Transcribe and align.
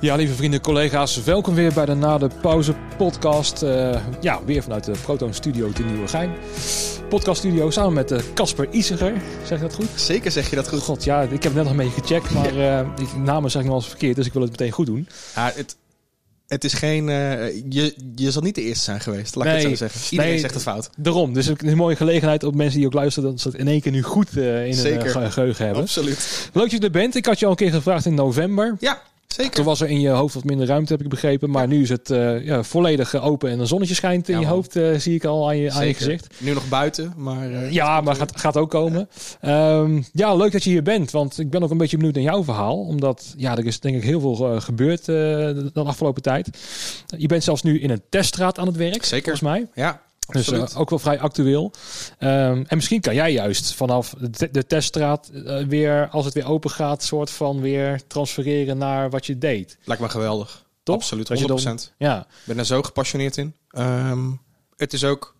Ja, 0.00 0.16
lieve 0.16 0.34
vrienden, 0.34 0.60
collega's, 0.60 1.24
welkom 1.24 1.54
weer 1.54 1.72
bij 1.72 1.84
de 1.84 1.94
Na 1.94 2.18
de 2.18 2.28
Pauze 2.40 2.74
podcast. 2.96 3.62
Uh, 3.62 4.00
ja, 4.20 4.44
weer 4.44 4.62
vanuit 4.62 4.84
de 4.84 4.92
Proton 5.02 5.34
Studio 5.34 5.72
te 5.72 5.82
Nieuwegein. 5.82 6.30
Podcast 7.08 7.38
studio 7.38 7.70
samen 7.70 7.92
met 7.92 8.10
uh, 8.10 8.18
Casper 8.34 8.68
Isiger. 8.70 9.12
Zeg 9.44 9.58
je 9.58 9.64
dat 9.64 9.74
goed? 9.74 9.88
Zeker 9.94 10.30
zeg 10.30 10.50
je 10.50 10.56
dat 10.56 10.68
goed. 10.68 10.82
God, 10.82 11.04
ja, 11.04 11.22
ik 11.22 11.42
heb 11.42 11.54
net 11.54 11.62
nog 11.62 11.72
een 11.72 11.78
beetje 11.78 12.00
gecheckt, 12.00 12.30
maar 12.30 12.56
uh, 12.56 12.96
die 12.96 13.06
namen 13.16 13.50
zeg 13.50 13.62
ik 13.62 13.68
nog 13.68 13.76
eens 13.76 13.88
verkeerd, 13.88 14.16
dus 14.16 14.26
ik 14.26 14.32
wil 14.32 14.42
het 14.42 14.50
meteen 14.50 14.70
goed 14.70 14.86
doen. 14.86 15.08
Ja, 15.34 15.52
het, 15.54 15.76
het 16.46 16.64
is 16.64 16.72
geen. 16.72 17.06
je, 17.68 17.94
je 18.14 18.30
zal 18.30 18.42
niet 18.42 18.54
de 18.54 18.62
eerste 18.62 18.84
zijn 18.84 19.00
geweest, 19.00 19.34
laat 19.34 19.46
ik 19.46 19.52
het 19.52 19.62
zo 19.62 19.74
zeggen. 19.74 20.00
Iedereen 20.10 20.32
nee, 20.32 20.40
zegt 20.40 20.54
het 20.54 20.62
fout. 20.62 20.90
Daarom. 20.96 21.32
Dus 21.32 21.46
het 21.46 21.62
is 21.62 21.70
een 21.70 21.76
mooie 21.76 21.96
gelegenheid 21.96 22.44
op 22.44 22.54
mensen 22.54 22.78
die 22.78 22.86
ook 22.86 22.94
luisteren, 22.94 23.30
dat 23.30 23.40
ze 23.40 23.48
het 23.48 23.56
in 23.56 23.68
één 23.68 23.80
keer 23.80 23.92
nu 23.92 24.02
goed 24.02 24.36
uh, 24.36 24.66
in 24.66 24.74
Zeker. 24.74 25.18
hun 25.18 25.32
geheugen 25.32 25.64
hebben. 25.64 25.82
Absoluut. 25.82 26.50
Leuk 26.52 26.70
dat 26.70 26.80
je 26.80 26.86
er 26.86 26.90
bent. 26.90 27.14
Ik 27.14 27.26
had 27.26 27.38
je 27.38 27.44
al 27.44 27.50
een 27.50 27.56
keer 27.56 27.70
gevraagd 27.70 28.06
in 28.06 28.14
november. 28.14 28.76
Ja. 28.80 29.02
Zeker. 29.28 29.52
Toen 29.52 29.64
was 29.64 29.80
er 29.80 29.88
in 29.88 30.00
je 30.00 30.08
hoofd 30.08 30.34
wat 30.34 30.44
minder 30.44 30.66
ruimte, 30.66 30.92
heb 30.92 31.02
ik 31.02 31.08
begrepen. 31.08 31.50
Maar 31.50 31.66
nu 31.66 31.82
is 31.82 31.88
het 31.88 32.10
uh, 32.10 32.44
ja, 32.44 32.62
volledig 32.62 33.14
open 33.14 33.50
en 33.50 33.60
een 33.60 33.66
zonnetje 33.66 33.94
schijnt 33.94 34.28
in 34.28 34.40
je 34.40 34.46
hoofd, 34.46 34.76
uh, 34.76 34.98
zie 34.98 35.14
ik 35.14 35.24
al 35.24 35.48
aan 35.48 35.56
je, 35.56 35.70
aan 35.70 35.86
je 35.86 35.94
gezicht. 35.94 36.26
Nu 36.38 36.52
nog 36.52 36.68
buiten, 36.68 37.12
maar... 37.16 37.50
Uh, 37.50 37.72
ja, 37.72 38.00
maar 38.00 38.16
gaat, 38.16 38.40
gaat 38.40 38.56
ook 38.56 38.70
komen. 38.70 39.08
Ja. 39.40 39.78
Um, 39.78 40.04
ja. 40.12 40.34
leuk 40.34 40.52
dat 40.52 40.64
je 40.64 40.70
hier 40.70 40.82
bent, 40.82 41.10
want 41.10 41.38
ik 41.38 41.50
ben 41.50 41.62
ook 41.62 41.70
een 41.70 41.78
beetje 41.78 41.96
benieuwd 41.96 42.14
naar 42.14 42.24
jouw 42.24 42.44
verhaal. 42.44 42.78
Omdat, 42.78 43.34
ja, 43.36 43.56
er 43.56 43.66
is 43.66 43.80
denk 43.80 43.96
ik 43.96 44.02
heel 44.02 44.20
veel 44.20 44.60
gebeurd 44.60 45.04
de 45.04 45.70
afgelopen 45.74 46.22
tijd. 46.22 46.48
Je 47.16 47.26
bent 47.26 47.44
zelfs 47.44 47.62
nu 47.62 47.80
in 47.80 47.90
een 47.90 48.02
teststraat 48.08 48.58
aan 48.58 48.66
het 48.66 48.76
werk, 48.76 49.04
Zeker. 49.04 49.38
volgens 49.38 49.40
mij. 49.40 49.68
Ja, 49.74 50.00
dus 50.32 50.48
uh, 50.48 50.64
ook 50.74 50.90
wel 50.90 50.98
vrij 50.98 51.20
actueel. 51.20 51.72
Um, 52.18 52.64
en 52.66 52.76
misschien 52.76 53.00
kan 53.00 53.14
jij 53.14 53.32
juist 53.32 53.74
vanaf 53.74 54.14
de, 54.30 54.50
de 54.50 54.66
teststraat 54.66 55.30
uh, 55.32 55.66
weer, 55.66 56.08
als 56.08 56.24
het 56.24 56.34
weer 56.34 56.46
open 56.46 56.70
gaat, 56.70 57.02
soort 57.02 57.30
van 57.30 57.60
weer 57.60 58.06
transfereren 58.06 58.78
naar 58.78 59.10
wat 59.10 59.26
je 59.26 59.38
deed. 59.38 59.78
Lijkt 59.84 60.02
me 60.02 60.08
geweldig. 60.08 60.66
Toch? 60.82 60.96
Absoluut, 60.96 61.40
100%. 61.40 61.44
Dan, 61.46 61.78
ja. 61.98 62.20
Ik 62.20 62.44
ben 62.44 62.58
er 62.58 62.66
zo 62.66 62.82
gepassioneerd 62.82 63.36
in. 63.36 63.54
Um, 63.70 64.40
het 64.76 64.92
is 64.92 65.04
ook, 65.04 65.36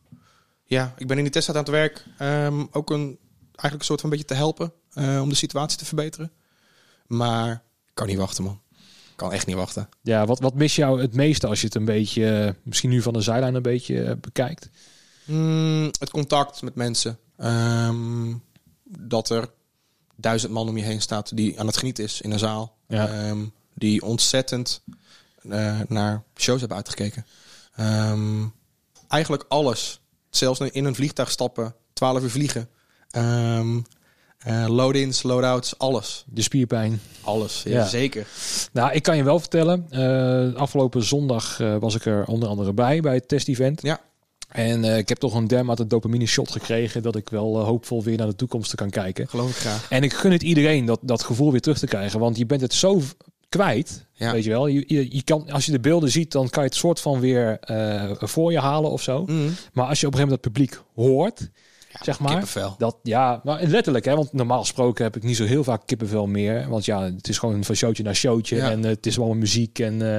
ja, 0.65 0.95
ik 0.97 1.07
ben 1.07 1.17
in 1.17 1.23
die 1.23 1.33
teststraat 1.33 1.57
aan 1.57 1.73
het 1.73 1.73
werk. 1.73 2.05
Um, 2.47 2.69
ook 2.73 2.91
een, 2.91 3.19
eigenlijk 3.45 3.79
een 3.79 3.85
soort 3.85 4.01
van 4.01 4.11
beetje 4.11 4.25
te 4.25 4.35
helpen 4.35 4.73
uh, 4.95 5.21
om 5.23 5.29
de 5.29 5.35
situatie 5.35 5.79
te 5.79 5.85
verbeteren. 5.85 6.33
Maar 7.07 7.53
ik 7.87 7.95
kan 7.95 8.07
niet 8.07 8.19
wachten, 8.19 8.45
man 8.45 8.61
kan 9.19 9.33
echt 9.33 9.47
niet 9.47 9.57
wachten. 9.57 9.89
Ja, 10.03 10.27
wat, 10.27 10.41
wat 10.41 10.55
mis 10.55 10.77
jou 10.77 11.01
het 11.01 11.15
meeste 11.15 11.47
als 11.47 11.61
je 11.61 11.67
het 11.67 11.75
een 11.75 11.85
beetje, 11.85 12.45
uh, 12.47 12.51
misschien 12.63 12.91
nu 12.91 13.03
van 13.03 13.13
de 13.13 13.21
zijlijn 13.21 13.55
een 13.55 13.63
beetje 13.63 13.95
uh, 13.95 14.13
bekijkt? 14.21 14.69
Mm, 15.25 15.85
het 15.99 16.11
contact 16.11 16.63
met 16.63 16.75
mensen. 16.75 17.19
Um, 17.39 18.43
dat 18.85 19.31
er 19.31 19.51
duizend 20.17 20.53
man 20.53 20.69
om 20.69 20.77
je 20.77 20.85
heen 20.85 21.01
staat 21.01 21.37
die 21.37 21.61
aan 21.61 21.67
het 21.67 21.77
genieten 21.77 22.05
is 22.05 22.21
in 22.21 22.31
een 22.31 22.39
zaal. 22.39 22.77
Ja. 22.89 23.29
Um, 23.29 23.53
die 23.75 24.03
ontzettend 24.03 24.83
uh, 25.43 25.81
naar 25.89 26.23
shows 26.37 26.59
hebben 26.59 26.77
uitgekeken. 26.77 27.27
Um, 27.81 28.53
eigenlijk 29.09 29.45
alles. 29.49 30.01
Zelfs 30.31 30.61
in 30.61 30.85
een 30.85 30.95
vliegtuig 30.95 31.31
stappen, 31.31 31.75
12 31.93 32.23
uur 32.23 32.31
vliegen. 32.31 32.69
Uh, 34.47 34.67
load-ins, 34.69 35.23
load-outs, 35.23 35.79
alles. 35.79 36.25
De 36.27 36.43
spierpijn. 36.43 37.01
Alles, 37.21 37.63
ja, 37.67 37.87
zeker. 37.87 38.27
Nou, 38.73 38.93
ik 38.93 39.03
kan 39.03 39.17
je 39.17 39.23
wel 39.23 39.39
vertellen. 39.41 39.87
Uh, 39.91 40.55
afgelopen 40.55 41.03
zondag 41.03 41.59
uh, 41.61 41.77
was 41.77 41.95
ik 41.95 42.05
er 42.05 42.25
onder 42.27 42.49
andere 42.49 42.73
bij, 42.73 43.01
bij 43.01 43.15
het 43.15 43.29
test-event. 43.29 43.83
Ja. 43.83 44.01
En 44.49 44.85
uh, 44.85 44.97
ik 44.97 45.09
heb 45.09 45.19
toch 45.19 45.35
een 45.35 45.47
dermate 45.47 45.87
dopamine 45.87 46.27
shot 46.27 46.51
gekregen 46.51 47.03
dat 47.03 47.17
ik 47.17 47.29
wel 47.29 47.59
uh, 47.59 47.65
hoopvol 47.65 48.03
weer 48.03 48.17
naar 48.17 48.27
de 48.27 48.35
toekomst 48.35 48.75
kan 48.75 48.91
kijken. 48.91 49.29
Geloof 49.29 49.51
ik 49.51 49.57
graag. 49.57 49.91
En 49.91 50.03
ik 50.03 50.13
gun 50.13 50.33
het 50.33 50.43
iedereen 50.43 50.85
dat, 50.85 50.99
dat 51.03 51.23
gevoel 51.23 51.51
weer 51.51 51.61
terug 51.61 51.79
te 51.79 51.87
krijgen. 51.87 52.21
Want 52.21 52.37
je 52.37 52.47
bent 52.47 52.61
het 52.61 52.75
zo 52.75 53.03
kwijt, 53.49 54.07
ja. 54.13 54.33
weet 54.33 54.45
je 54.45 54.51
wel. 54.51 54.67
Je, 54.67 54.85
je, 54.87 55.15
je, 55.17 55.23
kan, 55.23 55.51
als 55.51 55.67
je 55.67 55.73
de 55.73 55.81
beelden 55.81 56.11
ziet, 56.11 56.33
dan 56.33 56.49
kan 56.49 56.63
je 56.63 56.69
het 56.69 56.79
soort 56.79 57.01
van 57.01 57.21
weer 57.21 57.59
uh, 57.71 58.11
voor 58.19 58.53
je 58.53 58.61
halen 58.61 58.91
of 58.91 59.03
zo. 59.03 59.25
Mm. 59.27 59.55
Maar 59.73 59.87
als 59.87 60.01
je 60.01 60.07
op 60.07 60.13
een 60.13 60.19
gegeven 60.19 60.43
moment 60.43 60.43
dat 60.43 60.53
publiek 60.53 60.81
hoort, 60.95 61.51
zeg 62.03 62.19
maar. 62.19 62.31
Kippenvel. 62.31 62.75
Dat, 62.79 62.97
ja, 63.03 63.41
maar 63.45 63.63
letterlijk, 63.63 64.05
hè, 64.05 64.15
want 64.15 64.33
normaal 64.33 64.61
gesproken 64.61 65.05
heb 65.05 65.17
ik 65.17 65.23
niet 65.23 65.37
zo 65.37 65.45
heel 65.45 65.65
vaak 65.65 65.83
kippenvel 65.87 66.27
meer. 66.27 66.69
Want 66.69 66.85
ja, 66.85 67.03
het 67.03 67.29
is 67.29 67.39
gewoon 67.39 67.65
van 67.65 67.75
showtje 67.75 68.03
naar 68.03 68.15
showtje. 68.15 68.57
Ja. 68.57 68.71
En 68.71 68.79
uh, 68.79 68.87
het 68.87 69.07
is 69.07 69.17
wel 69.17 69.35
muziek. 69.35 69.79
En 69.79 70.01
uh, 70.01 70.15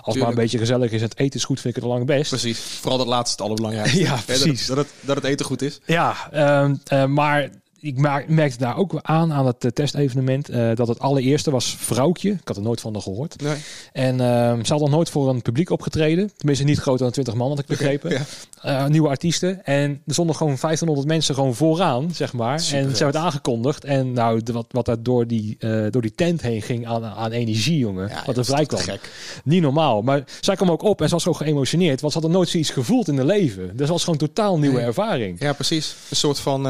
als 0.00 0.14
het 0.14 0.16
maar 0.16 0.28
een 0.28 0.34
beetje 0.34 0.58
gezellig 0.58 0.90
is 0.90 1.02
en 1.02 1.08
het 1.08 1.18
eten 1.18 1.38
is 1.38 1.44
goed, 1.44 1.60
vind 1.60 1.76
ik 1.76 1.82
het 1.82 1.90
al 1.90 1.96
lang 1.96 2.06
best. 2.06 2.28
Precies. 2.28 2.58
Vooral 2.58 2.98
dat 2.98 3.06
laatste 3.06 3.32
het 3.32 3.40
allerbelangrijkste. 3.40 4.00
ja, 4.00 4.16
precies. 4.26 4.66
Dat, 4.66 4.76
dat, 4.76 4.86
het, 4.86 4.94
dat 5.00 5.16
het 5.16 5.24
eten 5.24 5.46
goed 5.46 5.62
is. 5.62 5.80
Ja, 5.86 6.14
uh, 6.32 7.04
maar 7.06 7.50
ik 7.82 7.98
merkte 8.28 8.58
daar 8.58 8.76
ook 8.76 8.98
aan 9.02 9.32
aan 9.32 9.46
het 9.46 9.74
testevenement 9.74 10.50
uh, 10.50 10.70
dat 10.74 10.88
het 10.88 10.98
allereerste 10.98 11.50
was 11.50 11.76
Vrouwtje. 11.78 12.30
Ik 12.30 12.40
had 12.44 12.56
er 12.56 12.62
nooit 12.62 12.80
van 12.80 13.02
gehoord. 13.02 13.42
Nee. 13.42 13.56
En 13.92 14.14
uh, 14.14 14.64
ze 14.64 14.72
had 14.72 14.80
nog 14.80 14.90
nooit 14.90 15.10
voor 15.10 15.28
een 15.28 15.42
publiek 15.42 15.70
opgetreden. 15.70 16.30
Tenminste 16.36 16.64
niet 16.64 16.78
groter 16.78 17.02
dan 17.02 17.12
20 17.12 17.34
man, 17.34 17.48
had 17.48 17.58
ik 17.58 17.66
begrepen. 17.66 18.10
Okay, 18.10 18.24
ja. 18.62 18.84
uh, 18.84 18.90
nieuwe 18.90 19.08
artiesten. 19.08 19.64
En 19.64 20.02
er 20.06 20.12
stonden 20.12 20.36
gewoon 20.36 20.56
1500 20.60 21.08
mensen 21.08 21.34
gewoon 21.34 21.54
vooraan, 21.54 22.10
zeg 22.14 22.32
maar. 22.32 22.60
Super 22.60 22.84
en 22.84 22.96
ze 22.96 23.04
werd 23.04 23.16
aangekondigd. 23.16 23.84
En 23.84 24.12
nou, 24.12 24.42
de, 24.42 24.52
wat, 24.52 24.66
wat 24.70 24.86
daar 24.86 25.02
door 25.02 25.26
die, 25.26 25.56
door 25.90 26.02
die 26.02 26.14
tent 26.14 26.42
heen 26.42 26.62
ging 26.62 26.86
aan, 26.86 27.04
aan 27.04 27.30
energie, 27.30 27.78
jongen. 27.78 28.08
Ja, 28.08 28.22
wat 28.26 28.36
er 28.36 28.44
vrij 28.44 28.66
kwam. 28.66 28.80
Gek. 28.80 29.10
Niet 29.44 29.62
normaal. 29.62 30.02
Maar 30.02 30.24
zij 30.40 30.56
kwam 30.56 30.70
ook 30.70 30.82
op 30.82 31.00
en 31.00 31.08
ze 31.08 31.14
was 31.14 31.22
zo 31.22 31.32
geëmotioneerd. 31.32 32.00
Want 32.00 32.12
ze 32.12 32.18
had 32.18 32.28
er 32.28 32.34
nooit 32.34 32.48
zoiets 32.48 32.70
gevoeld 32.70 33.08
in 33.08 33.16
haar 33.16 33.26
leven. 33.26 33.76
Dus 33.76 33.88
was 33.88 34.04
gewoon 34.04 34.18
totaal 34.18 34.58
nieuwe 34.58 34.76
nee. 34.76 34.86
ervaring. 34.86 35.40
Ja, 35.40 35.52
precies. 35.52 35.94
Een 36.10 36.16
soort 36.16 36.38
van 36.38 36.62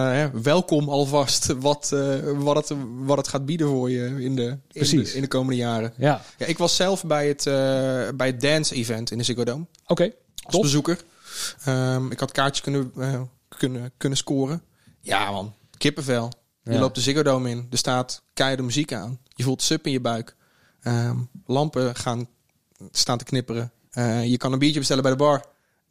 welkom 0.43 0.89
alvast. 1.03 1.47
Wat 1.47 1.91
uh, 1.95 2.19
wat, 2.39 2.69
het, 2.69 2.79
wat 2.97 3.17
het 3.17 3.29
gaat 3.29 3.47
bieden 3.47 3.67
voor 3.67 3.91
je 3.91 4.05
in 4.25 4.37
de, 4.37 4.59
in 4.73 4.85
de, 4.85 5.13
in 5.15 5.21
de 5.21 5.29
komende 5.29 5.57
jaren. 5.57 5.93
Ja. 5.97 6.23
ja. 6.39 6.47
ik 6.47 6.59
was 6.59 6.77
zelf 6.77 7.05
bij 7.05 7.29
het, 7.29 7.47
uh, 7.47 7.55
bij 8.15 8.27
het 8.27 8.41
dance 8.41 8.75
event 8.75 9.11
in 9.11 9.19
de 9.19 9.25
Ziggo 9.25 9.45
Dome. 9.45 9.67
Oké, 9.83 9.93
okay, 9.93 10.15
Als 10.43 10.61
bezoeker. 10.61 11.01
Um, 11.69 12.11
ik 12.11 12.21
had 12.21 12.33
kaartjes 12.33 12.61
kunnen, 12.61 12.93
uh, 12.97 13.21
kunnen, 13.49 13.93
kunnen 13.97 14.19
scoren. 14.19 14.63
Ja 15.01 15.31
man, 15.31 15.55
kippenvel. 15.77 16.33
Je 16.63 16.73
ja. 16.73 16.79
loopt 16.79 16.95
de 16.95 17.01
Ziggo 17.01 17.23
Dome 17.23 17.51
in. 17.51 17.67
Er 17.71 17.79
staat 17.79 18.23
keiharde 18.35 18.63
muziek 18.63 18.93
aan. 18.93 19.19
Je 19.29 19.43
voelt 19.43 19.63
sup 19.63 19.87
in 19.87 19.93
je 19.93 20.01
buik. 20.01 20.37
Um, 20.83 21.29
lampen 21.47 21.97
gaan 21.97 22.29
staan 22.91 23.19
te 23.19 23.25
knipperen. 23.25 23.73
je 24.25 24.37
kan 24.37 24.53
een 24.53 24.59
biertje 24.59 24.79
bestellen 24.79 25.03
bij 25.03 25.13
de 25.13 25.19
bar. 25.19 25.45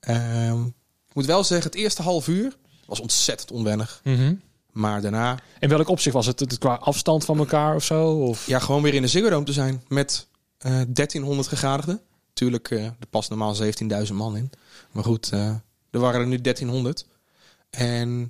Um, 0.10 0.66
ik 1.08 1.16
moet 1.18 1.26
wel 1.26 1.44
zeggen, 1.44 1.72
het 1.72 1.80
eerste 1.80 2.02
half 2.02 2.28
uur 2.28 2.58
was 2.86 3.00
ontzettend 3.00 3.52
onwennig. 3.52 4.02
Mm 4.04 4.16
-hmm. 4.16 4.42
Maar 4.72 5.02
daarna... 5.02 5.40
In 5.60 5.70
welk 5.70 5.88
opzicht 5.90 6.16
was 6.16 6.26
het? 6.26 6.40
het? 6.40 6.58
Qua 6.58 6.74
afstand 6.76 7.26
van 7.26 7.38
elkaar 7.38 7.76
of 7.76 7.84
zo? 7.84 8.12
Of? 8.12 8.48
Ja, 8.48 8.60
gewoon 8.60 8.82
weer 8.82 8.94
in 8.94 9.02
de 9.02 9.08
Ziggo 9.08 9.44
te 9.44 9.54
zijn 9.54 9.84
met 9.88 10.28
uh, 10.66 10.72
1300 10.88 11.48
gegadigden. 11.48 12.02
Tuurlijk, 12.34 12.70
uh, 12.70 12.84
er 12.86 12.96
past 13.10 13.30
normaal 13.30 13.56
17.000 14.08 14.14
man 14.14 14.36
in. 14.38 14.52
Maar 14.92 15.04
goed, 15.04 15.32
uh, 15.34 15.40
er 15.92 16.00
waren 16.00 16.22
er 16.22 16.28
nu 16.28 16.42
1300. 16.42 17.06
En 17.70 18.30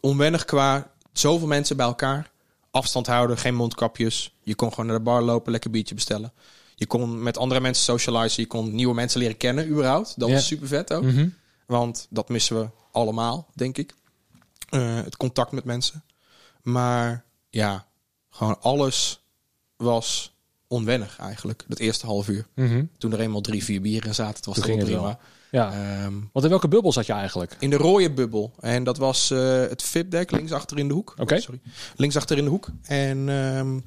onwennig 0.00 0.44
qua 0.44 0.90
zoveel 1.12 1.46
mensen 1.46 1.76
bij 1.76 1.86
elkaar. 1.86 2.30
Afstand 2.70 3.06
houden, 3.06 3.38
geen 3.38 3.54
mondkapjes. 3.54 4.34
Je 4.42 4.54
kon 4.54 4.70
gewoon 4.70 4.86
naar 4.86 4.96
de 4.96 5.02
bar 5.02 5.22
lopen, 5.22 5.52
lekker 5.52 5.70
biertje 5.70 5.94
bestellen. 5.94 6.32
Je 6.74 6.86
kon 6.86 7.22
met 7.22 7.38
andere 7.38 7.60
mensen 7.60 7.84
socializen. 7.84 8.42
Je 8.42 8.48
kon 8.48 8.74
nieuwe 8.74 8.94
mensen 8.94 9.20
leren 9.20 9.36
kennen, 9.36 9.68
überhaupt. 9.68 10.14
Dat 10.16 10.28
Ja. 10.28 10.34
was 10.34 10.46
super 10.46 10.68
vet 10.68 10.92
ook. 10.92 11.02
Mm 11.02 11.10
-hmm. 11.10 11.34
Want 11.66 12.06
dat 12.10 12.28
missen 12.28 12.60
we 12.60 12.68
allemaal, 12.92 13.46
denk 13.54 13.78
ik. 13.78 13.94
Uh, 14.70 14.94
het 14.94 15.16
contact 15.16 15.52
met 15.52 15.64
mensen. 15.64 16.04
Maar 16.62 17.24
ja, 17.50 17.86
gewoon 18.30 18.60
alles 18.60 19.24
was 19.76 20.34
onwennig 20.66 21.18
eigenlijk. 21.18 21.64
Dat 21.68 21.78
eerste 21.78 22.06
half 22.06 22.28
uur. 22.28 22.46
Mm 22.54 22.66
-hmm. 22.68 22.90
Toen 22.98 23.12
er 23.12 23.20
eenmaal 23.20 23.40
drie, 23.40 23.64
vier 23.64 23.80
bieren 23.80 24.14
zaten, 24.14 24.34
het 24.34 24.46
was 24.46 24.60
Toen 24.60 24.78
het 24.78 24.84
prima. 24.84 25.18
Ja. 25.50 26.02
Um, 26.04 26.30
Want 26.32 26.44
in 26.44 26.50
welke 26.50 26.68
bubbel 26.68 26.92
zat 26.92 27.06
je 27.06 27.12
eigenlijk? 27.12 27.56
in 27.58 27.70
de 27.70 27.76
rode 27.76 28.10
bubbel. 28.10 28.52
En 28.60 28.84
dat 28.84 28.98
was 28.98 29.30
uh, 29.30 29.60
het 29.60 29.82
VIP-deck 29.82 30.30
links 30.30 30.52
achter 30.52 30.78
in 30.78 30.88
de 30.88 30.94
hoek. 30.94 31.14
Oké. 31.18 31.34
Oh, 31.34 31.40
sorry. 31.40 31.60
Links 31.96 32.16
achter 32.16 32.38
in 32.38 32.44
de 32.44 32.50
hoek. 32.50 32.68
En 32.82 33.28
um, 33.28 33.84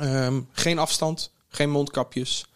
um, 0.00 0.48
geen 0.52 0.78
afstand, 0.78 1.32
geen 1.48 1.70
mondkapjes. 1.70 2.46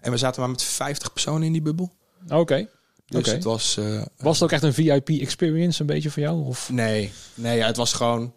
En 0.00 0.10
we 0.10 0.16
zaten 0.16 0.40
maar 0.40 0.50
met 0.50 0.62
50 0.62 1.12
personen 1.12 1.42
in 1.42 1.52
die 1.52 1.62
bubbel. 1.62 1.92
Oké. 2.24 2.36
Okay. 2.36 2.68
Dus 3.12 3.20
okay. 3.20 3.34
het 3.34 3.44
was... 3.44 3.76
Uh, 3.78 4.02
was 4.16 4.34
het 4.34 4.42
ook 4.42 4.52
echt 4.52 4.62
een 4.62 4.74
VIP-experience 4.74 5.80
een 5.80 5.86
beetje 5.86 6.10
voor 6.10 6.22
jou? 6.22 6.44
Of? 6.44 6.70
Nee, 6.70 7.12
nee 7.34 7.56
ja, 7.56 7.66
het 7.66 7.76
was 7.76 7.92
gewoon... 7.92 8.32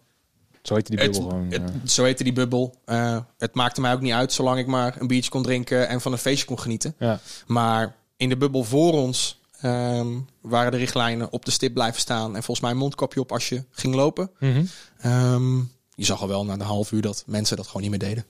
Zo 0.62 0.74
heette 0.74 0.96
die 0.96 1.00
bubbel 1.00 1.22
het, 1.22 1.30
gewoon. 1.30 1.46
Het, 1.50 1.62
ja. 1.82 1.88
Zo 1.88 2.04
heette 2.04 2.24
die 2.24 2.32
bubbel. 2.32 2.74
Uh, 2.86 3.18
het 3.38 3.54
maakte 3.54 3.80
mij 3.80 3.92
ook 3.92 4.00
niet 4.00 4.12
uit 4.12 4.32
zolang 4.32 4.58
ik 4.58 4.66
maar 4.66 4.96
een 5.00 5.06
biertje 5.06 5.30
kon 5.30 5.42
drinken 5.42 5.88
en 5.88 6.00
van 6.00 6.12
een 6.12 6.18
feestje 6.18 6.46
kon 6.46 6.58
genieten. 6.58 6.94
Ja. 6.98 7.20
Maar 7.46 7.96
in 8.16 8.28
de 8.28 8.36
bubbel 8.36 8.64
voor 8.64 8.92
ons 8.92 9.40
um, 9.64 10.26
waren 10.40 10.72
de 10.72 10.78
richtlijnen 10.78 11.32
op 11.32 11.44
de 11.44 11.50
stip 11.50 11.74
blijven 11.74 12.00
staan. 12.00 12.26
En 12.26 12.42
volgens 12.42 12.60
mij 12.60 12.70
een 12.70 12.76
mondkapje 12.76 13.20
op 13.20 13.32
als 13.32 13.48
je 13.48 13.64
ging 13.70 13.94
lopen. 13.94 14.30
Mm 14.38 14.52
-hmm. 14.52 15.12
um, 15.12 15.70
je 15.94 16.04
zag 16.04 16.20
al 16.20 16.28
wel 16.28 16.44
na 16.44 16.56
de 16.56 16.64
half 16.64 16.92
uur 16.92 17.02
dat 17.02 17.24
mensen 17.26 17.56
dat 17.56 17.66
gewoon 17.66 17.82
niet 17.82 17.90
meer 17.90 18.08
deden. 18.08 18.24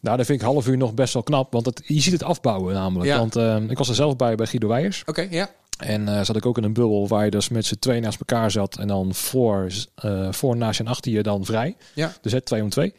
Nou, 0.00 0.16
dat 0.16 0.26
vind 0.26 0.40
ik 0.40 0.46
half 0.46 0.66
uur 0.66 0.76
nog 0.76 0.94
best 0.94 1.14
wel 1.14 1.22
knap. 1.22 1.52
Want 1.52 1.66
het, 1.66 1.82
je 1.84 2.00
ziet 2.00 2.12
het 2.12 2.22
afbouwen 2.22 2.74
namelijk. 2.74 3.10
Ja. 3.10 3.18
Want 3.18 3.36
uh, 3.36 3.70
ik 3.70 3.78
was 3.78 3.88
er 3.88 3.94
zelf 3.94 4.16
bij 4.16 4.34
bij 4.34 4.46
Guido 4.46 4.68
Weijers. 4.68 5.00
Oké, 5.00 5.10
okay, 5.10 5.28
ja. 5.30 5.50
En 5.76 6.02
uh, 6.02 6.22
zat 6.22 6.36
ik 6.36 6.46
ook 6.46 6.56
in 6.56 6.64
een 6.64 6.72
bubbel 6.72 7.08
waar 7.08 7.24
je 7.24 7.30
dus 7.30 7.48
met 7.48 7.66
z'n 7.66 7.78
twee 7.78 8.00
naast 8.00 8.18
elkaar 8.18 8.50
zat. 8.50 8.78
En 8.78 8.88
dan 8.88 9.14
voor, 9.14 9.68
uh, 10.04 10.32
voor 10.32 10.56
naast 10.56 10.78
je 10.78 10.84
en 10.84 10.90
achter 10.90 11.12
je 11.12 11.22
dan 11.22 11.44
vrij. 11.44 11.76
Ja. 11.94 12.12
Dus 12.20 12.32
het 12.32 12.44
twee 12.44 12.62
om 12.62 12.68
twee. 12.68 12.94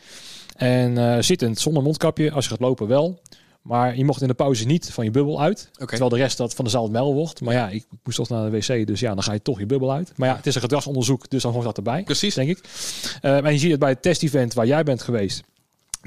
En 0.55 0.97
uh, 0.97 1.17
zittend 1.19 1.59
zonder 1.59 1.83
mondkapje. 1.83 2.31
Als 2.31 2.43
je 2.43 2.49
gaat 2.49 2.59
lopen 2.59 2.87
wel. 2.87 3.19
Maar 3.61 3.97
je 3.97 4.05
mocht 4.05 4.21
in 4.21 4.27
de 4.27 4.33
pauze 4.33 4.65
niet 4.65 4.91
van 4.91 5.03
je 5.03 5.11
bubbel 5.11 5.41
uit. 5.41 5.69
Terwijl 5.73 6.09
de 6.09 6.15
rest 6.15 6.37
dat 6.37 6.53
van 6.53 6.65
de 6.65 6.71
zaal 6.71 6.83
het 6.83 6.91
mel 6.91 7.13
wordt. 7.13 7.41
Maar 7.41 7.53
ja, 7.53 7.69
ik 7.69 7.85
moest 8.03 8.17
toch 8.17 8.29
naar 8.29 8.51
de 8.51 8.57
wc. 8.57 8.87
Dus 8.87 8.99
ja, 8.99 9.13
dan 9.13 9.23
ga 9.23 9.33
je 9.33 9.41
toch 9.41 9.59
je 9.59 9.65
bubbel 9.65 9.91
uit. 9.91 10.13
Maar 10.15 10.29
ja, 10.29 10.35
het 10.35 10.45
is 10.45 10.55
een 10.55 10.61
gedragsonderzoek. 10.61 11.29
Dus 11.29 11.41
dan 11.41 11.53
hoort 11.53 11.65
dat 11.65 11.77
erbij. 11.77 12.03
Precies. 12.03 12.33
Denk 12.33 12.49
ik. 12.49 12.59
En 13.21 13.53
je 13.53 13.59
ziet 13.59 13.71
het 13.71 13.79
bij 13.79 13.89
het 13.89 14.01
test-event 14.01 14.53
waar 14.53 14.67
jij 14.67 14.83
bent 14.83 15.01
geweest. 15.01 15.43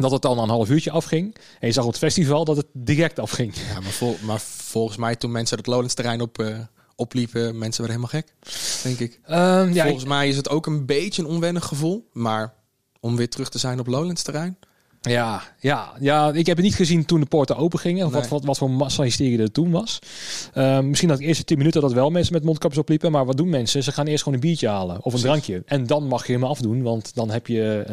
Dat 0.00 0.10
het 0.10 0.22
dan 0.22 0.38
een 0.38 0.48
half 0.48 0.68
uurtje 0.70 0.90
afging. 0.90 1.34
En 1.60 1.66
je 1.66 1.72
zag 1.72 1.84
op 1.84 1.90
het 1.90 1.98
festival 1.98 2.44
dat 2.44 2.56
het 2.56 2.66
direct 2.72 3.18
afging. 3.18 3.54
Ja, 3.56 3.80
maar, 3.80 3.92
vol, 3.92 4.16
maar 4.22 4.40
volgens 4.40 4.96
mij 4.96 5.16
toen 5.16 5.30
mensen 5.30 5.56
het 5.56 5.66
Lowlands 5.66 5.94
terrein 5.94 6.20
op... 6.20 6.38
Uh 6.38 6.58
opliepen, 7.00 7.58
mensen 7.58 7.84
werden 7.84 8.00
helemaal 8.00 8.22
gek, 8.22 8.34
denk 8.82 8.98
ik. 8.98 9.20
Um, 9.30 9.72
ja, 9.72 9.84
Volgens 9.84 10.04
mij 10.04 10.28
is 10.28 10.36
het 10.36 10.48
ook 10.48 10.66
een 10.66 10.86
beetje 10.86 11.22
een 11.22 11.28
onwennig 11.28 11.64
gevoel. 11.64 12.08
Maar 12.12 12.54
om 13.00 13.16
weer 13.16 13.28
terug 13.28 13.48
te 13.48 13.58
zijn 13.58 13.80
op 13.80 13.86
Lowlands 13.86 14.22
terrein. 14.22 14.58
Ja, 15.00 15.42
ja, 15.58 15.92
ja, 16.00 16.32
ik 16.32 16.46
heb 16.46 16.56
het 16.56 16.64
niet 16.66 16.74
gezien 16.74 17.04
toen 17.04 17.20
de 17.20 17.26
poorten 17.26 17.56
open 17.56 17.78
gingen. 17.78 18.04
Nee. 18.04 18.12
wat, 18.12 18.28
wat, 18.28 18.44
wat 18.44 18.58
voor 18.58 18.70
massa-hysterie 18.70 19.38
er 19.38 19.52
toen 19.52 19.70
was. 19.70 19.98
Um, 20.54 20.88
misschien 20.88 21.08
dat 21.08 21.18
de 21.18 21.24
eerste 21.24 21.44
10 21.44 21.58
minuten 21.58 21.80
dat 21.80 21.92
wel 21.92 22.10
mensen 22.10 22.32
met 22.32 22.44
mondkapjes 22.44 22.80
opliepen. 22.80 23.12
Maar 23.12 23.24
wat 23.26 23.36
doen 23.36 23.48
mensen? 23.48 23.82
Ze 23.82 23.92
gaan 23.92 24.06
eerst 24.06 24.22
gewoon 24.22 24.38
een 24.38 24.44
biertje 24.48 24.68
halen. 24.68 24.96
Of 24.96 24.96
een 24.96 25.02
Precies. 25.20 25.26
drankje. 25.26 25.62
En 25.66 25.86
dan 25.86 26.06
mag 26.06 26.26
je 26.26 26.32
hem 26.32 26.44
afdoen. 26.44 26.82
Want 26.82 27.14
dan 27.14 27.30
heb 27.30 27.46
je 27.46 27.84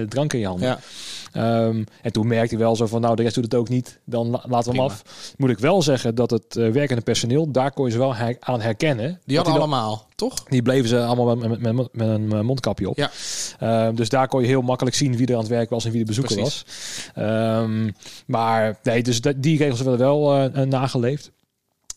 uh, 0.00 0.06
drank 0.08 0.32
in 0.32 0.38
je 0.40 0.46
handen. 0.46 0.68
Ja, 0.68 0.78
Um, 1.36 1.84
en 2.02 2.12
toen 2.12 2.26
merkte 2.26 2.54
ik 2.54 2.60
wel 2.60 2.76
zo 2.76 2.86
van, 2.86 3.00
nou, 3.00 3.16
de 3.16 3.22
rest 3.22 3.34
doet 3.34 3.44
het 3.44 3.54
ook 3.54 3.68
niet. 3.68 3.98
Dan 4.04 4.30
la- 4.30 4.44
laten 4.48 4.70
we 4.72 4.76
hem 4.78 4.86
af. 4.86 5.02
Moet 5.36 5.50
ik 5.50 5.58
wel 5.58 5.82
zeggen 5.82 6.14
dat 6.14 6.30
het 6.30 6.56
uh, 6.56 6.72
werkende 6.72 7.02
personeel, 7.02 7.50
daar 7.50 7.72
kon 7.72 7.86
je 7.86 7.92
ze 7.92 7.98
wel 7.98 8.14
her- 8.14 8.36
aan 8.40 8.60
herkennen. 8.60 9.20
die 9.24 9.36
hadden 9.36 9.54
allemaal, 9.54 10.06
toch? 10.14 10.42
die 10.44 10.62
bleven 10.62 10.88
ze 10.88 11.04
allemaal 11.04 11.36
met, 11.36 11.48
met, 11.48 11.72
met, 11.72 11.88
met 11.92 12.08
een 12.08 12.32
eh, 12.32 12.40
mondkapje 12.40 12.88
op. 12.88 12.96
Ja. 12.96 13.10
Ehm, 13.58 13.94
dus 13.94 14.08
daar 14.08 14.28
kon 14.28 14.40
je 14.40 14.46
heel 14.46 14.62
makkelijk 14.62 14.96
zien 14.96 15.16
wie 15.16 15.26
er 15.26 15.34
aan 15.34 15.40
het 15.40 15.48
werk 15.48 15.70
was 15.70 15.84
en 15.84 15.90
wie 15.90 16.00
de 16.00 16.06
bezoeker 16.06 16.34
Precies. 16.36 16.64
was. 16.64 17.24
Ehm, 17.24 17.90
maar 18.26 18.78
nee, 18.82 19.02
dus 19.02 19.20
die 19.20 19.58
regels 19.58 19.80
werden 19.80 20.06
wel 20.06 20.34
eh, 20.34 20.44
eh, 20.44 20.68
nageleefd. 20.68 21.30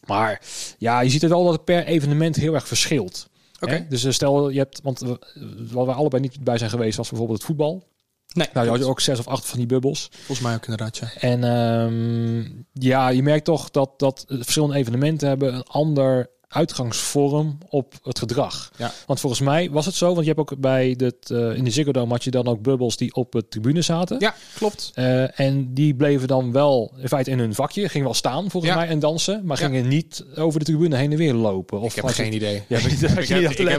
Maar 0.05 0.41
ja, 0.77 0.99
je 0.99 1.09
ziet 1.09 1.21
het 1.21 1.31
wel 1.31 1.43
dat 1.43 1.53
het 1.53 1.63
per 1.63 1.85
evenement 1.85 2.35
heel 2.35 2.53
erg 2.53 2.67
verschilt. 2.67 3.29
Oké. 3.59 3.85
Dus 3.89 4.13
stel 4.13 4.49
je 4.49 4.57
hebt, 4.57 4.79
want 4.83 4.99
waar 5.71 5.85
we 5.85 5.91
allebei 5.93 6.21
niet 6.21 6.43
bij 6.43 6.57
zijn 6.57 6.69
geweest, 6.69 6.97
was 6.97 7.09
bijvoorbeeld 7.09 7.37
het 7.37 7.47
voetbal. 7.47 7.83
Nee, 8.33 8.47
Nou, 8.53 8.65
je 8.65 8.71
had 8.71 8.81
je 8.81 8.87
ook 8.87 8.99
zes 8.99 9.19
of 9.19 9.27
acht 9.27 9.45
van 9.45 9.57
die 9.57 9.67
bubbels. 9.67 10.09
volgens 10.11 10.39
mij 10.39 10.55
ook 10.55 10.65
inderdaad, 10.65 10.97
ja. 10.97 11.13
En 11.19 11.43
ehm, 11.43 12.63
ja, 12.73 13.09
je 13.09 13.23
merkt 13.23 13.45
toch 13.45 13.71
dat, 13.71 13.99
dat 13.99 14.25
verschillende 14.27 14.75
evenementen 14.75 15.27
hebben 15.27 15.53
een 15.53 15.63
ander 15.63 16.29
uitgangsvorm 16.55 17.57
op 17.69 17.93
het 18.03 18.19
gedrag. 18.19 18.71
Ja. 18.77 18.91
Want 19.05 19.19
volgens 19.19 19.41
mij 19.41 19.69
was 19.71 19.85
het 19.85 19.95
zo, 19.95 20.05
want 20.05 20.19
je 20.25 20.33
hebt 20.33 20.39
ook 20.39 20.59
bij 20.59 20.93
het, 20.97 21.31
eh, 21.31 21.55
in 21.55 21.63
de 21.63 21.71
Ziggo 21.71 21.91
Dome 21.91 22.11
had 22.11 22.23
je 22.23 22.31
dan 22.31 22.47
ook 22.47 22.61
bubbels 22.61 22.97
die 22.97 23.13
op 23.13 23.31
de 23.31 23.47
tribune 23.47 23.81
zaten. 23.81 24.19
Ja, 24.19 24.35
klopt. 24.55 24.91
Eh, 24.93 25.39
en 25.39 25.73
die 25.73 25.95
bleven 25.95 26.27
dan 26.27 26.51
wel 26.51 26.93
in 27.01 27.07
feite 27.07 27.31
in 27.31 27.39
hun 27.39 27.55
vakje, 27.55 27.89
gingen 27.89 28.05
wel 28.05 28.15
staan 28.15 28.49
volgens 28.51 28.73
Ja. 28.73 28.77
mij 28.79 28.87
en 28.87 28.99
dansen, 28.99 29.41
maar 29.45 29.59
Ja. 29.59 29.65
gingen 29.65 29.87
niet 29.87 30.25
over 30.35 30.59
de 30.59 30.65
tribune 30.65 30.95
heen 30.95 31.11
en 31.11 31.17
weer 31.17 31.33
lopen. 31.33 31.79
Of 31.79 31.95
Ik 31.95 32.03
heb 32.03 32.13
geen 32.13 32.33
idee. 32.33 32.63
Ja, 32.67 32.77
ik, 32.77 32.83
heb, 32.83 32.91
ik, 32.91 33.27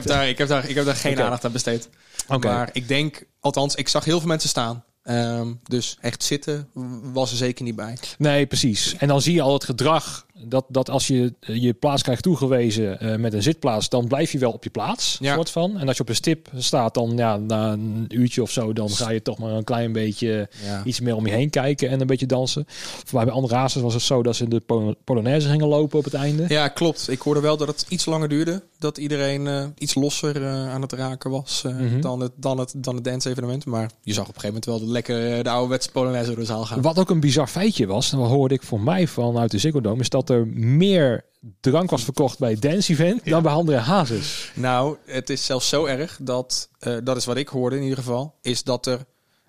daar, 0.06 0.28
ik, 0.28 0.38
heb 0.38 0.48
daar, 0.48 0.68
ik 0.68 0.74
heb 0.74 0.84
daar 0.86 0.94
geen 0.96 1.20
aandacht 1.22 1.44
aan 1.44 1.52
besteed. 1.52 1.88
Oké. 2.28 2.46
Maar 2.48 2.70
ik 2.72 2.88
denk, 2.88 3.24
althans, 3.40 3.74
ik 3.74 3.88
zag 3.88 4.04
heel 4.04 4.18
veel 4.18 4.28
mensen 4.28 4.48
staan. 4.48 4.84
Ehm, 5.02 5.52
dus 5.62 5.96
echt 6.00 6.22
zitten 6.24 6.68
was 7.12 7.30
er 7.30 7.36
zeker 7.36 7.64
niet 7.64 7.76
bij. 7.76 7.96
Nee, 8.18 8.46
precies. 8.46 8.94
En 8.98 9.08
dan 9.08 9.22
zie 9.22 9.34
je 9.34 9.40
al 9.42 9.52
het 9.52 9.64
gedrag 9.64 10.26
dat, 10.44 10.64
dat 10.68 10.90
als 10.90 11.06
je 11.06 11.34
je 11.40 11.72
plaats 11.74 12.02
krijgt 12.02 12.22
toegewezen 12.22 13.00
eh, 13.00 13.16
met 13.16 13.32
een 13.32 13.42
zitplaats, 13.42 13.88
dan 13.88 14.06
blijf 14.06 14.32
je 14.32 14.38
wel 14.38 14.50
op 14.52 14.64
je 14.64 14.70
plaats, 14.70 15.16
Ja. 15.20 15.34
soort 15.34 15.50
van. 15.50 15.78
En 15.78 15.86
als 15.88 15.96
je 15.96 16.02
op 16.02 16.08
een 16.08 16.14
stip 16.14 16.48
staat, 16.56 16.94
dan 16.94 17.12
ja, 17.16 17.36
na 17.36 17.72
een 17.72 18.04
uurtje 18.08 18.42
of 18.42 18.50
zo, 18.50 18.72
dan 18.72 18.90
ga 18.90 19.10
je 19.10 19.22
toch 19.22 19.38
maar 19.38 19.50
een 19.52 19.64
klein 19.64 19.92
beetje 19.92 20.48
Ja. 20.64 20.84
iets 20.84 21.00
meer 21.00 21.16
om 21.16 21.26
je 21.26 21.32
heen 21.32 21.50
kijken 21.50 21.88
en 21.88 22.00
een 22.00 22.06
beetje 22.06 22.26
dansen. 22.26 22.64
Voor 22.68 23.14
mij 23.14 23.24
bij 23.24 23.34
andere 23.34 23.54
races 23.54 23.82
was 23.82 23.94
het 23.94 24.02
zo 24.02 24.22
dat 24.22 24.36
ze 24.36 24.48
de 24.48 24.60
Pol- 24.60 24.94
Polonaise 25.04 25.48
gingen 25.48 25.66
lopen 25.68 25.98
op 25.98 26.04
het 26.04 26.14
einde. 26.14 26.44
ja, 26.48 26.68
klopt. 26.68 27.10
Ik 27.10 27.20
hoorde 27.20 27.40
wel 27.40 27.56
dat 27.56 27.68
het 27.68 27.86
iets 27.88 28.04
langer 28.04 28.28
duurde. 28.28 28.62
Dat 28.78 28.98
iedereen 28.98 29.46
eh, 29.46 29.64
iets 29.78 29.94
losser 29.94 30.42
eh, 30.42 30.68
aan 30.72 30.82
het 30.82 30.92
raken 30.92 31.30
was 31.30 31.62
Mhm. 31.66 32.00
dan, 32.00 32.20
het, 32.20 32.32
dan, 32.36 32.58
het, 32.58 32.72
dan 32.76 32.94
het 32.94 33.04
dance-evenement. 33.04 33.66
Maar 33.66 33.90
je 34.02 34.12
zag 34.12 34.28
op 34.28 34.34
een 34.34 34.40
gegeven 34.40 34.60
moment 34.62 34.64
wel 34.64 34.78
de 34.78 34.92
lekker 34.92 35.44
de 35.44 35.50
ouderwetse 35.50 35.90
Polonaise 35.90 36.26
door 36.30 36.38
de 36.38 36.44
zaal 36.44 36.64
gaan. 36.64 36.82
Wat 36.82 36.98
ook 36.98 37.10
een 37.10 37.20
bizar 37.20 37.46
feitje 37.48 37.86
was, 37.86 38.12
en 38.12 38.18
dat 38.18 38.28
hoorde 38.28 38.54
ik 38.54 38.62
voor 38.62 38.80
mij 38.80 39.06
vanuit 39.06 39.50
de 39.50 39.58
Ziggo 39.58 39.80
Dome, 39.80 40.00
is 40.00 40.08
dat 40.08 40.25
er 40.30 40.46
meer 40.46 41.24
drank 41.60 41.90
was 41.90 42.04
verkocht 42.04 42.38
bij 42.38 42.54
dance 42.58 42.92
event 42.92 43.24
dan 43.24 43.42
bij 43.42 43.52
andere 43.52 43.78
hazes. 43.78 44.52
Nou, 44.54 44.96
het 45.04 45.30
is 45.30 45.44
zelfs 45.44 45.68
zo 45.68 45.84
erg 45.84 46.18
dat, 46.22 46.68
eh, 46.78 46.96
dat 47.04 47.16
is 47.16 47.24
wat 47.24 47.36
ik 47.36 47.48
hoorde 47.48 47.76
in 47.76 47.82
ieder 47.82 47.98
geval, 47.98 48.34
is 48.42 48.62
dat 48.64 48.86
er 48.86 49.04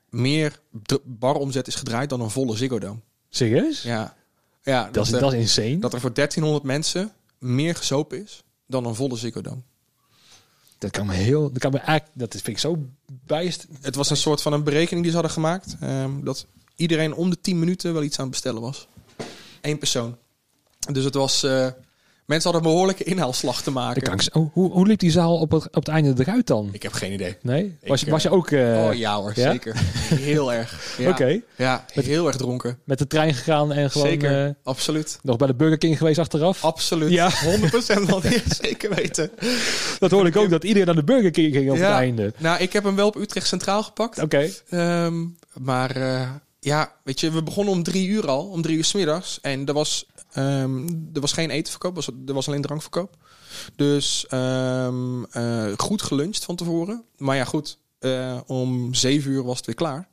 meer 0.09 0.59
baromzet 1.03 1.68
is 1.68 1.75
gedraaid 1.75 2.09
dan 2.09 2.21
een 2.21 2.29
volle 2.29 2.56
Ziggo 2.56 2.79
Dome. 2.79 3.00
Serieus? 3.29 3.81
Ja, 3.81 4.15
ja 4.63 4.83
dat, 4.83 4.94
Dat, 4.94 5.06
is, 5.06 5.12
er, 5.12 5.19
dat 5.19 5.33
is 5.33 5.39
insane. 5.39 5.79
dat 5.79 5.94
er 5.94 6.00
voor 6.00 6.13
1300 6.13 6.65
mensen 6.65 7.12
meer 7.39 7.75
gezopen 7.75 8.23
is 8.23 8.44
dan 8.68 8.85
een 8.85 8.95
volle 8.95 9.15
Ziggo 9.15 9.41
Dome. 9.41 9.62
Dat 10.77 10.91
kan 10.91 11.06
me 11.06 11.13
heel. 11.13 11.51
Dat 11.51 11.59
kan 11.62 11.71
me 11.71 11.77
eigenlijk. 11.77 12.19
Dat 12.19 12.31
vind 12.31 12.47
ik 12.47 12.57
zo 12.57 12.77
bijst. 13.25 13.68
Het 13.81 13.95
was 13.95 14.09
een 14.09 14.18
soort 14.18 14.41
van 14.41 14.53
een 14.53 14.63
berekening 14.63 15.01
die 15.01 15.09
ze 15.12 15.18
hadden 15.18 15.31
gemaakt. 15.35 15.75
ehm, 15.80 16.23
dat 16.23 16.45
iedereen 16.75 17.13
om 17.13 17.30
de 17.30 17.41
10 17.41 17.59
minuten 17.59 17.94
wel 17.94 18.03
iets 18.03 18.18
aan 18.18 18.23
het 18.23 18.31
bestellen 18.31 18.62
was. 18.62 18.88
Eén 19.62 19.77
persoon. 19.77 20.18
Dus 20.91 21.03
het 21.03 21.13
was... 21.13 21.43
eh, 21.43 21.67
mensen 22.25 22.51
hadden 22.51 22.69
een 22.69 22.73
behoorlijke 22.75 23.03
inhaalslag 23.03 23.61
te 23.61 23.71
maken. 23.71 24.03
Dat 24.17 24.33
oh, 24.33 24.53
hoe, 24.53 24.71
hoe 24.71 24.87
liep 24.87 24.99
die 24.99 25.11
zaal 25.11 25.37
op 25.39 25.51
het, 25.51 25.65
op 25.65 25.73
het 25.75 25.87
einde 25.87 26.13
eruit 26.17 26.47
dan? 26.47 26.69
Ik 26.71 26.83
heb 26.83 26.93
geen 26.93 27.11
idee. 27.13 27.37
Nee? 27.41 27.77
Was, 27.85 28.01
je- 28.01 28.09
was 28.09 28.23
je 28.23 28.29
eh, 28.29 28.35
ook 28.35 28.51
eh, 28.51 28.85
oh 28.87 28.93
ja 28.93 29.15
hoor, 29.15 29.31
ja? 29.35 29.51
zeker. 29.51 29.75
Heel 30.13 30.53
erg. 30.53 30.75
Ja. 30.97 31.09
Oké. 31.09 31.39
Ja, 31.55 31.85
heel 31.93 32.27
erg 32.27 32.35
dronken. 32.35 32.79
met 32.83 32.97
de 32.97 33.07
trein 33.07 33.33
gegaan 33.33 33.71
en 33.73 33.91
gewoon 33.91 34.07
zeker, 34.07 34.55
absoluut. 34.63 35.19
nog 35.23 35.37
bij 35.37 35.47
de 35.47 35.55
Burger 35.55 35.77
King 35.77 35.97
geweest 35.97 36.19
achteraf? 36.19 36.63
Absoluut. 36.63 37.11
Ja. 37.11 37.31
100% 37.31 37.33
van 38.03 38.21
die 38.21 38.43
zeker 38.61 38.95
weten. 38.95 39.31
Dat 39.99 40.11
hoorde 40.11 40.29
ik 40.29 40.35
ook, 40.35 40.49
dat 40.49 40.63
iedereen 40.63 40.85
naar 40.85 40.95
de 40.95 41.03
Burger 41.03 41.31
King 41.31 41.53
ging 41.53 41.69
op 41.71 41.77
Ja. 41.77 41.83
het 41.83 41.91
einde. 41.95 42.33
Nou, 42.37 42.61
ik 42.61 42.73
heb 42.73 42.83
hem 42.83 42.95
wel 42.95 43.07
op 43.07 43.15
Utrecht 43.15 43.47
Centraal 43.47 43.83
gepakt. 43.83 44.21
Oké. 44.21 44.49
Ehm, 44.69 45.25
maar 45.59 45.97
ja, 46.59 46.91
weet 47.03 47.19
je, 47.19 47.31
we 47.31 47.43
begonnen 47.43 47.73
om 47.73 47.83
drie 47.83 48.07
uur 48.07 48.27
al, 48.27 48.45
om 48.45 48.61
drie 48.61 48.77
uur 48.77 48.85
's 48.85 48.93
middags. 48.93 49.39
En 49.41 49.65
er 49.65 49.73
was, 49.73 50.05
ehm, 50.37 50.87
er 51.13 51.21
was 51.21 51.33
geen 51.33 51.49
etenverkoop, 51.49 51.95
was, 51.95 52.07
er 52.25 52.33
was 52.33 52.47
alleen 52.47 52.61
drankverkoop. 52.61 53.15
Dus 53.75 54.25
eh, 54.27 55.73
goed 55.77 56.01
geluncht 56.01 56.43
van 56.43 56.55
tevoren. 56.55 57.03
Maar 57.17 57.35
ja, 57.35 57.43
goed, 57.43 57.79
eh, 57.99 58.37
om 58.45 58.93
zeven 58.93 59.31
uur 59.31 59.43
was 59.43 59.57
het 59.57 59.65
weer 59.65 59.75
klaar. 59.75 60.09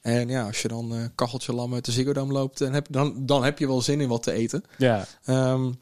En 0.00 0.28
ja, 0.28 0.46
als 0.46 0.62
je 0.62 0.68
dan 0.68 0.94
eh 0.94 1.04
kacheltje 1.14 1.52
lam 1.52 1.74
uit 1.74 1.84
de 1.84 1.92
Ziggo 1.92 2.12
Dome 2.12 2.32
loopt, 2.32 2.58
dan 2.58 2.72
heb, 2.72 2.86
dan, 2.90 3.26
dan 3.26 3.44
heb 3.44 3.58
je 3.58 3.66
wel 3.66 3.82
zin 3.82 4.00
in 4.00 4.08
wat 4.08 4.22
te 4.22 4.32
eten. 4.32 4.64
Ja. 4.78 5.06
Ehm, 5.24 5.72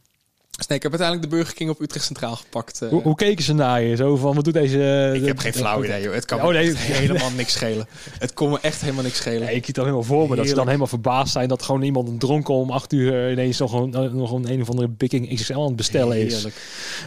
dus 0.57 0.67
nee, 0.67 0.77
ik 0.77 0.83
heb 0.83 0.93
uiteindelijk 0.93 1.31
de 1.31 1.37
Burger 1.37 1.55
King 1.55 1.71
op 1.71 1.81
Utrecht 1.81 2.05
Centraal 2.05 2.37
gepakt. 2.37 2.83
eh. 2.83 2.89
Hoe, 2.89 3.03
hoe 3.03 3.15
keken 3.15 3.45
ze 3.45 3.53
naar 3.55 3.83
je? 3.83 3.97
Zo 3.97 4.17
van, 4.17 4.35
wat 4.35 4.45
doet 4.45 4.55
deze... 4.55 5.13
ik 5.15 5.27
heb 5.27 5.39
geen 5.39 5.53
flauw 5.55 5.85
idee, 5.85 6.03
joh. 6.03 6.15
Het 6.15 6.25
kan 6.25 6.39
Oh, 6.41 6.47
me 6.47 6.53
nee. 6.53 6.75
helemaal 6.77 7.31
niks 7.31 7.53
schelen. 7.53 7.87
Het 8.19 8.35
kon 8.35 8.51
me 8.51 8.59
echt 8.61 8.81
helemaal 8.81 9.03
niks 9.03 9.17
schelen. 9.17 9.41
Nee, 9.41 9.55
ik 9.55 9.65
zie 9.65 9.67
het 9.67 9.75
dan 9.75 9.85
helemaal 9.85 10.07
voor 10.07 10.29
me. 10.29 10.37
Dat 10.37 10.49
ze 10.49 10.55
dan 10.55 10.67
helemaal 10.67 10.87
verbaasd 10.87 11.33
zijn 11.33 11.49
dat 11.49 11.63
gewoon 11.63 11.83
iemand 11.83 12.09
een 12.09 12.19
dronken 12.19 12.55
om 12.55 12.71
acht 12.71 12.93
uur 12.93 13.31
ineens 13.33 13.59
nog 13.59 13.73
een, 13.73 13.91
nog 14.17 14.33
een, 14.33 14.51
een 14.53 14.61
of 14.61 14.71
andere 14.71 14.89
Big 14.89 15.09
XXL 15.35 15.53
aan 15.55 15.67
het 15.67 15.77
bestellen 15.77 16.19
is. 16.27 16.47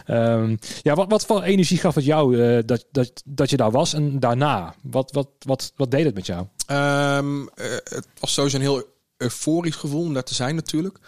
Ehm, 0.06 0.56
ja, 0.82 0.94
wat, 0.94 1.10
wat 1.10 1.26
voor 1.26 1.42
energie 1.42 1.78
gaf 1.78 1.94
het 1.94 2.04
jou 2.04 2.40
eh, 2.42 2.58
dat, 2.66 2.84
dat, 2.92 3.22
dat 3.24 3.50
je 3.50 3.56
daar 3.56 3.70
was 3.70 3.92
en 3.94 4.20
daarna? 4.20 4.74
Wat, 4.82 5.12
wat, 5.12 5.28
wat, 5.38 5.72
wat 5.76 5.90
deed 5.90 6.04
het 6.04 6.14
met 6.14 6.26
jou? 6.26 6.46
Ehm, 6.66 7.40
eh, 7.54 7.70
het 7.84 8.06
was 8.18 8.32
sowieso 8.32 8.56
een 8.56 8.62
heel 8.62 8.84
euforisch 9.16 9.76
gevoel 9.76 10.02
om 10.04 10.14
daar 10.14 10.22
te 10.24 10.34
zijn 10.34 10.54
natuurlijk. 10.54 10.98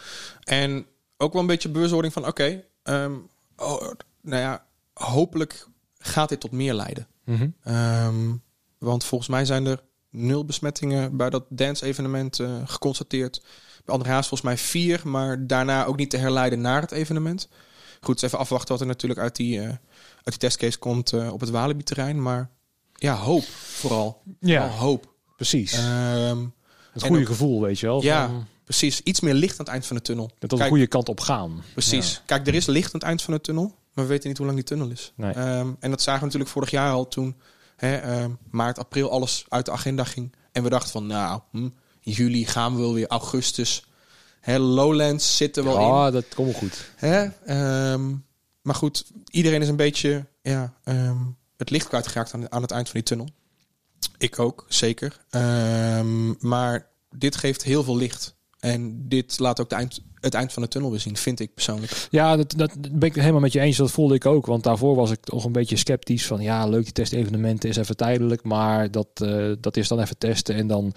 En 0.44 0.86
ook 1.22 1.32
wel 1.32 1.40
een 1.40 1.46
beetje 1.48 1.68
bewustwording 1.68 2.12
van 2.12 2.26
oké, 2.26 2.64
ehm, 2.82 3.12
oh, 3.56 3.90
nou 4.20 4.42
ja, 4.42 4.64
hopelijk 4.94 5.66
gaat 5.98 6.28
dit 6.28 6.40
tot 6.40 6.50
meer 6.52 6.74
leiden. 6.74 7.06
Ehm, 7.64 8.32
want 8.78 9.04
volgens 9.04 9.30
mij 9.30 9.44
zijn 9.44 9.66
er 9.66 9.82
nul 10.10 10.44
besmettingen 10.44 11.16
bij 11.16 11.30
dat 11.30 11.44
dance-evenement 11.48 12.38
eh, 12.40 12.50
geconstateerd. 12.64 13.40
Bij 13.84 13.94
andere 13.94 14.10
haast 14.10 14.28
volgens 14.28 14.48
mij 14.48 14.58
vier, 14.58 15.00
maar 15.04 15.46
daarna 15.46 15.84
ook 15.84 15.96
niet 15.96 16.10
te 16.10 16.16
herleiden 16.16 16.60
naar 16.60 16.80
het 16.80 16.92
evenement. 16.92 17.48
Goed, 18.00 18.14
dus 18.14 18.22
even 18.22 18.38
afwachten 18.38 18.68
wat 18.72 18.80
er 18.80 18.86
natuurlijk 18.86 19.20
uit 19.20 19.36
die, 19.36 19.60
eh, 19.60 19.66
uit 19.66 19.78
die 20.24 20.36
testcase 20.38 20.78
komt 20.78 21.12
eh, 21.12 21.32
op 21.32 21.40
het 21.40 21.50
Walibi-terrein. 21.50 22.22
Maar 22.22 22.50
ja, 22.94 23.14
hoop 23.14 23.44
vooral. 23.44 24.22
Ja, 24.40 24.60
Vooral 24.68 24.78
hoop. 24.78 25.12
precies. 25.36 25.72
Ehm, 25.72 26.44
het 26.92 27.02
goede 27.02 27.20
ook- 27.20 27.26
gevoel, 27.26 27.60
weet 27.60 27.78
je 27.78 27.86
wel. 27.86 28.02
ja, 28.02 28.26
van- 28.26 28.46
precies. 28.78 29.00
Iets 29.00 29.20
meer 29.20 29.34
licht 29.34 29.52
aan 29.52 29.64
het 29.64 29.68
eind 29.68 29.86
van 29.86 29.96
de 29.96 30.02
tunnel. 30.02 30.30
dat 30.38 30.50
de 30.50 30.64
goede 30.64 30.86
kant 30.86 31.08
op 31.08 31.20
gaan. 31.20 31.62
Precies. 31.72 32.22
Kijk, 32.26 32.46
er 32.46 32.54
is 32.54 32.66
licht 32.66 32.86
aan 32.86 33.00
het 33.00 33.02
eind 33.02 33.22
van 33.22 33.34
de 33.34 33.40
tunnel, 33.40 33.74
maar 33.92 34.04
we 34.04 34.10
weten 34.10 34.28
niet 34.28 34.36
hoe 34.36 34.46
lang 34.46 34.58
die 34.58 34.66
tunnel 34.66 34.88
is. 34.88 35.12
Nee. 35.16 35.32
Ehm, 35.32 35.70
en 35.80 35.90
dat 35.90 36.02
zagen 36.02 36.20
we 36.20 36.26
natuurlijk 36.26 36.52
vorig 36.52 36.70
jaar 36.70 36.92
al 36.92 37.08
toen 37.08 37.36
hè, 37.76 37.96
ehm, 37.96 38.30
maart, 38.50 38.78
april 38.78 39.10
alles 39.10 39.44
uit 39.48 39.64
de 39.64 39.70
agenda 39.70 40.04
ging. 40.04 40.34
En 40.52 40.62
we 40.62 40.68
dachten 40.68 40.90
van, 40.90 41.06
nou, 41.06 41.40
hm, 41.50 41.68
juli 42.00 42.46
gaan 42.46 42.74
we 42.74 42.80
wel 42.80 42.94
weer, 42.94 43.06
augustus. 43.06 43.86
Hè, 44.40 44.58
Lowlands 44.58 45.36
zit 45.36 45.56
er 45.56 45.64
wel 45.64 45.78
in. 45.78 45.86
Ja, 45.86 46.10
dat 46.10 46.24
komt 46.34 46.48
wel 46.48 46.58
goed. 46.58 46.90
Hè? 46.96 47.24
Ehm, 47.46 48.14
maar 48.62 48.74
goed, 48.74 49.04
iedereen 49.30 49.62
is 49.62 49.68
een 49.68 49.76
beetje 49.76 50.26
ja, 50.42 50.72
het 51.56 51.70
licht 51.70 51.88
kwijtgeraakt 51.88 52.34
aan, 52.34 52.52
aan 52.52 52.62
het 52.62 52.70
eind 52.70 52.88
van 52.88 52.94
die 52.94 53.08
tunnel. 53.08 53.28
Ik 54.18 54.38
ook, 54.38 54.66
zeker. 54.68 55.24
Maar 56.38 56.90
dit 57.10 57.36
geeft 57.36 57.62
heel 57.62 57.82
veel 57.82 57.96
licht. 57.96 58.34
En 58.62 59.08
dit 59.08 59.38
laat 59.38 59.60
ook 59.60 59.68
de 59.68 59.74
eind, 59.74 60.02
het 60.20 60.34
eind 60.34 60.52
van 60.52 60.62
de 60.62 60.68
tunnel 60.68 60.90
weer 60.90 61.00
zien, 61.00 61.16
vind 61.16 61.40
ik 61.40 61.54
persoonlijk. 61.54 62.06
Ja, 62.10 62.36
dat, 62.36 62.54
dat 62.56 62.70
ben 62.80 63.08
ik 63.08 63.14
helemaal 63.14 63.40
met 63.40 63.52
je 63.52 63.60
eens. 63.60 63.76
Dat 63.76 63.90
voelde 63.90 64.14
ik 64.14 64.26
ook. 64.26 64.46
Want 64.46 64.62
daarvoor 64.62 64.94
was 64.94 65.10
ik 65.10 65.20
toch 65.20 65.44
een 65.44 65.52
beetje 65.52 65.76
sceptisch. 65.76 66.26
Van 66.26 66.40
ja, 66.40 66.66
leuk 66.66 66.84
die 66.84 66.92
testevenementen 66.92 67.68
is 67.68 67.76
even 67.76 67.96
tijdelijk. 67.96 68.44
Maar 68.44 68.90
dat, 68.90 69.06
uh, 69.22 69.52
dat 69.60 69.76
is 69.76 69.88
dan 69.88 70.00
even 70.00 70.18
testen. 70.18 70.54
En 70.54 70.66
dan 70.66 70.92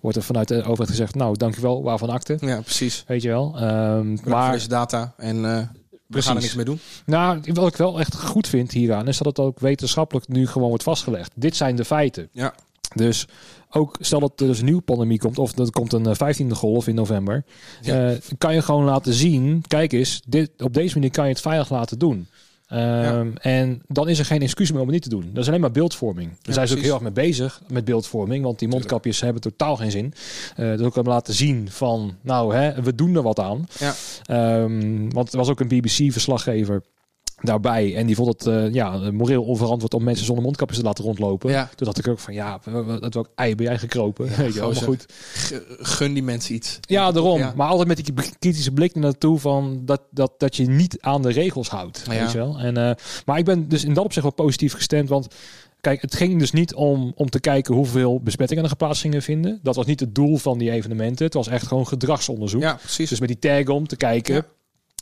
wordt 0.00 0.16
er 0.16 0.22
vanuit 0.22 0.48
de 0.48 0.62
overheid 0.62 0.90
gezegd... 0.90 1.14
nou, 1.14 1.36
dankjewel, 1.36 1.82
waarvan 1.82 2.10
akte. 2.10 2.36
Ja, 2.40 2.60
precies. 2.60 3.04
Weet 3.06 3.22
je 3.22 3.28
wel. 3.28 3.62
Um, 3.62 4.18
maar 4.24 4.52
deze 4.52 4.68
data 4.68 5.14
en... 5.16 5.36
Uh, 5.36 5.58
we 6.06 6.22
gaan 6.22 6.36
er 6.36 6.42
niks 6.42 6.54
mee 6.54 6.64
doen. 6.64 6.80
Nou, 7.06 7.40
wat 7.52 7.68
ik 7.68 7.76
wel 7.76 8.00
echt 8.00 8.16
goed 8.16 8.48
vind 8.48 8.72
hieraan... 8.72 9.08
is 9.08 9.18
dat 9.18 9.26
het 9.26 9.38
ook 9.38 9.60
wetenschappelijk 9.60 10.28
nu 10.28 10.46
gewoon 10.46 10.68
wordt 10.68 10.84
vastgelegd. 10.84 11.32
Dit 11.34 11.56
zijn 11.56 11.76
de 11.76 11.84
feiten. 11.84 12.28
Ja. 12.32 12.54
Dus 12.94 13.26
ook 13.74 13.96
stel 14.00 14.20
dat 14.20 14.40
er 14.40 14.46
dus 14.46 14.58
een 14.58 14.64
nieuwe 14.64 14.82
pandemie 14.82 15.18
komt, 15.18 15.38
of 15.38 15.58
er 15.58 15.70
komt 15.70 15.92
een 15.92 16.06
15e 16.06 16.48
eh, 16.48 16.50
golf 16.50 16.88
in 16.88 16.94
november, 16.94 17.44
ja. 17.80 18.10
uh, 18.10 18.16
kan 18.38 18.54
je 18.54 18.62
gewoon 18.62 18.84
laten 18.84 19.12
zien, 19.12 19.62
kijk 19.66 19.92
eens, 19.92 20.22
dit, 20.26 20.50
op 20.62 20.74
deze 20.74 20.94
manier 20.94 21.10
kan 21.10 21.24
je 21.24 21.30
het 21.30 21.40
veilig 21.40 21.70
laten 21.70 21.98
doen. 21.98 22.28
Um, 22.72 22.80
ja. 22.80 23.24
En 23.34 23.82
dan 23.86 24.08
is 24.08 24.18
er 24.18 24.24
geen 24.24 24.42
excuus 24.42 24.70
meer 24.70 24.80
om 24.80 24.86
het 24.86 24.94
niet 24.94 25.02
te 25.02 25.08
doen. 25.08 25.30
Dat 25.32 25.42
is 25.42 25.48
alleen 25.48 25.60
maar 25.60 25.70
beeldvorming. 25.70 26.28
Daar 26.28 26.38
ja, 26.42 26.52
zijn 26.52 26.68
ze 26.68 26.76
ook 26.76 26.82
heel 26.82 26.92
erg 26.92 27.02
mee 27.02 27.12
bezig 27.12 27.62
met 27.68 27.84
beeldvorming, 27.84 28.44
want 28.44 28.58
die 28.58 28.68
mondkapjes 28.68 29.20
hebben 29.20 29.42
totaal 29.42 29.76
geen 29.76 29.90
zin. 29.90 30.14
Uh, 30.56 30.76
dus 30.76 30.80
ook 30.80 31.06
laten 31.06 31.34
zien 31.34 31.70
van, 31.70 32.16
nou, 32.20 32.54
hè, 32.54 32.82
we 32.82 32.94
doen 32.94 33.14
er 33.14 33.22
wat 33.22 33.38
aan. 33.38 33.66
Ja. 33.78 33.94
Um, 34.62 35.12
want 35.12 35.32
er 35.32 35.38
was 35.38 35.48
ook 35.48 35.60
een 35.60 35.68
BBC-verslaggever 35.68 36.82
daarbij. 37.44 37.96
En 37.96 38.06
die 38.06 38.16
vond 38.16 38.28
het 38.28 38.46
uh, 38.46 38.72
ja, 38.72 39.10
moreel 39.10 39.42
onverantwoord 39.42 39.94
om 39.94 40.04
mensen 40.04 40.26
zonder 40.26 40.44
mondkapjes 40.44 40.78
te 40.78 40.84
laten 40.84 41.04
rondlopen. 41.04 41.50
Ja. 41.50 41.70
Toen 41.74 41.86
dacht 41.86 41.98
ik 41.98 42.08
ook 42.08 42.18
van 42.18 42.34
ja, 42.34 42.60
dat 43.00 43.16
ook 43.16 43.28
ei 43.34 43.54
ben 43.54 43.66
jij 43.66 43.78
gekropen. 43.78 44.52
Ja, 44.52 44.64
maar 44.66 44.74
goed. 44.74 45.06
Gun 45.78 46.12
die 46.12 46.22
mensen 46.22 46.54
iets. 46.54 46.78
Ja, 46.80 47.12
daarom. 47.12 47.38
Ja. 47.38 47.52
Maar 47.56 47.68
altijd 47.68 47.88
met 47.88 48.04
die 48.04 48.14
kritische 48.38 48.72
blik 48.72 48.94
naartoe 48.94 49.38
van 49.38 49.82
dat, 49.84 50.00
dat, 50.10 50.32
dat 50.38 50.56
je 50.56 50.66
niet 50.66 50.96
aan 51.00 51.22
de 51.22 51.32
regels 51.32 51.68
houdt. 51.68 52.02
Ja. 52.10 52.20
Weet 52.20 52.32
je 52.32 52.38
wel? 52.38 52.58
En, 52.58 52.78
uh, 52.78 52.90
maar 53.26 53.38
ik 53.38 53.44
ben 53.44 53.68
dus 53.68 53.84
in 53.84 53.94
dat 53.94 54.04
opzicht 54.04 54.24
wel 54.24 54.34
positief 54.34 54.72
gestemd. 54.72 55.08
Want 55.08 55.34
Kijk, 55.84 56.02
het 56.02 56.14
ging 56.14 56.38
dus 56.38 56.52
niet 56.52 56.74
om, 56.74 57.12
om 57.14 57.30
te 57.30 57.40
kijken 57.40 57.74
hoeveel 57.74 58.20
besmettingen 58.20 58.62
er 58.62 58.68
geplaatst 58.68 59.00
gingen 59.00 59.22
vinden. 59.22 59.60
Dat 59.62 59.76
was 59.76 59.86
niet 59.86 60.00
het 60.00 60.14
doel 60.14 60.36
van 60.36 60.58
die 60.58 60.70
evenementen. 60.70 61.24
Het 61.24 61.34
was 61.34 61.48
echt 61.48 61.66
gewoon 61.66 61.86
gedragsonderzoek. 61.86 62.62
Ja, 62.62 62.74
precies. 62.74 63.08
Dus 63.08 63.20
met 63.20 63.28
die 63.28 63.38
tag 63.38 63.74
om 63.74 63.86
te 63.86 63.96
kijken. 63.96 64.46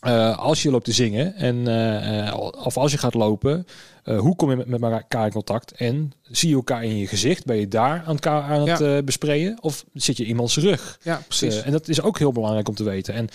Uh, 0.06 0.38
als 0.38 0.62
je 0.62 0.70
loopt 0.70 0.84
te 0.84 0.92
zingen 0.92 1.34
en 1.34 1.56
uh, 1.68 2.36
of 2.64 2.76
als 2.76 2.92
je 2.92 2.98
gaat 2.98 3.14
lopen, 3.14 3.66
uh, 4.04 4.18
hoe 4.18 4.36
kom 4.36 4.50
je 4.50 4.56
met, 4.56 4.66
met 4.66 4.82
elkaar 4.82 5.26
in 5.26 5.32
contact? 5.32 5.72
En 5.72 6.12
zie 6.22 6.48
je 6.48 6.54
elkaar 6.54 6.84
in 6.84 6.96
je 6.96 7.06
gezicht? 7.06 7.44
Ben 7.44 7.56
je 7.56 7.68
daar 7.68 8.02
aan 8.06 8.14
elkaar 8.14 8.42
aan 8.42 8.68
het 8.68 9.04
bespreken? 9.04 9.58
Of 9.60 9.84
zit 9.94 10.16
je 10.16 10.24
iemands 10.24 10.56
rug? 10.56 10.98
Ja, 11.02 11.22
precies. 11.26 11.62
en 11.62 11.72
dat 11.72 11.88
is 11.88 12.02
ook 12.02 12.18
heel 12.18 12.32
belangrijk 12.32 12.68
om 12.68 12.74
te 12.74 12.84
weten. 12.84 13.14
En, 13.14 13.28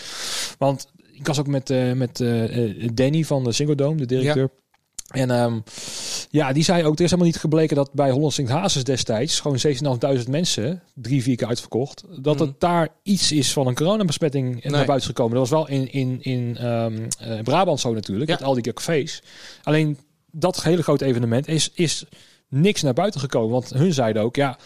want 0.58 0.88
ik 1.12 1.28
was 1.28 1.40
ook 1.40 1.48
met, 1.48 1.70
met 1.96 2.18
Danny 2.94 3.24
van 3.24 3.44
de 3.44 3.52
Single 3.52 3.76
Dome, 3.76 3.98
de 3.98 4.06
directeur. 4.06 4.50
Ja. 5.08 5.22
En 5.22 5.30
um, 5.30 5.64
ja, 6.30 6.54
die 6.54 6.64
zei 6.64 6.84
ook, 6.84 6.96
er 6.98 7.04
is 7.04 7.10
helemaal 7.10 7.32
niet 7.32 7.40
gebleken 7.40 7.76
dat 7.76 7.94
bij 7.94 8.12
Holland 8.12 8.34
Sint 8.34 8.50
Hazes 8.50 8.84
destijds, 8.84 9.40
gewoon 9.40 9.58
16.500 10.24 10.30
mensen, 10.30 10.82
drie, 10.94 11.24
vier 11.24 11.36
keer 11.36 11.48
uitverkocht, 11.48 12.04
dat 12.20 12.40
het 12.40 12.50
mm. 12.50 12.56
daar 12.60 12.90
iets 13.04 13.32
is 13.32 13.54
van 13.54 13.68
een 13.68 13.76
coronabesmetting 13.76 14.64
nee. 14.64 14.72
naar 14.72 14.86
buiten 14.86 15.08
gekomen. 15.08 15.38
Dat 15.38 15.50
was 15.50 15.60
wel 15.60 15.80
in, 15.80 15.92
in, 15.92 16.22
in 16.22 16.66
um, 16.66 17.08
uh, 17.22 17.42
Brabant 17.44 17.80
zo 17.80 17.94
natuurlijk, 17.94 18.30
ja. 18.30 18.36
met 18.36 18.48
al 18.48 18.54
die 18.54 18.74
cafés. 18.74 19.24
Alleen 19.64 19.98
dat 20.32 20.64
hele 20.64 20.84
grote 20.84 21.06
evenement 21.06 21.48
is, 21.48 21.72
is 21.74 22.06
niks 22.48 22.82
naar 22.82 22.94
buiten 22.94 23.20
gekomen. 23.20 23.52
Want 23.52 23.70
hun 23.74 23.94
zeiden 23.94 24.22
ook, 24.22 24.36
ja, 24.36 24.58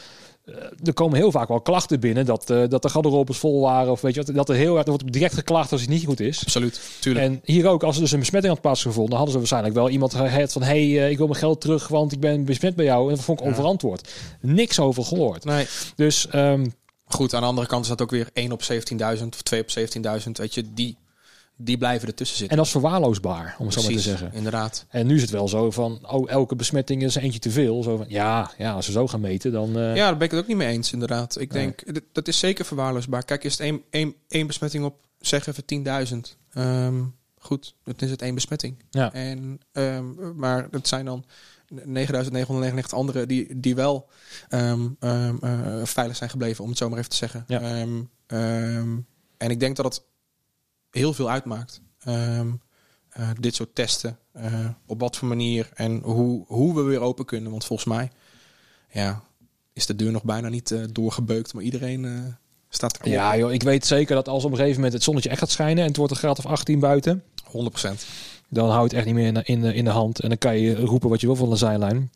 er 0.83 0.93
komen 0.93 1.17
heel 1.17 1.31
vaak 1.31 1.47
wel 1.47 1.61
klachten 1.61 1.99
binnen 1.99 2.25
dat, 2.25 2.49
uh, 2.49 2.63
dat 2.69 2.81
de 2.81 2.89
garderobes 2.89 3.37
vol 3.37 3.61
waren. 3.61 3.91
Of 3.91 4.01
weet 4.01 4.15
je 4.15 4.23
wat, 4.23 4.35
dat 4.35 4.49
er 4.49 4.55
heel 4.55 4.75
erg 4.75 4.83
er 4.83 4.91
wordt 4.91 5.13
direct 5.13 5.33
geklaagd 5.33 5.71
als 5.71 5.81
het 5.81 5.89
niet 5.89 6.05
goed 6.05 6.19
is. 6.19 6.41
Absoluut, 6.41 6.81
tuurlijk. 6.99 7.25
En 7.25 7.41
hier 7.43 7.67
ook, 7.67 7.83
als 7.83 7.95
er 7.95 8.01
dus 8.01 8.11
een 8.11 8.19
besmetting 8.19 8.53
had 8.53 8.61
plaatsgevonden, 8.61 9.15
hadden 9.15 9.31
ze 9.31 9.37
waarschijnlijk 9.37 9.75
wel 9.75 9.89
iemand 9.89 10.15
gehad 10.15 10.51
van: 10.51 10.61
hé, 10.61 10.67
hey, 10.67 11.05
uh, 11.05 11.09
ik 11.09 11.17
wil 11.17 11.27
mijn 11.27 11.39
geld 11.39 11.61
terug, 11.61 11.87
want 11.87 12.11
ik 12.11 12.19
ben 12.19 12.45
besmet 12.45 12.75
bij 12.75 12.85
jou. 12.85 13.09
En 13.09 13.15
dat 13.15 13.23
vond 13.23 13.39
ik 13.39 13.45
ja. 13.45 13.51
onverantwoord. 13.51 14.13
Niks 14.41 14.79
over 14.79 15.03
gehoord. 15.03 15.45
Nee. 15.45 15.65
Dus. 15.95 16.27
Um, 16.35 16.73
Goed, 17.05 17.33
aan 17.33 17.41
de 17.41 17.47
andere 17.47 17.67
kant 17.67 17.83
is 17.83 17.89
dat 17.89 18.01
ook 18.01 18.11
weer 18.11 18.29
1 18.33 18.51
op 18.51 18.61
17.000 18.61 19.25
of 19.27 19.41
2 19.41 19.61
op 19.61 19.69
17.000. 20.25 20.31
Weet 20.31 20.53
je, 20.53 20.73
die 20.73 20.97
die 21.63 21.77
blijven 21.77 22.07
ertussen 22.07 22.37
zitten. 22.37 22.57
En 22.57 22.63
dat 22.63 22.65
is 22.65 22.79
verwaarloosbaar, 22.81 23.55
om 23.57 23.65
het 23.65 23.73
zo 23.73 23.81
maar 23.81 23.91
te 23.91 23.99
zeggen. 23.99 24.33
inderdaad. 24.33 24.85
En 24.89 25.07
nu 25.07 25.15
is 25.15 25.21
het 25.21 25.29
wel 25.29 25.47
zo 25.47 25.71
van, 25.71 25.99
oh, 26.09 26.29
elke 26.29 26.55
besmetting 26.55 27.03
is 27.03 27.15
eentje 27.15 27.39
te 27.39 27.51
veel. 27.51 27.83
Zo 27.83 27.97
van, 27.97 28.05
ja, 28.09 28.51
ja, 28.57 28.71
als 28.73 28.85
we 28.85 28.91
zo 28.91 29.07
gaan 29.07 29.19
meten, 29.19 29.51
dan... 29.51 29.77
Uh... 29.77 29.95
Ja, 29.95 30.05
daar 30.05 30.17
ben 30.17 30.25
ik 30.25 30.31
het 30.31 30.39
ook 30.39 30.47
niet 30.47 30.57
mee 30.57 30.67
eens, 30.67 30.93
inderdaad. 30.93 31.39
Ik 31.39 31.53
nee. 31.53 31.63
denk, 31.63 32.01
dat 32.11 32.27
is 32.27 32.39
zeker 32.39 32.65
verwaarloosbaar. 32.65 33.23
Kijk, 33.23 33.43
is 33.43 33.51
het 33.51 33.61
één, 33.61 33.81
één, 33.89 34.15
één 34.27 34.47
besmetting 34.47 34.83
op, 34.83 34.95
zeg 35.19 35.47
even 35.47 35.63
10.000. 36.11 36.17
Um, 36.53 37.15
goed, 37.37 37.75
dan 37.83 37.95
is 37.97 38.09
het 38.09 38.21
één 38.21 38.35
besmetting. 38.35 38.83
Ja. 38.89 39.13
En, 39.13 39.59
um, 39.71 40.33
maar 40.35 40.67
het 40.71 40.87
zijn 40.87 41.05
dan 41.05 41.25
9.999 41.73 42.81
anderen 42.89 43.27
die, 43.27 43.59
die 43.59 43.75
wel 43.75 44.09
um, 44.49 44.97
uh, 44.99 45.29
veilig 45.83 46.15
zijn 46.15 46.29
gebleven, 46.29 46.63
om 46.63 46.69
het 46.69 46.79
zo 46.79 46.89
maar 46.89 46.97
even 46.97 47.09
te 47.09 47.15
zeggen. 47.15 47.43
Ja. 47.47 47.61
en 49.37 49.49
ik 49.49 49.59
denk 49.59 49.75
dat 49.75 49.85
het 49.85 50.09
heel 50.91 51.13
veel 51.13 51.29
uitmaakt. 51.29 51.81
Um, 52.07 52.61
uh, 53.19 53.29
dit 53.39 53.55
soort 53.55 53.75
testen. 53.75 54.17
Uh, 54.37 54.69
op 54.85 54.99
wat 54.99 55.17
voor 55.17 55.27
manier 55.27 55.69
en 55.73 56.01
hoe, 56.03 56.43
hoe 56.47 56.75
we 56.75 56.81
weer 56.81 56.99
open 56.99 57.25
kunnen. 57.25 57.51
Want 57.51 57.65
volgens 57.65 57.87
mij 57.87 58.11
ja, 58.91 59.23
is 59.73 59.85
de 59.85 59.95
deur 59.95 60.11
nog 60.11 60.23
bijna 60.23 60.49
niet 60.49 60.71
uh, 60.71 60.83
doorgebeukt. 60.91 61.53
Maar 61.53 61.63
iedereen 61.63 62.35
staat 62.69 62.99
er 62.99 63.09
Ja, 63.09 63.37
joh, 63.37 63.53
ik 63.53 63.63
weet 63.63 63.85
zeker 63.85 64.15
dat 64.15 64.27
als 64.27 64.43
op 64.43 64.51
een 64.51 64.57
gegeven 64.57 64.75
moment 64.75 64.93
het 64.93 65.03
zonnetje 65.03 65.29
echt 65.29 65.39
gaat 65.39 65.49
schijnen... 65.49 65.81
en 65.83 65.87
het 65.87 65.97
wordt 65.97 66.11
een 66.11 66.17
graad 66.17 66.37
of 66.37 66.45
18 66.45 66.79
buiten... 66.79 67.23
100%. 67.47 67.51
Dan 68.49 68.69
houdt 68.69 68.91
het 68.91 68.93
echt 68.93 69.05
niet 69.05 69.15
meer 69.15 69.27
in 69.27 69.33
de, 69.33 69.43
in, 69.43 69.61
de, 69.61 69.73
in 69.73 69.85
de 69.85 69.91
hand. 69.91 70.19
En 70.19 70.29
dan 70.29 70.37
kan 70.37 70.59
je 70.59 70.75
roepen 70.75 71.09
wat 71.09 71.21
je 71.21 71.27
wil 71.27 71.35
van 71.35 71.49
de 71.49 71.55
zijlijn. 71.55 72.11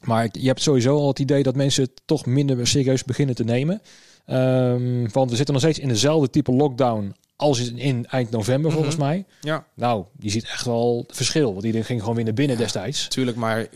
Maar 0.00 0.28
je 0.32 0.46
hebt 0.46 0.62
sowieso 0.62 0.96
al 0.96 1.08
het 1.08 1.18
idee 1.18 1.42
dat 1.42 1.54
mensen 1.54 1.82
het 1.82 2.02
toch 2.04 2.26
minder 2.26 2.66
serieus 2.66 3.04
beginnen 3.04 3.34
te 3.34 3.44
nemen. 3.44 3.82
Um, 4.26 5.12
want 5.12 5.30
we 5.30 5.36
zitten 5.36 5.54
nog 5.54 5.62
steeds 5.62 5.78
in 5.78 5.88
dezelfde 5.88 6.30
type 6.30 6.52
lockdown 6.52 7.14
als 7.36 7.72
in 7.72 8.06
eind 8.06 8.30
november 8.30 8.72
volgens 8.72 8.96
Mhm. 8.96 9.04
mij. 9.04 9.24
Ja, 9.40 9.66
Nou, 9.74 10.04
je 10.18 10.30
ziet 10.30 10.44
echt 10.44 10.64
wel 10.64 11.04
het 11.06 11.16
verschil. 11.16 11.52
Want 11.52 11.64
iedereen 11.64 11.86
ging 11.86 12.00
gewoon 12.00 12.14
weer 12.14 12.24
naar 12.24 12.34
binnen 12.34 12.56
destijds. 12.56 13.08
tuurlijk. 13.08 13.36
Maar 13.36 13.66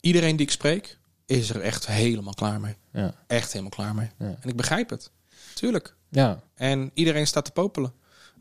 iedereen 0.00 0.36
die 0.36 0.46
ik 0.46 0.52
spreek 0.52 0.98
is 1.26 1.50
er 1.50 1.60
echt 1.60 1.86
helemaal 1.86 2.34
klaar 2.34 2.60
mee. 2.60 2.74
Ja. 2.92 3.14
Echt 3.26 3.48
helemaal 3.48 3.70
klaar 3.70 3.94
mee. 3.94 4.10
Ja. 4.18 4.36
En 4.40 4.48
ik 4.48 4.56
begrijp 4.56 4.90
het. 4.90 5.10
Tuurlijk. 5.54 5.94
Ja. 6.08 6.40
En 6.54 6.90
iedereen 6.94 7.26
staat 7.26 7.44
te 7.44 7.50
popelen. 7.50 7.92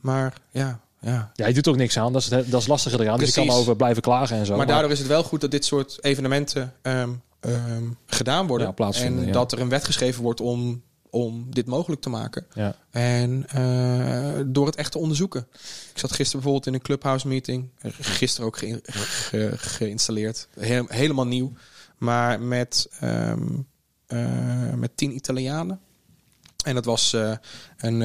Maar 0.02 0.34
ja, 0.52 0.80
ja. 1.02 1.32
ja, 1.34 1.48
je 1.48 1.54
doet 1.54 1.68
ook 1.68 1.76
niks 1.76 1.98
aan. 1.98 2.14
Dat 2.14 2.22
is, 2.22 2.30
het, 2.30 2.52
dat 2.52 2.62
is 2.62 2.68
lastiger 2.68 3.02
eraan. 3.02 3.20
Dus 3.20 3.36
je 3.36 3.46
kan 3.46 3.56
over 3.56 3.76
blijven 3.76 4.02
klagen 4.02 4.38
en 4.38 4.46
zo. 4.46 4.58
Maar 4.58 4.68
daardoor 4.68 4.92
is 4.92 5.00
het 5.00 5.08
wel 5.08 5.24
goed 5.24 5.42
dat 5.42 5.52
dit 5.52 5.66
soort 5.66 5.98
evenementen 6.04 6.74
ehm, 6.82 7.10
ehm, 7.40 7.84
gedaan 8.06 8.48
worden. 8.48 8.74
Ja, 8.78 8.92
en 8.92 9.32
dat 9.32 9.52
er 9.52 9.60
een 9.60 9.70
wet 9.70 9.86
geschreven 9.86 10.24
wordt 10.24 10.42
om, 10.42 10.82
om 11.16 11.46
dit 11.50 11.66
mogelijk 11.66 12.02
te 12.02 12.10
maken. 12.10 12.46
Ja. 12.54 12.76
En 12.92 13.46
eh, 13.50 14.44
door 14.46 14.66
het 14.66 14.76
echt 14.76 14.92
te 14.92 14.98
onderzoeken. 14.98 15.48
Ik 15.94 16.00
zat 16.00 16.12
gisteren 16.12 16.32
bijvoorbeeld 16.32 16.66
in 16.68 16.74
een 16.74 16.82
clubhouse 16.82 17.28
meeting. 17.28 17.70
Gisteren 18.00 18.46
ook 18.48 18.58
ge- 18.58 18.80
ge- 18.84 19.54
geïnstalleerd. 19.58 20.48
He- 20.60 20.84
helemaal 20.88 21.28
nieuw. 21.28 21.52
Maar 21.98 22.42
met, 22.42 22.88
ehm, 23.00 23.48
eh, 24.08 24.74
met 24.74 24.98
tien 24.98 25.16
Italianen. 25.16 25.80
En 26.66 26.76
dat 26.76 26.86
was 26.86 27.14
eh, 27.14 27.32
een, 27.78 28.02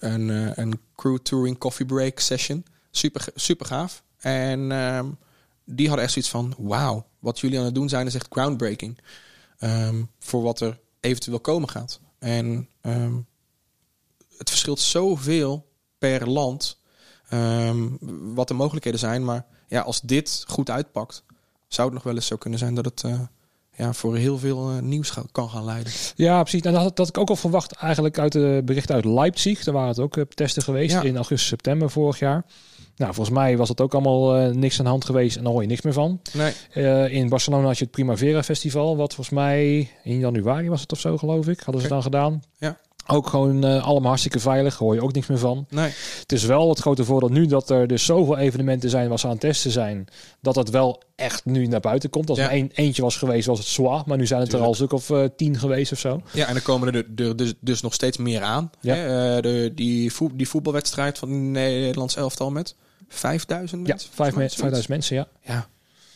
een, 0.00 0.28
een 0.60 0.80
crew 0.94 1.18
touring 1.18 1.58
coffee 1.58 1.86
break 1.86 2.18
session. 2.20 2.64
Super, 2.90 3.24
super 3.34 3.66
gaaf. 3.66 4.02
En 4.18 4.72
ehm, 4.72 5.06
die 5.64 5.86
hadden 5.86 6.04
echt 6.04 6.12
zoiets 6.14 6.30
van... 6.30 6.54
Wauw, 6.58 7.06
wat 7.18 7.40
jullie 7.40 7.58
aan 7.58 7.64
het 7.64 7.74
doen 7.74 7.88
zijn 7.88 8.06
is 8.06 8.14
echt 8.14 8.26
groundbreaking. 8.30 8.98
Ehm, 9.58 10.02
voor 10.18 10.42
wat 10.42 10.60
er 10.60 10.78
eventueel 11.00 11.40
komen 11.40 11.68
gaat. 11.68 12.00
En 12.26 12.68
ehm, 12.80 13.14
het 14.38 14.48
verschilt 14.50 14.80
zoveel 14.80 15.66
per 15.98 16.28
land... 16.30 16.78
ehm, 17.28 17.86
wat 18.34 18.48
de 18.48 18.54
mogelijkheden 18.54 19.00
zijn. 19.00 19.24
Maar 19.24 19.46
ja, 19.68 19.80
als 19.80 20.00
dit 20.00 20.44
goed 20.48 20.70
uitpakt... 20.70 21.22
zou 21.68 21.86
het 21.86 21.96
nog 21.96 22.04
wel 22.04 22.14
eens 22.14 22.26
zo 22.26 22.36
kunnen 22.36 22.58
zijn 22.58 22.74
dat 22.74 22.84
het... 22.84 23.02
eh, 23.04 23.20
ja, 23.76 23.92
voor 23.92 24.16
heel 24.16 24.38
veel 24.38 24.70
eh, 24.70 24.78
nieuws 24.78 25.10
ga- 25.10 25.24
kan 25.32 25.48
gaan 25.50 25.64
leiden. 25.64 25.92
Ja, 26.14 26.40
precies. 26.42 26.62
Nou, 26.62 26.74
dat 26.74 26.84
had, 26.84 26.96
dat 26.96 27.08
ik 27.08 27.18
ook 27.18 27.28
al 27.28 27.36
verwacht 27.36 27.72
eigenlijk 27.72 28.18
uit 28.18 28.32
de 28.32 28.62
berichten 28.64 28.94
uit 28.94 29.04
Leipzig. 29.04 29.64
Daar 29.64 29.74
waren 29.74 29.88
het 29.88 29.98
ook 29.98 30.16
eh, 30.16 30.24
testen 30.24 30.62
geweest 30.62 30.92
Ja. 30.92 31.02
in 31.02 31.14
augustus, 31.16 31.48
september 31.48 31.90
vorig 31.90 32.18
jaar. 32.18 32.44
Nou, 32.96 33.14
volgens 33.14 33.36
mij 33.36 33.56
was 33.56 33.68
het 33.68 33.80
ook 33.80 33.92
allemaal 33.94 34.36
eh, 34.36 34.54
niks 34.54 34.78
aan 34.78 34.84
de 34.84 34.90
hand 34.90 35.04
geweest 35.04 35.36
en 35.36 35.42
daar 35.42 35.52
hoor 35.52 35.62
je 35.62 35.68
niks 35.68 35.82
meer 35.82 35.92
van. 35.92 36.20
Nee, 36.32 36.52
Eh, 36.72 37.12
in 37.12 37.28
Barcelona 37.28 37.66
had 37.66 37.78
je 37.78 37.84
het 37.84 37.92
Primavera 37.92 38.42
Festival, 38.42 38.96
wat 38.96 39.14
volgens 39.14 39.36
mij 39.36 39.90
in 40.04 40.18
januari 40.18 40.68
was 40.68 40.80
het 40.80 40.92
of 40.92 41.00
zo, 41.00 41.16
geloof 41.18 41.48
ik. 41.48 41.60
Hadden 41.60 41.82
ze 41.82 41.88
dan 41.88 42.02
gedaan. 42.02 42.42
Ja. 42.58 42.78
Ook 43.08 43.26
gewoon 43.26 43.64
uh, 43.64 43.84
allemaal 43.86 44.08
hartstikke 44.08 44.38
veilig, 44.40 44.76
hoor 44.76 44.94
je 44.94 45.02
ook 45.02 45.12
niks 45.12 45.26
meer 45.26 45.38
van. 45.38 45.66
Nee. 45.70 45.90
Het 46.20 46.32
is 46.32 46.44
wel 46.44 46.68
het 46.68 46.78
grote 46.78 47.04
voordeel 47.04 47.28
nu 47.28 47.46
dat 47.46 47.70
er 47.70 47.86
dus 47.86 48.04
zoveel 48.04 48.36
evenementen 48.38 48.90
zijn 48.90 49.08
waar 49.08 49.18
ze 49.18 49.24
aan 49.26 49.32
het 49.32 49.40
testen 49.40 49.70
zijn, 49.70 50.06
dat 50.40 50.54
het 50.54 50.70
wel 50.70 51.02
echt 51.16 51.44
nu 51.44 51.66
naar 51.66 51.80
buiten 51.80 52.10
komt. 52.10 52.28
Als 52.30 52.38
Ja. 52.38 52.50
er 52.50 52.56
een, 52.58 52.70
eentje 52.74 53.02
was 53.02 53.16
geweest, 53.16 53.46
was 53.46 53.58
het 53.58 53.66
zwaar, 53.68 54.02
maar 54.06 54.16
nu 54.16 54.26
zijn 54.26 54.40
het 54.40 54.52
er 54.52 54.60
al 54.60 54.74
stuk 54.74 54.92
of 54.92 55.10
eh, 55.10 55.24
tien 55.36 55.58
geweest 55.58 55.92
of 55.92 55.98
zo. 55.98 56.20
Ja, 56.32 56.46
en 56.46 56.54
er 56.54 56.62
komen 56.62 56.94
er, 56.94 57.06
er 57.26 57.36
dus, 57.36 57.54
dus 57.60 57.80
nog 57.80 57.94
steeds 57.94 58.16
meer 58.16 58.42
aan. 58.42 58.70
Ja. 58.80 58.94
Hè? 58.94 59.36
Eh, 59.36 59.42
de, 59.42 59.72
die, 59.74 60.12
voet, 60.12 60.30
die 60.34 60.48
voetbalwedstrijd 60.48 61.18
van 61.18 61.30
het 61.30 61.38
Nederlands 61.40 62.16
elftal 62.16 62.50
met 62.50 62.74
5000 63.08 63.80
Ja, 63.86 63.88
mensen. 63.88 64.10
me- 64.16 64.24
mij, 64.34 64.48
5000 64.50 64.88
mensen, 64.88 65.16
ja. 65.16 65.28
Ja, 65.42 65.68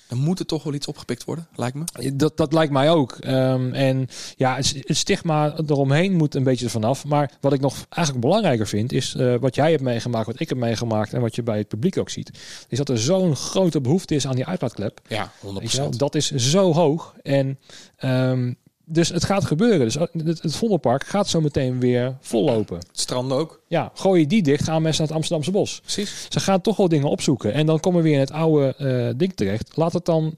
dan 0.08 0.18
moet 0.18 0.38
er 0.38 0.46
toch 0.46 0.62
wel 0.62 0.74
iets 0.74 0.86
opgepikt 0.86 1.24
worden, 1.24 1.48
lijkt 1.54 1.76
me. 1.76 2.12
Dat, 2.14 2.36
dat 2.36 2.52
lijkt 2.52 2.72
mij 2.72 2.90
ook. 2.90 3.12
Ehm, 3.20 3.72
en 3.72 4.08
ja, 4.36 4.56
het, 4.56 4.74
het 4.86 4.96
stigma 4.96 5.54
eromheen 5.66 6.12
moet 6.16 6.34
een 6.34 6.42
beetje 6.42 6.64
ervan 6.64 6.84
af. 6.84 7.04
Maar 7.04 7.30
wat 7.40 7.52
ik 7.52 7.60
nog 7.60 7.86
eigenlijk 7.88 8.26
belangrijker 8.26 8.66
vind, 8.66 8.92
is 8.92 9.14
eh, 9.14 9.34
wat 9.40 9.54
jij 9.54 9.70
hebt 9.70 9.82
meegemaakt, 9.82 10.26
wat 10.26 10.40
ik 10.40 10.48
heb 10.48 10.58
meegemaakt 10.58 11.12
en 11.12 11.20
wat 11.20 11.34
je 11.34 11.42
bij 11.42 11.58
het 11.58 11.68
publiek 11.68 11.98
ook 11.98 12.10
ziet. 12.10 12.38
Is 12.68 12.78
dat 12.78 12.88
er 12.88 12.98
zo'n 12.98 13.36
grote 13.36 13.80
behoefte 13.80 14.14
is 14.14 14.26
aan 14.26 14.34
die 14.36 14.46
uitlaatklep. 14.46 15.00
Ja, 15.08 15.32
100%. 15.40 15.52
Weet 15.58 15.72
je 15.72 15.78
wel? 15.78 15.96
Dat 15.96 16.14
is 16.14 16.30
zo 16.34 16.72
hoog. 16.72 17.14
En 17.22 17.58
ehm, 17.96 18.52
dus 18.92 19.08
het 19.08 19.24
gaat 19.24 19.44
gebeuren. 19.44 19.78
Dus 19.80 19.94
het, 19.94 20.42
het 20.42 20.56
Vondelpark 20.56 21.06
gaat 21.06 21.28
zo 21.28 21.40
meteen 21.40 21.80
weer 21.80 22.16
vollopen. 22.20 22.76
Het 22.76 22.86
strand 23.00 23.32
ook. 23.32 23.60
Ja, 23.68 23.90
gooi 23.94 24.20
je 24.20 24.26
die 24.26 24.42
dicht, 24.42 24.64
gaan 24.64 24.82
mensen 24.82 24.98
naar 25.00 25.06
het 25.08 25.16
Amsterdamse 25.16 25.50
bos. 25.50 25.80
Precies. 25.80 26.26
Ze 26.28 26.40
gaan 26.40 26.60
toch 26.60 26.76
wel 26.76 26.88
dingen 26.88 27.08
opzoeken. 27.08 27.52
En 27.52 27.66
dan 27.66 27.80
komen 27.80 27.98
we 28.02 28.08
weer 28.08 28.14
in 28.14 28.20
het 28.20 28.32
oude 28.32 28.74
eh, 28.76 29.08
ding 29.18 29.32
terecht. 29.34 29.70
Laat 29.76 29.92
het 29.92 30.04
dan 30.04 30.36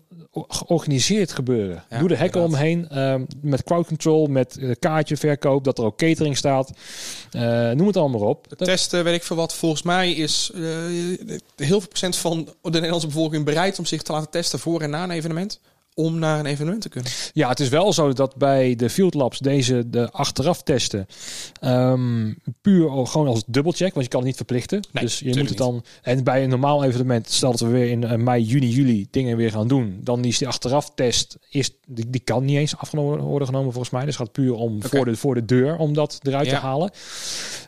georganiseerd 0.48 1.32
gebeuren. 1.32 1.84
Ja, 1.90 1.98
Doe 1.98 2.08
de 2.08 2.16
hekken 2.16 2.40
inderdaad. 2.42 2.62
omheen. 2.62 2.88
ehm, 2.88 3.24
met 3.40 3.62
crowd 3.64 3.86
control, 3.86 4.26
met 4.26 4.56
eh, 4.58 4.70
kaartjeverkoop. 4.78 5.64
Dat 5.64 5.78
er 5.78 5.84
ook 5.84 5.96
catering 5.98 6.36
staat. 6.36 6.70
Eh, 7.30 7.70
noem 7.70 7.86
het 7.86 7.96
allemaal 7.96 8.20
op. 8.20 8.46
Testen, 8.56 9.04
weet 9.04 9.14
ik 9.14 9.22
veel 9.22 9.36
wat. 9.36 9.54
Volgens 9.54 9.82
mij 9.82 10.12
is 10.12 10.50
eh, 10.54 10.60
heel 11.56 11.80
veel 11.80 11.88
procent 11.88 12.16
van 12.16 12.48
de 12.62 12.70
Nederlandse 12.70 13.06
bevolking 13.06 13.44
bereid 13.44 13.78
om 13.78 13.86
zich 13.86 14.02
te 14.02 14.12
laten 14.12 14.30
testen 14.30 14.58
voor 14.58 14.80
en 14.80 14.90
na 14.90 15.02
een 15.04 15.10
evenement. 15.10 15.60
Om 15.94 16.18
naar 16.18 16.38
een 16.38 16.46
evenement 16.46 16.80
te 16.82 16.88
kunnen. 16.88 17.10
Ja, 17.32 17.48
het 17.48 17.60
is 17.60 17.68
wel 17.68 17.92
zo 17.92 18.12
dat 18.12 18.36
bij 18.36 18.74
de 18.74 18.90
Field 18.90 19.14
Labs 19.14 19.38
deze 19.38 19.90
de 19.90 20.10
achteraf 20.10 20.62
testen 20.62 21.06
ehm, 21.60 22.32
puur 22.60 23.06
gewoon 23.06 23.26
als 23.26 23.42
dubbelcheck, 23.46 23.92
want 23.92 24.04
je 24.04 24.10
kan 24.10 24.18
het 24.20 24.28
niet 24.28 24.36
verplichten. 24.36 24.80
Nee, 24.92 25.04
dus 25.04 25.18
je 25.18 25.36
moet 25.36 25.48
het 25.48 25.58
dan 25.58 25.84
en 26.02 26.24
bij 26.24 26.42
een 26.42 26.48
normaal 26.48 26.84
evenement, 26.84 27.30
stel 27.30 27.50
dat 27.50 27.60
we 27.60 27.66
weer 27.66 27.90
in 27.90 28.04
eh, 28.04 28.18
mei, 28.18 28.42
juni, 28.42 28.68
juli 28.68 29.06
dingen 29.10 29.36
weer 29.36 29.50
gaan 29.50 29.68
doen, 29.68 30.00
dan 30.02 30.24
is 30.24 30.38
die 30.38 30.48
achteraf 30.48 30.90
test 30.94 31.36
is 31.50 31.70
die, 31.86 32.10
die 32.10 32.20
kan 32.20 32.44
niet 32.44 32.56
eens 32.56 32.76
afgenomen 32.76 33.20
worden 33.20 33.46
genomen 33.48 33.72
volgens 33.72 33.92
mij. 33.92 34.04
Dus 34.04 34.16
het 34.18 34.24
gaat 34.26 34.32
puur 34.32 34.54
om 34.54 34.82
voor 34.82 35.04
de 35.04 35.16
voor 35.16 35.34
de 35.34 35.44
deur 35.44 35.76
om 35.76 35.94
dat 35.94 36.18
eruit 36.22 36.46
Ja. 36.46 36.58
te 36.58 36.66
halen. 36.66 36.90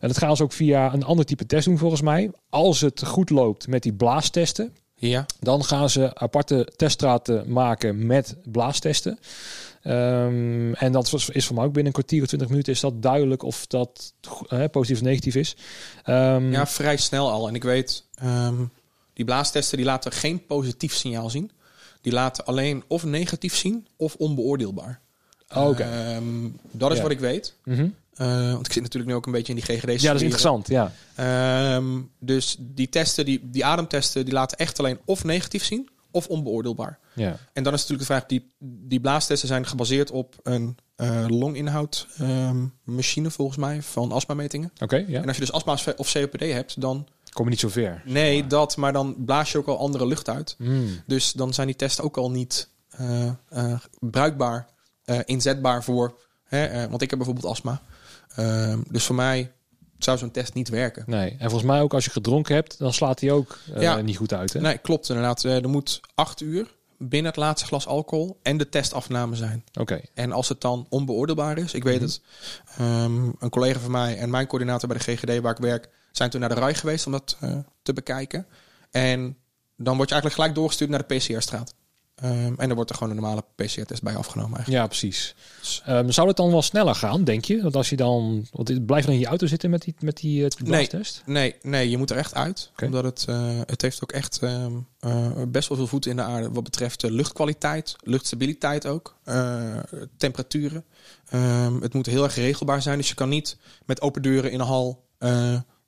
En 0.01 0.09
dat 0.09 0.19
gaan 0.19 0.37
ze 0.37 0.43
ook 0.43 0.53
via 0.53 0.93
een 0.93 1.05
ander 1.05 1.25
type 1.25 1.47
test 1.47 1.65
doen 1.65 1.79
volgens 1.79 2.03
mij. 2.03 2.31
Als 2.49 2.81
het 2.81 3.05
goed 3.07 3.31
loopt 3.31 3.69
met 3.69 3.83
die 3.83 3.95
blaastesten, 3.95 4.73
Ja. 4.97 5.27
dan 5.41 5.65
gaan 5.65 5.91
ze 5.91 6.15
aparte 6.15 6.69
teststraten 6.77 7.53
maken 7.53 8.07
met 8.07 8.37
blaastesten. 8.45 9.19
Ehm, 9.83 10.73
en 10.73 10.93
dat 10.93 11.13
is 11.33 11.47
voor 11.47 11.55
mij 11.57 11.65
ook 11.65 11.73
binnen 11.73 11.87
een 11.87 12.01
kwartier 12.01 12.21
of 12.23 12.27
twintig 12.27 12.49
minuten 12.49 12.73
is 12.73 12.81
dat 12.81 13.03
duidelijk 13.03 13.43
of 13.43 13.67
dat 13.67 14.13
positief 14.71 14.97
of 14.97 15.03
negatief 15.07 15.35
is. 15.35 15.57
Ehm, 16.05 16.53
ja, 16.53 16.67
vrij 16.67 16.97
snel 16.97 17.31
al. 17.31 17.49
En 17.49 17.55
ik 17.55 17.63
weet, 17.63 18.05
ehm, 18.15 18.55
die 19.13 19.25
blaastesten 19.25 19.77
die 19.77 19.87
laten 19.87 20.13
geen 20.13 20.47
positief 20.47 20.95
signaal 20.95 21.31
zien. 21.31 21.51
Die 22.01 22.13
laten 22.13 22.45
alleen 22.45 22.85
of 22.87 23.05
negatief 23.05 23.57
zien 23.57 23.87
of 23.97 24.15
onbeoordeelbaar. 24.15 25.01
Oh, 25.55 25.69
Oké. 25.69 25.89
Dat 26.71 26.91
is 26.91 26.97
Ja. 26.97 27.03
wat 27.03 27.13
ik 27.13 27.21
weet. 27.21 27.55
Mhm. 27.65 27.89
Eh, 28.15 28.53
want 28.53 28.67
ik 28.67 28.73
zit 28.73 28.83
natuurlijk 28.83 29.13
nu 29.13 29.17
ook 29.17 29.27
een 29.27 29.33
beetje 29.33 29.55
in 29.55 29.61
die 29.65 29.77
GGD's. 29.77 30.03
Ja, 30.03 30.09
dat 30.09 30.17
is 30.17 30.23
interessant. 30.23 30.69
Ja. 30.69 30.93
Ehm, 31.15 32.01
dus 32.21 32.57
die 32.59 32.89
testen, 32.89 33.25
die, 33.25 33.41
die 33.51 33.65
ademtesten, 33.65 34.25
die 34.25 34.35
laten 34.35 34.59
echt 34.59 34.79
alleen 34.79 34.99
of 35.05 35.25
negatief 35.25 35.65
zien 35.65 35.89
of 36.11 36.27
onbeoordeelbaar. 36.27 36.99
Ja. 37.13 37.39
En 37.53 37.63
dan 37.63 37.73
is 37.73 37.81
natuurlijk 37.81 38.09
de 38.09 38.15
vraag, 38.15 38.27
die, 38.27 38.53
die 38.59 39.01
blaastesten 39.01 39.49
zijn 39.49 39.67
gebaseerd 39.67 40.11
op 40.11 40.35
een 40.43 40.77
eh 40.97 41.25
longinhoud 41.29 42.07
ehm, 42.19 42.67
machine 42.85 43.31
volgens 43.31 43.59
mij 43.59 43.83
van 43.83 44.13
astmametingen. 44.13 44.73
Oké, 44.83 45.05
ja. 45.07 45.21
En 45.21 45.27
als 45.27 45.37
je 45.37 45.43
dus 45.43 45.53
astma 45.53 45.79
of 45.97 46.13
COPD 46.13 46.41
hebt, 46.41 46.81
dan 46.81 47.09
Kom 47.33 47.45
je 47.45 47.51
niet 47.51 47.61
zo 47.61 47.69
ver. 47.69 48.03
nee 48.05 48.47
dat, 48.47 48.77
maar 48.77 48.93
dan 48.93 49.17
blaas 49.19 49.53
je 49.53 49.59
ook 49.59 49.67
al 49.67 49.79
andere 49.79 50.07
lucht 50.07 50.29
uit. 50.29 50.55
Hmm. 50.59 51.03
Dus 51.07 51.33
dan 51.33 51.55
zijn 51.55 51.67
die 51.67 51.77
testen 51.77 52.05
ook 52.05 52.17
al 52.17 52.31
niet 52.31 52.69
eh, 52.89 53.31
bruikbaar, 54.01 54.69
inzetbaar 55.25 55.85
voor. 55.85 56.19
Hè, 56.45 56.89
want 56.89 57.03
ik 57.03 57.11
heb 57.11 57.19
bijvoorbeeld 57.19 57.53
astma. 57.53 57.83
Ehm, 58.35 58.81
dus 58.91 59.05
voor 59.05 59.15
mij 59.15 59.53
zou 59.99 60.19
zo'n 60.19 60.31
test 60.31 60.55
niet 60.55 60.69
werken. 60.69 61.05
Nee. 61.07 61.31
En 61.31 61.51
volgens 61.51 61.63
mij 61.71 61.81
ook 61.81 61.95
als 61.95 62.05
je 62.05 62.11
gedronken 62.11 62.55
hebt, 62.55 62.79
dan 62.79 62.93
slaat 62.93 63.21
hij 63.21 63.31
ook 63.31 63.59
eh, 63.75 63.83
Ja. 63.83 64.01
niet 64.01 64.17
goed 64.17 64.33
uit. 64.33 64.53
Hè? 64.53 64.61
Nee, 64.61 64.79
klopt 64.79 65.09
inderdaad. 65.09 65.45
Eh, 65.45 65.63
er 65.63 65.69
moet 65.69 66.01
acht 66.15 66.41
uur 66.41 66.75
binnen 66.99 67.31
het 67.31 67.41
laatste 67.41 67.67
glas 67.67 67.87
alcohol 67.87 68.39
en 68.43 68.57
de 68.57 68.69
testafname 68.69 69.37
zijn. 69.37 69.65
Oké. 69.81 70.01
En 70.15 70.33
als 70.33 70.49
het 70.49 70.61
dan 70.61 70.87
onbeoordeelbaar 70.89 71.59
is, 71.59 71.75
ik 71.75 71.85
weet 71.85 71.95
Mhm. 72.01 72.05
het, 72.05 72.21
ehm, 72.77 73.25
een 73.39 73.51
collega 73.51 73.79
van 73.81 73.91
mij 73.91 74.19
en 74.19 74.31
mijn 74.31 74.47
coördinator 74.47 74.89
bij 74.89 74.99
de 74.99 75.05
GGD 75.05 75.41
waar 75.41 75.53
ik 75.53 75.59
werk, 75.59 75.89
zijn 76.13 76.31
toen 76.31 76.41
naar 76.41 76.49
de 76.49 76.55
RAI 76.55 76.75
geweest 76.75 77.07
om 77.07 77.13
dat 77.13 77.37
eh, 77.41 77.57
te 77.83 77.93
bekijken. 77.93 78.47
En 78.91 79.37
dan 79.77 79.97
word 79.97 80.09
je 80.09 80.15
eigenlijk 80.15 80.35
gelijk 80.35 80.55
doorgestuurd 80.55 80.91
naar 80.91 81.05
de 81.07 81.15
PCR-straat. 81.17 81.75
Ehm, 82.15 82.55
en 82.57 82.67
dan 82.67 82.75
wordt 82.75 82.91
er 82.91 82.97
gewoon 82.97 83.13
een 83.13 83.21
normale 83.21 83.45
PCR-test 83.55 84.03
bij 84.03 84.17
afgenomen 84.17 84.57
eigenlijk. 84.57 84.83
Ja, 84.83 84.87
precies. 84.87 85.35
Ehm, 85.85 86.11
zou 86.11 86.29
het 86.29 86.37
dan 86.37 86.51
wel 86.51 86.63
sneller 86.63 86.95
gaan, 86.95 87.25
denk 87.25 87.45
je? 87.45 87.63
Want 87.63 87.77
als 87.77 87.89
je 87.89 87.97
dan... 87.97 88.47
Want 88.53 88.69
het 88.69 88.87
blijft 88.87 89.07
dan 89.07 89.15
in 89.15 89.21
je 89.21 89.27
auto 89.27 89.47
zitten 89.47 89.71
met 89.71 89.83
die, 89.83 89.95
met 89.99 90.17
die 90.17 90.45
eh, 90.45 90.65
blaastest? 90.65 91.23
Nee, 91.27 91.55
nee, 91.63 91.91
je 91.91 91.99
moet 91.99 92.11
er 92.11 92.17
echt 92.17 92.35
uit. 92.35 92.71
Omdat 92.83 93.05
het, 93.05 93.25
eh, 93.29 93.61
het 93.67 93.83
heeft 93.83 94.03
ook 94.03 94.13
echt 94.13 94.39
ehm, 94.39 94.73
eh, 94.99 95.43
best 95.49 95.69
wel 95.69 95.79
veel 95.79 95.87
voeten 95.87 96.11
in 96.11 96.17
de 96.17 96.23
aarde. 96.23 96.51
Wat 96.51 96.65
betreft 96.65 97.01
de 97.01 97.11
luchtkwaliteit, 97.11 97.97
luchtstabiliteit 98.03 98.87
ook, 98.87 99.17
temperaturen. 100.17 100.85
Het 101.81 101.95
moet 101.95 102.07
heel 102.07 102.25
erg 102.25 102.35
regelbaar 102.35 102.83
zijn. 102.83 102.99
Dus 102.99 103.09
je 103.09 103.15
kan 103.15 103.29
niet 103.29 103.57
met 103.87 104.01
open 104.01 104.23
deuren 104.23 104.51
in 104.51 104.61
een 104.61 104.67
hal 104.67 105.05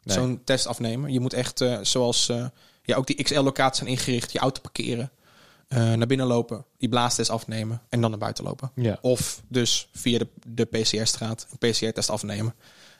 zo'n 0.04 0.40
test 0.44 0.66
afnemen. 0.66 1.12
Je 1.12 1.20
moet 1.20 1.32
echt, 1.32 1.64
zoals 1.82 2.32
ja, 2.82 2.96
ook 2.96 3.06
die 3.06 3.22
XL-locaties 3.22 3.78
zijn 3.78 3.90
ingericht, 3.90 4.32
je 4.32 4.38
auto 4.38 4.60
parkeren. 4.60 5.10
Eh, 5.68 5.92
naar 5.92 6.06
binnen 6.06 6.26
lopen, 6.26 6.64
die 6.78 6.88
blaastest 6.88 7.30
afnemen 7.30 7.82
en 7.88 8.00
dan 8.00 8.10
naar 8.10 8.18
buiten 8.18 8.44
lopen. 8.44 8.70
Ja. 8.74 8.98
Of 9.00 9.42
dus 9.48 9.88
via 9.92 10.18
de, 10.18 10.28
de 10.46 10.64
PCR-straat 10.64 11.46
een 11.50 11.70
PCR-test 11.70 12.10
afnemen 12.10 12.54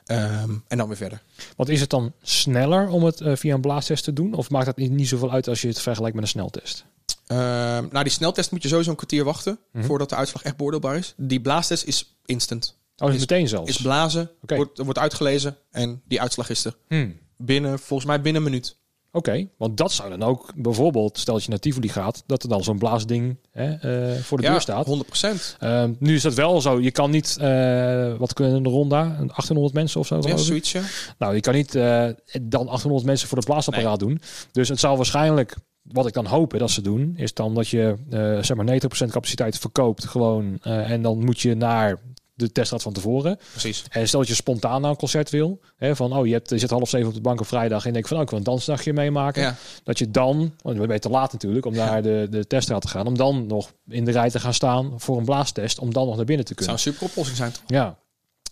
ehm, 0.05 0.55
en 0.69 0.79
dan 0.79 0.89
weer 0.89 0.97
verder. 0.97 1.23
Want 1.57 1.69
is 1.69 1.81
het 1.81 1.91
dan 1.91 2.13
sneller 2.23 2.89
om 2.89 3.05
het 3.05 3.21
eh, 3.21 3.37
via 3.37 3.55
een 3.55 3.61
blaastest 3.61 4.05
te 4.05 4.13
doen? 4.13 4.35
Of 4.35 4.51
maakt 4.51 4.67
dat 4.67 4.77
niet, 4.77 4.91
niet 4.91 5.09
zoveel 5.09 5.33
uit 5.33 5.49
als 5.49 5.61
je 5.61 5.69
het 5.69 5.81
vergelijkt 5.81 6.15
met 6.15 6.25
een 6.25 6.31
sneltest? 6.31 6.85
Ehm 7.27 7.87
nou, 7.91 8.03
die 8.05 8.13
sneltest 8.13 8.51
moet 8.51 8.63
je 8.63 8.69
sowieso 8.69 8.91
een 8.91 8.97
kwartier 8.97 9.25
wachten 9.25 9.59
Mhm. 9.73 9.85
voordat 9.85 10.09
de 10.09 10.17
uitslag 10.17 10.43
echt 10.43 10.57
beoordeelbaar 10.57 10.97
is. 10.97 11.15
Die 11.17 11.41
blaastest 11.41 11.85
is 11.85 12.17
instant. 12.25 12.77
Oh, 12.97 13.09
is 13.09 13.15
Is- 13.15 13.21
meteen 13.21 13.49
zelfs? 13.49 13.71
Is 13.71 13.81
blazen, 13.81 14.31
wordt, 14.41 14.79
wordt 14.79 14.99
uitgelezen 14.99 15.57
en 15.71 16.03
die 16.05 16.21
uitslag 16.21 16.51
is 16.51 16.65
er. 16.65 16.77
Hmm. 16.89 17.19
Binnen, 17.37 17.79
volgens 17.79 18.09
mij 18.09 18.21
binnen 18.21 18.43
een 18.43 18.49
minuut. 18.51 18.77
Oké, 19.17 19.49
want 19.57 19.77
dat 19.77 19.93
zou 19.93 20.11
dan 20.11 20.23
ook 20.23 20.53
bijvoorbeeld, 20.57 21.19
stel 21.19 21.35
dat 21.35 21.45
je 21.45 21.51
naar 21.51 21.59
Tivoli 21.59 21.89
gaat, 21.89 22.23
dat 22.27 22.43
er 22.43 22.49
dan 22.49 22.65
zo'n 22.65 22.79
blaasding 22.79 23.37
hè, 23.51 23.73
eh, 23.73 24.21
voor 24.23 24.41
de 24.41 24.47
deur 24.47 24.61
staat. 24.61 24.87
100%. 24.87 25.57
Ehm, 25.59 25.93
nu 25.99 26.15
is 26.15 26.23
dat 26.23 26.35
wel 26.35 26.61
zo. 26.61 26.81
Je 26.81 26.91
kan 26.91 27.11
niet, 27.11 27.37
eh, 27.41 28.15
wat 28.17 28.33
kunnen 28.33 28.65
er 28.65 28.71
rond 28.71 28.91
daar? 28.91 29.07
1800 29.07 29.75
mensen 29.75 30.01
of 30.01 30.07
zo? 30.07 30.19
Ja, 30.21 30.37
zoiets, 30.37 30.73
ja. 30.73 30.83
Nou, 31.19 31.35
je 31.35 31.41
kan 31.41 31.55
niet 31.55 31.75
eh, 31.75 31.83
dan 32.43 32.67
1800 32.69 33.05
mensen 33.05 33.29
voor 33.29 33.37
het 33.37 33.47
blaasapparaat 33.47 33.99
doen. 33.99 34.21
Dus 34.53 34.69
het 34.69 34.81
zal 34.81 34.97
waarschijnlijk, 34.97 35.57
wat 35.83 36.07
ik 36.07 36.13
dan 36.13 36.27
hoop 36.27 36.59
dat 36.59 36.71
ze 36.71 36.81
doen, 36.81 37.15
is 37.17 37.35
dan 37.35 37.55
dat 37.55 37.69
je 37.69 37.97
zeg 38.41 38.55
maar 38.57 38.65
90% 38.65 39.13
capaciteit 39.13 39.59
verkoopt 39.59 40.05
gewoon. 40.05 40.59
en 40.63 41.03
dan 41.03 41.25
moet 41.25 41.41
je 41.41 41.55
naar 41.55 41.99
de 42.37 42.53
teststraat 42.53 42.83
van 42.83 42.93
tevoren. 42.93 43.39
Precies. 43.51 43.85
En 43.91 44.09
stel 44.09 44.19
dat 44.21 44.29
je 44.29 44.35
spontaan 44.35 44.81
naar 44.81 44.91
een 44.91 44.97
concert 44.97 45.31
wil. 45.31 45.61
Hè, 45.77 45.97
van, 45.97 46.13
oh, 46.17 46.27
je, 46.27 46.33
hebt, 46.33 46.51
je 46.51 46.59
zit 46.59 46.71
half 46.71 46.89
zeven 46.89 47.09
op 47.09 47.15
de 47.15 47.21
bank 47.21 47.41
op 47.41 47.47
vrijdag. 47.47 47.81
En 47.81 47.87
je 47.87 47.93
denkt 47.93 48.09
van, 48.09 48.17
oh, 48.17 48.23
ik 48.23 48.31
wil 48.31 48.39
een 48.39 48.45
dansdagje 48.45 48.93
meemaken. 48.93 49.43
Ja. 49.43 49.57
Dat 49.85 49.99
je 49.99 50.11
dan, 50.11 50.55
want 50.63 50.91
je 50.91 50.99
te 50.99 51.09
laat 51.09 51.33
natuurlijk 51.33 51.67
om 51.67 51.75
naar 51.75 52.03
de, 52.03 52.27
de 52.31 52.47
teststraat 52.47 52.83
te 52.83 52.89
gaan. 52.89 53.07
Om 53.07 53.17
dan 53.17 53.47
nog 53.47 53.73
in 53.89 54.05
de 54.05 54.11
rij 54.11 54.31
te 54.31 54.41
gaan 54.41 54.55
staan 54.55 54.93
voor 54.97 55.19
een 55.19 55.25
blaastest. 55.25 55.79
Om 55.79 55.93
dan 55.93 56.07
nog 56.07 56.17
naar 56.17 56.25
binnen 56.25 56.45
te 56.47 56.53
Het 56.57 56.65
zou 56.65 56.77
kunnen. 56.77 56.93
een 56.93 56.93
super 56.93 57.09
oplossing 57.09 57.37
zijn, 57.37 57.53
toch? 57.53 57.63
Ja. 57.67 57.99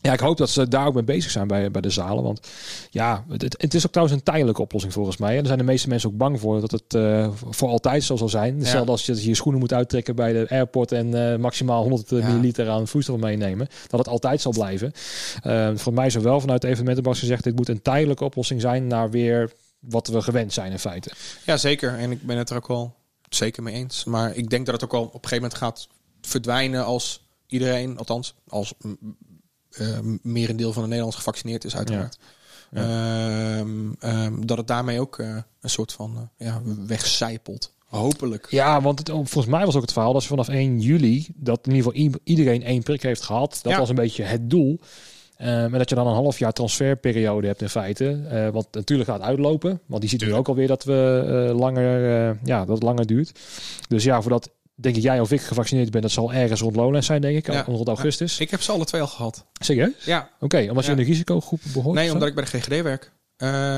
Ja, 0.05 0.13
ik 0.13 0.21
hoop 0.21 0.37
dat 0.37 0.51
ze 0.51 0.69
daar 0.69 0.87
ook 0.87 0.95
mee 0.95 1.03
bezig 1.05 1.31
zijn 1.31 1.47
bij, 1.47 1.71
bij 1.71 1.81
de 1.81 1.91
zalen. 1.91 2.25
Want 2.25 2.49
ja, 2.91 3.25
het, 3.29 3.43
het- 3.59 3.75
is 3.75 3.85
ook 3.87 3.93
trouwens 3.93 4.19
een 4.19 4.25
tijdelijke 4.25 4.63
oplossing 4.63 4.93
volgens 4.93 5.17
mij. 5.17 5.31
En 5.31 5.37
daar 5.37 5.47
zijn 5.47 5.59
de 5.59 5.65
meeste 5.65 5.89
mensen 5.89 6.09
ook 6.11 6.17
bang 6.17 6.41
voor 6.41 6.61
dat 6.61 6.71
het 6.71 6.95
eh, 6.95 7.29
voor 7.51 7.69
altijd 7.69 8.03
zo 8.03 8.17
zal 8.17 8.29
zijn. 8.29 8.59
Hetzelfde 8.59 8.91
als 8.91 9.07
je 9.07 9.29
je 9.29 9.35
schoenen 9.35 9.61
moet 9.61 9.73
uittrekken 9.73 10.17
bij 10.17 10.33
de 10.33 10.47
airport 10.49 10.93
en 10.93 11.33
eh, 11.33 11.39
maximaal 11.39 11.83
100 11.83 12.11
Ja. 12.11 12.17
milliliter 12.17 12.69
aan 12.69 12.89
vloeistof 12.89 13.19
meenemen. 13.19 13.69
Dat 13.89 13.99
het 13.99 14.09
altijd 14.09 14.41
zal 14.41 14.53
blijven. 14.53 14.93
Eh, 15.43 15.71
voor 15.75 15.93
mij 15.93 16.07
is 16.07 16.15
er 16.15 16.23
wel 16.23 16.41
vanuit 16.41 16.61
de 16.63 16.69
evenementenbas 16.69 17.19
gezegd, 17.19 17.45
dit 17.45 17.57
moet 17.57 17.69
een 17.69 17.83
tijdelijke 17.83 18.25
oplossing 18.25 18.61
zijn 18.61 18.87
naar 18.87 19.11
weer 19.11 19.53
wat 19.79 20.07
we 20.09 20.23
gewend 20.23 20.53
zijn 20.53 20.73
in 20.73 20.79
feite. 20.79 21.11
Ja, 21.45 21.57
zeker. 21.57 21.99
En 21.99 22.11
ik 22.11 22.23
ben 22.27 22.37
het 22.37 22.51
er 22.51 22.57
ook 22.57 22.69
wel 22.69 22.95
zeker 23.29 23.63
mee 23.63 23.75
eens. 23.75 24.05
Maar 24.05 24.37
ik 24.37 24.51
denk 24.51 24.65
dat 24.67 24.75
het 24.75 24.85
ook 24.85 24.93
wel 24.93 25.03
op 25.05 25.07
een 25.15 25.29
gegeven 25.29 25.43
moment 25.43 25.59
gaat 25.59 25.89
verdwijnen 26.21 26.85
als 26.85 27.23
iedereen, 27.47 27.99
althans 27.99 28.35
als 28.49 28.75
merendeel 30.23 30.73
van 30.73 30.83
de 30.83 30.89
Nederlanders 30.89 31.17
gevaccineerd 31.17 31.65
is, 31.65 31.77
uiteraard. 31.77 32.19
Ja. 32.19 32.45
Ehm, 32.75 33.93
ehm, 33.99 34.47
dat 34.47 34.57
het 34.57 34.67
daarmee 34.67 35.01
ook 35.01 35.19
eh, 35.19 35.37
een 35.61 35.71
soort 35.71 35.93
van 35.93 36.31
uh, 36.39 36.47
ja, 36.47 36.63
wegcijpelt. 36.87 37.73
Hopelijk. 37.87 38.47
Ja, 38.51 38.81
want 38.81 38.99
het, 38.99 39.09
volgens 39.09 39.47
mij 39.47 39.65
was 39.65 39.75
ook 39.75 39.83
het 39.83 39.93
verhaal 39.93 40.13
dat 40.13 40.23
ze 40.23 40.29
vanaf 40.29 40.49
1 40.49 40.81
juli 40.81 41.27
dat 41.35 41.67
in 41.67 41.75
ieder 41.75 41.93
geval 41.93 42.19
iedereen 42.25 42.63
één 42.63 42.83
prik 42.83 43.03
heeft 43.03 43.23
gehad. 43.23 43.59
Dat 43.63 43.77
was 43.77 43.89
een 43.89 43.95
beetje 43.95 44.23
het 44.23 44.51
doel. 44.51 44.81
Maar 45.39 45.79
dat 45.79 45.89
je 45.89 45.95
dan 45.95 46.07
een 46.07 46.15
half 46.15 46.39
jaar 46.39 46.53
transferperiode 46.53 47.47
hebt 47.47 47.63
in 47.63 47.69
feite. 47.69 48.21
Uh, 48.33 48.49
want 48.49 48.67
natuurlijk 48.71 49.09
gaat 49.09 49.21
uitlopen. 49.21 49.81
Want 49.87 50.01
die 50.01 50.11
ziet 50.11 50.21
nu 50.21 50.35
ook 50.35 50.49
alweer 50.49 50.67
dat 50.67 50.85
we 50.85 51.25
uh, 51.51 51.59
langer, 51.59 52.39
ja, 52.45 52.59
dat 52.59 52.75
het 52.75 52.83
langer 52.83 53.07
duurt. 53.07 53.41
Dus 53.89 54.05
ja, 54.05 54.21
voordat 54.21 54.51
denk 54.75 54.97
ik 54.97 55.03
jij 55.03 55.21
of 55.21 55.31
ik 55.31 55.41
gevaccineerd 55.41 55.91
ben, 55.91 56.03
dat 56.03 56.11
zal 56.11 56.33
ergens 56.33 56.61
rond 56.61 56.77
Lowlands 56.77 57.07
zijn, 57.07 57.21
denk 57.21 57.37
ik, 57.37 57.53
ja. 57.53 57.63
rond 57.63 57.89
augustus. 57.89 58.39
Ik 58.39 58.51
heb 58.51 58.63
ze 58.63 58.73
alle 58.73 58.85
twee 58.85 59.01
al 59.01 59.07
gehad. 59.07 59.45
Serieus? 59.53 60.05
Ja. 60.05 60.19
Oké, 60.35 60.45
okay, 60.45 60.69
omdat 60.69 60.85
je 60.85 60.91
in 60.91 60.97
de 60.97 61.03
risicogroep 61.03 61.61
behoort? 61.73 61.97
Nee, 61.97 62.13
omdat 62.13 62.29
ik 62.29 62.35
bij 62.35 62.45
de 62.45 62.51
GGD 62.51 62.83
werk. 62.83 63.13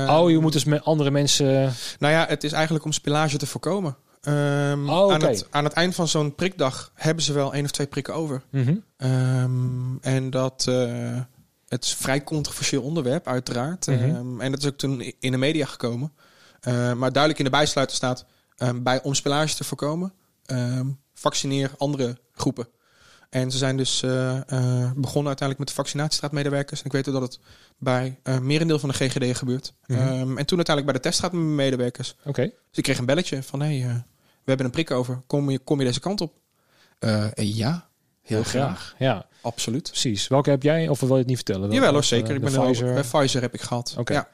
oh, 0.09 0.29
je 0.29 0.37
moet 0.39 0.53
dus 0.53 0.63
met 0.63 0.83
andere 0.83 1.11
mensen... 1.11 1.73
Nou 1.99 2.13
ja, 2.13 2.25
het 2.27 2.43
is 2.43 2.51
eigenlijk 2.51 2.85
om 2.85 2.91
spillage 2.91 3.37
te 3.37 3.45
voorkomen. 3.45 3.97
Um, 4.21 4.89
oh, 4.89 5.03
okay. 5.03 5.15
aan, 5.15 5.21
het, 5.21 5.47
aan 5.49 5.63
het 5.63 5.73
eind 5.73 5.95
van 5.95 6.07
zo'n 6.07 6.35
prikdag 6.35 6.91
hebben 6.93 7.23
ze 7.23 7.33
wel 7.33 7.53
één 7.53 7.63
of 7.63 7.71
twee 7.71 7.87
prikken 7.87 8.13
over. 8.13 8.43
Mm 8.51 8.63
-hmm. 8.63 8.83
um, 9.07 9.97
en 10.01 10.29
dat... 10.29 10.65
Uh, 10.69 11.19
het 11.67 11.83
is 11.83 11.91
een 11.91 11.97
vrij 11.97 12.23
controversieel 12.23 12.81
onderwerp, 12.81 13.27
uiteraard. 13.27 13.87
Mm 13.87 13.97
-hmm. 13.97 14.15
um, 14.15 14.41
en 14.41 14.51
dat 14.51 14.59
is 14.59 14.67
ook 14.67 14.77
toen 14.77 15.13
in 15.19 15.31
de 15.31 15.37
media 15.37 15.65
gekomen. 15.65 16.13
Uh, 16.67 16.93
maar 16.93 17.11
duidelijk 17.11 17.37
in 17.37 17.45
de 17.45 17.57
bijsluiter 17.57 17.95
staat... 17.95 18.25
bij 18.75 19.01
om 19.03 19.13
spillage 19.13 19.55
te 19.55 19.63
voorkomen... 19.63 20.13
vaccineer 21.13 21.71
andere 21.77 22.17
groepen. 22.31 22.67
En 23.29 23.51
ze 23.51 23.57
zijn 23.57 23.77
dus 23.77 24.01
uh, 24.01 24.11
uh, 24.11 24.91
begonnen 24.95 25.27
uiteindelijk 25.27 25.57
met 25.57 25.67
de 25.67 25.73
vaccinatiestraatmedewerkers. 25.73 26.79
En 26.79 26.85
ik 26.85 26.91
weet 26.91 27.05
dat 27.05 27.21
het 27.21 27.39
bij 27.77 28.19
uh, 28.23 28.39
merendeel 28.39 28.79
van 28.79 28.89
de 28.89 28.95
GGD 28.95 29.37
gebeurt. 29.37 29.73
Mhm. 29.85 30.01
Mm 30.01 30.07
-hmm. 30.07 30.19
um, 30.19 30.37
en 30.37 30.45
toen 30.45 30.57
uiteindelijk 30.57 30.85
bij 30.85 30.93
de 30.93 30.99
teststraatmedewerkers. 30.99 32.15
Oké. 32.19 32.29
Okay. 32.29 32.45
Dus 32.45 32.77
ik 32.77 32.83
kreeg 32.83 32.97
een 32.97 33.05
belletje 33.05 33.43
van... 33.43 33.61
Hey, 33.61 33.79
we 34.43 34.53
hebben 34.53 34.65
een 34.65 34.71
prik 34.71 34.91
over. 34.91 35.21
Kom 35.27 35.49
je, 35.49 35.59
kom 35.59 35.79
je 35.79 35.85
deze 35.85 35.99
kant 35.99 36.21
op? 36.21 36.33
ja, 37.35 37.89
heel 38.21 38.43
graag. 38.43 38.95
Ja, 38.99 39.25
absoluut. 39.41 39.89
Precies. 39.89 40.27
Welke 40.27 40.49
heb 40.49 40.63
jij? 40.63 40.87
Of 40.87 40.99
wil 40.99 41.09
je 41.09 41.17
het 41.17 41.27
niet 41.27 41.35
vertellen? 41.35 41.71
Jawel 41.71 41.91
hoor, 41.91 42.03
zeker. 42.03 42.35
ik 42.35 42.41
ben 42.41 42.61
Pfizer. 42.61 42.93
bij 42.93 43.03
Pfizer 43.03 43.41
heb 43.41 43.53
ik 43.53 43.61
gehad. 43.61 43.95
Oké. 43.97 44.13
Ja. 44.13 44.29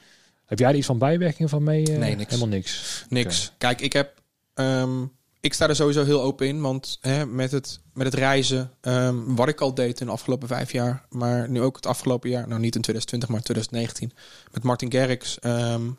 Heb 0.45 0.59
jij 0.59 0.69
er 0.69 0.75
iets 0.75 0.85
van 0.85 0.97
bijwerkingen 0.97 1.49
van 1.49 1.63
mee? 1.63 1.83
nee, 1.83 2.15
niks. 2.15 2.29
Helemaal 2.29 2.55
niks. 2.55 3.05
Niks. 3.09 3.45
Okay. 3.45 3.57
Kijk, 3.57 3.81
ik 3.81 3.93
heb... 3.93 4.21
Um, 4.55 5.11
ik 5.43 5.53
sta 5.53 5.67
er 5.67 5.75
sowieso 5.75 6.03
heel 6.03 6.21
open 6.21 6.47
in, 6.47 6.61
want 6.61 6.97
hè, 7.01 7.25
met, 7.25 7.51
het, 7.51 7.79
met 7.93 8.05
het 8.05 8.15
reizen, 8.15 8.71
um, 8.81 9.35
wat 9.35 9.47
ik 9.47 9.61
al 9.61 9.73
deed 9.73 9.99
in 9.99 10.05
de 10.05 10.11
afgelopen 10.11 10.47
vijf 10.47 10.71
jaar, 10.71 11.05
maar 11.09 11.49
nu 11.49 11.61
ook 11.61 11.75
het 11.75 11.85
afgelopen 11.85 12.29
jaar, 12.29 12.47
nou 12.47 12.59
niet 12.59 12.75
in 12.75 12.81
2020, 12.81 13.29
maar 13.29 13.41
2019, 13.41 14.11
met 14.51 14.63
Martin 14.63 14.91
Garrix. 14.91 15.37
Um, 15.41 15.97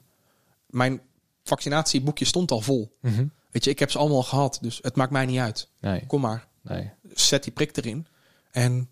mijn 0.66 1.00
vaccinatieboekje 1.42 2.24
stond 2.24 2.50
al 2.50 2.60
vol. 2.60 2.96
Mm 3.00 3.14
-hmm. 3.14 3.32
Weet 3.50 3.64
je, 3.64 3.70
ik 3.70 3.78
heb 3.78 3.90
ze 3.90 3.98
allemaal 3.98 4.22
gehad, 4.22 4.58
dus 4.60 4.78
het 4.82 4.96
maakt 4.96 5.10
mij 5.10 5.26
niet 5.26 5.38
uit. 5.38 5.68
Nee. 5.80 6.06
Kom 6.06 6.20
maar. 6.20 6.46
Nee. 6.62 6.90
Zet 7.12 7.42
die 7.44 7.52
prik 7.52 7.76
erin 7.76 8.06
en 8.50 8.88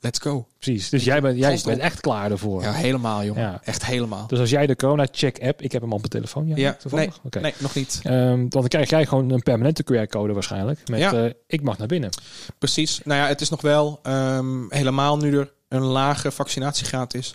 let's 0.00 0.18
go. 0.18 0.46
Precies. 0.58 0.88
Dus 0.88 1.04
jij 1.04 1.20
bent, 1.20 1.38
jij 1.38 1.60
bent 1.64 1.80
echt 1.80 2.00
klaar 2.00 2.30
ervoor. 2.30 2.62
Ja, 2.62 2.72
helemaal, 2.72 3.24
jongen. 3.24 3.42
Ja. 3.42 3.60
Echt 3.64 3.84
helemaal. 3.84 4.26
Dus 4.26 4.38
als 4.38 4.50
jij 4.50 4.66
de 4.66 4.76
corona-check-app, 4.76 5.62
ik 5.62 5.72
heb 5.72 5.82
hem 5.82 5.92
op 5.92 5.98
mijn 5.98 6.10
telefoon. 6.10 6.46
Ja, 6.46 6.56
ja 6.56 6.72
toevallig? 6.72 7.06
nee, 7.06 7.18
okay. 7.24 7.42
nee, 7.42 7.54
nog 7.58 7.74
niet. 7.74 8.00
Um, 8.04 8.48
dan 8.48 8.68
krijg 8.68 8.90
jij 8.90 9.06
gewoon 9.06 9.30
een 9.30 9.42
permanente 9.42 9.84
QR-code 9.84 10.32
waarschijnlijk. 10.32 10.88
Met 10.88 11.00
Ja. 11.00 11.24
uh, 11.24 11.30
ik 11.46 11.62
mag 11.62 11.78
naar 11.78 11.86
binnen. 11.86 12.10
Precies. 12.58 13.00
Nou 13.04 13.20
ja, 13.20 13.26
het 13.26 13.40
is 13.40 13.48
nog 13.48 13.60
wel 13.60 14.00
um, 14.02 14.66
helemaal 14.68 15.16
nu 15.16 15.38
er 15.38 15.52
een 15.68 15.82
lage 15.84 16.30
vaccinatiegraad 16.30 17.14
is. 17.14 17.34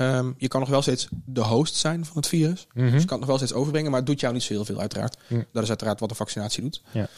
Um, 0.00 0.34
je 0.38 0.48
kan 0.48 0.60
nog 0.60 0.68
wel 0.68 0.82
steeds 0.82 1.08
de 1.24 1.40
host 1.40 1.74
zijn 1.74 2.04
van 2.04 2.16
het 2.16 2.26
virus. 2.26 2.66
Mm 2.72 2.82
-hmm. 2.82 2.92
Dus 2.92 3.00
je 3.00 3.06
kan 3.06 3.18
het 3.18 3.28
nog 3.28 3.28
wel 3.28 3.36
steeds 3.36 3.52
overbrengen, 3.52 3.90
maar 3.90 4.00
het 4.00 4.08
doet 4.08 4.20
jou 4.20 4.32
niet 4.32 4.42
zo 4.42 4.52
heel 4.52 4.64
veel 4.64 4.80
uiteraard. 4.80 5.16
Mm. 5.28 5.44
Dat 5.52 5.62
is 5.62 5.68
uiteraard 5.68 6.00
wat 6.00 6.10
een 6.10 6.16
vaccinatie 6.16 6.62
doet. 6.62 6.82
Ja. 6.90 7.08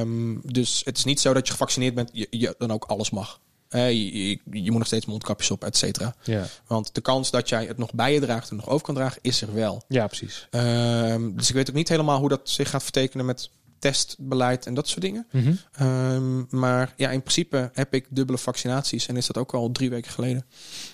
Um, 0.00 0.40
dus 0.44 0.82
het 0.84 0.98
is 0.98 1.04
niet 1.04 1.20
zo 1.20 1.32
dat 1.32 1.46
je 1.46 1.52
gevaccineerd 1.52 1.94
bent, 1.94 2.10
je, 2.12 2.26
je 2.30 2.54
dan 2.58 2.70
ook 2.70 2.84
alles 2.84 3.10
mag. 3.10 3.40
Uh, 3.70 3.90
je, 3.90 4.28
je, 4.28 4.38
je, 4.50 4.70
moet 4.70 4.78
nog 4.78 4.86
steeds 4.86 5.06
mondkapjes 5.06 5.50
op, 5.50 5.64
et 5.64 5.76
cetera. 5.76 6.14
Ja. 6.22 6.44
Want 6.66 6.94
de 6.94 7.00
kans 7.00 7.30
dat 7.30 7.48
jij 7.48 7.64
het 7.64 7.78
nog 7.78 7.94
bij 7.94 8.12
je 8.12 8.20
draagt 8.20 8.50
en 8.50 8.56
nog 8.56 8.68
over 8.68 8.86
kan 8.86 8.94
dragen, 8.94 9.18
is 9.22 9.42
er 9.42 9.54
wel. 9.54 9.82
Ja, 9.88 10.06
precies. 10.06 10.48
Um, 10.50 11.36
dus 11.36 11.48
ik 11.48 11.54
weet 11.54 11.68
ook 11.68 11.74
niet 11.74 11.88
helemaal 11.88 12.18
hoe 12.18 12.28
dat 12.28 12.40
zich 12.44 12.70
gaat 12.70 12.82
vertekenen 12.82 13.26
met 13.26 13.50
testbeleid 13.78 14.66
en 14.66 14.74
dat 14.74 14.88
soort 14.88 15.00
dingen. 15.00 15.26
Mm 15.30 15.42
-hmm. 15.42 15.86
um, 15.86 16.46
maar 16.50 16.94
ja, 16.96 17.10
in 17.10 17.20
principe 17.20 17.70
heb 17.72 17.94
ik 17.94 18.06
dubbele 18.10 18.38
vaccinaties 18.38 19.06
en 19.06 19.16
is 19.16 19.26
dat 19.26 19.38
ook 19.38 19.54
al 19.54 19.70
drie 19.70 19.90
weken 19.90 20.10
geleden. 20.10 20.46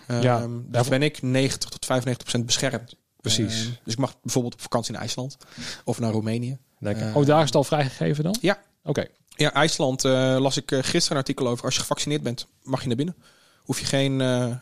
Um, 0.08 0.20
Ja, 0.20 0.48
dus 0.68 0.88
ben 0.88 1.02
ik 1.02 1.22
90 1.22 1.68
tot 1.68 1.84
95 1.84 2.22
procent 2.26 2.46
beschermd. 2.46 2.94
Precies. 3.20 3.80
Dus 3.84 3.92
ik 3.92 3.98
mag 3.98 4.20
bijvoorbeeld 4.22 4.54
op 4.54 4.60
vakantie 4.60 4.94
in 4.94 5.00
IJsland 5.00 5.36
of 5.84 5.98
naar 5.98 6.12
Roemenië. 6.12 6.58
Lekker. 6.78 7.06
Eh, 7.06 7.16
oh, 7.16 7.26
daar 7.26 7.40
is 7.40 7.46
het 7.46 7.54
al 7.54 7.64
vrijgegeven 7.64 8.24
dan? 8.24 8.36
Ja. 8.40 8.58
Oké. 8.84 9.06
Ja, 9.36 9.52
IJsland 9.52 10.04
uh, 10.04 10.36
las 10.38 10.56
ik 10.56 10.70
uh, 10.70 10.78
gisteren 10.82 11.10
een 11.10 11.16
artikel 11.16 11.48
over. 11.48 11.64
Als 11.64 11.74
je 11.74 11.80
gevaccineerd 11.80 12.22
bent, 12.22 12.46
mag 12.62 12.80
je 12.80 12.86
naar 12.86 12.96
binnen. 12.96 13.16
Hoef 13.62 13.80
je 13.80 13.84
geen, 13.86 14.20
uh, 14.20 14.56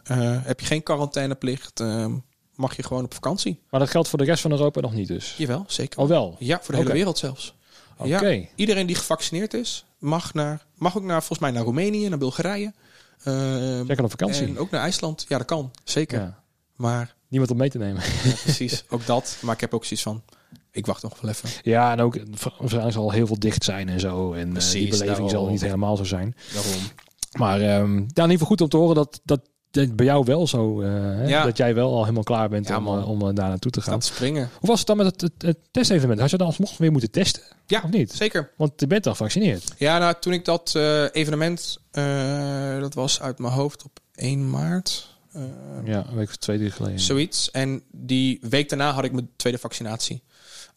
heb 0.44 0.61
je 0.61 0.66
geen 0.66 0.83
quarantaineplicht. 0.83 1.80
ehm, 1.80 2.12
mag 2.54 2.76
je 2.76 2.83
gewoon 2.83 3.04
op 3.04 3.14
vakantie. 3.14 3.61
Maar 3.70 3.80
dat 3.80 3.90
geldt 3.90 4.09
voor 4.09 4.18
de 4.18 4.24
rest 4.24 4.42
van 4.42 4.50
Europa 4.50 4.80
nog 4.80 4.92
niet 4.92 5.09
dus? 5.09 5.35
Jawel, 5.38 5.64
zeker. 5.68 6.00
Oh 6.00 6.09
wel? 6.09 6.37
Ja, 6.38 6.61
voor 6.62 6.74
de 6.74 6.80
hele 6.80 6.92
wereld 6.92 7.18
zelfs. 7.18 7.54
Oké. 7.96 8.09
Ja, 8.28 8.46
iedereen 8.54 8.87
die 8.87 8.96
gevaccineerd 8.96 9.54
is, 9.54 9.85
mag, 9.98 10.35
naar, 10.35 10.66
mag 10.74 10.96
ook 10.96 11.02
naar, 11.02 11.18
volgens 11.18 11.38
mij 11.38 11.50
naar 11.50 11.62
Roemenië, 11.62 12.09
naar 12.09 12.18
Bulgarije. 12.18 12.72
Ehm, 13.24 13.85
Lekker 13.87 14.04
op 14.04 14.11
vakantie. 14.11 14.46
En 14.46 14.59
ook 14.59 14.70
naar 14.70 14.80
IJsland. 14.80 15.24
Ja, 15.28 15.38
dat 15.38 15.46
kan. 15.46 15.70
Zeker. 15.85 16.20
Ja. 16.20 16.42
Maar 16.76 17.14
Niemand 17.28 17.50
om 17.52 17.56
mee 17.56 17.70
te 17.70 17.78
nemen. 17.78 18.02
ja, 18.24 18.33
precies, 18.42 18.85
ook 18.90 19.06
dat. 19.06 19.37
Maar 19.40 19.54
ik 19.54 19.61
heb 19.61 19.74
ook 19.74 19.85
zoiets 19.85 20.02
van, 20.02 20.22
ik 20.72 20.87
wacht 20.87 21.02
nog 21.02 21.20
wel 21.20 21.30
even. 21.30 21.48
Ja, 21.62 21.92
en 21.92 22.00
ook 22.00 22.16
waarschijnlijk 22.59 22.94
zal 22.94 23.11
heel 23.11 23.26
veel 23.26 23.38
dicht 23.38 23.64
zijn 23.64 23.88
en 23.88 24.00
zo. 24.00 24.33
En 24.33 24.46
eh, 24.46 24.52
Precies, 24.52 24.72
die 24.72 24.83
beleving 24.90 25.06
daarom. 25.09 25.28
zal 25.28 25.46
niet 25.48 25.61
helemaal 25.61 25.96
zo 25.96 26.04
zijn. 26.04 26.35
Daarom. 26.54 26.72
Maar 27.38 27.61
ehm 27.61 27.66
ja, 27.96 27.98
in 27.98 28.06
ieder 28.14 28.30
geval 28.30 28.46
goed 28.46 28.61
om 28.61 28.68
te 28.68 28.76
horen 28.76 28.94
dat, 28.94 29.20
dat, 29.24 29.40
bij 29.96 30.06
jou 30.06 30.24
wel 30.24 30.46
zo... 30.46 30.85
Ja. 31.26 31.44
Dat 31.44 31.56
jij 31.56 31.74
wel 31.74 31.92
al 31.94 32.00
helemaal 32.02 32.22
klaar 32.22 32.48
bent 32.48 32.68
Ja, 32.68 32.76
om, 32.76 32.87
eh, 32.87 33.09
om 33.09 33.18
daar 33.35 33.48
naartoe 33.48 33.70
te 33.70 33.80
gaan. 33.80 34.02
Springen. 34.02 34.50
Hoe 34.61 34.68
was 34.68 34.78
het 34.78 34.87
dan 34.87 34.96
met 34.96 35.06
het, 35.06 35.20
het, 35.20 35.33
het 35.42 35.59
testevenement? 35.70 36.20
Had 36.20 36.30
je 36.30 36.37
dan 36.37 36.46
alsnog 36.46 36.76
weer 36.78 36.90
moeten 36.92 37.11
testen? 37.11 37.42
Ja, 37.66 37.80
Of 37.85 37.90
niet? 37.90 38.12
zeker. 38.12 38.50
Want 38.56 38.72
je 38.76 38.87
bent 38.87 39.06
al 39.06 39.12
gevaccineerd. 39.12 39.72
Ja, 39.78 39.98
nou, 39.98 40.14
toen 40.20 40.33
ik 40.33 40.44
dat 40.44 40.72
uh, 40.76 41.04
evenement, 41.12 41.78
uh, 41.92 42.80
dat 42.80 42.94
was 42.94 43.20
uit 43.20 43.38
mijn 43.38 43.52
hoofd 43.52 43.85
op 43.85 43.98
1 44.14 44.50
maart. 44.50 45.09
Uh, 45.37 45.42
Ja, 45.85 46.04
een 46.09 46.16
week 46.16 46.28
of 46.28 46.37
twee, 46.37 46.59
drie 46.59 46.70
geleden. 46.70 47.00
Zoiets. 47.00 47.50
En 47.50 47.83
die 47.92 48.38
week 48.48 48.68
daarna 48.68 48.92
had 48.92 49.04
ik 49.04 49.12
mijn 49.12 49.28
tweede 49.37 49.59
vaccinatie. 49.59 50.22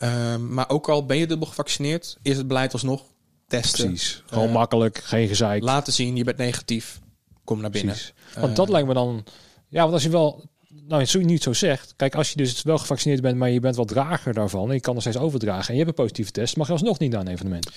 Um, 0.03 0.53
maar 0.53 0.69
ook 0.69 0.89
al 0.89 1.05
ben 1.05 1.17
je 1.17 1.27
dubbel 1.27 1.47
gevaccineerd, 1.47 2.17
is 2.21 2.37
het 2.37 2.47
beleid 2.47 2.73
alsnog 2.73 3.03
testen. 3.47 3.87
Precies. 3.87 4.23
Gewoon 4.25 4.51
makkelijk, 4.51 4.97
geen 4.97 5.27
gezeik. 5.27 5.63
Laten 5.63 5.93
zien, 5.93 6.15
je 6.15 6.23
bent 6.23 6.37
negatief. 6.37 6.99
Kom 7.43 7.61
naar 7.61 7.69
binnen. 7.69 7.93
Precies. 7.93 8.13
Want 8.35 8.55
dat 8.55 8.69
lijkt 8.69 8.87
me 8.87 8.93
dan... 8.93 9.23
Ja, 9.67 9.81
want 9.81 9.93
als 9.93 10.03
je 10.03 10.09
wel... 10.09 10.51
Nou, 10.87 11.05
zo 11.05 11.19
niet 11.19 11.43
zo 11.43 11.53
zegt. 11.53 11.93
Kijk, 11.95 12.15
als 12.15 12.29
je 12.29 12.35
dus 12.35 12.61
wel 12.61 12.77
gevaccineerd 12.77 13.21
bent, 13.21 13.37
maar 13.37 13.49
je 13.49 13.59
bent 13.59 13.75
wat 13.75 13.87
drager 13.87 14.33
daarvan. 14.33 14.67
En 14.67 14.73
je 14.73 14.79
kan 14.81 14.93
nog 14.93 15.03
steeds 15.03 15.17
overdragen. 15.17 15.67
En 15.67 15.73
je 15.73 15.77
hebt 15.83 15.89
een 15.89 16.03
positieve 16.03 16.31
test. 16.31 16.57
Mag 16.57 16.67
je 16.67 16.73
alsnog 16.73 16.99
niet 16.99 17.11
naar 17.11 17.21
een 17.21 17.27
evenement. 17.27 17.69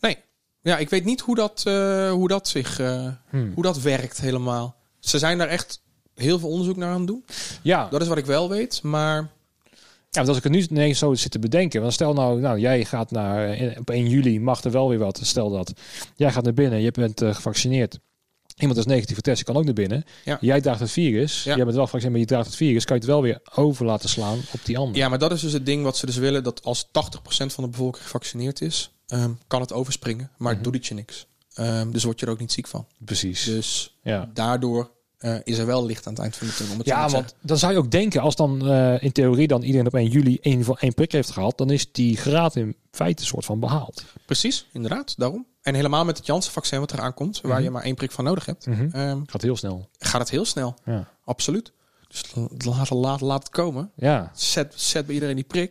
Nee. 0.00 0.16
Ja, 0.60 0.78
ik 0.78 0.90
weet 0.90 1.04
niet 1.04 1.20
hoe 1.20 1.34
dat, 1.34 1.64
uh, 1.68 2.10
hoe 2.10 2.28
dat 2.28 2.48
zich... 2.48 2.78
Uh, 2.78 3.08
Hmm. 3.30 3.52
Hoe 3.54 3.62
dat 3.62 3.80
werkt 3.80 4.20
helemaal. 4.20 4.76
Ze 4.98 5.18
zijn 5.18 5.38
daar 5.38 5.48
echt 5.48 5.82
heel 6.14 6.38
veel 6.38 6.48
onderzoek 6.48 6.76
naar 6.76 6.90
aan 6.92 6.98
het 6.98 7.06
doen. 7.06 7.24
Ja, 7.62 7.88
Dat 7.88 8.00
is 8.02 8.08
wat 8.08 8.18
ik 8.18 8.26
wel 8.26 8.48
weet. 8.48 8.82
Maar 8.82 9.30
Ja, 10.14 10.18
want 10.18 10.28
als 10.28 10.36
ik 10.36 10.42
het 10.42 10.52
nu 10.52 10.66
nee, 10.76 10.92
zo 10.92 11.14
zit 11.14 11.30
te 11.30 11.38
bedenken. 11.38 11.80
Want 11.80 11.92
stel 11.92 12.12
nou, 12.12 12.40
nou 12.40 12.58
jij 12.58 12.84
gaat 12.84 13.10
naar 13.10 13.50
eh, 13.50 13.78
op 13.78 13.90
1 13.90 14.08
juli 14.08 14.40
mag 14.40 14.64
er 14.64 14.70
wel 14.70 14.88
weer 14.88 14.98
wat. 14.98 15.20
Stel 15.22 15.50
dat 15.50 15.72
jij 16.16 16.32
gaat 16.32 16.44
naar 16.44 16.54
binnen, 16.54 16.80
je 16.80 16.90
bent 16.90 17.22
uh, 17.22 17.34
gevaccineerd. 17.34 17.98
Iemand 18.56 18.78
is 18.78 18.86
negatief 18.86 19.16
getest, 19.16 19.42
kan 19.42 19.56
ook 19.56 19.64
naar 19.64 19.74
binnen. 19.74 20.04
Ja. 20.24 20.38
Jij 20.40 20.60
draagt 20.60 20.80
het 20.80 20.90
virus. 20.90 21.42
Ja. 21.44 21.54
Jij 21.56 21.64
bent 21.64 21.76
wel 21.76 21.84
gevaccineerd, 21.84 22.10
maar 22.10 22.20
je 22.20 22.26
draagt 22.26 22.46
het 22.46 22.56
virus. 22.56 22.84
Kan 22.84 22.96
je 22.96 23.02
het 23.02 23.10
wel 23.10 23.22
weer 23.22 23.40
over 23.54 23.84
laten 23.86 24.08
slaan 24.08 24.38
op 24.52 24.64
die 24.64 24.78
ander. 24.78 24.96
ja, 24.96 25.08
maar 25.08 25.18
dat 25.18 25.32
is 25.32 25.40
dus 25.40 25.52
het 25.52 25.66
ding 25.66 25.82
wat 25.84 25.96
ze 25.96 26.06
dus 26.06 26.16
willen. 26.16 26.42
Dat 26.42 26.62
als 26.64 26.86
80% 26.86 26.90
van 27.52 27.64
de 27.64 27.70
bevolking 27.70 28.02
gevaccineerd 28.04 28.60
is, 28.60 28.90
um, 29.08 29.38
kan 29.46 29.60
het 29.60 29.72
overspringen. 29.72 30.30
Maar 30.36 30.54
Mhm. 30.54 30.62
doet 30.62 30.74
het 30.74 30.86
je 30.86 30.94
niks. 30.94 31.26
Um, 31.58 31.92
dus 31.92 32.04
word 32.04 32.20
je 32.20 32.26
er 32.26 32.32
ook 32.32 32.40
niet 32.40 32.52
ziek 32.52 32.66
van. 32.66 32.86
Precies. 33.04 33.44
Dus 33.44 33.96
ja. 34.02 34.30
daardoor 34.34 34.90
uh, 35.22 35.34
is 35.44 35.58
er 35.58 35.66
wel 35.66 35.86
licht 35.86 36.06
aan 36.06 36.12
het 36.12 36.22
eind 36.22 36.36
van 36.36 36.46
de 36.46 36.54
tunnel. 36.54 36.76
Ja, 36.82 37.08
want 37.08 37.34
dan 37.40 37.58
zou 37.58 37.72
je 37.72 37.78
ook 37.78 37.90
denken, 37.90 38.20
als 38.20 38.36
dan 38.36 38.68
uh, 38.72 39.02
in 39.02 39.12
theorie 39.12 39.46
dan 39.46 39.62
iedereen 39.62 39.86
op 39.86 39.94
1 39.94 40.08
juli 40.08 40.38
één, 40.40 40.64
van 40.64 40.76
één 40.78 40.94
prik 40.94 41.12
heeft 41.12 41.30
gehad, 41.30 41.58
dan 41.58 41.70
is 41.70 41.92
die 41.92 42.16
graad 42.16 42.56
in 42.56 42.76
feite 42.90 43.20
een 43.20 43.26
soort 43.28 43.44
van 43.44 43.60
behaald. 43.60 44.04
Precies, 44.26 44.66
inderdaad, 44.72 45.14
daarom. 45.18 45.46
En 45.62 45.74
helemaal 45.74 46.04
met 46.04 46.16
het 46.16 46.26
Janssen-vaccin 46.26 46.78
wat 46.80 46.92
eraan 46.92 47.14
komt, 47.14 47.40
waar 47.40 47.52
Mhm. 47.54 47.62
je 47.62 47.70
maar 47.70 47.82
één 47.82 47.94
prik 47.94 48.10
van 48.12 48.24
nodig 48.24 48.46
hebt, 48.46 48.66
Mhm. 48.66 48.96
um, 49.00 49.22
Gaat 49.26 49.42
heel 49.42 49.56
snel. 49.56 49.88
gaat 49.98 50.20
het 50.20 50.30
heel 50.30 50.44
snel. 50.44 50.74
Ja. 50.84 51.08
Absoluut. 51.24 51.72
Dus 52.08 52.24
laat, 52.64 52.90
laat, 52.90 53.20
laat 53.20 53.42
het 53.42 53.52
komen. 53.52 53.90
Ja. 53.96 54.30
Zet, 54.34 54.72
zet 54.76 55.06
bij 55.06 55.14
iedereen 55.14 55.34
die 55.36 55.44
prik. 55.44 55.70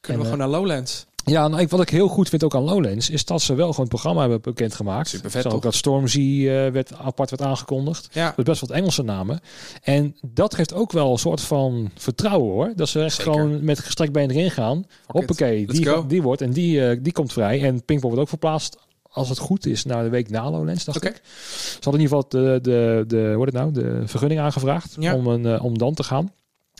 Kunnen 0.00 0.22
En, 0.24 0.30
we 0.30 0.36
uh, 0.36 0.38
gewoon 0.38 0.38
naar 0.38 0.60
Lowlands. 0.60 1.06
Ja, 1.24 1.48
nou, 1.48 1.62
ik, 1.62 1.68
wat 1.70 1.80
ik 1.80 1.88
heel 1.88 2.08
goed 2.08 2.28
vind 2.28 2.44
ook 2.44 2.54
aan 2.54 2.62
Lowlands 2.62 3.10
is 3.10 3.24
dat 3.24 3.42
ze 3.42 3.54
wel 3.54 3.66
gewoon 3.66 3.80
het 3.80 3.88
programma 3.88 4.20
hebben 4.20 4.40
bekendgemaakt. 4.40 5.08
Super 5.08 5.30
vet, 5.30 5.42
Zo? 5.42 5.48
Ook 5.48 5.62
dat 5.62 5.74
Stormzy 5.74 6.46
eh, 6.48 6.68
werd 6.70 6.92
apart 6.94 7.30
werd 7.30 7.42
aangekondigd. 7.42 8.08
Ja, 8.12 8.32
Met 8.36 8.46
best 8.46 8.60
wat 8.60 8.70
Engelse 8.70 9.02
namen. 9.02 9.40
En 9.82 10.16
dat 10.26 10.54
geeft 10.54 10.74
ook 10.74 10.92
wel 10.92 11.12
een 11.12 11.18
soort 11.18 11.40
van 11.40 11.90
vertrouwen 11.94 12.50
hoor. 12.52 12.72
Dat 12.76 12.88
ze 12.88 13.02
echt 13.02 13.14
Zeker. 13.16 13.32
gewoon 13.32 13.64
met 13.64 13.78
gestrekt 13.78 14.12
been 14.12 14.30
erin 14.30 14.50
gaan. 14.50 14.84
Fuck 14.88 15.10
Hoppakee, 15.12 15.66
die, 15.66 15.86
go. 15.86 16.06
die 16.06 16.22
wordt 16.22 16.40
en 16.40 16.52
die, 16.52 16.86
eh, 16.88 16.98
die 17.02 17.12
komt 17.12 17.32
vrij. 17.32 17.62
En 17.62 17.84
Pinkpop 17.84 18.02
wordt 18.10 18.20
ook 18.20 18.28
verplaatst 18.28 18.78
als 19.12 19.28
het 19.28 19.38
goed 19.38 19.66
is 19.66 19.84
naar 19.84 20.02
de 20.02 20.08
week 20.10 20.30
na 20.30 20.50
Lowlands, 20.50 20.84
dacht 20.84 21.04
ik. 21.04 21.20
Ze 21.24 21.78
hadden 21.80 22.00
in 22.00 22.00
ieder 22.00 22.16
geval 22.16 22.28
de, 22.28 22.58
de, 22.62 23.04
de, 23.06 23.16
hoe 23.34 23.44
heet 23.44 23.54
het 23.54 23.62
nou, 23.62 23.72
de 23.72 24.02
vergunning 24.08 24.40
aangevraagd 24.40 24.96
Ja. 24.98 25.14
om, 25.14 25.26
een, 25.26 25.46
eh, 25.46 25.64
om 25.64 25.78
dan 25.78 25.94
te 25.94 26.02
gaan. 26.02 26.32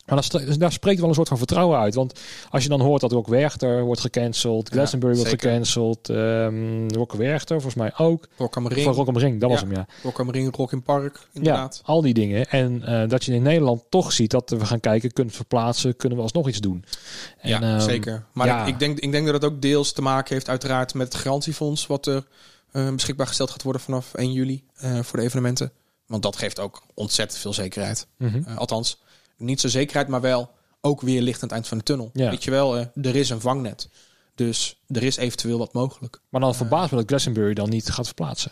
Maar 0.07 0.29
daar, 0.59 0.73
spreekt 0.73 1.01
wel 1.01 1.09
een 1.09 1.15
soort 1.15 1.29
van 1.29 1.39
vertrouwen 1.39 1.79
uit. 1.79 1.95
Want 1.95 2.21
als 2.51 2.63
je 2.63 2.69
dan 2.69 2.81
hoort 2.81 3.01
dat 3.01 3.13
ook 3.13 3.27
Werchter 3.27 3.83
wordt 3.83 4.01
gecanceld, 4.01 4.69
Ja, 4.69 4.75
Glastonbury 4.75 5.15
wordt 5.15 5.31
gecanceld, 5.31 6.09
ehm 6.09 6.89
Rock 6.89 7.13
Werchter 7.13 7.61
volgens 7.61 7.83
mij 7.83 7.93
ook. 7.97 8.29
Rock 8.37 8.57
am 8.57 8.63
Van 8.63 8.73
Ring, 8.73 8.95
Rock 8.95 9.09
am 9.09 9.19
Ring, 9.19 9.41
dat 9.41 9.51
was 9.51 9.61
Ja. 9.61 9.67
hem 9.67 9.75
ja. 9.75 9.87
Rock 10.03 10.21
am 10.21 10.31
Ring, 10.31 10.57
Rock 10.57 10.73
in 10.73 10.83
Park, 10.83 11.29
inderdaad. 11.33 11.77
Ja, 11.77 11.93
al 11.93 12.01
die 12.03 12.15
dingen. 12.15 12.47
En 12.51 12.83
eh, 12.85 13.09
dat 13.09 13.25
je 13.25 13.33
in 13.35 13.43
Nederland 13.43 13.83
toch 13.89 14.13
ziet 14.13 14.31
dat 14.31 14.51
we 14.51 14.67
gaan 14.67 14.81
kijken, 14.81 15.13
kunnen 15.13 15.33
we 15.33 15.39
verplaatsen, 15.39 15.97
kunnen 15.97 16.19
we 16.19 16.25
alsnog 16.25 16.49
iets 16.49 16.61
doen. 16.61 16.85
Ja, 17.43 17.61
En, 17.61 17.69
ehm, 17.69 17.81
zeker. 17.81 18.25
Maar 18.33 18.47
ja. 18.47 18.63
ik, 18.63 18.69
ik, 18.69 18.79
denk, 18.79 18.99
ik 18.99 19.11
denk 19.13 19.25
dat 19.27 19.35
het 19.35 19.45
ook 19.45 19.63
deels 19.63 19.93
te 19.93 20.03
maken 20.03 20.35
heeft 20.35 20.49
uiteraard 20.49 20.95
met 20.95 21.13
het 21.13 21.23
garantiefonds... 21.23 21.87
wat 21.87 22.07
er 22.07 22.27
eh, 22.73 22.91
beschikbaar 22.91 23.27
gesteld 23.27 23.51
gaat 23.51 23.63
worden 23.63 23.83
vanaf 23.83 24.15
1 24.15 24.33
juli 24.33 24.65
eh, 24.77 24.99
voor 25.03 25.19
de 25.19 25.25
evenementen. 25.25 25.73
Want 26.07 26.23
dat 26.23 26.37
geeft 26.37 26.61
ook 26.61 26.83
ontzettend 26.95 27.41
veel 27.41 27.53
zekerheid. 27.53 28.07
mhm. 28.19 28.55
Althans, 28.57 29.01
niet 29.37 29.61
zo 29.61 29.69
zekerheid, 29.69 30.09
maar 30.09 30.21
wel 30.21 30.51
ook 30.81 31.01
weer 31.01 31.21
licht 31.23 31.37
aan 31.43 31.49
het 31.49 31.53
eind 31.53 31.69
van 31.69 31.79
de 31.79 31.85
tunnel. 31.85 32.11
Ja. 32.13 32.31
Weet 32.31 32.45
je 32.45 32.51
wel, 32.51 32.77
eh, 32.77 32.87
er 33.07 33.17
is 33.17 33.31
een 33.31 33.41
vangnet. 33.41 33.89
Dus 34.35 34.81
er 34.89 35.03
is 35.03 35.17
eventueel 35.17 35.59
wat 35.59 35.73
mogelijk. 35.73 36.21
Maar 36.29 36.41
dan 36.41 36.55
verbaast 36.55 36.91
me 36.91 36.97
dat 36.97 37.07
Glastonbury 37.07 37.55
dan 37.55 37.69
niet 37.69 37.91
gaat 37.91 38.07
verplaatsen. 38.07 38.51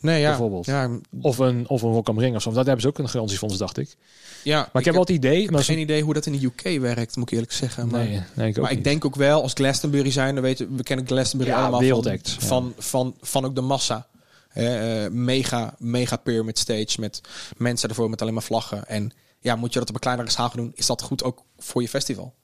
Nee, 0.00 0.20
ja. 0.20 0.28
Bijvoorbeeld. 0.28 0.66
Ja, 0.66 0.90
Of 1.20 1.38
een, 1.38 1.68
of 1.68 1.82
een 1.82 1.92
Rock 1.92 2.08
am 2.08 2.18
Ring 2.18 2.36
of 2.36 2.42
zo. 2.42 2.52
Dat 2.52 2.64
hebben 2.64 2.80
ze 2.82 2.88
ook 2.88 2.98
een 2.98 3.08
garantiefonds, 3.08 3.56
dacht 3.58 3.76
ik. 3.78 3.96
ja 4.44 4.56
Maar 4.58 4.68
ik, 4.82 4.84
heb 4.84 4.94
wel 4.94 5.02
het 5.02 5.12
idee... 5.12 5.50
Maar 5.50 5.64
geen 5.64 5.78
idee 5.78 6.02
hoe 6.02 6.14
dat 6.14 6.26
in 6.26 6.32
de 6.32 6.44
UK 6.46 6.80
werkt, 6.80 7.16
moet 7.16 7.26
ik 7.26 7.32
eerlijk 7.32 7.52
zeggen. 7.52 7.88
Maar, 7.88 8.04
Nee, 8.04 8.22
nee, 8.34 8.48
ik 8.48 8.56
ook 8.56 8.62
maar 8.62 8.70
ik 8.70 8.76
niet. 8.76 8.86
denk 8.86 9.04
ook 9.04 9.14
wel, 9.14 9.42
als 9.42 9.52
Glastonbury 9.52 10.10
zijn, 10.10 10.34
dan 10.34 10.42
weten 10.42 10.76
we 10.76 10.82
kennen 10.82 11.06
Glastonbury 11.06 11.50
Ja, 11.50 11.60
allemaal 11.60 12.02
van, 12.02 12.10
ja. 12.12 12.18
van, 12.38 12.74
van, 12.78 13.14
van 13.20 13.44
ook 13.44 13.54
de 13.54 13.60
massa. 13.60 14.06
Eh, 14.48 15.06
mega, 15.10 15.74
mega 15.78 16.16
pyramid 16.16 16.58
stage 16.58 17.00
met 17.00 17.20
mensen 17.56 17.88
ervoor 17.88 18.10
met 18.10 18.20
alleen 18.22 18.34
maar 18.34 18.42
vlaggen. 18.42 18.86
En 18.88 19.12
ja, 19.40 19.56
moet 19.56 19.72
je 19.72 19.78
dat 19.78 19.88
op 19.88 19.94
een 19.94 20.00
kleinere 20.00 20.30
schaal 20.30 20.50
doen, 20.54 20.72
is 20.74 20.86
dat 20.86 21.02
goed 21.02 21.22
ook 21.24 21.42
voor 21.58 21.82
je 21.82 21.88
festival? 21.88 22.34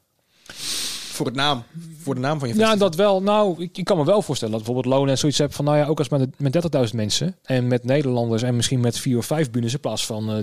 Voor, 1.15 1.27
het 1.27 1.35
naam, 1.35 1.63
voor 2.03 2.15
de 2.15 2.21
naam 2.21 2.39
van 2.39 2.49
je 2.49 2.55
Ja, 2.55 2.61
festival. 2.61 2.89
dat 2.89 2.99
wel. 2.99 3.23
Nou, 3.23 3.63
ik, 3.63 3.79
ik 3.79 3.85
kan 3.85 3.97
me 3.97 4.05
wel 4.05 4.23
voorstellen 4.23 4.55
dat 4.55 4.65
bijvoorbeeld 4.65 4.95
Lowlands 4.95 5.21
zoiets 5.21 5.39
hebt 5.39 5.55
van... 5.55 5.65
Nou 5.65 5.77
ja, 5.77 5.87
ook 5.87 5.99
als 5.99 6.09
met, 6.09 6.39
met 6.41 6.89
30.000 6.89 6.95
mensen 6.95 7.37
en 7.43 7.67
met 7.69 7.85
Nederlanders... 7.85 8.43
en 8.43 8.57
misschien 8.57 8.81
met 8.81 8.99
vier 8.99 9.19
of 9.19 9.27
vijf 9.27 9.51
bunes 9.51 9.73
in 9.73 9.81
plaats 9.81 10.07
van 10.07 10.31
eh 10.33 10.39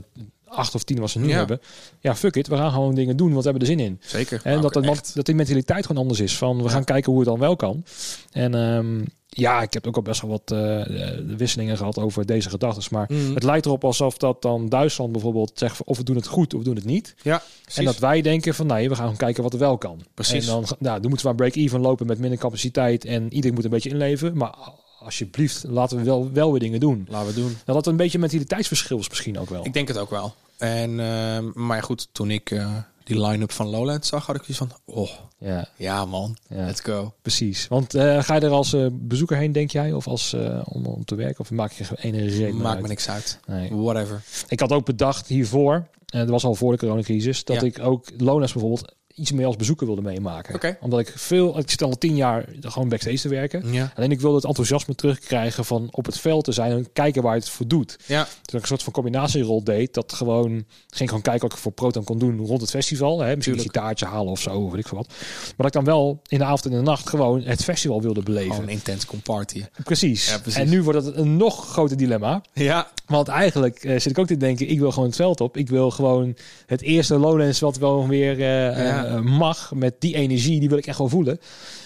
acht 0.46 0.76
of 0.76 0.84
tien 0.84 1.00
wat 1.00 1.10
ze 1.10 1.20
nu 1.20 1.28
Ja. 1.28 1.38
hebben. 1.38 1.62
Ja, 2.00 2.16
fuck 2.16 2.36
it. 2.36 2.48
We 2.48 2.56
gaan 2.58 2.72
gewoon 2.72 2.96
dingen 2.96 3.18
doen, 3.18 3.32
want 3.32 3.44
we 3.44 3.50
hebben 3.50 3.68
er 3.70 3.76
zin 3.76 3.86
in. 3.86 4.00
Zeker. 4.02 4.42
En 4.44 4.60
Maar 4.60 4.72
dat, 4.72 4.84
echt. 4.84 5.16
dat 5.16 5.26
die 5.26 5.36
mentaliteit 5.36 5.86
gewoon 5.86 6.02
anders 6.02 6.20
is. 6.20 6.38
Van 6.38 6.64
we 6.64 6.70
gaan 6.70 6.84
kijken 6.84 7.12
hoe 7.12 7.22
het 7.22 7.30
dan 7.30 7.40
wel 7.40 7.56
kan. 7.56 7.84
En 8.32 8.56
ehm, 8.56 9.02
ja, 9.38 9.62
ik 9.62 9.74
heb 9.74 9.88
ook 9.88 9.96
al 9.96 10.02
best 10.02 10.22
wel 10.22 10.30
wat 10.30 10.52
eh, 10.52 11.08
eh, 11.10 11.20
wisselingen 11.38 11.78
gehad 11.78 11.98
over 11.98 12.26
deze 12.26 12.50
gedachten. 12.50 12.84
Maar 12.92 13.06
Mhm. 13.10 13.34
het 13.34 13.44
lijkt 13.44 13.66
erop 13.66 13.84
alsof 13.84 14.18
dat 14.18 14.42
dan 14.42 14.70
Duitsland 14.70 15.12
bijvoorbeeld 15.12 15.52
zegt... 15.56 15.84
of 15.84 15.98
we 15.98 16.04
doen 16.04 16.16
het 16.16 16.28
goed 16.28 16.54
of 16.54 16.60
we 16.60 16.66
doen 16.66 16.76
het 16.76 16.86
niet. 16.86 17.16
Ja, 17.22 17.44
En 17.76 17.86
dat 17.86 17.98
wij 17.98 18.22
denken 18.22 18.56
van 18.56 18.68
nee, 18.68 18.90
we 18.90 18.96
gaan 18.96 19.16
kijken 19.16 19.44
wat 19.44 19.54
er 19.54 19.60
wel 19.60 19.78
kan. 19.78 20.02
Precies. 20.14 20.48
En 20.48 20.52
dan, 20.52 20.66
nou, 20.80 21.00
dan 21.00 21.10
moeten 21.10 21.26
we 21.26 21.32
aan 21.32 21.38
break-even 21.38 21.80
lopen 21.80 22.08
met 22.08 22.20
minder 22.20 22.40
capaciteit. 22.40 23.06
En 23.06 23.34
iedereen 23.34 23.56
moet 23.56 23.64
een 23.64 23.70
beetje 23.70 23.90
inleveren. 23.90 24.38
Maar 24.38 24.54
alsjeblieft, 25.00 25.64
laten 25.68 25.98
we 25.98 26.04
wel, 26.04 26.32
wel 26.34 26.52
weer 26.52 26.60
dingen 26.60 26.80
doen. 26.80 27.06
laten 27.10 27.28
we 27.34 27.34
doen. 27.42 27.58
Dat 27.66 27.76
dat 27.76 27.88
een 27.88 27.96
beetje 27.96 28.20
mentaliteitsverschil 28.20 28.98
is 29.00 29.10
misschien 29.10 29.40
ook 29.40 29.50
wel. 29.50 29.66
Ik 29.66 29.74
denk 29.74 29.88
het 29.88 29.98
ook 29.98 30.10
wel. 30.10 30.34
En, 30.58 31.00
ehm, 31.00 31.46
maar 31.54 31.84
goed, 31.84 32.08
toen 32.12 32.32
ik 32.32 32.52
eh, 32.52 32.76
die 33.04 33.22
line-up 33.28 33.52
van 33.52 33.68
Lowland 33.68 34.06
zag, 34.06 34.26
had 34.26 34.36
ik 34.36 34.48
iets 34.48 34.58
van, 34.58 34.72
oh, 34.86 35.10
Ja, 35.38 35.68
ja 35.76 36.06
man, 36.06 36.38
Ja. 36.50 36.66
let's 36.66 36.80
go. 36.82 37.14
precies. 37.22 37.68
Want 37.68 37.94
eh, 37.96 38.24
ga 38.24 38.36
je 38.36 38.42
er 38.42 38.50
als 38.52 38.74
eh, 38.74 38.86
bezoeker 38.92 39.38
heen, 39.38 39.52
denk 39.52 39.72
jij? 39.72 39.94
Of 39.94 40.08
als, 40.08 40.34
eh, 40.34 40.62
om, 40.66 40.86
om 40.86 41.06
te 41.06 41.16
werken? 41.16 41.40
Of 41.40 41.52
maak 41.52 41.72
je 41.72 41.84
geen 41.84 41.98
ene 42.14 42.26
reden 42.26 42.56
Maakt 42.56 42.74
uit? 42.74 42.82
me 42.82 42.88
niks 42.88 43.10
uit. 43.10 43.40
Nee. 43.48 43.76
Whatever. 43.76 44.24
Ik 44.48 44.60
had 44.60 44.72
ook 44.72 44.86
bedacht 44.86 45.28
hiervoor, 45.28 45.74
en 46.06 46.20
dat 46.20 46.30
was 46.30 46.44
al 46.44 46.56
voor 46.56 46.72
de 46.72 46.78
coronacrisis, 46.78 47.44
dat 47.44 47.56
Ja. 47.62 47.68
ik 47.68 47.80
ook 47.80 48.08
Lonas 48.18 48.52
bijvoorbeeld 48.54 48.96
iets 49.16 49.32
meer 49.32 49.46
als 49.46 49.56
bezoeker 49.56 49.86
wilde 49.86 50.02
meemaken. 50.02 50.78
Omdat 50.82 51.00
ik 51.00 51.14
veel, 51.16 51.58
ik 51.60 51.70
zit 51.70 51.82
al 51.84 51.98
tien 51.98 52.16
jaar 52.16 52.46
gewoon 52.60 52.90
backstage 52.90 53.18
te 53.20 53.30
werken. 53.30 53.74
Ja. 53.74 53.92
Alleen 53.96 54.12
ik 54.12 54.22
wilde 54.22 54.36
het 54.36 54.46
enthousiasme 54.46 54.96
terugkrijgen 54.96 55.66
van 55.66 55.88
op 55.92 56.06
het 56.06 56.20
veld 56.20 56.44
te 56.44 56.52
zijn 56.52 56.72
en 56.72 56.92
kijken 56.94 57.22
waar 57.24 57.36
het 57.36 57.50
voor 57.50 57.68
doet. 57.68 57.98
Ja, 58.06 58.24
Dus 58.42 58.54
ik 58.54 58.62
een 58.62 58.68
soort 58.68 58.84
van 58.84 58.94
combinatierol 58.94 59.64
deed. 59.64 59.94
Dat 59.94 60.14
gewoon 60.14 60.66
ging 60.90 61.10
gewoon 61.10 61.24
kijken 61.24 61.42
wat 61.42 61.52
ik 61.58 61.64
voor 61.64 61.72
Proton 61.72 62.04
kon 62.04 62.20
doen 62.20 62.46
rond 62.46 62.62
het 62.62 62.70
festival. 62.70 63.20
Hè? 63.20 63.36
Misschien 63.36 63.58
een 63.58 63.64
gitaartje 63.64 64.06
halen 64.06 64.32
of 64.32 64.40
zo, 64.42 64.50
of 64.60 64.72
weet 64.72 64.80
ik 64.80 64.88
veel 64.88 64.98
wat. 64.98 65.08
Maar 65.08 65.54
dat 65.58 65.66
ik 65.66 65.74
dan 65.74 65.84
wel 65.84 66.22
in 66.28 66.38
de 66.38 66.44
avond 66.44 66.66
en 66.66 66.72
de 66.72 66.82
nacht 66.82 67.10
gewoon 67.10 67.42
het 67.44 67.64
festival 67.64 68.02
wilde 68.02 68.24
beleven. 68.24 68.54
gewoon 68.54 68.70
intens 68.70 69.06
comparty. 69.06 69.64
Precies. 69.84 70.30
Ja, 70.30 70.40
precies. 70.40 70.60
En 70.62 70.70
nu 70.70 70.84
wordt 70.84 71.06
het 71.06 71.16
een 71.16 71.38
nog 71.38 71.68
groter 71.70 71.98
dilemma. 71.98 72.42
Ja, 72.54 72.92
Want 73.12 73.28
eigenlijk 73.28 73.84
eh, 73.84 73.92
zit 74.00 74.06
ik 74.12 74.18
ook 74.18 74.28
te 74.28 74.38
denken, 74.38 74.70
ik 74.70 74.80
wil 74.80 74.92
gewoon 74.92 75.08
het 75.08 75.16
veld 75.18 75.42
op. 75.42 75.58
Ik 75.58 75.70
wil 75.70 75.92
gewoon 75.92 76.36
het 76.66 76.82
eerste 76.82 77.18
Lowlands 77.18 77.60
wat 77.60 77.78
wel 77.78 78.08
weer 78.08 78.32
eh, 78.32 78.86
Ja. 78.86 79.06
eh, 79.06 79.20
mag. 79.20 79.72
Met 79.74 79.96
die 80.00 80.16
energie, 80.16 80.60
die 80.60 80.70
wil 80.70 80.78
ik 80.78 80.88
echt 80.88 80.98
wel 80.98 81.10
voelen. 81.10 81.40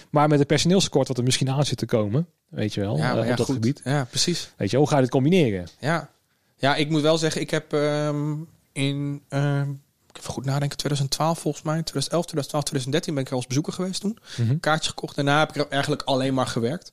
Maar 0.09 0.27
met 0.27 0.39
het 0.39 0.47
personeelstekort 0.47 1.07
wat 1.07 1.17
er 1.17 1.23
misschien 1.23 1.49
aan 1.49 1.65
zit 1.65 1.77
te 1.77 1.85
komen. 1.85 2.27
Weet 2.49 2.73
je 2.73 2.81
wel, 2.81 2.97
ja, 2.97 3.19
op 3.19 3.37
dat 3.37 3.45
goed. 3.45 3.55
gebied. 3.55 3.81
Ja, 3.83 4.03
precies. 4.09 4.49
Weet 4.57 4.71
je, 4.71 4.77
hoe 4.77 4.87
ga 4.87 4.95
je 4.95 5.01
dit 5.01 5.11
combineren? 5.11 5.67
Ja. 5.79 6.09
ja, 6.57 6.75
ik 6.75 6.89
moet 6.89 7.01
wel 7.01 7.17
zeggen, 7.17 7.41
ik 7.41 7.49
heb 7.49 7.73
ehm, 7.73 8.33
in, 8.71 9.21
even 9.29 10.33
goed 10.33 10.45
nadenken, 10.45 10.77
2012 10.77 11.39
volgens 11.39 11.63
mij, 11.63 11.73
2011, 11.83 12.25
2012, 12.25 12.63
2013 12.63 13.13
ben 13.13 13.23
ik 13.23 13.29
er 13.29 13.35
als 13.35 13.47
bezoeker 13.47 13.73
geweest 13.73 14.01
toen. 14.01 14.17
Mhm. 14.37 14.59
Kaartjes 14.59 14.87
gekocht. 14.89 15.15
Daarna 15.15 15.39
heb 15.39 15.49
ik 15.49 15.55
er 15.55 15.67
eigenlijk 15.69 16.01
alleen 16.01 16.33
maar 16.33 16.47
gewerkt. 16.47 16.91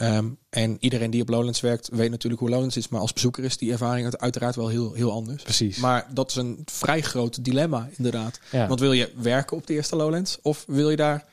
Ehm, 0.00 0.26
en 0.50 0.76
iedereen 0.80 1.10
die 1.10 1.22
op 1.22 1.28
Lowlands 1.28 1.60
werkt, 1.60 1.88
weet 1.92 2.10
natuurlijk 2.10 2.40
hoe 2.40 2.50
Lowlands 2.50 2.76
is. 2.76 2.88
Maar 2.88 3.00
als 3.00 3.12
bezoeker 3.12 3.44
is 3.44 3.56
die 3.56 3.72
ervaring 3.72 4.04
uit- 4.04 4.18
uiteraard 4.18 4.56
wel 4.56 4.68
heel, 4.68 4.92
heel 4.92 5.12
anders. 5.12 5.42
Precies. 5.42 5.76
Maar 5.78 6.06
dat 6.12 6.30
is 6.30 6.36
een 6.36 6.62
vrij 6.64 7.00
groot 7.00 7.44
dilemma, 7.44 7.88
inderdaad. 7.96 8.40
Ja. 8.50 8.66
Want 8.66 8.80
wil 8.80 8.92
je 8.92 9.10
werken 9.16 9.56
op 9.56 9.66
de 9.66 9.72
eerste 9.74 9.96
Lowlands? 9.96 10.38
Of 10.42 10.64
wil 10.66 10.90
je 10.90 10.96
daar 10.96 11.24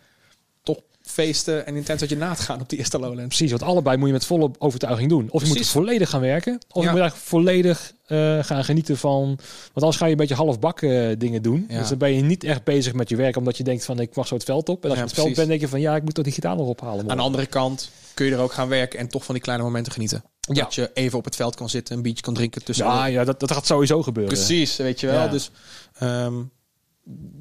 toch 0.63 0.77
feesten 1.01 1.65
en 1.65 1.75
intens 1.75 2.01
uit 2.01 2.09
je 2.09 2.17
naad 2.17 2.39
gaan 2.39 2.61
op 2.61 2.69
de 2.69 2.77
eerste 2.77 2.99
Lowlands? 2.99 3.35
Precies, 3.35 3.49
want 3.51 3.63
allebei 3.63 3.97
moet 3.97 4.07
je 4.07 4.13
met 4.13 4.25
volle 4.25 4.51
overtuiging 4.57 5.09
doen. 5.09 5.27
Of 5.29 5.41
je 5.41 5.47
moet 5.47 5.67
volledig 5.67 6.09
gaan 6.09 6.21
werken, 6.21 6.53
of 6.53 6.59
Ja. 6.67 6.81
je 6.81 6.89
moet 6.89 6.99
eigenlijk 6.99 7.29
volledig 7.29 7.93
eh, 8.05 8.43
gaan 8.43 8.63
genieten 8.63 8.97
van... 8.97 9.25
Want 9.25 9.39
anders 9.73 9.97
ga 9.97 10.05
je 10.05 10.11
een 10.11 10.17
beetje 10.17 10.35
halfbakken 10.35 11.09
eh, 11.09 11.15
dingen 11.17 11.41
doen. 11.41 11.65
Ja. 11.69 11.79
Dus 11.79 11.89
dan 11.89 11.97
ben 11.97 12.13
je 12.13 12.21
niet 12.21 12.43
echt 12.43 12.63
bezig 12.63 12.93
met 12.93 13.09
je 13.09 13.15
werk, 13.15 13.35
omdat 13.37 13.57
je 13.57 13.63
denkt 13.63 13.85
van 13.85 13.99
ik 13.99 14.15
mag 14.15 14.27
zo 14.27 14.33
het 14.35 14.43
veld 14.43 14.69
op. 14.69 14.83
En 14.83 14.89
als 14.89 14.99
je 14.99 15.05
het 15.05 15.13
veld 15.13 15.35
bent, 15.35 15.47
denk 15.47 15.61
je 15.61 15.67
van 15.67 15.79
ja, 15.81 15.95
ik 15.95 16.03
moet 16.03 16.13
toch 16.13 16.23
die 16.23 16.33
gitaar 16.33 16.55
nog 16.55 16.67
ophalen. 16.67 17.09
Aan 17.09 17.17
de 17.17 17.23
andere 17.23 17.45
kant 17.45 17.89
kun 18.17 18.25
je 18.25 18.31
er 18.31 18.39
ook 18.39 18.53
gaan 18.53 18.67
werken 18.67 18.99
en 18.99 19.07
toch 19.07 19.25
van 19.25 19.33
die 19.33 19.43
kleine 19.43 19.63
momenten 19.63 19.91
genieten. 19.91 20.23
Ja. 20.39 20.53
Dat 20.63 20.75
je 20.75 20.91
even 20.93 21.17
op 21.17 21.25
het 21.25 21.35
veld 21.35 21.55
kan 21.55 21.69
zitten, 21.69 21.95
een 21.95 22.01
biertje 22.01 22.23
kan 22.23 22.33
drinken 22.33 22.63
tussen. 22.63 22.85
Ja, 22.85 23.05
ja 23.05 23.23
dat, 23.23 23.39
dat 23.39 23.51
gaat 23.51 23.65
sowieso 23.65 24.03
gebeuren. 24.03 24.33
Precies, 24.33 24.75
weet 24.75 24.99
je 24.99 25.07
wel. 25.07 25.15
Ja. 25.15 25.27
Dus 25.27 25.51
ehm, 25.93 26.43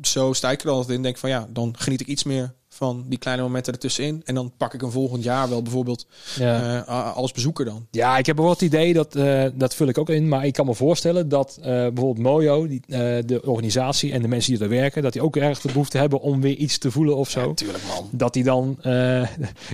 zo 0.02 0.32
sta 0.32 0.50
ik 0.50 0.62
er 0.62 0.70
altijd 0.70 0.96
in. 0.96 1.02
Denk 1.02 1.18
van 1.18 1.30
ja, 1.30 1.48
dan 1.50 1.74
geniet 1.78 2.00
ik 2.00 2.06
iets 2.06 2.24
meer 2.24 2.54
van 2.76 3.04
die 3.08 3.18
kleine 3.18 3.42
momenten 3.42 3.72
ertussenin. 3.72 4.22
En 4.24 4.34
dan 4.34 4.52
pak 4.56 4.74
ik 4.74 4.82
een 4.82 4.90
volgend 4.90 5.22
jaar 5.24 5.48
wel 5.48 5.62
bijvoorbeeld 5.62 6.06
Ja. 6.38 6.84
eh, 6.86 7.16
als 7.16 7.32
bezoeker 7.32 7.64
dan. 7.64 7.86
Ja, 7.90 8.18
ik 8.18 8.26
heb 8.26 8.36
wel 8.36 8.50
het 8.50 8.60
idee 8.60 8.92
dat, 8.92 9.14
eh, 9.14 9.44
dat 9.54 9.74
vul 9.74 9.86
ik 9.88 9.98
ook 9.98 10.10
in, 10.10 10.28
maar 10.28 10.46
ik 10.46 10.52
kan 10.52 10.66
me 10.66 10.74
voorstellen 10.74 11.28
dat 11.28 11.58
eh, 11.60 11.64
bijvoorbeeld 11.66 12.18
Mojo, 12.18 12.66
die, 12.68 12.80
de 13.26 13.40
organisatie 13.44 14.12
en 14.12 14.22
de 14.22 14.28
mensen 14.28 14.52
die 14.54 14.62
er 14.62 14.68
werken, 14.68 15.02
dat 15.02 15.12
die 15.12 15.22
ook 15.22 15.36
erg 15.36 15.60
de 15.60 15.68
behoefte 15.68 15.98
hebben 15.98 16.20
om 16.20 16.40
weer 16.40 16.56
iets 16.56 16.78
te 16.78 16.90
voelen 16.90 17.16
of 17.16 17.30
zo. 17.30 17.54
Tuurlijk 17.54 17.84
man. 17.88 18.08
dat 18.12 18.32
die 18.32 18.44
dan, 18.44 18.70
ik 18.80 18.84
zie 18.84 19.26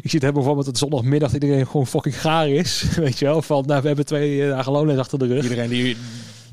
het 0.03 0.13
hebben 0.13 0.33
bijvoorbeeld 0.33 0.67
dat 0.67 0.79
zondagmiddag 0.79 1.33
iedereen 1.35 1.67
gewoon 1.67 1.87
fucking 1.87 2.21
gaar 2.21 2.49
is, 2.49 2.83
weet 2.97 3.19
je 3.19 3.25
wel, 3.25 3.43
van 3.43 3.65
nou 3.67 3.81
we 3.81 3.87
hebben 3.87 4.07
twee 4.07 4.49
dagen 4.49 4.73
loonles 4.73 4.99
achter 4.99 5.19
de 5.19 5.27
rug. 5.27 5.43
Iedereen 5.43 5.69
die, 5.69 5.97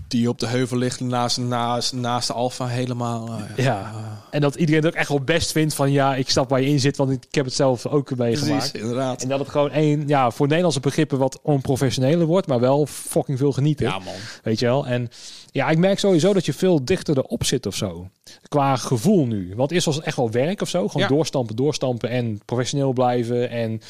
die 0.09 0.29
op 0.29 0.39
de 0.39 0.47
heuvel 0.47 0.77
ligt 0.77 0.99
naast, 0.99 1.37
naast, 1.37 1.93
naast 1.93 2.27
de 2.27 2.33
Alfa 2.33 2.67
helemaal. 2.67 3.27
eh, 3.55 3.65
Ja. 3.65 3.91
En 4.31 4.41
dat 4.41 4.55
iedereen 4.55 4.81
het 4.83 4.91
ook 4.93 4.99
echt 4.99 5.09
wel 5.09 5.21
best 5.21 5.51
vindt 5.51 5.73
van 5.73 5.91
ja, 5.91 6.15
ik 6.15 6.29
snap 6.29 6.49
waar 6.49 6.61
je 6.61 6.67
in 6.67 6.79
zit, 6.79 6.97
want 6.97 7.11
ik 7.11 7.23
heb 7.31 7.45
het 7.45 7.53
zelf 7.53 7.85
ook 7.85 8.15
meegemaakt. 8.15 8.57
precies, 8.71 8.81
inderdaad. 8.81 9.21
En 9.23 9.29
dat 9.29 9.39
het 9.39 9.49
gewoon 9.49 9.71
één, 9.71 10.07
ja, 10.07 10.31
voor 10.31 10.45
Nederlandse 10.47 10.79
begrippen 10.79 11.17
wat 11.17 11.39
onprofessioneler 11.41 12.25
wordt, 12.25 12.47
maar 12.47 12.59
wel 12.59 12.85
fucking 12.85 13.37
veel 13.37 13.51
genieten. 13.51 13.85
Ja 13.85 13.99
man. 13.99 14.13
Weet 14.43 14.59
je 14.59 14.65
wel? 14.65 14.87
En 14.87 15.09
ja, 15.51 15.69
ik 15.69 15.77
merk 15.77 15.99
sowieso 15.99 16.33
dat 16.33 16.45
je 16.45 16.53
veel 16.53 16.85
dichter 16.85 17.17
erop 17.17 17.43
zit 17.43 17.65
of 17.65 17.75
zo. 17.75 18.09
Qua 18.47 18.75
gevoel 18.75 19.25
nu. 19.25 19.53
Want 19.55 19.71
eerst 19.71 19.85
was 19.85 19.95
het 19.95 20.05
echt 20.05 20.17
wel 20.17 20.31
werk 20.31 20.61
of 20.61 20.69
zo. 20.69 20.87
Gewoon 20.87 21.07
Ja. 21.09 21.15
doorstampen, 21.15 21.55
doorstampen 21.55 22.09
en 22.09 22.41
professioneel 22.45 22.93
blijven. 22.93 23.49
En 23.49 23.81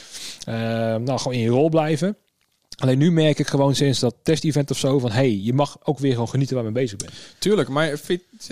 eh, 0.46 0.56
nou, 0.96 1.18
gewoon 1.20 1.34
in 1.34 1.40
je 1.44 1.50
rol 1.50 1.70
blijven. 1.70 2.18
Alleen 2.80 2.98
nu 2.98 3.12
merk 3.12 3.39
ik 3.39 3.48
gewoon 3.48 3.76
sinds 3.76 4.00
dat 4.00 4.15
test-event 4.24 4.72
of 4.72 4.78
zo 4.78 5.00
van... 5.00 5.12
hey, 5.12 5.36
je 5.39 5.54
mag 5.54 5.78
ook 5.84 6.00
weer 6.00 6.12
gewoon 6.12 6.30
genieten 6.30 6.56
waar 6.56 6.65
je 6.65 6.72
mee 6.72 6.82
bezig 6.84 6.98
bent. 6.98 7.12
Tuurlijk, 7.39 7.70
maar 7.70 7.88
het 7.89 8.10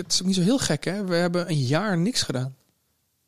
is 0.08 0.22
ook 0.22 0.26
niet 0.26 0.36
zo 0.36 0.42
heel 0.42 0.58
gek 0.60 0.86
hè. 0.86 1.06
We 1.06 1.16
hebben 1.16 1.50
een 1.50 1.62
jaar 1.62 1.98
niks 1.98 2.22
gedaan. 2.22 2.56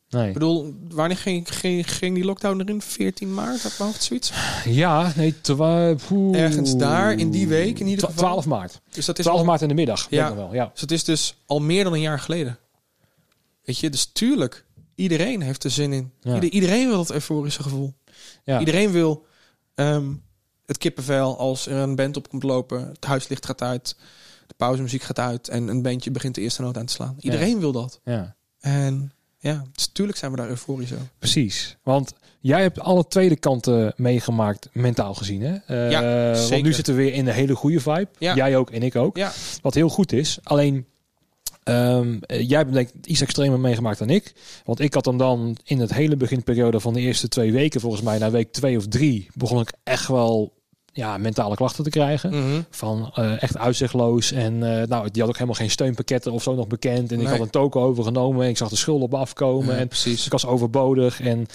Nee. 0.08 0.26
Ik 0.26 0.32
bedoel, 0.32 0.74
wanneer 0.88 1.16
ging, 1.16 1.54
ging, 1.56 1.92
ging 1.92 2.14
die 2.14 2.24
lockdown 2.24 2.60
erin? 2.60 2.82
14 2.82 3.34
maart, 3.34 3.64
ik 3.64 3.72
hoofd 3.72 4.02
zoiets? 4.02 4.32
Ja, 4.64 5.12
nee. 5.16 5.34
Ergens 6.32 6.76
daar, 6.76 7.12
in 7.18 7.30
die 7.30 7.48
week 7.48 7.78
in 7.80 7.86
ieder 7.86 8.04
geval. 8.04 8.22
12 8.22 8.46
maart. 8.46 8.80
Dus 8.90 9.04
dat 9.06 9.18
is 9.18 9.24
12 9.24 9.40
al- 9.40 9.44
maart 9.46 9.62
in 9.62 9.68
de 9.68 9.74
middag. 9.74 10.06
Ja. 10.10 10.28
Nog 10.28 10.36
wel, 10.36 10.54
ja. 10.54 10.70
Dus 10.72 10.80
het 10.80 10.90
is 10.90 11.04
dus 11.04 11.34
al 11.46 11.60
meer 11.60 11.84
dan 11.84 11.92
een 11.92 12.00
jaar 12.00 12.18
geleden. 12.20 12.58
Weet 13.64 13.78
je, 13.78 13.90
dus 13.90 14.04
tuurlijk, 14.12 14.64
iedereen 14.94 15.40
heeft 15.42 15.64
er 15.64 15.70
zin 15.70 15.92
in. 15.92 16.12
Ja. 16.20 16.34
Ieder- 16.34 16.50
iedereen 16.50 16.88
wil 16.88 16.96
dat 16.96 17.10
euforische 17.12 17.62
gevoel. 17.62 17.94
Ja. 18.44 18.58
Iedereen 18.58 18.90
wil 18.90 19.26
ehm, 19.74 20.12
het 20.70 20.78
kippenvel 20.78 21.38
als 21.38 21.66
er 21.66 21.76
een 21.76 21.94
band 21.96 22.16
op 22.16 22.28
komt 22.28 22.42
lopen. 22.42 22.88
Het 22.88 23.04
huislicht 23.04 23.46
gaat 23.46 23.62
uit, 23.62 23.96
de 24.46 24.54
pauzemuziek 24.56 25.02
gaat 25.02 25.18
uit 25.18 25.48
en 25.48 25.68
een 25.68 25.82
bandje 25.82 26.10
begint 26.10 26.34
de 26.34 26.40
eerste 26.40 26.62
noot 26.62 26.76
aan 26.76 26.86
te 26.86 26.92
slaan. 26.92 27.16
Iedereen 27.20 27.58
wil 27.60 27.72
dat. 27.72 28.00
ja. 28.04 28.36
En 28.60 29.12
ja, 29.38 29.64
dus 29.72 29.86
tuurlijk 29.86 30.18
zijn 30.18 30.30
we 30.30 30.36
daar 30.36 30.48
euforisch 30.48 30.92
over. 30.92 31.08
Precies. 31.18 31.76
Want 31.82 32.12
jij 32.40 32.62
hebt 32.62 32.80
alle 32.80 33.06
tweede 33.08 33.36
kanten 33.36 33.92
meegemaakt, 33.96 34.68
mentaal 34.72 35.14
gezien. 35.14 35.42
Hè? 35.42 35.56
Eh, 35.66 35.90
Ja, 35.90 36.24
Want 36.32 36.38
zeker. 36.46 36.64
nu 36.64 36.72
zitten 36.72 36.94
we 36.96 37.02
weer 37.02 37.12
in 37.12 37.24
de 37.24 37.32
hele 37.32 37.54
goede 37.54 37.80
vibe. 37.80 38.08
Ja. 38.18 38.34
Jij 38.34 38.56
ook 38.56 38.70
en 38.70 38.82
ik 38.82 38.96
ook. 38.96 39.16
Ja, 39.16 39.32
Wat 39.62 39.74
heel 39.74 39.88
goed 39.88 40.12
is. 40.12 40.38
Alleen, 40.42 40.86
ehm, 41.62 42.16
eh, 42.20 42.48
jij 42.48 42.58
hebt 42.58 42.72
denk 42.72 42.88
ik 42.88 43.06
iets 43.06 43.20
extremer 43.20 43.60
meegemaakt 43.60 43.98
dan 43.98 44.10
ik. 44.10 44.32
Want 44.64 44.80
ik 44.80 44.94
had 44.94 45.04
hem 45.04 45.16
dan 45.16 45.56
in 45.64 45.78
het 45.80 45.92
hele 45.94 46.16
beginperiode 46.16 46.80
van 46.80 46.92
de 46.94 47.00
eerste 47.00 47.28
twee 47.28 47.52
weken, 47.52 47.80
volgens 47.80 48.02
mij 48.02 48.18
na 48.18 48.30
week 48.30 48.52
twee 48.52 48.76
of 48.76 48.86
drie, 48.88 49.28
begon 49.34 49.60
ik 49.60 49.72
echt 49.82 50.08
wel 50.08 50.52
ja, 50.92 51.18
mentale 51.18 51.54
klachten 51.54 51.84
te 51.84 51.90
krijgen. 51.90 52.30
Mhm. 52.30 52.60
Van 52.70 53.10
eh, 53.14 53.42
echt 53.42 53.56
uitzichtloos. 53.56 54.32
En 54.32 54.80
eh, 54.80 54.86
nou, 54.88 55.10
die 55.10 55.20
had 55.20 55.30
ook 55.30 55.34
helemaal 55.34 55.54
geen 55.54 55.70
steunpakketten 55.70 56.32
of 56.32 56.42
zo 56.42 56.54
nog 56.54 56.66
bekend. 56.66 57.12
En 57.12 57.20
ik 57.20 57.26
had 57.26 57.40
een 57.40 57.50
token 57.50 57.80
overgenomen. 57.80 58.42
En 58.44 58.48
ik 58.50 58.56
zag 58.56 58.68
de 58.68 58.76
schulden 58.76 59.04
op 59.04 59.10
me 59.10 59.16
afkomen. 59.16 59.74
Ja, 59.74 59.80
en 59.80 59.88
precies. 59.88 60.26
ik 60.26 60.32
was 60.32 60.46
overbodig. 60.46 61.20
En 61.20 61.46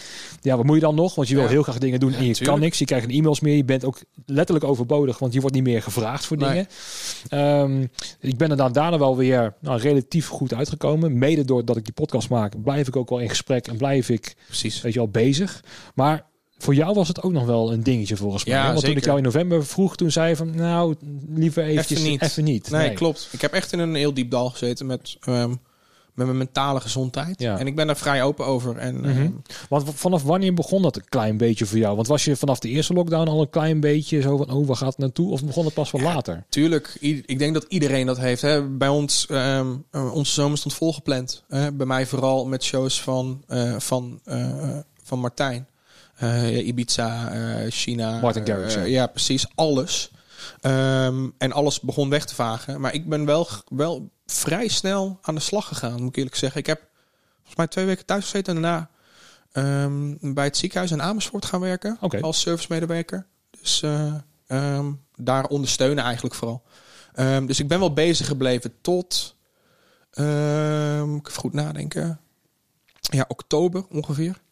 ja, 0.42 0.56
wat 0.56 0.66
moet 0.66 0.76
je 0.76 0.82
dan 0.82 0.96
nog? 0.96 1.16
Want 1.16 1.28
je 1.28 1.36
wil 1.36 1.48
heel 1.48 1.64
graag 1.64 1.78
dingen 1.78 2.00
doen 2.00 2.12
Ja, 2.12 2.18
en 2.18 2.26
je 2.26 2.30
tuurlijk. 2.34 2.52
kan 2.52 2.60
niks. 2.60 2.80
Je 2.80 2.86
krijgt 2.86 3.06
geen 3.06 3.16
e-mails 3.16 3.40
meer. 3.40 3.56
Je 3.56 3.66
bent 3.66 3.86
ook 3.86 4.00
letterlijk 4.26 4.66
overbodig, 4.66 5.20
want 5.20 5.34
je 5.34 5.40
wordt 5.40 5.56
niet 5.56 5.64
meer 5.64 5.82
gevraagd 5.82 6.26
voor 6.26 6.38
Nee. 6.38 6.50
dingen. 6.50 6.68
Ehm, 7.30 7.86
ik 8.20 8.38
ben 8.38 8.52
er 8.52 8.58
dan 8.58 8.72
daarna 8.72 8.98
wel 8.98 9.18
weer 9.18 9.54
nou, 9.60 9.80
relatief 9.80 10.28
goed 10.28 10.54
uitgekomen. 10.54 11.18
Mede 11.18 11.46
doordat 11.46 11.78
ik 11.78 11.84
die 11.86 11.94
podcast 11.94 12.30
maak, 12.30 12.64
blijf 12.64 12.88
ik 12.88 12.96
ook 12.96 13.10
wel 13.10 13.20
in 13.20 13.30
gesprek 13.30 13.68
en 13.68 13.78
blijf 13.78 14.10
ik, 14.10 14.36
Precies. 14.46 14.82
weet 14.82 14.94
je 14.94 15.00
wel, 15.00 15.08
bezig. 15.10 15.64
Maar 15.96 16.26
voor 16.66 16.76
jou 16.76 16.94
was 16.94 17.08
het 17.08 17.22
ook 17.24 17.32
nog 17.32 17.46
wel 17.46 17.74
een 17.74 17.84
dingetje 17.84 18.16
volgens 18.18 18.46
mij. 18.46 18.54
Ja, 18.56 18.66
hè? 18.66 18.72
Want 18.74 18.86
toen 18.86 18.96
ik 18.98 19.06
jou 19.06 19.18
in 19.18 19.24
november 19.24 19.66
vroeg, 19.66 19.96
toen 19.96 20.12
zei 20.12 20.30
je 20.30 20.36
van, 20.36 20.56
nou, 20.56 20.96
liever 21.30 21.64
eventjes 21.64 21.98
Even 22.00 22.12
niet. 22.12 22.22
Even 22.22 22.44
niet. 22.44 22.70
Nee, 22.70 22.94
klopt. 22.94 23.28
Ik 23.32 23.42
heb 23.42 23.54
echt 23.54 23.72
in 23.72 23.80
een 23.80 23.96
heel 23.96 24.14
diep 24.14 24.32
dal 24.32 24.50
gezeten 24.50 24.86
met, 24.86 25.18
ehm, 25.22 25.50
met 26.14 26.26
mijn 26.26 26.38
mentale 26.38 26.80
gezondheid. 26.82 27.40
Ja. 27.40 27.58
En 27.60 27.68
ik 27.68 27.76
ben 27.76 27.88
daar 27.88 27.98
vrij 27.98 28.24
open 28.24 28.46
over. 28.46 28.78
En 28.78 29.06
ehm, 29.06 29.30
Want 29.70 29.84
vanaf 29.94 30.24
wanneer 30.24 30.54
begon 30.54 30.82
dat 30.82 30.96
een 30.96 31.10
klein 31.10 31.38
beetje 31.38 31.66
voor 31.66 31.78
jou? 31.78 31.96
Want 31.96 32.08
was 32.08 32.26
je 32.26 32.36
vanaf 32.36 32.60
de 32.60 32.70
eerste 32.70 32.94
lockdown 32.94 33.28
al 33.30 33.42
een 33.42 33.50
klein 33.50 33.80
beetje 33.80 34.22
zo 34.22 34.38
van, 34.38 34.52
oh, 34.52 34.68
waar 34.68 34.76
gaat 34.76 34.88
het 34.88 34.98
naartoe? 34.98 35.32
Of 35.32 35.44
begon 35.46 35.66
het 35.66 35.74
pas 35.74 35.92
wel 35.92 36.02
Ja. 36.02 36.14
later? 36.14 36.44
Tuurlijk, 36.50 36.98
i- 37.02 37.24
ik 37.26 37.40
denk 37.40 37.54
dat 37.54 37.66
iedereen 37.68 38.06
dat 38.06 38.18
heeft. 38.18 38.42
Hè. 38.42 38.64
Bij 38.68 38.88
ons, 38.88 39.26
eh, 39.30 39.68
onze 40.14 40.32
zomer 40.34 40.58
stond 40.58 40.74
volgepland. 40.74 41.44
Hè. 41.48 41.72
Bij 41.74 41.86
mij 41.86 42.06
vooral 42.06 42.46
met 42.48 42.64
shows 42.64 43.02
van, 43.02 43.44
eh, 43.48 43.76
van, 43.80 44.20
eh, 44.24 44.78
van 45.04 45.20
Martijn. 45.20 45.68
Eh, 46.16 46.68
Ibiza, 46.68 47.32
eh, 47.32 47.72
China. 47.72 48.20
Martin 48.20 48.46
Garrix, 48.46 48.76
eh, 48.76 48.82
ja. 48.82 48.88
ja, 48.88 49.08
precies. 49.08 49.46
Alles. 49.56 50.12
Ehm, 50.62 51.30
en 51.38 51.52
alles 51.52 51.80
begon 51.80 52.10
weg 52.10 52.26
te 52.26 52.36
vagen. 52.36 52.82
Maar 52.82 52.94
ik 52.94 53.10
ben 53.10 53.26
wel, 53.26 53.48
wel 53.68 54.10
vrij 54.26 54.68
snel 54.68 55.20
aan 55.22 55.36
de 55.36 55.42
slag 55.42 55.68
gegaan, 55.68 56.00
moet 56.00 56.10
ik 56.10 56.16
eerlijk 56.16 56.36
zeggen. 56.36 56.60
Ik 56.60 56.66
heb 56.66 56.82
volgens 57.36 57.56
mij 57.56 57.68
twee 57.68 57.86
weken 57.86 58.06
thuis 58.06 58.24
gezeten 58.24 58.56
en 58.56 58.62
daarna 58.62 58.90
ehm, 59.52 60.34
bij 60.34 60.46
het 60.46 60.58
ziekenhuis 60.58 60.92
in 60.92 61.02
Amersfoort 61.02 61.46
gaan 61.46 61.60
werken. 61.60 61.98
Als 62.22 62.42
servicemedewerker. 62.42 63.28
Dus 63.62 63.82
eh, 63.82 64.14
ehm, 64.48 64.92
daar 65.16 65.46
ondersteunen 65.46 66.04
eigenlijk 66.04 66.36
vooral. 66.36 66.64
Dus 67.46 67.60
ik 67.60 67.68
ben 67.68 67.80
wel 67.80 67.94
bezig 67.94 68.28
gebleven 68.28 68.74
tot, 68.82 69.36
ehm, 70.12 71.16
ik 71.16 71.28
even 71.28 71.40
goed 71.40 71.54
nadenken, 71.54 72.20
ja, 73.00 73.26
oktober 73.28 73.86
ongeveer. 73.90 74.44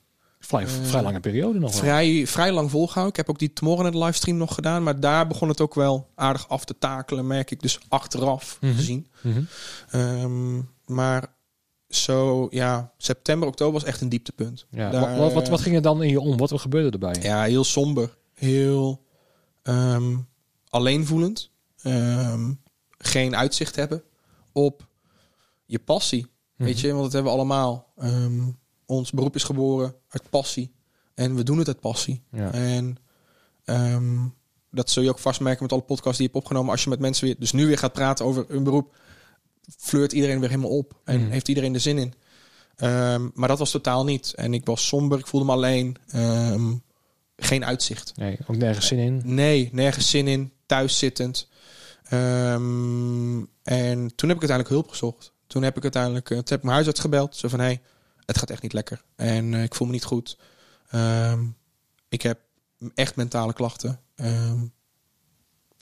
Vrij, 0.46 0.64
Eh, 0.64 0.70
vrij 0.70 1.02
lange 1.02 1.20
periode 1.20 1.60
nog 1.60 1.72
wel. 1.72 1.80
Vrij, 1.80 2.28
vrij 2.28 2.52
lang 2.52 2.70
volgehouden. 2.72 3.10
Ik 3.12 3.18
heb 3.26 3.30
ook 3.30 3.40
die 3.40 3.54
Tomorrowland 3.54 3.96
livestream 3.96 4.38
nog 4.38 4.54
gedaan. 4.54 4.84
Maar 4.84 5.00
daar 5.00 5.28
begon 5.28 5.48
het 5.48 5.62
ook 5.62 5.74
wel 5.76 6.10
aardig 6.16 6.50
af 6.50 6.66
te 6.66 6.76
takelen, 6.80 7.28
merk 7.28 7.52
ik. 7.52 7.62
Dus 7.62 7.80
achteraf 7.90 8.58
Mhm. 8.62 8.76
gezien. 8.76 9.08
Mhm. 9.22 9.42
Ehm, 9.90 10.62
maar 10.86 11.34
zo, 11.90 12.48
ja, 12.50 12.92
september, 12.98 13.48
oktober 13.48 13.74
was 13.74 13.84
echt 13.84 14.02
een 14.02 14.10
dieptepunt. 14.10 14.66
Ja. 14.70 14.90
Daar, 14.90 15.02
wat, 15.10 15.18
wat, 15.18 15.34
wat, 15.34 15.48
wat 15.48 15.62
ging 15.62 15.76
er 15.76 15.82
dan 15.82 16.04
in 16.04 16.10
je 16.10 16.20
om? 16.20 16.38
Wat 16.38 16.50
wat 16.50 16.62
gebeurde 16.62 16.90
erbij? 16.90 17.16
Ja, 17.22 17.44
heel 17.44 17.64
somber. 17.64 18.18
Heel 18.34 19.06
ehm 19.64 20.16
alleenvoelend. 20.70 21.50
Ehm, 21.82 22.52
geen 22.98 23.36
uitzicht 23.36 23.76
hebben 23.76 24.04
op 24.52 24.88
je 25.66 25.80
passie. 25.80 26.28
Mhm. 26.56 26.64
Weet 26.68 26.80
je, 26.80 26.92
want 26.92 27.04
dat 27.04 27.12
hebben 27.14 27.32
we 27.32 27.38
allemaal. 27.38 27.94
Ons 28.86 29.12
beroep 29.12 29.36
is 29.36 29.44
geboren 29.44 29.96
uit 30.10 30.30
passie. 30.30 30.72
En 31.14 31.36
we 31.36 31.44
doen 31.44 31.58
het 31.58 31.68
uit 31.68 31.80
passie. 31.80 32.24
Ja. 32.32 32.52
En 32.52 32.96
ehm, 33.66 34.18
dat 34.72 34.90
zul 34.90 35.04
je 35.04 35.10
ook 35.10 35.20
vast 35.20 35.40
merken 35.40 35.64
met 35.64 35.72
alle 35.72 35.82
podcasts 35.82 36.18
die 36.18 36.28
je 36.28 36.34
hebt 36.34 36.44
opgenomen. 36.46 36.72
Als 36.72 36.84
je 36.84 36.90
met 36.90 37.00
mensen 37.00 37.26
weer, 37.26 37.36
dus 37.40 37.52
nu 37.52 37.68
weer 37.68 37.78
gaat 37.78 37.94
praten 37.94 38.26
over 38.26 38.46
hun 38.48 38.64
beroep, 38.64 38.96
flirt 39.78 40.12
iedereen 40.14 40.40
weer 40.40 40.50
helemaal 40.50 40.78
op. 40.78 41.00
En 41.04 41.22
Mhm. 41.22 41.30
heeft 41.32 41.48
iedereen 41.48 41.74
er 41.74 41.80
zin 41.80 41.98
in. 41.98 42.14
Ehm, 42.76 43.30
maar 43.34 43.48
dat 43.48 43.60
was 43.60 43.72
totaal 43.72 44.04
niet. 44.04 44.34
En 44.36 44.54
ik 44.54 44.66
was 44.66 44.88
somber, 44.88 45.20
ik 45.20 45.28
voelde 45.28 45.46
me 45.46 45.52
alleen. 45.52 45.96
Ehm, 46.08 46.74
geen 47.38 47.66
uitzicht. 47.66 48.12
Nee, 48.16 48.38
ook 48.48 48.56
nergens 48.58 48.88
zin 48.88 48.98
in. 49.00 49.22
Nee, 49.26 49.70
nergens 49.72 50.10
zin 50.10 50.28
in. 50.28 50.52
Thuis 50.66 50.98
zittend. 50.98 51.48
En 53.64 54.12
toen 54.16 54.30
heb 54.30 54.38
ik 54.42 54.50
uiteindelijk 54.50 54.70
hulp 54.70 54.90
gezocht. 54.90 55.34
Toen 55.48 55.64
heb 55.64 55.78
ik 55.78 55.84
uiteindelijk 55.84 56.30
uh, 56.30 56.36
toen 56.38 56.46
heb 56.48 56.58
ik 56.58 56.64
mijn 56.64 56.74
huisarts 56.76 57.00
gebeld. 57.00 57.36
Zo 57.36 57.48
van, 57.48 57.60
hé, 57.60 57.66
hey, 57.66 57.82
het 58.26 58.38
gaat 58.38 58.50
echt 58.50 58.62
niet 58.62 58.74
lekker. 58.74 59.04
En 59.16 59.54
eh, 59.54 59.64
ik 59.64 59.76
voel 59.76 59.88
me 59.88 59.94
niet 59.94 60.04
goed. 60.04 60.38
Ehm, 60.90 61.46
ik 62.10 62.22
heb 62.22 62.40
echt 62.96 63.16
mentale 63.16 63.54
klachten. 63.54 64.00
Ehm, 64.16 64.60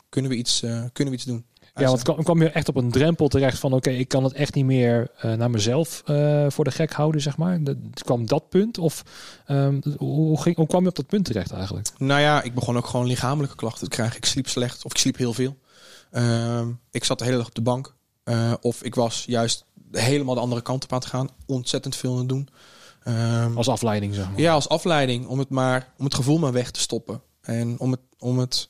kunnen, 0.10 0.32
we 0.32 0.38
iets, 0.38 0.62
eh, 0.62 0.84
kunnen 0.94 1.14
we 1.14 1.20
iets 1.20 1.26
doen? 1.26 1.46
Ja, 1.76 1.88
want 1.88 2.02
kwam, 2.04 2.24
kwam 2.24 2.42
je 2.42 2.50
echt 2.50 2.70
op 2.70 2.76
een 2.76 2.92
drempel 2.92 3.28
terecht 3.28 3.60
van... 3.60 3.74
oké, 3.74 3.90
ik 3.90 4.08
kan 4.08 4.24
het 4.24 4.34
echt 4.34 4.54
niet 4.54 4.66
meer 4.66 5.12
eh, 5.18 5.34
naar 5.34 5.50
mezelf 5.50 6.02
voor 6.48 6.64
de 6.64 6.72
gek 6.72 6.92
houden, 6.92 7.22
zeg 7.22 7.38
maar. 7.38 7.64
De, 7.64 7.78
kwam 7.94 8.26
dat 8.26 8.50
punt? 8.50 8.78
Of 8.78 9.04
ehm, 9.46 9.82
hoe, 9.98 10.42
ging, 10.42 10.56
hoe 10.56 10.68
kwam 10.68 10.82
je 10.82 10.90
op 10.90 10.96
dat 10.96 11.08
punt 11.08 11.26
terecht 11.26 11.52
eigenlijk? 11.52 11.90
Nou 11.98 12.22
ja, 12.22 12.42
ik 12.42 12.54
begon 12.54 12.78
ook 12.78 12.88
gewoon 12.88 13.08
lichamelijke 13.08 13.56
klachten 13.56 13.90
te 13.90 13.96
krijgen. 13.96 14.18
Ik 14.18 14.26
sliep 14.26 14.48
slecht 14.48 14.86
of 14.86 14.92
ik 14.92 14.98
sliep 14.98 15.18
heel 15.18 15.34
veel. 15.34 15.58
Ik 16.92 17.04
zat 17.04 17.20
de 17.20 17.26
hele 17.26 17.38
dag 17.38 17.48
op 17.48 17.56
de 17.56 17.62
bank. 17.62 17.96
Of 18.62 18.84
ik 18.84 18.96
was 18.96 19.24
juist 19.28 19.66
helemaal 19.92 20.36
de 20.36 20.42
andere 20.42 20.62
kant 20.62 20.84
op 20.84 20.94
aan 20.94 21.00
te 21.00 21.08
gaan. 21.08 21.30
Ontzettend 21.46 21.96
veel 21.96 22.12
aan 22.12 22.18
het 22.20 22.30
doen. 22.30 22.50
Ehm, 23.04 23.58
Als 23.58 23.68
afleiding, 23.68 24.14
zeg 24.16 24.30
maar. 24.30 24.40
ja, 24.40 24.54
als 24.54 24.70
afleiding. 24.70 25.28
Om 25.28 25.40
het, 25.40 25.50
maar, 25.50 25.94
om 25.98 26.06
het 26.06 26.14
gevoel 26.16 26.38
maar 26.40 26.52
weg 26.52 26.72
te 26.72 26.80
stoppen. 26.80 27.22
En 27.42 27.80
om 27.80 27.92
het, 27.92 28.00
om 28.20 28.40
het 28.40 28.70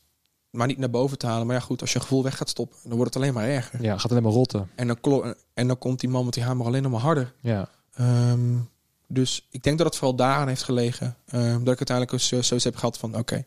maar 0.49 0.67
niet 0.67 0.77
naar 0.77 0.89
boven 0.89 1.17
te 1.17 1.27
halen. 1.27 1.45
Maar 1.47 1.55
ja, 1.55 1.62
goed, 1.62 1.81
als 1.81 1.89
je 1.89 1.95
een 1.95 2.01
gevoel 2.01 2.23
weg 2.23 2.38
gaat 2.38 2.49
stoppen, 2.49 2.77
dan 2.84 2.95
wordt 2.97 3.13
het 3.13 3.23
alleen 3.23 3.34
maar 3.34 3.47
erger. 3.47 3.84
Ja, 3.84 3.97
gaat 3.97 4.12
alleen 4.12 4.23
maar 4.23 4.31
rotten. 4.31 4.69
En 4.75 4.88
dan, 4.88 5.36
en 5.53 5.67
dan 5.67 5.77
komt 5.77 5.99
die 5.99 6.10
man 6.10 6.25
met 6.25 6.34
die 6.34 6.43
hamer 6.43 6.65
alleen 6.65 6.81
nog 6.84 6.91
maar 6.91 7.01
harder. 7.01 7.34
Ja. 7.41 7.69
Ehm, 7.93 8.55
dus 9.07 9.47
ik 9.49 9.63
denk 9.63 9.77
dat 9.77 9.88
het 9.88 9.95
vooral 9.95 10.15
daaraan 10.15 10.47
heeft 10.47 10.63
gelegen. 10.63 11.15
ehm, 11.27 11.63
dat 11.63 11.73
ik 11.79 11.89
uiteindelijk 11.89 12.19
zo- 12.23 12.41
zoiets 12.41 12.65
heb 12.65 12.75
gehad 12.75 12.97
van... 12.97 13.17
Oké, 13.17 13.45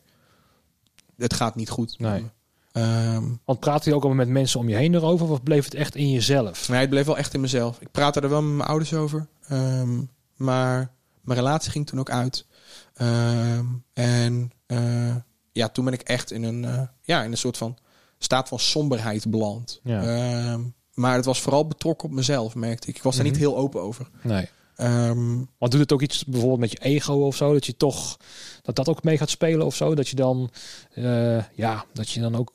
het 1.17 1.33
gaat 1.33 1.55
niet 1.55 1.69
goed. 1.69 1.99
Nee. 1.99 2.29
Ehm, 2.75 3.23
Want 3.45 3.59
praatte 3.59 3.89
je 3.89 3.95
ook 3.95 4.03
al 4.03 4.09
met 4.13 4.27
mensen 4.27 4.59
om 4.59 4.69
je 4.69 4.75
heen 4.75 4.93
erover? 4.95 5.29
Of 5.29 5.43
bleef 5.43 5.63
het 5.65 5.73
echt 5.73 5.95
in 5.95 6.11
jezelf? 6.11 6.69
nee, 6.69 6.79
het 6.79 6.89
bleef 6.89 7.05
wel 7.05 7.17
echt 7.17 7.33
in 7.33 7.41
mezelf. 7.41 7.79
Ik 7.81 7.91
praatte 7.91 8.19
er 8.19 8.29
wel 8.29 8.41
met 8.41 8.55
mijn 8.55 8.69
ouders 8.69 8.93
over. 8.93 9.27
Ehm, 9.47 10.01
maar 10.35 10.91
mijn 11.21 11.39
relatie 11.39 11.71
ging 11.71 11.87
toen 11.87 11.99
ook 11.99 12.09
uit. 12.09 12.45
Ehm, 12.93 13.65
en 13.93 14.51
eh, 14.65 15.15
ja, 15.51 15.69
toen 15.69 15.85
ben 15.85 15.93
ik 15.93 16.01
echt 16.01 16.31
in 16.31 16.43
een, 16.43 16.65
eh, 16.65 16.81
ja, 17.01 17.23
in 17.23 17.31
een 17.31 17.37
soort 17.37 17.57
van 17.57 17.77
staat 18.17 18.47
van 18.47 18.59
somberheid 18.59 19.29
beland. 19.29 19.79
Ja. 19.83 20.57
Maar 20.93 21.15
het 21.15 21.25
was 21.25 21.41
vooral 21.41 21.67
betrokken 21.67 22.07
op 22.09 22.13
mezelf, 22.15 22.55
merkte 22.55 22.87
ik. 22.87 22.95
Ik 22.95 23.03
was 23.03 23.15
daar 23.15 23.23
Mhm. 23.23 23.33
niet 23.33 23.41
heel 23.43 23.57
open 23.57 23.81
over. 23.81 24.09
Nee. 24.23 24.49
Ehm, 24.75 25.35
Want 25.57 25.71
doet 25.71 25.79
het 25.81 25.91
ook 25.91 26.01
iets 26.01 26.25
bijvoorbeeld 26.25 26.59
met 26.59 26.71
je 26.71 26.77
ego 26.77 27.13
of 27.13 27.35
zo? 27.35 27.53
Dat 27.53 27.65
je 27.65 27.77
toch 27.77 28.17
dat 28.61 28.75
dat 28.75 28.89
ook 28.89 29.03
mee 29.03 29.17
gaat 29.17 29.29
spelen 29.29 29.65
of 29.65 29.75
zo? 29.75 29.95
Dat 29.95 30.07
je 30.07 30.15
dan 30.15 30.49
eh, 30.93 31.43
ja, 31.55 31.85
dat 31.93 32.09
je 32.09 32.19
dan 32.19 32.35
ook 32.35 32.53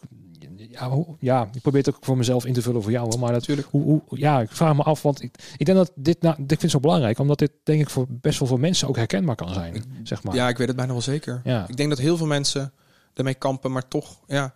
ja, 0.70 0.90
hoe- 0.90 1.16
ja, 1.18 1.48
ik 1.52 1.60
probeer 1.62 1.80
het 1.84 1.94
ook 1.94 2.04
voor 2.04 2.16
mezelf 2.16 2.44
in 2.46 2.52
te 2.52 2.62
vullen 2.62 2.82
voor 2.82 2.90
jou, 2.90 3.18
maar 3.18 3.32
natuurlijk. 3.32 3.68
hoe, 3.70 3.82
hoe 3.84 4.02
ja, 4.18 4.40
ik 4.40 4.50
vraag 4.50 4.74
me 4.76 4.82
af, 4.82 5.02
want 5.02 5.22
ik, 5.22 5.34
ik 5.56 5.66
denk 5.66 5.78
dat 5.78 5.92
dit 5.94 6.20
nou, 6.22 6.34
ik 6.34 6.48
vind 6.48 6.62
het 6.62 6.70
zo 6.70 6.80
belangrijk, 6.80 7.18
omdat 7.18 7.38
dit 7.38 7.50
denk 7.62 7.80
ik 7.80 7.90
voor 7.90 8.06
best 8.08 8.38
wel 8.38 8.48
veel 8.48 8.56
mensen 8.56 8.88
ook 8.88 8.96
herkenbaar 8.96 9.36
kan 9.36 9.54
zijn, 9.54 9.84
zeg 10.02 10.22
maar. 10.22 10.34
Ja, 10.34 10.48
ik 10.48 10.56
weet 10.58 10.66
het 10.66 10.76
bijna 10.76 10.92
wel 10.92 11.00
zeker. 11.02 11.40
Ja. 11.44 11.68
Ik 11.68 11.76
denk 11.76 11.88
dat 11.88 11.98
heel 11.98 12.16
veel 12.16 12.26
mensen 12.26 12.72
ermee 13.14 13.34
kampen, 13.34 13.72
maar 13.72 13.88
toch 13.88 14.20
ja, 14.26 14.54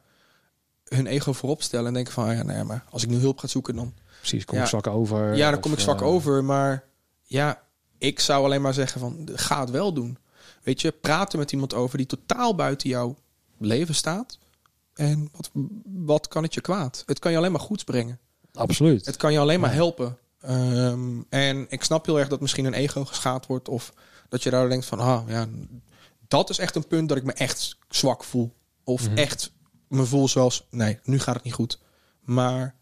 hun 0.84 1.06
ego 1.06 1.32
voorop 1.32 1.62
stellen 1.62 1.86
en 1.86 1.94
denken 1.94 2.12
van, 2.12 2.34
ja, 2.36 2.42
nee, 2.42 2.64
maar 2.64 2.84
als 2.90 3.02
ik 3.02 3.08
nu 3.08 3.16
hulp 3.16 3.38
ga 3.38 3.46
zoeken, 3.46 3.76
dan 3.76 3.94
precies. 4.18 4.44
Kom 4.44 4.56
Ja. 4.56 4.62
ik 4.62 4.68
zwak 4.68 4.86
over? 4.86 5.36
Ja, 5.36 5.46
dan 5.46 5.54
of, 5.54 5.60
kom 5.60 5.72
ik 5.72 5.78
zwak 5.78 6.00
eh, 6.00 6.06
over. 6.06 6.44
Maar 6.44 6.84
ja, 7.24 7.62
ik 7.98 8.20
zou 8.20 8.44
alleen 8.44 8.62
maar 8.62 8.74
zeggen 8.74 9.00
van, 9.00 9.28
ga 9.34 9.60
het 9.60 9.70
wel 9.70 9.92
doen. 9.92 10.18
Weet 10.62 10.80
je, 10.80 10.92
praten 10.92 11.38
met 11.38 11.52
iemand 11.52 11.74
over 11.74 11.98
die 11.98 12.06
totaal 12.06 12.54
buiten 12.54 12.88
jouw 12.88 13.16
leven 13.58 13.94
staat. 13.94 14.38
En 14.94 15.28
wat, 15.32 15.50
wat 15.84 16.28
kan 16.28 16.42
het 16.42 16.54
je 16.54 16.60
kwaad? 16.60 17.02
Het 17.06 17.18
kan 17.18 17.30
je 17.30 17.36
alleen 17.36 17.52
maar 17.52 17.60
goeds 17.60 17.84
brengen. 17.84 18.18
Absoluut. 18.52 19.06
Het 19.06 19.16
kan 19.16 19.32
je 19.32 19.38
alleen 19.38 19.60
maar 19.60 19.72
helpen. 19.72 20.18
Ehm, 20.40 21.20
en 21.28 21.66
ik 21.68 21.84
snap 21.84 22.06
heel 22.06 22.18
erg 22.18 22.28
dat 22.28 22.40
misschien 22.40 22.64
een 22.64 22.74
ego 22.74 23.04
geschaad 23.04 23.46
wordt. 23.46 23.68
Of 23.68 23.92
dat 24.28 24.42
je 24.42 24.50
daar 24.50 24.68
denkt 24.68 24.86
van, 24.86 24.98
ah 24.98 25.28
ja, 25.28 25.46
dat 26.28 26.50
is 26.50 26.58
echt 26.58 26.74
een 26.76 26.86
punt 26.86 27.08
dat 27.08 27.18
ik 27.18 27.24
me 27.24 27.32
echt 27.32 27.76
zwak 27.88 28.24
voel. 28.24 28.54
Of 28.84 29.08
Mhm. 29.08 29.16
echt 29.16 29.52
me 29.88 30.04
voel 30.04 30.28
zoals, 30.28 30.66
nee, 30.70 30.98
nu 31.02 31.18
gaat 31.18 31.34
het 31.34 31.44
niet 31.44 31.54
goed. 31.54 31.78
Maar, 32.20 32.74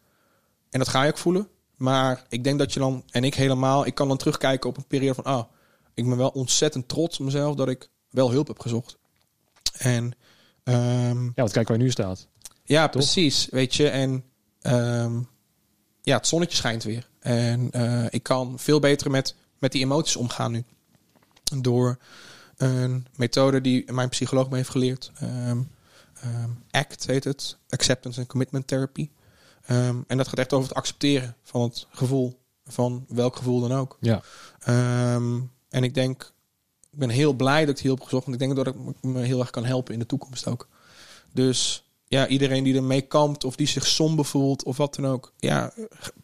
en 0.70 0.78
dat 0.78 0.88
ga 0.88 1.03
je 1.03 1.11
ook 1.11 1.18
voelen. 1.18 1.49
Maar 1.83 2.24
ik 2.28 2.45
denk 2.45 2.59
dat 2.59 2.72
je 2.72 2.80
dan, 2.80 3.05
en 3.11 3.24
ik 3.24 3.35
helemaal, 3.35 3.87
ik 3.87 3.95
kan 3.95 4.09
dan 4.09 4.16
terugkijken 4.16 4.68
op 4.68 4.76
een 4.76 4.87
periode 4.87 5.14
van, 5.14 5.24
ah, 5.24 5.45
ik 5.95 6.09
ben 6.09 6.16
wel 6.16 6.28
ontzettend 6.28 6.89
trots 6.89 7.18
op 7.18 7.24
mezelf 7.24 7.55
dat 7.55 7.68
ik 7.68 7.89
wel 8.11 8.30
hulp 8.30 8.47
heb 8.47 8.59
gezocht. 8.59 8.99
En 9.78 10.12
ehm, 10.64 11.24
Ja, 11.24 11.33
want 11.35 11.53
kijk 11.53 11.68
waar 11.68 11.76
je 11.76 11.83
nu 11.83 11.91
staat. 11.91 12.28
ja, 12.64 12.87
precies. 12.87 13.49
Weet 13.51 13.74
je, 13.74 13.89
en 13.89 14.24
ehm, 14.61 15.20
ja, 16.03 16.16
het 16.16 16.26
zonnetje 16.26 16.57
schijnt 16.57 16.83
weer. 16.83 17.09
En 17.18 17.70
eh, 17.70 18.05
ik 18.11 18.22
kan 18.22 18.59
veel 18.59 18.80
beter 18.80 19.11
met, 19.11 19.35
met 19.59 19.72
die 19.72 19.83
emoties 19.83 20.16
omgaan 20.16 20.53
nu. 20.53 20.64
Door 21.61 21.99
een 22.57 23.07
methode 23.16 23.61
die 23.61 23.93
mijn 23.93 24.09
psycholoog 24.09 24.51
me 24.51 24.57
heeft 24.57 24.70
geleerd. 24.70 25.12
Ehm, 25.14 25.61
ACT 26.70 27.07
heet 27.07 27.24
het. 27.24 27.57
Acceptance 27.68 28.20
and 28.20 28.28
Commitment 28.28 28.66
Therapy. 28.66 29.09
Ehm, 29.66 29.96
en 30.06 30.16
dat 30.16 30.28
gaat 30.28 30.38
echt 30.38 30.52
over 30.52 30.68
het 30.68 30.76
accepteren 30.76 31.36
van 31.42 31.62
het 31.62 31.86
gevoel. 31.90 32.40
Van 32.64 33.04
welk 33.08 33.36
gevoel 33.36 33.60
dan 33.60 33.72
ook. 33.72 33.96
Ja. 34.00 34.22
Ehm, 34.58 35.40
en 35.68 35.84
ik 35.84 35.94
denk, 35.94 36.32
ik 36.90 36.98
ben 36.98 37.08
heel 37.08 37.32
blij 37.32 37.64
dat 37.64 37.78
ik 37.78 37.84
hulp 37.84 37.98
heb 37.98 38.06
gezocht. 38.06 38.26
Want 38.26 38.40
ik 38.40 38.48
denk 38.48 38.64
dat 38.64 38.74
ik 38.74 39.02
me 39.02 39.20
heel 39.20 39.40
erg 39.40 39.50
kan 39.50 39.64
helpen 39.64 39.92
in 39.92 39.98
de 39.98 40.06
toekomst 40.06 40.48
ook. 40.48 40.68
Dus 41.32 41.84
ja, 42.12 42.26
iedereen 42.26 42.64
die 42.64 42.76
ermee 42.76 43.00
kampt 43.00 43.44
of 43.44 43.56
die 43.56 43.66
zich 43.66 43.86
somber 43.86 44.24
voelt 44.24 44.64
of 44.64 44.76
wat 44.76 44.94
dan 44.94 45.06
ook. 45.06 45.32
Ja, 45.38 45.72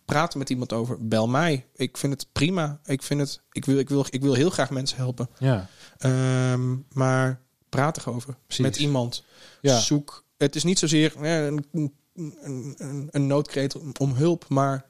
praat 0.04 0.32
er 0.32 0.38
met 0.38 0.50
iemand 0.50 0.72
over. 0.72 1.08
Bel 1.08 1.28
mij. 1.28 1.66
Ik 1.74 1.96
vind 1.96 2.12
het 2.12 2.26
prima. 2.32 2.80
Ik, 2.84 3.02
vind 3.02 3.20
het, 3.20 3.40
ik, 3.52 3.64
wil, 3.64 3.78
ik, 3.78 3.88
wil, 3.88 4.06
ik 4.10 4.22
wil 4.22 4.34
heel 4.34 4.50
graag 4.50 4.70
mensen 4.70 4.96
helpen. 4.96 5.28
Ja. 5.38 5.68
Ehm, 5.98 6.76
maar 6.92 7.40
praat 7.68 7.96
erover 7.96 8.36
Precies. 8.46 8.64
met 8.64 8.76
iemand. 8.76 9.24
Ja. 9.60 9.78
Zoek. 9.78 10.24
Het 10.36 10.56
is 10.56 10.64
niet 10.64 10.78
zozeer 10.78 11.24
een, 11.24 11.94
een, 12.18 12.74
een, 12.78 13.08
een 13.10 13.26
noodkreet 13.26 13.98
om, 13.98 14.12
hulp, 14.14 14.48
maar 14.48 14.86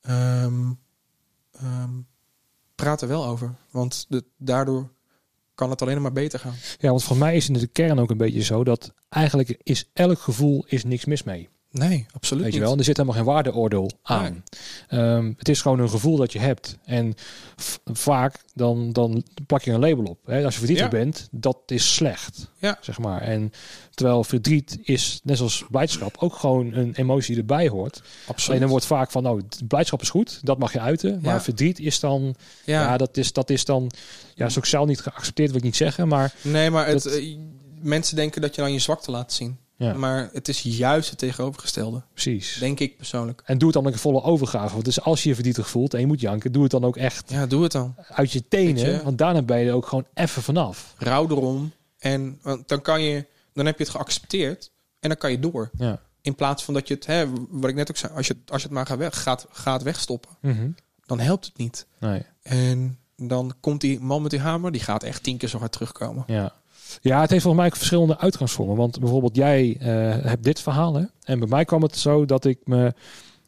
ehm, 0.00 0.70
praat 2.74 3.02
er 3.02 3.08
wel 3.08 3.26
over. 3.26 3.54
Want 3.70 4.06
de, 4.08 4.24
daardoor 4.36 4.90
kan 5.54 5.70
het 5.70 5.82
alleen 5.82 6.02
maar 6.02 6.12
beter 6.12 6.38
gaan. 6.38 6.54
ja, 6.78 6.88
want 6.88 7.04
voor 7.04 7.16
mij 7.16 7.36
is 7.36 7.48
in 7.48 7.54
de 7.54 7.66
kern 7.66 7.98
ook 7.98 8.10
een 8.10 8.16
beetje 8.16 8.42
zo 8.42 8.64
dat 8.64 8.94
eigenlijk 9.08 9.60
is 9.62 9.90
elk 9.92 10.18
gevoel 10.18 10.64
is 10.66 10.84
niks 10.84 11.04
mis 11.04 11.22
mee. 11.22 11.48
Nee, 11.78 12.06
absoluut 12.12 12.44
Weet 12.44 12.54
je 12.54 12.60
wel? 12.60 12.72
En 12.72 12.78
er 12.78 12.84
zit 12.84 12.96
helemaal 12.96 13.18
geen 13.18 13.26
waardeoordeel 13.32 13.90
aan. 14.02 14.44
Ehm, 14.88 15.32
het 15.36 15.48
is 15.48 15.60
gewoon 15.62 15.78
een 15.78 15.90
gevoel 15.90 16.16
dat 16.16 16.32
je 16.32 16.38
hebt. 16.38 16.76
En 16.84 17.14
vaak 17.84 18.40
dan, 18.54 18.92
dan 18.92 19.24
plak 19.46 19.62
je 19.62 19.72
een 19.72 19.80
label 19.80 20.04
op. 20.04 20.18
Hè? 20.26 20.44
Als 20.44 20.52
je 20.54 20.58
verdrietig 20.58 20.84
Ja. 20.92 20.98
bent, 20.98 21.28
dat 21.30 21.58
is 21.66 21.94
slecht. 21.94 22.50
Ja. 22.58 22.78
Zeg 22.80 22.98
maar. 22.98 23.20
En 23.22 23.52
terwijl 23.94 24.24
verdriet 24.24 24.78
is, 24.82 25.20
net 25.24 25.36
zoals 25.36 25.64
blijdschap, 25.70 26.16
ook 26.18 26.34
gewoon 26.36 26.72
een 26.74 26.94
emotie 26.94 27.28
die 27.34 27.38
erbij 27.38 27.68
hoort. 27.68 28.02
Absoluut. 28.26 28.60
dan 28.60 28.68
wordt 28.68 28.86
vaak 28.86 29.10
van, 29.10 29.22
nou, 29.22 29.42
blijdschap 29.68 30.02
is 30.02 30.10
goed, 30.10 30.40
dat 30.42 30.58
mag 30.58 30.72
je 30.72 30.80
uiten. 30.80 31.18
Maar 31.22 31.34
Ja. 31.34 31.40
verdriet 31.40 31.78
is 31.78 32.00
dan, 32.00 32.34
ja, 32.64 32.96
dat, 32.96 33.16
is, 33.16 33.32
dat 33.32 33.50
is 33.50 33.64
dan, 33.64 33.90
ja, 34.34 34.48
sociaal 34.48 34.84
niet 34.86 35.00
geaccepteerd, 35.00 35.48
wil 35.48 35.58
ik 35.58 35.64
niet 35.64 35.76
zeggen. 35.76 36.08
Maar 36.08 36.34
nee, 36.42 36.70
maar 36.70 36.86
het, 36.86 37.02
dat- 37.02 37.12
eh, 37.12 37.36
mensen 37.82 38.16
denken 38.16 38.40
dat 38.40 38.54
je 38.54 38.60
dan 38.60 38.72
je 38.72 38.78
zwakte 38.78 39.10
laat 39.10 39.32
zien. 39.32 39.56
Ja, 39.78 39.92
Maar 39.94 40.28
het 40.32 40.48
is 40.48 40.62
juist 40.62 41.10
het 41.10 41.18
tegenovergestelde. 41.18 42.02
precies. 42.12 42.56
Denk 42.60 42.80
ik 42.80 42.96
persoonlijk. 42.96 43.42
En 43.44 43.58
doe 43.58 43.68
het 43.68 43.76
dan 43.76 43.86
ook 43.86 43.92
een 43.92 43.98
volle 43.98 44.22
overgave. 44.22 44.82
Dus 44.82 45.00
als 45.00 45.22
je 45.22 45.28
je 45.28 45.34
verdrietig 45.34 45.68
voelt 45.68 45.94
en 45.94 46.00
je 46.00 46.06
moet 46.06 46.20
janken, 46.20 46.52
doe 46.52 46.62
het 46.62 46.70
dan 46.70 46.84
ook 46.84 46.96
echt 46.96 47.30
Ja, 47.30 47.46
doe 47.46 47.62
het 47.62 47.72
dan. 47.72 47.94
uit 48.08 48.32
je 48.32 48.48
tenen. 48.48 48.90
Je? 48.90 49.02
Want 49.04 49.18
daarna 49.18 49.42
ben 49.42 49.58
je 49.58 49.68
er 49.68 49.74
ook 49.74 49.86
gewoon 49.86 50.06
even 50.14 50.42
vanaf. 50.42 50.94
Rouw 50.98 51.28
erom. 51.28 51.72
En 51.98 52.38
want 52.42 52.68
dan 52.68 52.82
kan 52.82 53.02
je, 53.02 53.26
dan 53.52 53.66
heb 53.66 53.78
je 53.78 53.84
het 53.84 53.92
geaccepteerd. 53.92 54.70
En 55.00 55.08
dan 55.08 55.18
kan 55.18 55.30
je 55.30 55.38
door. 55.40 55.70
Ja. 55.78 56.00
In 56.20 56.34
plaats 56.34 56.64
van 56.64 56.74
dat 56.74 56.88
je 56.88 56.94
het, 56.94 57.06
hè, 57.06 57.26
wat 57.48 57.70
ik 57.70 57.76
net 57.76 57.90
ook 57.90 57.96
zei, 57.96 58.12
als 58.14 58.26
je, 58.26 58.36
als 58.46 58.60
je 58.62 58.66
het 58.66 58.76
maar 58.76 58.86
gaat, 58.86 58.98
weg, 58.98 59.22
gaat, 59.22 59.46
gaat 59.50 59.82
wegstoppen, 59.82 60.30
Mhm. 60.40 60.70
dan 61.06 61.18
helpt 61.20 61.46
het 61.46 61.56
niet. 61.56 61.86
Nee. 62.00 62.22
En 62.42 62.98
dan 63.16 63.54
komt 63.60 63.80
die 63.80 64.00
man 64.00 64.22
met 64.22 64.30
die 64.30 64.40
hamer, 64.40 64.72
die 64.72 64.80
gaat 64.80 65.02
echt 65.02 65.22
tien 65.22 65.36
keer 65.36 65.48
zo 65.48 65.58
hard 65.58 65.72
terugkomen. 65.72 66.24
Ja. 66.26 66.52
Ja, 67.00 67.20
het 67.20 67.30
heeft 67.30 67.42
volgens 67.42 67.62
mij 67.62 67.66
ook 67.72 67.76
verschillende 67.76 68.18
uitgangsvormen. 68.18 68.76
Want 68.76 69.00
bijvoorbeeld 69.00 69.36
jij 69.36 69.76
eh, 69.80 69.88
hebt 70.24 70.44
dit 70.44 70.60
verhaal. 70.60 70.94
Hè? 70.94 71.04
En 71.22 71.38
bij 71.38 71.48
mij 71.48 71.64
kwam 71.64 71.82
het 71.82 71.96
zo 71.96 72.24
dat 72.24 72.44
ik 72.44 72.58
me 72.64 72.94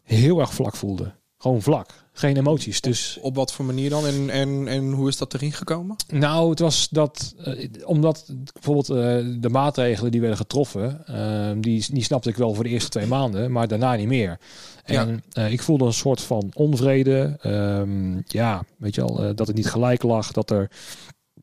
heel 0.02 0.40
erg 0.40 0.54
vlak 0.54 0.76
voelde. 0.76 1.12
Gewoon 1.38 1.62
vlak. 1.62 1.88
Geen 2.12 2.36
emoties. 2.36 2.80
Dus 2.80 3.18
Op 3.22 3.34
wat 3.34 3.52
voor 3.52 3.64
manier 3.64 3.90
dan? 3.90 4.06
En, 4.06 4.30
en, 4.30 4.68
en 4.68 4.92
hoe 4.92 5.08
is 5.08 5.16
dat 5.16 5.34
erin 5.34 5.52
gekomen? 5.52 5.96
Nou, 6.08 6.50
het 6.50 6.58
was 6.58 6.88
dat, 6.88 7.34
eh, 7.44 7.68
omdat 7.84 8.32
bijvoorbeeld 8.52 8.88
eh, 8.88 9.40
de 9.40 9.48
maatregelen 9.48 10.10
die 10.10 10.20
werden 10.20 10.38
getroffen, 10.38 11.06
eh, 11.06 11.50
die, 11.60 11.86
die 11.92 12.02
snapte 12.02 12.28
ik 12.28 12.36
wel 12.36 12.54
voor 12.54 12.64
de 12.64 12.70
eerste 12.70 12.90
twee 12.90 13.06
maanden, 13.06 13.52
maar 13.52 13.68
daarna 13.68 13.94
niet 13.94 14.06
meer. 14.06 14.38
En 14.84 15.22
ik 15.50 15.62
voelde 15.62 15.84
een 15.84 15.92
soort 15.92 16.20
van 16.20 16.50
onvrede. 16.54 17.36
ehm, 17.40 18.20
ja, 18.26 18.64
weet 18.78 18.94
je 18.94 19.00
wel, 19.00 19.22
eh, 19.24 19.30
dat 19.34 19.46
het 19.46 19.56
niet 19.56 19.70
gelijk 19.70 20.02
lag, 20.02 20.32
dat 20.32 20.50
er 20.50 20.70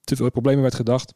te 0.04 0.16
veel 0.16 0.32
problemen 0.32 0.62
werd 0.62 0.76
gedacht. 0.76 1.14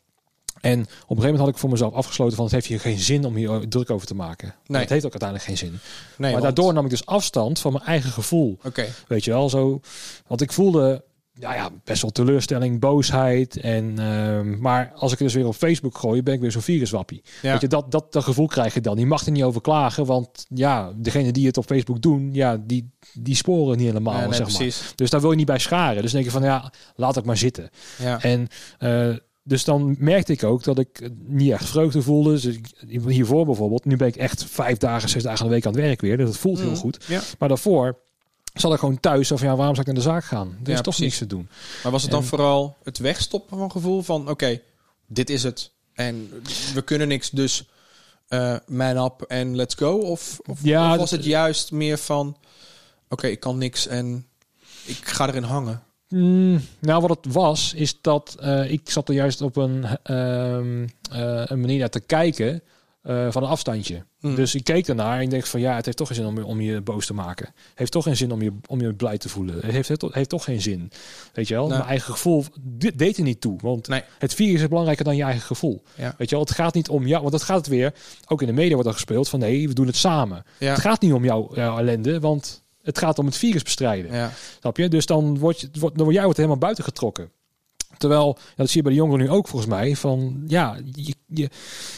En 0.62 0.80
op 0.82 0.82
een 0.82 0.88
gegeven 0.88 1.18
moment 1.24 1.40
had 1.40 1.48
ik 1.48 1.58
voor 1.58 1.70
mezelf 1.70 1.94
afgesloten 1.94 2.36
van 2.36 2.46
het 2.46 2.54
heeft 2.54 2.66
hier 2.66 2.80
geen 2.80 3.00
zin 3.00 3.26
om 3.26 3.36
hier 3.36 3.68
druk 3.70 3.90
over 3.90 4.08
te 4.08 4.16
maken. 4.16 4.56
Nee. 4.66 4.82
Het 4.82 4.90
heeft 4.90 5.06
ook 5.06 5.12
uiteindelijk 5.22 5.50
geen 5.50 5.58
zin. 5.58 5.70
Nee, 5.70 5.80
maar 6.18 6.32
want- 6.32 6.44
daardoor 6.44 6.74
nam 6.74 6.84
ik 6.84 6.90
dus 6.90 7.06
afstand 7.06 7.60
van 7.60 7.72
mijn 7.72 7.86
eigen 7.86 8.12
gevoel. 8.12 8.58
Oké, 8.66 8.86
Weet 9.08 9.24
je 9.26 9.32
wel, 9.32 9.50
zo. 9.50 9.80
Want 10.28 10.42
ik 10.42 10.52
voelde 10.52 11.04
ja, 11.34 11.54
ja, 11.54 11.70
best 11.84 12.02
wel 12.02 12.12
teleurstelling, 12.12 12.80
boosheid. 12.80 13.58
En, 13.58 14.00
ehm, 14.00 14.60
maar 14.60 14.92
als 14.96 15.12
ik 15.12 15.18
het 15.20 15.28
dus 15.28 15.36
weer 15.38 15.48
op 15.48 15.56
Facebook 15.56 15.98
gooi, 15.98 16.24
ben 16.24 16.34
ik 16.34 16.40
weer 16.40 16.52
zo'n 16.52 16.62
viruswappie. 16.62 17.22
ja. 17.42 17.52
Weet 17.52 17.62
je, 17.62 17.68
dat, 17.68 17.92
dat, 17.92 18.14
dat 18.14 18.24
gevoel 18.24 18.48
krijg 18.48 18.74
je 18.74 18.82
dan. 18.82 18.96
Die 18.96 19.06
mag 19.06 19.26
er 19.26 19.32
niet 19.32 19.44
over 19.44 19.62
klagen, 19.62 20.06
want 20.06 20.46
ja, 20.50 20.92
degene 20.96 21.32
die 21.32 21.48
het 21.48 21.58
op 21.58 21.66
Facebook 21.66 22.02
doen, 22.02 22.30
ja, 22.34 22.58
die, 22.66 22.90
die 23.14 23.36
sporen 23.36 23.78
niet 23.78 23.88
helemaal, 23.88 24.14
Ja, 24.14 24.20
nee, 24.20 24.34
zeg 24.34 24.48
maar. 24.48 24.56
precies. 24.56 24.92
Dus 24.96 25.10
daar 25.10 25.22
wil 25.22 25.30
je 25.32 25.36
niet 25.38 25.46
bij 25.46 25.60
scharen. 25.60 26.02
Dus 26.02 26.12
denk 26.12 26.26
je 26.26 26.32
van, 26.32 26.44
ja, 26.44 26.72
laat 26.96 27.18
ik 27.18 27.26
maar 27.26 27.38
zitten. 27.38 27.70
Ja. 27.98 28.22
En 28.22 28.48
eh, 28.80 29.10
dus 29.44 29.64
dan 29.64 29.96
merkte 30.00 30.32
ik 30.34 30.44
ook 30.44 30.64
dat 30.64 30.80
ik 30.80 31.10
niet 31.28 31.52
echt 31.52 31.70
vreugde 31.70 32.02
voelde. 32.02 32.40
Dus 32.40 32.58
hiervoor 32.88 33.46
bijvoorbeeld, 33.46 33.86
nu 33.86 33.96
ben 33.98 34.08
ik 34.08 34.16
echt 34.16 34.44
vijf 34.46 34.78
dagen, 34.78 35.10
zes 35.10 35.24
dagen 35.24 35.46
de 35.46 35.52
week 35.52 35.66
aan 35.66 35.74
het 35.74 35.82
werk 35.82 36.02
weer. 36.02 36.18
Dus 36.18 36.26
dat 36.28 36.38
voelt 36.38 36.60
heel 36.60 36.70
Mm. 36.70 36.76
goed. 36.76 37.06
Ja. 37.08 37.22
Maar 37.40 37.50
daarvoor 37.50 37.98
zat 38.54 38.74
ik 38.74 38.80
gewoon 38.80 39.00
thuis. 39.00 39.32
Of 39.32 39.42
ja, 39.42 39.56
waarom 39.56 39.76
zou 39.76 39.80
ik 39.80 39.86
naar 39.86 40.04
de 40.04 40.10
zaak 40.10 40.24
gaan? 40.24 40.48
Er 40.48 40.54
is 40.54 40.68
Ja, 40.68 40.74
toch 40.76 40.84
precies. 40.84 41.00
niks 41.02 41.18
te 41.18 41.26
doen. 41.28 41.48
Maar 41.84 41.92
was 41.92 42.02
het 42.02 42.12
dan 42.12 42.22
En- 42.22 42.28
vooral 42.28 42.76
het 42.84 42.98
wegstoppen 42.98 43.58
van 43.58 43.72
gevoel 43.72 44.02
van 44.02 44.30
oké, 44.30 44.62
dit 45.08 45.30
is 45.30 45.44
het 45.44 45.72
en 45.94 46.30
we 46.74 46.82
kunnen 46.82 47.08
niks, 47.08 47.30
dus 47.30 47.70
eh 48.28 48.56
man 48.68 48.98
up 49.06 49.22
en 49.22 49.56
let's 49.56 49.76
go? 49.76 49.98
Of, 49.98 50.40
of, 50.46 50.60
Ja, 50.64 50.92
of 50.92 50.98
was 50.98 51.12
het 51.12 51.24
juist 51.24 51.72
meer 51.72 51.98
van 51.98 52.38
oké, 53.10 53.28
ik 53.28 53.40
kan 53.40 53.58
niks 53.58 53.88
en 53.88 54.28
ik 54.86 54.98
ga 55.08 55.28
erin 55.28 55.44
hangen? 55.44 55.84
Mm, 56.12 56.62
nou, 56.80 57.02
wat 57.02 57.10
het 57.10 57.34
was, 57.34 57.74
is 57.74 58.02
dat 58.02 58.36
eh, 58.40 58.72
ik 58.72 58.90
zat 58.90 59.10
er 59.10 59.16
juist 59.16 59.42
op 59.42 59.56
een, 59.56 59.86
ehm, 60.04 60.88
eh, 61.12 61.44
een 61.46 61.60
manier 61.60 61.80
naar 61.80 61.90
te 61.90 62.00
kijken 62.00 62.62
eh, 63.02 63.32
van 63.32 63.44
een 63.44 63.50
afstandje. 63.50 64.06
Hmm. 64.20 64.36
Dus 64.36 64.56
ik 64.56 64.64
keek 64.64 64.88
ernaar 64.88 65.18
en 65.18 65.22
ik 65.22 65.30
denk 65.30 65.46
van 65.46 65.60
ja, 65.60 65.76
het 65.76 65.86
heeft 65.86 65.98
toch 65.98 66.08
geen 66.08 66.16
zin 66.16 66.26
om 66.26 66.36
je, 66.38 66.46
om 66.46 66.62
je 66.62 66.82
boos 66.82 67.06
te 67.06 67.14
maken. 67.14 67.46
Het 67.46 67.56
heeft 67.76 67.92
toch 67.92 68.04
geen 68.04 68.18
zin 68.18 68.32
om 68.32 68.42
je, 68.42 68.52
om 68.68 68.82
je 68.82 68.94
blij 68.94 69.18
te 69.18 69.30
voelen. 69.30 69.56
Het 69.56 69.72
heeft, 69.72 69.88
het 69.88 70.04
heeft 70.12 70.30
toch 70.30 70.44
geen 70.44 70.62
zin. 70.62 70.92
Weet 71.34 71.48
je 71.48 71.54
wel? 71.54 71.64
Nou. 71.64 71.78
Mijn 71.78 71.90
eigen 71.90 72.14
gevoel 72.14 72.46
deed 72.96 73.18
er 73.18 73.24
niet 73.24 73.42
toe. 73.42 73.60
Want 73.62 73.88
Nee. 73.88 74.04
het 74.20 74.34
virus 74.34 74.62
is 74.62 74.68
belangrijker 74.68 75.06
dan 75.06 75.16
je 75.16 75.24
eigen 75.24 75.42
gevoel. 75.42 75.84
Ja. 75.96 76.16
Weet 76.18 76.30
je 76.30 76.36
wel? 76.36 76.46
Het 76.46 76.54
gaat 76.54 76.74
niet 76.74 76.90
om 76.90 77.08
jou. 77.08 77.20
Want 77.22 77.32
dat 77.32 77.44
gaat 77.44 77.58
het 77.58 77.68
weer. 77.68 77.94
Ook 78.28 78.42
in 78.42 78.48
de 78.48 78.54
media 78.54 78.74
wordt 78.74 78.88
er 78.88 78.94
gespeeld 78.94 79.30
van 79.30 79.40
nee, 79.40 79.68
we 79.68 79.74
doen 79.74 79.88
het 79.88 79.96
samen. 79.96 80.44
Ja. 80.58 80.72
Het 80.72 80.82
gaat 80.82 81.02
niet 81.02 81.14
om 81.14 81.24
jouw, 81.24 81.52
jouw 81.54 81.78
ellende, 81.78 82.20
want 82.20 82.64
het 82.84 82.98
gaat 82.98 83.20
om 83.20 83.26
het 83.26 83.38
virus 83.38 83.64
bestrijden. 83.64 84.14
Ja. 84.14 84.32
Snap 84.60 84.78
je? 84.78 84.90
Dus 84.90 85.06
dan 85.06 85.38
word, 85.38 85.60
je, 85.60 85.70
wordt- 85.80 85.96
dan 85.96 86.04
word 86.04 86.16
jij 86.16 86.24
wordt 86.24 86.38
helemaal 86.38 86.60
buiten 86.60 86.84
getrokken. 86.84 87.32
Terwijl, 87.98 88.38
ja, 88.38 88.54
dat 88.56 88.68
zie 88.68 88.78
je 88.78 88.84
bij 88.84 88.92
de 88.92 88.98
jongeren 88.98 89.26
nu 89.26 89.30
ook 89.30 89.48
volgens 89.48 89.72
mij, 89.72 89.96
van 89.96 90.44
ja, 90.48 90.78
je, 90.94 91.16
je, 91.28 91.50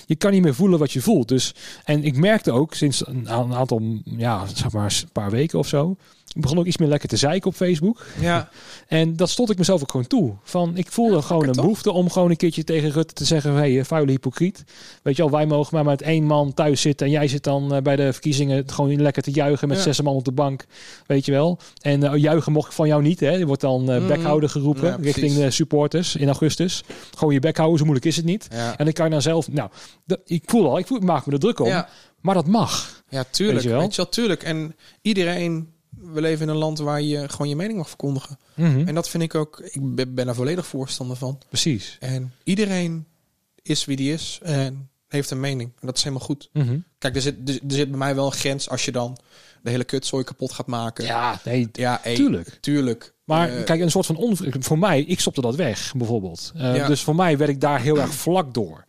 je 0.05 0.15
kan 0.15 0.31
niet 0.31 0.41
meer 0.41 0.55
voelen 0.55 0.79
wat 0.79 0.91
je 0.91 1.01
voelt. 1.01 1.27
Dus, 1.27 1.53
en 1.83 2.03
ik 2.03 2.17
merkte 2.17 2.51
ook 2.51 2.73
sinds 2.73 3.07
een, 3.07 3.33
een 3.33 3.53
aantal, 3.53 3.81
ja, 4.03 4.45
zeg 4.53 4.71
maar 4.71 4.99
een 5.03 5.11
paar 5.11 5.31
weken 5.31 5.59
of 5.59 5.67
zo, 5.67 5.95
begon 6.33 6.57
ook 6.57 6.65
iets 6.65 6.77
meer 6.77 6.87
lekker 6.87 7.09
te 7.09 7.17
zeiken 7.17 7.49
op 7.49 7.55
Facebook. 7.55 8.05
Ja. 8.19 8.49
En 8.87 9.15
dat 9.15 9.29
stond 9.29 9.49
ik 9.49 9.57
mezelf 9.57 9.81
ook 9.81 9.91
gewoon 9.91 10.07
toe. 10.07 10.33
Van, 10.43 10.77
ik 10.77 10.91
voelde 10.91 11.21
gewoon 11.21 11.47
een 11.47 11.55
behoefte 11.55 11.91
om 11.91 12.09
gewoon 12.09 12.29
een 12.29 12.35
keertje 12.37 12.63
tegen 12.63 12.91
Rutte 12.91 13.13
te 13.13 13.25
zeggen... 13.25 13.53
hé, 13.53 13.73
hey, 13.73 13.85
vuile 13.85 14.11
hypocriet. 14.11 14.63
Weet 15.03 15.15
je 15.15 15.21
wel, 15.21 15.31
wij 15.31 15.45
mogen 15.45 15.75
maar 15.75 15.85
met 15.85 16.01
één 16.01 16.23
man 16.23 16.53
thuis 16.53 16.81
zitten... 16.81 17.05
en 17.05 17.11
jij 17.11 17.27
zit 17.27 17.43
dan 17.43 17.73
eh, 17.73 17.81
bij 17.81 17.95
de 17.95 18.13
verkiezingen 18.13 18.69
gewoon 18.69 19.01
lekker 19.01 19.23
te 19.23 19.31
juichen... 19.31 19.67
met 19.67 19.77
Ja. 19.77 19.83
zes 19.83 20.01
man 20.01 20.15
op 20.15 20.25
de 20.25 20.31
bank, 20.31 20.65
weet 21.05 21.25
je 21.25 21.31
wel. 21.31 21.59
En 21.81 22.03
eh, 22.03 22.21
juichen 22.21 22.51
mocht 22.51 22.67
ik 22.67 22.73
van 22.73 22.87
jou 22.87 23.01
niet, 23.01 23.19
hè. 23.19 23.31
Je 23.31 23.45
wordt 23.45 23.61
dan 23.61 23.91
eh 23.91 24.07
bekhouder 24.07 24.49
geroepen 24.49 24.87
Ja, 24.89 24.97
richting 25.01 25.33
de 25.33 25.51
supporters 25.51 26.15
in 26.15 26.27
augustus. 26.27 26.83
Gewoon 27.17 27.33
je 27.33 27.39
bek 27.39 27.57
houden, 27.57 27.77
zo 27.77 27.83
moeilijk 27.83 28.07
is 28.07 28.15
het 28.15 28.25
niet. 28.25 28.47
En 28.77 28.85
dan 28.85 28.93
kan 28.93 29.05
je 29.05 29.11
dan 29.11 29.21
zelf... 29.21 29.51
Nou, 29.51 29.69
ik 30.25 30.43
voel 30.45 30.69
al, 30.69 30.77
ik, 30.77 30.87
voel, 30.87 30.97
ik 30.97 31.03
maak 31.03 31.25
me 31.25 31.33
er 31.33 31.39
druk 31.39 31.59
om. 31.59 31.83
Maar 32.21 32.35
dat 32.35 32.47
mag. 32.47 33.03
Ja, 33.09 33.23
tuurlijk. 33.29 33.57
Weet 33.57 33.63
je 33.63 33.69
wel? 33.69 33.79
Weet 33.79 33.95
je 33.95 34.01
wel, 34.01 34.11
tuurlijk. 34.11 34.43
En 34.43 34.75
iedereen, 35.01 35.72
we 36.13 36.21
leven 36.21 36.45
in 36.45 36.51
een 36.51 36.59
land 36.59 36.79
waar 36.79 37.01
je 37.01 37.29
gewoon 37.29 37.49
je 37.49 37.55
mening 37.55 37.77
mag 37.77 37.87
verkondigen. 37.87 38.37
Mhm. 38.55 38.87
En 38.87 38.95
dat 38.95 39.09
vind 39.09 39.23
ik 39.23 39.35
ook, 39.35 39.59
ik 39.59 40.13
ben, 40.15 40.27
er 40.27 40.35
volledig 40.35 40.65
voorstander 40.67 41.17
van. 41.17 41.39
Precies. 41.47 41.97
En 41.99 42.33
iedereen 42.43 43.05
is 43.61 43.85
wie 43.85 43.95
die 43.97 44.13
is 44.13 44.39
en 44.43 44.89
heeft 45.07 45.31
een 45.31 45.39
mening. 45.39 45.71
En 45.79 45.87
dat 45.87 45.97
is 45.97 46.03
helemaal 46.03 46.25
goed. 46.25 46.49
Mhm. 46.53 46.77
Kijk, 46.97 47.15
er 47.15 47.21
zit, 47.21 47.49
er, 47.49 47.53
er 47.67 47.75
zit 47.75 47.89
bij 47.89 47.97
mij 47.99 48.15
wel 48.15 48.25
een 48.25 48.31
grens 48.31 48.69
als 48.69 48.85
je 48.85 48.91
dan 48.91 49.17
de 49.61 49.69
hele 49.69 49.83
kutzooi 49.83 50.23
kapot 50.23 50.51
gaat 50.51 50.67
maken. 50.67 51.05
Ja, 51.05 51.39
nee, 51.45 51.69
ja 51.71 51.99
hey, 52.01 52.15
tuurlijk. 52.15 52.57
tuurlijk. 52.61 53.13
Maar 53.23 53.49
Eh, 53.49 53.63
kijk, 53.63 53.81
een 53.81 53.91
soort 53.91 54.05
van 54.05 54.15
on... 54.15 54.37
voor 54.59 54.79
mij, 54.79 55.01
ik 55.01 55.19
stopte 55.19 55.41
dat 55.41 55.55
weg, 55.55 55.93
bijvoorbeeld. 55.97 56.51
Eh, 56.55 56.75
Ja. 56.75 56.87
Dus 56.87 57.01
voor 57.01 57.15
mij 57.15 57.37
werd 57.37 57.49
ik 57.49 57.61
daar 57.61 57.81
heel 57.81 57.99
erg 57.99 58.13
vlak 58.13 58.53
door. 58.53 58.85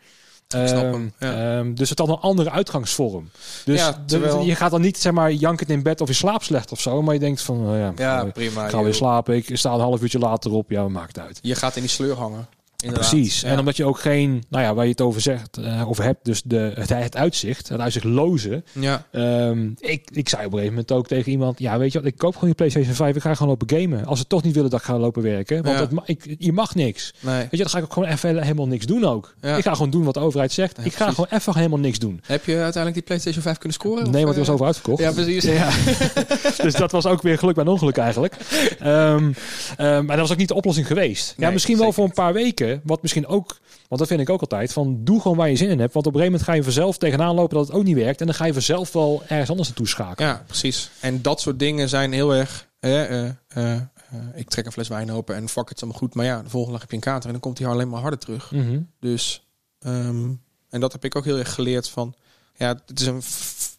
Ik 0.62 0.68
snap 0.68 0.82
Ehm, 0.82 0.92
hem, 0.92 1.12
ja. 1.18 1.58
ehm, 1.58 1.74
dus 1.74 1.90
het 1.90 1.98
had 1.98 2.08
een 2.08 2.14
andere 2.20 2.50
uitgangsvorm. 2.50 3.28
Dus 3.64 3.78
Ja, 3.80 3.90
de- 3.92 3.98
terwijl- 4.06 4.42
je 4.42 4.54
gaat 4.54 4.70
dan 4.70 4.80
niet 4.80 4.98
zeg 4.98 5.12
maar 5.12 5.32
jankend 5.32 5.70
in 5.70 5.82
bed 5.82 6.00
of 6.00 6.08
je 6.08 6.14
slaapt 6.14 6.44
slecht 6.44 6.72
of 6.72 6.80
zo, 6.80 7.02
maar 7.02 7.14
je 7.14 7.20
denkt 7.20 7.42
van, 7.42 7.62
nou 7.64 7.76
ja, 7.78 7.92
ja, 7.96 8.24
prima. 8.24 8.68
ga 8.68 8.76
weer 8.76 8.86
joh. 8.86 8.94
slapen. 8.94 9.34
Ik 9.36 9.48
sta 9.52 9.72
een 9.72 9.80
half 9.80 10.02
uurtje 10.02 10.18
later 10.18 10.52
op. 10.52 10.70
Ja, 10.70 10.88
maakt 10.88 11.18
uit. 11.18 11.38
Je 11.42 11.54
gaat 11.54 11.76
in 11.76 11.82
die 11.82 11.90
sleur 11.90 12.16
hangen. 12.16 12.46
Inderdaad. 12.84 13.10
Precies. 13.10 13.40
Ja. 13.40 13.48
En 13.48 13.58
omdat 13.58 13.76
je 13.76 13.84
ook 13.84 13.98
geen, 13.98 14.44
nou 14.48 14.64
ja, 14.64 14.74
waar 14.74 14.84
je 14.84 14.90
het 14.90 15.00
over 15.00 15.20
zegt, 15.20 15.56
eh, 15.56 15.88
over 15.88 16.04
hebt, 16.04 16.24
dus 16.24 16.42
de, 16.44 16.72
het, 16.74 16.88
het 16.88 17.16
uitzicht, 17.16 17.68
het 17.68 17.80
uitzichtloze. 17.80 18.62
Ja, 18.72 19.06
Ehm, 19.12 19.68
ik, 19.78 20.08
ik 20.12 20.28
zei 20.28 20.40
op 20.46 20.52
een 20.52 20.58
gegeven 20.58 20.68
moment 20.74 20.92
ook 20.92 21.06
tegen 21.06 21.32
iemand, 21.32 21.58
ja, 21.58 21.78
weet 21.78 21.92
je 21.92 21.98
wat, 21.98 22.06
ik 22.08 22.16
koop 22.18 22.32
gewoon 22.32 22.46
die 22.46 22.54
PlayStation 22.54 22.94
5, 22.94 23.16
ik 23.16 23.22
ga 23.22 23.34
gewoon 23.34 23.48
lopen 23.58 23.78
gamen. 23.78 24.04
Als 24.06 24.18
ze 24.18 24.26
toch 24.26 24.42
niet 24.42 24.54
willen 24.54 24.70
dat 24.70 24.80
ik 24.80 24.86
ga 24.86 24.98
lopen 24.98 25.22
werken, 25.22 25.62
want 25.62 25.78
Ja. 25.78 25.86
dat, 25.86 26.02
ik, 26.06 26.34
je 26.38 26.52
mag 26.52 26.74
niks. 26.74 27.14
nee. 27.20 27.34
Weet 27.40 27.48
je, 27.50 27.56
dan 27.56 27.68
ga 27.68 27.78
ik 27.78 27.84
ook 27.84 27.92
gewoon 27.92 28.08
even 28.08 28.42
helemaal 28.42 28.66
niks 28.66 28.86
doen 28.86 29.04
ook. 29.04 29.34
Ja. 29.40 29.56
Ik 29.56 29.62
ga 29.62 29.72
gewoon 29.72 29.90
doen 29.90 30.04
wat 30.04 30.14
de 30.14 30.20
overheid 30.20 30.52
zegt. 30.52 30.78
Ik 30.78 30.92
ga 30.92 30.96
precies. 31.04 31.14
gewoon 31.14 31.38
even 31.40 31.56
helemaal 31.56 31.78
niks 31.78 31.98
doen. 31.98 32.20
Heb 32.26 32.44
je 32.44 32.52
uiteindelijk 32.52 32.94
die 32.94 33.02
PlayStation 33.02 33.42
5 33.42 33.58
kunnen 33.58 33.78
scoren? 33.78 34.10
nee, 34.10 34.22
want 34.24 34.36
die 34.36 34.38
was 34.38 34.46
eh, 34.48 34.52
over 34.54 34.66
uitverkocht. 34.66 35.02
Ja, 35.02 35.12
precies. 35.12 35.44
Ja. 35.44 35.70
dus 36.64 36.74
dat 36.74 36.92
was 36.92 37.06
ook 37.06 37.22
weer 37.22 37.38
geluk 37.38 37.54
bij 37.54 37.64
een 37.64 37.70
ongeluk 37.70 37.96
eigenlijk. 37.96 38.34
Ehm 38.78 39.32
ehm, 39.76 40.04
maar 40.04 40.16
dat 40.16 40.18
was 40.18 40.30
ook 40.32 40.36
niet 40.38 40.48
de 40.48 40.54
oplossing 40.54 40.86
geweest. 40.86 41.34
ja, 41.36 41.50
misschien 41.50 41.78
wel 41.78 41.92
voor 41.92 42.04
een 42.04 42.12
paar 42.12 42.32
weken. 42.32 42.73
Wat 42.84 43.02
misschien 43.02 43.26
ook, 43.26 43.58
want 43.88 44.00
dat 44.00 44.06
vind 44.08 44.20
ik 44.20 44.30
ook 44.30 44.40
altijd, 44.40 44.72
van 44.72 45.04
doe 45.04 45.20
gewoon 45.20 45.36
waar 45.36 45.50
je 45.50 45.56
zin 45.56 45.68
in 45.68 45.78
hebt. 45.80 45.92
Want 45.94 46.06
op 46.06 46.14
een 46.14 46.20
gegeven 46.20 46.40
moment 46.40 46.42
ga 46.42 46.52
je 46.54 46.62
vanzelf 46.72 46.98
tegenaan 46.98 47.34
lopen 47.34 47.56
dat 47.56 47.66
het 47.66 47.76
ook 47.76 47.84
niet 47.84 47.96
werkt. 47.96 48.20
En 48.20 48.26
dan 48.26 48.34
ga 48.34 48.44
je 48.44 48.52
vanzelf 48.52 48.92
wel 48.92 49.22
ergens 49.28 49.50
anders 49.50 49.68
naartoe 49.68 49.88
schakelen. 49.88 50.28
Ja, 50.30 50.42
precies. 50.46 50.90
En 51.00 51.22
dat 51.22 51.40
soort 51.40 51.58
dingen 51.58 51.88
zijn 51.88 52.12
heel 52.12 52.34
erg... 52.34 52.68
eh, 52.80 53.24
eh, 53.24 53.30
eh, 53.48 53.80
ik 54.34 54.48
trek 54.48 54.66
een 54.66 54.72
fles 54.72 54.88
wijn 54.88 55.12
open 55.12 55.34
en 55.34 55.48
fuck 55.48 55.68
het 55.68 55.82
allemaal 55.82 55.98
goed. 56.00 56.14
Maar 56.14 56.24
ja, 56.24 56.42
de 56.42 56.48
volgende 56.50 56.72
dag 56.72 56.80
heb 56.80 56.90
je 56.90 56.96
een 56.96 57.02
kater 57.02 57.24
en 57.26 57.32
dan 57.32 57.40
komt 57.40 57.58
hij 57.58 57.66
alleen 57.68 57.88
maar 57.88 58.00
harder 58.00 58.18
terug. 58.18 58.50
Mhm. 58.50 58.80
Dus, 59.00 59.46
ehm, 59.78 60.30
en 60.70 60.80
dat 60.80 60.92
heb 60.92 61.04
ik 61.04 61.16
ook 61.16 61.24
heel 61.24 61.38
erg 61.38 61.54
geleerd 61.54 61.88
van... 61.88 62.14
Ja, 62.56 62.80
het 62.86 63.00
is 63.00 63.06
een, 63.06 63.22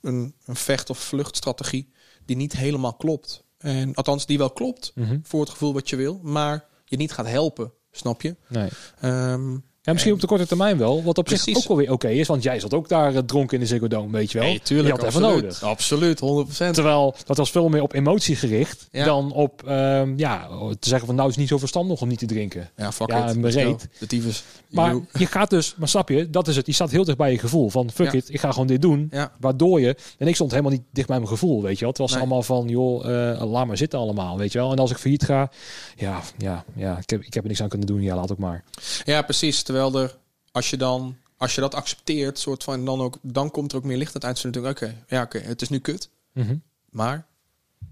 een, 0.01 0.33
een 0.45 0.55
vecht- 0.55 0.89
of 0.89 0.97
vluchtstrategie 0.99 1.89
die 2.25 2.35
niet 2.35 2.53
helemaal 2.57 2.93
klopt. 2.93 3.43
En 3.57 3.93
althans, 3.95 4.25
die 4.25 4.37
wel 4.37 4.49
klopt 4.51 4.91
Mhm. 4.95 5.17
voor 5.23 5.39
het 5.41 5.49
gevoel 5.49 5.73
wat 5.73 5.89
je 5.89 5.95
wil, 5.95 6.19
maar 6.23 6.65
je 6.85 6.97
niet 6.97 7.11
gaat 7.11 7.27
helpen, 7.27 7.71
snap 7.95 8.21
je? 8.21 8.35
Nee. 8.47 8.69
Ehm, 9.01 9.57
Ja, 9.81 9.91
misschien 9.91 10.13
En- 10.13 10.17
op 10.21 10.23
de 10.29 10.33
korte 10.35 10.47
termijn 10.47 10.77
wel. 10.77 11.03
Wat 11.03 11.17
op 11.17 11.29
zich 11.29 11.43
Precies. 11.43 11.61
ook 11.63 11.67
wel 11.67 11.77
weer 11.77 11.91
oké 11.91 12.07
is. 12.09 12.27
Want 12.27 12.43
jij 12.43 12.59
zat 12.59 12.73
ook 12.73 12.89
daar 12.89 13.15
eh, 13.15 13.21
dronken 13.21 13.53
in 13.53 13.59
de 13.59 13.65
Ziggo 13.69 13.87
Dome, 13.87 14.11
weet 14.11 14.31
je 14.31 14.39
wel. 14.39 14.47
je 14.83 14.89
had 14.91 15.03
even 15.03 15.21
nodig. 15.21 15.63
Absoluut, 15.63 16.19
100%. 16.19 16.73
Terwijl 16.73 17.15
dat 17.25 17.37
was 17.37 17.51
veel 17.51 17.69
meer 17.69 17.81
op 17.81 17.93
emotie 17.93 18.35
gericht 18.35 18.87
Ja. 18.91 19.05
dan 19.05 19.31
op 19.31 19.63
ehm, 19.67 20.13
ja, 20.17 20.47
te 20.79 20.89
zeggen 20.89 21.05
van 21.05 21.15
nou 21.15 21.27
is 21.27 21.33
het 21.33 21.41
niet 21.41 21.47
zo 21.51 21.57
verstandig 21.57 22.01
om 22.01 22.07
niet 22.07 22.19
te 22.19 22.25
drinken. 22.25 22.69
Ja, 22.77 22.91
fuck 22.91 23.09
Ja, 23.09 23.29
it. 23.29 23.41
bereid. 23.41 23.87
De 23.99 24.07
tyfus. 24.07 24.43
Maar 24.75 24.91
Yo. 24.93 25.05
je 25.13 25.25
gaat 25.25 25.49
dus, 25.49 25.75
maar 25.75 25.87
snap 25.87 26.09
je, 26.09 26.29
dat 26.29 26.47
is 26.47 26.55
het. 26.55 26.65
Je 26.65 26.71
staat 26.71 26.91
heel 26.91 27.03
dicht 27.03 27.17
bij 27.17 27.31
je 27.31 27.39
gevoel 27.39 27.69
van 27.69 27.91
fuck 27.91 28.05
Ja. 28.11 28.17
it, 28.17 28.29
ik 28.33 28.39
ga 28.39 28.51
gewoon 28.51 28.67
dit 28.67 28.81
doen. 28.81 29.07
Ja, 29.11 29.31
Waardoor 29.39 29.79
je, 29.79 29.95
en 30.17 30.27
ik 30.27 30.35
stond 30.35 30.51
helemaal 30.51 30.71
niet 30.71 30.83
dicht 30.91 31.07
bij 31.07 31.17
mijn 31.17 31.29
gevoel, 31.29 31.61
weet 31.61 31.73
je 31.73 31.79
wel. 31.79 31.89
Het 31.89 31.97
was 31.97 32.11
Nee. 32.11 32.19
allemaal 32.19 32.43
van, 32.43 32.67
joh, 32.67 33.31
eh, 33.33 33.41
laat 33.51 33.67
maar 33.67 33.77
zitten 33.77 33.99
allemaal, 33.99 34.37
weet 34.37 34.51
je 34.51 34.57
wel. 34.59 34.71
En 34.71 34.77
als 34.79 34.91
ik 34.91 34.97
failliet 34.97 35.23
ga, 35.23 35.51
ja, 35.95 36.21
ja, 36.37 36.65
ja, 36.75 36.97
ik 36.97 37.09
heb, 37.09 37.21
ik 37.21 37.33
heb 37.33 37.43
er 37.43 37.49
niks 37.49 37.61
aan 37.61 37.69
kunnen 37.69 37.87
doen, 37.87 38.01
ja, 38.01 38.15
laat 38.15 38.31
ook 38.31 38.37
maar. 38.37 38.63
ja, 39.05 39.21
precies. 39.21 39.63
Terwijl 39.63 39.99
er, 39.99 40.17
als 40.51 40.69
je 40.69 40.77
dan, 40.77 41.15
als 41.37 41.55
je 41.55 41.61
dat 41.61 41.75
accepteert, 41.75 42.39
soort 42.39 42.63
van, 42.63 42.85
dan 42.85 43.01
ook, 43.01 43.17
dan 43.21 43.51
komt 43.51 43.71
er 43.71 43.77
ook 43.77 43.83
meer 43.83 43.97
licht 43.97 44.13
uit 44.13 44.25
uit. 44.25 44.43
natuurlijk, 44.43 44.81
oké, 44.81 45.03
ja, 45.07 45.21
oké, 45.21 45.39
het 45.39 45.61
is 45.61 45.69
nu 45.69 45.79
kut. 45.79 46.09
Mhm, 46.33 46.55
Maar 46.89 47.25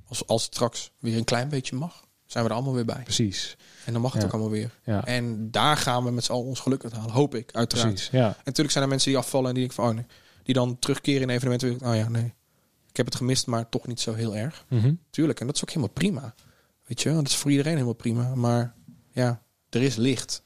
als, 0.08 0.28
als 0.28 0.44
het 0.46 0.54
straks 0.54 0.92
weer 1.00 1.18
een 1.18 1.24
klein 1.24 1.50
beetje 1.50 1.76
mag, 1.76 2.04
zijn 2.34 2.44
we 2.44 2.50
er 2.50 2.56
allemaal 2.56 2.74
weer 2.76 2.86
bij. 2.86 3.02
Precies, 3.04 3.58
En 3.86 3.94
dan 3.94 4.02
mag 4.02 4.12
het 4.14 4.22
Ja. 4.22 4.28
ook 4.28 4.34
allemaal 4.34 4.52
weer. 4.52 4.70
ja, 4.84 5.06
En 5.06 5.52
daar 5.52 5.78
gaan 5.78 6.04
we 6.04 6.12
met 6.12 6.24
z'n 6.24 6.32
allen 6.32 6.46
ons 6.46 6.60
geluk 6.60 6.84
uit 6.84 6.94
halen, 6.94 7.12
hoop 7.12 7.36
ik, 7.36 7.50
uiteraard. 7.52 7.94
precies, 7.94 8.10
ja. 8.12 8.28
En 8.28 8.36
natuurlijk 8.44 8.72
zijn 8.72 8.84
er 8.84 8.90
mensen 8.90 9.10
die 9.12 9.20
afvallen 9.20 9.48
en 9.48 9.54
die 9.56 9.64
denken 9.68 9.84
van, 9.84 9.90
oh 9.92 9.96
nee, 9.96 10.06
die 10.44 10.54
dan 10.54 10.80
terugkeren 10.80 11.22
in 11.22 11.30
evenementen. 11.30 11.88
Oh 11.90 11.96
ja, 11.96 12.10
nee, 12.10 12.34
ik 12.90 12.98
heb 12.98 13.06
het 13.06 13.16
gemist, 13.16 13.48
maar 13.48 13.70
toch 13.70 13.88
niet 13.88 14.00
zo 14.00 14.14
heel 14.14 14.36
erg. 14.36 14.66
Mhm. 14.68 14.94
Tuurlijk, 15.10 15.40
en 15.40 15.46
dat 15.48 15.56
is 15.56 15.62
ook 15.62 15.70
helemaal 15.70 15.90
prima. 15.94 16.34
Weet 16.86 17.02
je, 17.02 17.14
dat 17.14 17.28
is 17.28 17.36
voor 17.36 17.52
iedereen 17.52 17.74
helemaal 17.74 17.94
prima. 17.94 18.36
Maar 18.36 18.74
ja, 19.12 19.42
er 19.70 19.82
is 19.82 19.96
licht. 19.96 20.42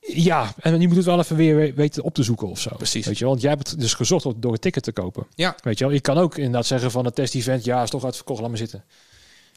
Ja, 0.00 0.54
en 0.60 0.80
je 0.80 0.86
moet 0.88 0.96
het 0.96 1.04
wel 1.04 1.18
even 1.18 1.36
weer 1.36 1.74
weten 1.74 2.02
op 2.02 2.14
te 2.14 2.22
zoeken 2.22 2.48
of 2.48 2.60
zo. 2.60 2.70
Precies. 2.76 3.06
Weet 3.06 3.18
je 3.18 3.24
want 3.24 3.40
jij 3.40 3.50
hebt 3.50 3.70
het 3.70 3.80
dus 3.80 3.94
gezocht 3.94 4.22
door- 4.24 4.34
door 4.40 4.52
een 4.52 4.58
ticket 4.58 4.82
te 4.82 4.92
kopen. 4.92 5.26
Ja. 5.34 5.56
Weet 5.62 5.78
je 5.78 5.84
wel, 5.84 5.92
je 5.94 6.00
kan 6.00 6.18
ook 6.18 6.36
inderdaad 6.36 6.66
zeggen 6.66 6.90
van 6.90 7.04
het 7.04 7.14
test-event, 7.14 7.64
ja, 7.64 7.82
is 7.82 7.90
toch 7.90 8.04
uitverkocht, 8.04 8.40
laat 8.40 8.48
maar 8.48 8.58
zitten. 8.58 8.84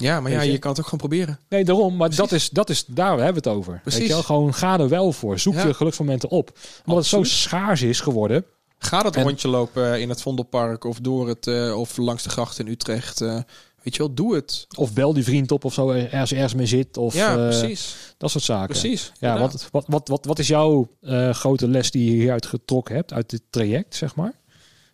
Ja, 0.02 0.20
maar 0.20 0.32
ja, 0.32 0.42
je? 0.42 0.52
je 0.52 0.58
kan 0.58 0.70
het 0.72 0.80
ook 0.80 0.86
gewoon 0.88 1.08
proberen. 1.10 1.40
Nee, 1.50 1.64
daarom. 1.66 1.96
Maar 1.96 2.16
dat 2.16 2.32
is, 2.32 2.50
dat 2.50 2.70
is, 2.70 2.86
daar 2.86 3.08
hebben 3.20 3.44
we 3.44 3.50
het 3.50 3.58
over. 3.58 3.80
Precies. 3.82 4.00
Weet 4.00 4.08
je 4.08 4.14
wel? 4.14 4.24
Gewoon 4.24 4.54
ga 4.54 4.80
er 4.80 4.90
wel 4.90 5.12
voor. 5.12 5.40
Zoek 5.40 5.54
Ja. 5.54 5.68
je 5.68 5.74
geluksmomenten 5.74 6.30
op. 6.30 6.58
Omdat 6.86 6.98
het 7.00 7.08
zo 7.08 7.24
schaars 7.24 7.82
is 7.82 8.00
geworden. 8.00 8.46
Ga 8.80 9.04
dat 9.04 9.16
En- 9.16 9.24
rondje 9.24 9.48
lopen 9.48 10.02
in 10.02 10.10
het 10.10 10.22
Vondelpark 10.22 10.84
of 10.84 11.00
door 11.00 11.28
het 11.28 11.48
eh, 11.48 11.80
of 11.80 11.98
langs 11.98 12.24
de 12.24 12.30
gracht 12.30 12.60
in 12.60 12.68
Utrecht. 12.68 13.22
eh, 13.22 13.34
weet 13.84 13.96
je 13.96 13.98
wel, 14.04 14.14
doe 14.14 14.36
het. 14.36 14.68
Of 14.78 14.94
bel 14.94 15.14
die 15.14 15.24
vriend 15.24 15.52
op 15.52 15.66
of 15.66 15.74
zo, 15.74 15.90
ergens, 15.90 16.32
ergens 16.34 16.54
mee 16.54 16.66
zit. 16.66 16.98
Of 16.98 17.14
ja, 17.14 17.30
eh, 17.30 17.36
precies. 17.58 17.96
dat 18.18 18.32
soort 18.32 18.44
zaken. 18.44 18.68
Precies. 18.68 19.12
Ja, 19.20 19.40
wat, 19.40 19.68
wat, 19.72 19.86
wat, 19.88 20.08
wat, 20.08 20.26
wat 20.26 20.40
is 20.40 20.48
jouw 20.48 20.88
eh, 21.02 21.30
grote 21.30 21.68
les 21.68 21.92
die 21.92 22.06
je 22.06 22.12
hieruit 22.12 22.46
getrokken 22.46 22.96
hebt, 22.96 23.14
uit 23.14 23.30
dit 23.30 23.42
traject, 23.50 23.96
zeg 23.96 24.16
maar? 24.16 24.34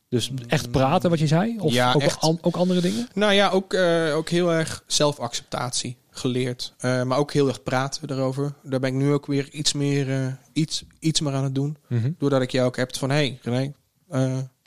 Dus 0.09 0.31
echt 0.47 0.71
praten, 0.71 1.09
wat 1.09 1.19
je 1.19 1.27
zei? 1.27 1.59
Of 1.59 1.73
Ja, 1.73 1.93
ook, 1.93 2.15
an- 2.19 2.37
ook 2.41 2.55
andere 2.55 2.81
dingen? 2.81 3.07
Nou 3.13 3.33
ja, 3.33 3.49
ook, 3.49 3.73
eh, 3.73 4.15
ook 4.15 4.29
heel 4.29 4.53
erg 4.53 4.83
zelfacceptatie 4.87 5.97
geleerd. 6.09 6.73
Eh, 6.77 7.03
maar 7.03 7.17
ook 7.17 7.31
heel 7.33 7.47
erg 7.47 7.63
praten 7.63 8.09
erover. 8.11 8.53
Daar 8.63 8.79
ben 8.79 8.89
ik 8.89 8.95
nu 8.95 9.11
ook 9.13 9.25
weer 9.25 9.49
iets 9.51 9.73
meer, 9.73 10.11
eh, 10.25 10.33
iets, 10.53 10.83
iets 10.99 11.21
meer 11.21 11.33
aan 11.33 11.43
het 11.43 11.55
doen. 11.55 11.77
Mhm. 11.87 12.11
Doordat 12.17 12.41
ik 12.41 12.51
jou 12.51 12.67
ook 12.67 12.75
heb 12.75 12.95
van, 12.97 13.09
hey 13.09 13.39
René, 13.41 13.73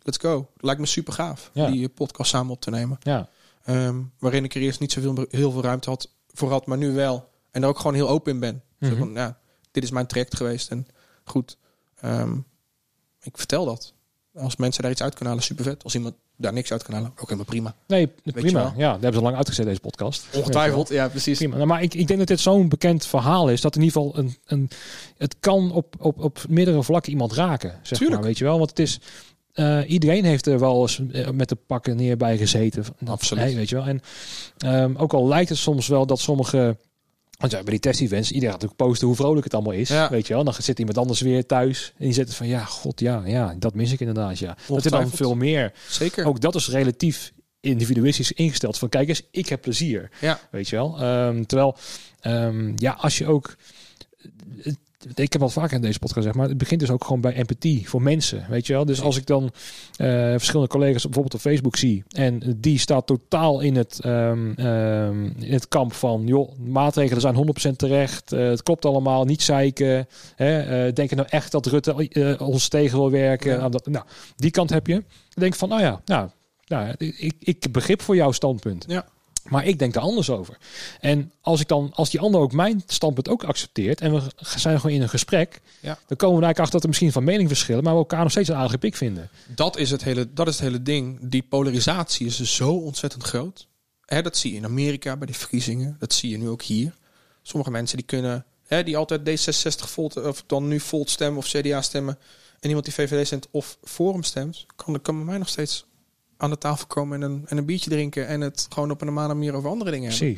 let's 0.03 0.19
go. 0.19 0.49
Lijkt 0.57 0.81
me 0.81 0.87
super 0.87 1.13
gaaf, 1.13 1.51
Ja. 1.53 1.71
die 1.71 1.89
podcast 1.89 2.31
samen 2.31 2.53
op 2.53 2.61
te 2.61 2.71
nemen. 2.71 2.99
Ja, 3.03 3.29
Ehm, 3.65 3.97
waarin 4.19 4.45
ik 4.45 4.55
er 4.55 4.61
eerst 4.61 4.81
niet 4.81 4.93
zoveel 4.93 5.27
heel 5.31 5.51
veel 5.51 5.63
ruimte 5.63 5.91
had 5.91 6.11
voor 6.33 6.51
had, 6.51 6.67
maar 6.67 6.79
nu 6.79 6.93
wel. 6.93 7.29
En 7.51 7.61
daar 7.61 7.71
ook 7.71 7.77
gewoon 7.79 7.95
heel 7.95 8.09
open 8.09 8.33
in 8.33 8.41
ben. 8.41 8.63
Zo 8.81 8.89
Mhm. 8.89 8.99
van, 8.99 9.13
ja, 9.13 9.39
dit 9.71 9.83
is 9.83 9.91
mijn 9.91 10.07
traject 10.07 10.37
geweest 10.37 10.71
en 10.71 10.87
goed. 11.25 11.57
ehm, 12.01 12.37
ik 13.21 13.39
vertel 13.39 13.65
dat. 13.65 13.93
Als 14.35 14.57
mensen 14.57 14.83
daar 14.83 14.91
iets 14.91 15.03
uit 15.03 15.15
kunnen 15.15 15.29
halen, 15.29 15.45
super 15.45 15.65
vet. 15.65 15.85
Als 15.85 15.95
iemand 15.95 16.15
daar 16.37 16.53
niks 16.53 16.73
uit 16.73 16.83
kan 16.83 16.95
halen, 16.95 17.11
ook 17.11 17.25
helemaal 17.25 17.45
prima. 17.45 17.75
nee, 17.87 18.07
prima. 18.25 18.75
Ja, 18.77 18.93
dat 18.93 19.03
hebben 19.03 19.21
ze 19.21 19.27
lang 19.27 19.37
uitgezet, 19.37 19.67
deze 19.67 19.81
podcast. 19.81 20.27
ja, 20.89 21.09
precies. 21.09 21.39
Prima. 21.39 21.57
Nou, 21.57 21.67
maar 21.67 21.83
ik, 21.83 21.95
ik 21.95 22.07
denk 22.07 22.19
dat 22.19 22.29
dit 22.29 22.41
zo'n 22.41 22.69
bekend 22.69 23.07
verhaal 23.07 23.51
is 23.51 23.61
dat 23.61 23.77
in 23.77 23.83
ieder 23.83 24.01
geval 24.01 24.19
een, 24.19 24.37
een 24.45 24.71
het 25.17 25.37
kan 25.41 25.73
op, 25.73 25.95
op, 25.99 26.19
op 26.19 26.45
meerdere 26.49 26.83
vlakken 26.83 27.13
iemand 27.13 27.33
raken. 27.33 27.79
Zeg 27.83 27.99
Tuurlijk. 27.99 28.21
maar, 28.21 28.29
weet 28.29 28.39
je 28.39 28.45
wel? 28.45 28.59
Want 28.59 28.71
het 28.71 28.79
is 28.79 29.01
eh, 29.53 29.81
iedereen 29.87 30.25
heeft 30.25 30.47
er 30.47 30.59
wel 30.59 30.81
eens 30.81 31.03
eh, 31.13 31.31
met 31.31 31.49
de 31.49 31.57
pakken 31.67 31.97
neer 31.97 32.17
bij 32.17 32.39
gezeten. 32.39 32.85
Absoluut. 33.07 33.45
nee, 33.45 33.55
weet 33.55 33.69
je 33.69 33.75
wel. 33.75 33.87
En 33.87 34.01
ehm, 34.59 34.97
ook 34.97 35.13
al 35.13 35.29
lijkt 35.29 35.49
het 35.49 35.59
soms 35.59 35.89
wel 35.89 36.07
dat 36.07 36.21
sommige 36.21 36.77
want 37.41 37.53
ja, 37.53 37.63
bij 37.63 37.71
die 37.71 37.81
test-events, 37.81 38.29
iedereen 38.29 38.53
gaat 38.53 38.61
natuurlijk 38.61 38.89
posten 38.89 39.07
hoe 39.07 39.17
vrolijk 39.17 39.45
het 39.45 39.55
allemaal 39.55 39.73
is. 39.73 39.89
Ja. 39.89 40.11
Weet 40.11 40.27
je 40.27 40.35
wel, 40.35 40.45
dan 40.45 40.55
zit 40.59 40.79
iemand 40.79 40.99
anders 40.99 41.21
weer 41.21 41.47
thuis. 41.47 41.93
En 41.99 42.05
die 42.05 42.15
zet 42.15 42.27
het 42.27 42.37
van, 42.37 42.47
ja, 42.47 42.65
god, 42.65 43.01
ja, 43.01 43.23
ja, 43.27 43.55
dat 43.59 43.75
mis 43.75 43.93
ik 43.93 44.01
inderdaad, 44.01 44.39
ja. 44.39 44.57
Dat 44.69 44.85
er 44.85 44.91
dan 44.91 45.11
veel 45.11 45.35
meer. 45.35 45.73
Zeker. 45.89 46.27
Ook 46.27 46.41
dat 46.41 46.55
is 46.55 46.69
relatief 46.69 47.33
individualistisch 47.61 48.33
ingesteld. 48.33 48.79
Van, 48.79 48.89
kijk 48.89 49.09
eens, 49.09 49.23
ik 49.31 49.49
heb 49.49 49.61
plezier. 49.61 50.11
Ja. 50.21 50.41
Weet 50.51 50.69
je 50.69 50.77
wel? 50.77 51.01
Ehm, 51.01 51.45
terwijl, 51.45 51.77
ehm, 52.21 52.73
ja, 52.77 52.93
als 52.93 53.19
je 53.19 53.27
ook... 53.27 53.57
Ik 55.15 55.33
heb 55.33 55.43
al 55.43 55.49
vaker 55.49 55.75
in 55.75 55.81
deze 55.81 55.99
podcast 55.99 56.17
gezegd, 56.17 56.37
maar 56.37 56.49
het 56.49 56.59
begint 56.59 56.81
dus 56.81 56.91
ook 56.91 57.05
gewoon 57.05 57.21
bij 57.21 57.35
empathie 57.35 57.89
voor 57.89 58.03
mensen, 58.03 58.47
weet 58.49 58.67
je 58.67 58.73
wel. 58.73 58.85
Dus 58.85 59.01
als 59.01 59.17
ik 59.17 59.27
dan 59.27 59.43
uh, 59.43 59.51
verschillende 60.31 60.69
collega's 60.69 61.03
bijvoorbeeld 61.03 61.35
op 61.35 61.41
Facebook 61.41 61.77
zie 61.77 62.05
en 62.09 62.57
die 62.57 62.79
staat 62.79 63.07
totaal 63.07 63.61
in 63.61 63.77
het, 63.77 64.01
um, 64.05 64.59
um, 64.59 65.35
in 65.39 65.53
het 65.53 65.69
kamp 65.69 65.93
van, 65.93 66.27
joh, 66.27 66.59
maatregelen 66.59 67.21
zijn 67.21 67.71
100% 67.71 67.77
terecht, 67.77 68.33
uh, 68.33 68.49
het 68.49 68.63
klopt 68.63 68.85
allemaal, 68.85 69.25
niet 69.25 69.43
zeiken, 69.43 70.09
hè, 70.37 70.87
uh, 70.87 70.93
denken 70.93 71.17
nou 71.17 71.29
echt 71.31 71.53
dat 71.53 71.67
Rutte 71.67 72.39
ons 72.39 72.69
tegen 72.69 72.99
wil 72.99 73.11
werken. 73.11 73.59
Nou, 73.59 73.71
dat, 73.71 73.87
nou, 73.87 74.05
die 74.37 74.51
kant 74.51 74.71
heb 74.71 74.87
je. 74.87 74.95
Dan 74.95 75.05
denk 75.35 75.53
ik 75.53 75.59
van, 75.59 75.69
nou 75.69 75.83
ja, 75.83 76.01
nou, 76.05 76.29
nou 76.67 76.95
ik, 76.99 77.35
ik 77.39 77.73
begrip 77.73 78.03
voor 78.03 78.17
jouw 78.17 78.33
standpunt. 78.33 78.85
Ja. 78.89 79.07
Maar 79.51 79.67
ik 79.67 79.79
denk 79.79 79.95
er 79.95 80.01
anders 80.01 80.31
over. 80.31 80.59
En 81.01 81.33
als 81.41 81.61
ik 81.61 81.69
dan, 81.69 81.91
als 81.95 82.11
die 82.11 82.21
ander 82.21 82.41
ook 82.41 82.53
mijn 82.53 82.83
standpunt 82.87 83.29
ook 83.29 83.45
accepteert 83.45 84.01
en 84.01 84.13
we 84.13 84.23
zijn 84.37 84.81
gewoon 84.81 84.97
in 84.97 85.03
een 85.03 85.09
gesprek, 85.09 85.61
Ja. 85.81 85.99
dan 86.07 86.17
komen 86.17 86.39
we 86.39 86.45
eigenlijk 86.45 86.59
achter 86.59 86.73
dat 86.73 86.83
er 86.83 86.89
misschien 86.89 87.13
van 87.13 87.25
mening 87.25 87.49
verschillen, 87.49 87.83
maar 87.83 87.93
we 87.93 87.99
elkaar 87.99 88.23
nog 88.23 88.31
steeds 88.31 88.49
een 88.49 88.55
aardige 88.55 88.79
pik 88.79 88.97
vinden. 88.97 89.31
Dat 89.55 89.77
is 89.77 89.91
het 89.91 90.05
hele, 90.05 90.33
dat 90.33 90.49
is 90.49 90.55
het 90.55 90.63
hele 90.63 90.83
ding. 90.83 91.19
Die 91.23 91.43
polarisatie 91.43 92.27
is 92.27 92.37
dus 92.37 92.55
zo 92.55 92.73
ontzettend 92.73 93.23
groot. 93.23 93.69
Dat 94.07 94.37
zie 94.37 94.51
je 94.51 94.57
in 94.57 94.65
Amerika 94.65 95.17
bij 95.17 95.27
de 95.27 95.35
verkiezingen. 95.35 95.97
Dat 95.99 96.13
zie 96.13 96.31
je 96.31 96.39
nu 96.39 96.49
ook 96.49 96.63
hier. 96.63 96.95
Sommige 97.43 97.71
mensen 97.71 97.97
die 97.97 98.07
kunnen, 98.07 98.45
die 98.85 98.97
altijd 98.97 99.21
D66 99.21 99.89
volt, 99.89 100.17
of 100.23 100.45
dan 100.47 100.69
nu 100.69 100.81
Volt 100.81 101.11
stemmen 101.11 101.39
of 101.39 101.47
CDA 101.47 101.83
stemmen. 101.83 102.19
En 102.61 102.69
iemand 102.69 102.85
die 102.85 102.95
VVD 102.95 103.27
stemt 103.27 103.49
of 103.51 103.79
Forum 103.83 104.23
stemt, 104.23 104.67
kan, 104.77 105.01
kan 105.03 105.17
bij 105.17 105.25
mij 105.25 105.39
nog 105.39 105.49
steeds 105.49 105.85
aan 106.41 106.51
de 106.51 106.59
tafel 106.59 106.87
komen 106.87 107.23
en 107.23 107.31
een, 107.31 107.43
en 107.47 107.57
een 107.57 107.65
biertje 107.65 107.91
drinken. 107.91 108.27
En 108.27 108.41
het 108.41 108.67
gewoon 108.69 108.91
op 108.91 109.01
een 109.01 109.07
normale 109.07 109.35
manier 109.35 109.55
over 109.55 109.71
andere 109.71 109.91
dingen 109.91 110.11
hebben. 110.11 110.29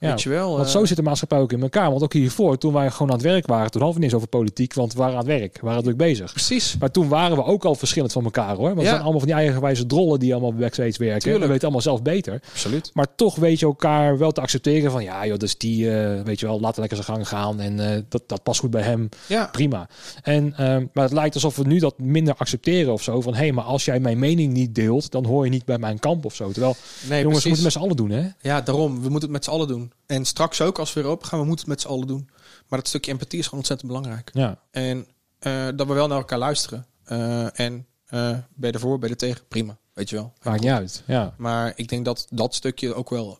Ja, 0.00 0.08
Weet 0.08 0.22
je 0.22 0.28
wel. 0.28 0.52
want 0.52 0.64
eh, 0.66 0.70
zo 0.72 0.84
zit 0.84 0.96
de 0.96 1.02
maatschappij 1.02 1.38
ook 1.38 1.52
in 1.52 1.62
elkaar. 1.62 1.90
Want 1.90 2.02
ook 2.02 2.12
hiervoor, 2.12 2.58
toen 2.58 2.72
wij 2.72 2.90
gewoon 2.90 3.08
aan 3.08 3.18
het 3.18 3.26
werk 3.26 3.46
waren, 3.46 3.70
toen 3.70 3.80
hadden 3.82 3.98
we 4.00 4.04
niet 4.04 4.12
eens 4.14 4.22
over 4.22 4.38
politiek, 4.38 4.74
want 4.74 4.92
we 4.92 4.98
waren 4.98 5.12
aan 5.18 5.26
het 5.26 5.38
werk, 5.38 5.58
we 5.60 5.66
waren 5.66 5.82
druk 5.82 5.96
bezig. 5.96 6.32
Precies. 6.32 6.76
Maar 6.78 6.90
toen 6.90 7.08
waren 7.08 7.36
we 7.36 7.44
ook 7.44 7.64
al 7.64 7.74
verschillend 7.74 8.12
van 8.12 8.24
elkaar 8.24 8.54
hoor. 8.56 8.64
Want 8.66 8.74
Ja. 8.76 8.82
we 8.82 8.88
zijn 8.88 9.00
allemaal 9.00 9.18
van 9.20 9.28
die 9.28 9.36
eigenwijze 9.38 9.86
drollen 9.86 10.18
die 10.18 10.32
allemaal 10.32 10.52
backstage 10.54 10.98
werken. 10.98 11.18
Tuurlijk. 11.20 11.42
We 11.44 11.48
weten 11.48 11.62
allemaal 11.62 11.80
zelf 11.80 12.02
beter. 12.02 12.42
Absoluut. 12.52 12.90
Maar 12.94 13.06
toch 13.16 13.36
weet 13.36 13.58
je 13.58 13.66
elkaar 13.66 14.18
wel 14.18 14.30
te 14.32 14.40
accepteren 14.40 14.90
van 14.90 15.02
ja, 15.02 15.26
joh, 15.26 15.36
dus 15.36 15.58
die, 15.58 15.90
eh, 16.00 16.22
weet 16.22 16.40
je 16.40 16.46
wel, 16.46 16.60
laat 16.60 16.76
lekker 16.76 16.96
zijn 17.04 17.16
gang 17.16 17.28
gaan. 17.28 17.60
En 17.60 17.92
eh, 17.94 18.02
dat, 18.08 18.22
dat 18.26 18.42
past 18.42 18.60
goed 18.60 18.70
bij 18.70 18.82
hem. 18.82 19.08
Ja. 19.26 19.48
Prima. 19.52 19.88
En, 20.22 20.54
ehm, 20.56 20.84
maar 20.92 21.04
het 21.04 21.12
lijkt 21.12 21.34
alsof 21.34 21.56
we 21.56 21.64
nu 21.66 21.78
dat 21.78 21.98
minder 21.98 22.34
accepteren 22.38 22.92
of 22.92 23.02
zo. 23.02 23.20
Van 23.20 23.32
hé, 23.34 23.38
hey, 23.38 23.52
maar 23.52 23.64
als 23.64 23.84
jij 23.84 24.00
mijn 24.00 24.18
mening 24.18 24.52
niet 24.52 24.74
deelt, 24.74 25.10
dan 25.10 25.24
hoor 25.24 25.44
je 25.44 25.50
niet 25.50 25.64
bij 25.64 25.78
mijn 25.78 25.98
kamp 25.98 26.24
of 26.24 26.34
zo. 26.34 26.50
Terwijl, 26.50 26.76
Nee, 27.08 27.22
jongens, 27.22 27.42
we 27.42 27.48
moeten 27.48 27.64
met 27.66 27.72
z'n 27.74 27.78
allen 27.80 27.96
doen, 27.96 28.10
hè? 28.10 28.28
Ja, 28.40 28.60
daarom. 28.60 28.94
We 28.94 29.08
moeten 29.08 29.20
het 29.20 29.30
met 29.30 29.44
z'n 29.44 29.50
allen 29.50 29.68
doen. 29.68 29.87
En 30.06 30.24
straks 30.24 30.60
ook, 30.60 30.78
als 30.78 30.92
we 30.92 31.02
weer 31.02 31.10
open 31.10 31.26
gaan, 31.28 31.38
we 31.40 31.44
moeten 31.46 31.64
het 31.64 31.74
met 31.74 31.80
z'n 31.80 31.88
allen 31.88 32.06
doen. 32.06 32.30
Maar 32.68 32.78
dat 32.78 32.88
stukje 32.88 33.10
empathie 33.10 33.38
is 33.38 33.44
gewoon 33.44 33.58
ontzettend 33.60 33.90
belangrijk. 33.90 34.30
Ja, 34.32 34.62
En 34.70 35.06
eh, 35.38 35.68
dat 35.76 35.86
we 35.86 35.92
wel 35.92 36.06
naar 36.08 36.18
elkaar 36.18 36.38
luisteren. 36.38 36.86
Eh, 37.04 37.60
en 37.60 37.86
ben 38.08 38.46
je 38.54 38.72
ervoor, 38.72 38.98
ben 38.98 39.08
je 39.08 39.14
er 39.14 39.20
tegen? 39.20 39.46
Prima, 39.48 39.78
weet 39.92 40.10
je 40.10 40.16
wel. 40.16 40.32
maakt 40.42 40.60
niet 40.60 40.70
uit. 40.70 41.02
Ja, 41.06 41.34
Maar 41.36 41.72
ik 41.76 41.88
denk 41.88 42.04
dat 42.04 42.26
dat 42.30 42.54
stukje 42.54 42.94
ook 42.94 43.10
wel 43.10 43.38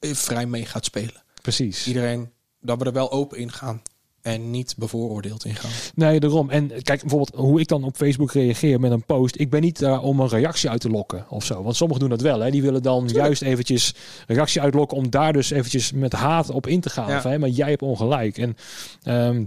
vrij 0.00 0.46
mee 0.46 0.66
gaat 0.66 0.84
spelen. 0.84 1.22
precies. 1.42 1.86
Iedereen, 1.86 2.32
dat 2.60 2.78
we 2.78 2.84
er 2.84 2.92
wel 2.92 3.10
open 3.12 3.38
in 3.38 3.52
gaan. 3.52 3.82
En 4.22 4.50
niet 4.50 4.74
bevooroordeeld 4.78 5.44
in 5.44 5.54
gaan. 5.54 5.70
Nee, 5.94 6.20
daarom. 6.20 6.50
En 6.50 6.68
kijk, 6.68 7.00
bijvoorbeeld 7.00 7.34
hoe 7.34 7.60
ik 7.60 7.68
dan 7.68 7.84
op 7.84 7.96
Facebook 7.96 8.32
reageer 8.32 8.80
met 8.80 8.90
een 8.90 9.04
post. 9.04 9.38
Ik 9.38 9.50
ben 9.50 9.60
niet 9.60 9.78
daar 9.78 10.02
om 10.02 10.20
een 10.20 10.28
reactie 10.28 10.70
uit 10.70 10.80
te 10.80 10.90
lokken 10.90 11.26
of 11.28 11.44
zo. 11.44 11.62
Want 11.62 11.76
sommigen 11.76 12.00
doen 12.00 12.18
dat 12.18 12.20
wel. 12.20 12.40
Hè. 12.40 12.50
Die 12.50 12.62
willen 12.62 12.82
dan 12.82 13.08
juist 13.08 13.42
eventjes 13.42 13.94
reactie 14.26 14.60
uitlokken 14.60 14.96
om 14.96 15.10
daar 15.10 15.32
dus 15.32 15.50
eventjes 15.50 15.92
met 15.92 16.12
haat 16.12 16.50
op 16.50 16.66
in 16.66 16.80
te 16.80 16.90
gaan. 16.90 17.10
Ja. 17.10 17.20
Van, 17.20 17.30
hè, 17.30 17.38
maar 17.38 17.48
jij 17.48 17.68
hebt 17.68 17.82
ongelijk. 17.82 18.38
En 18.38 18.56
ehm, 19.02 19.44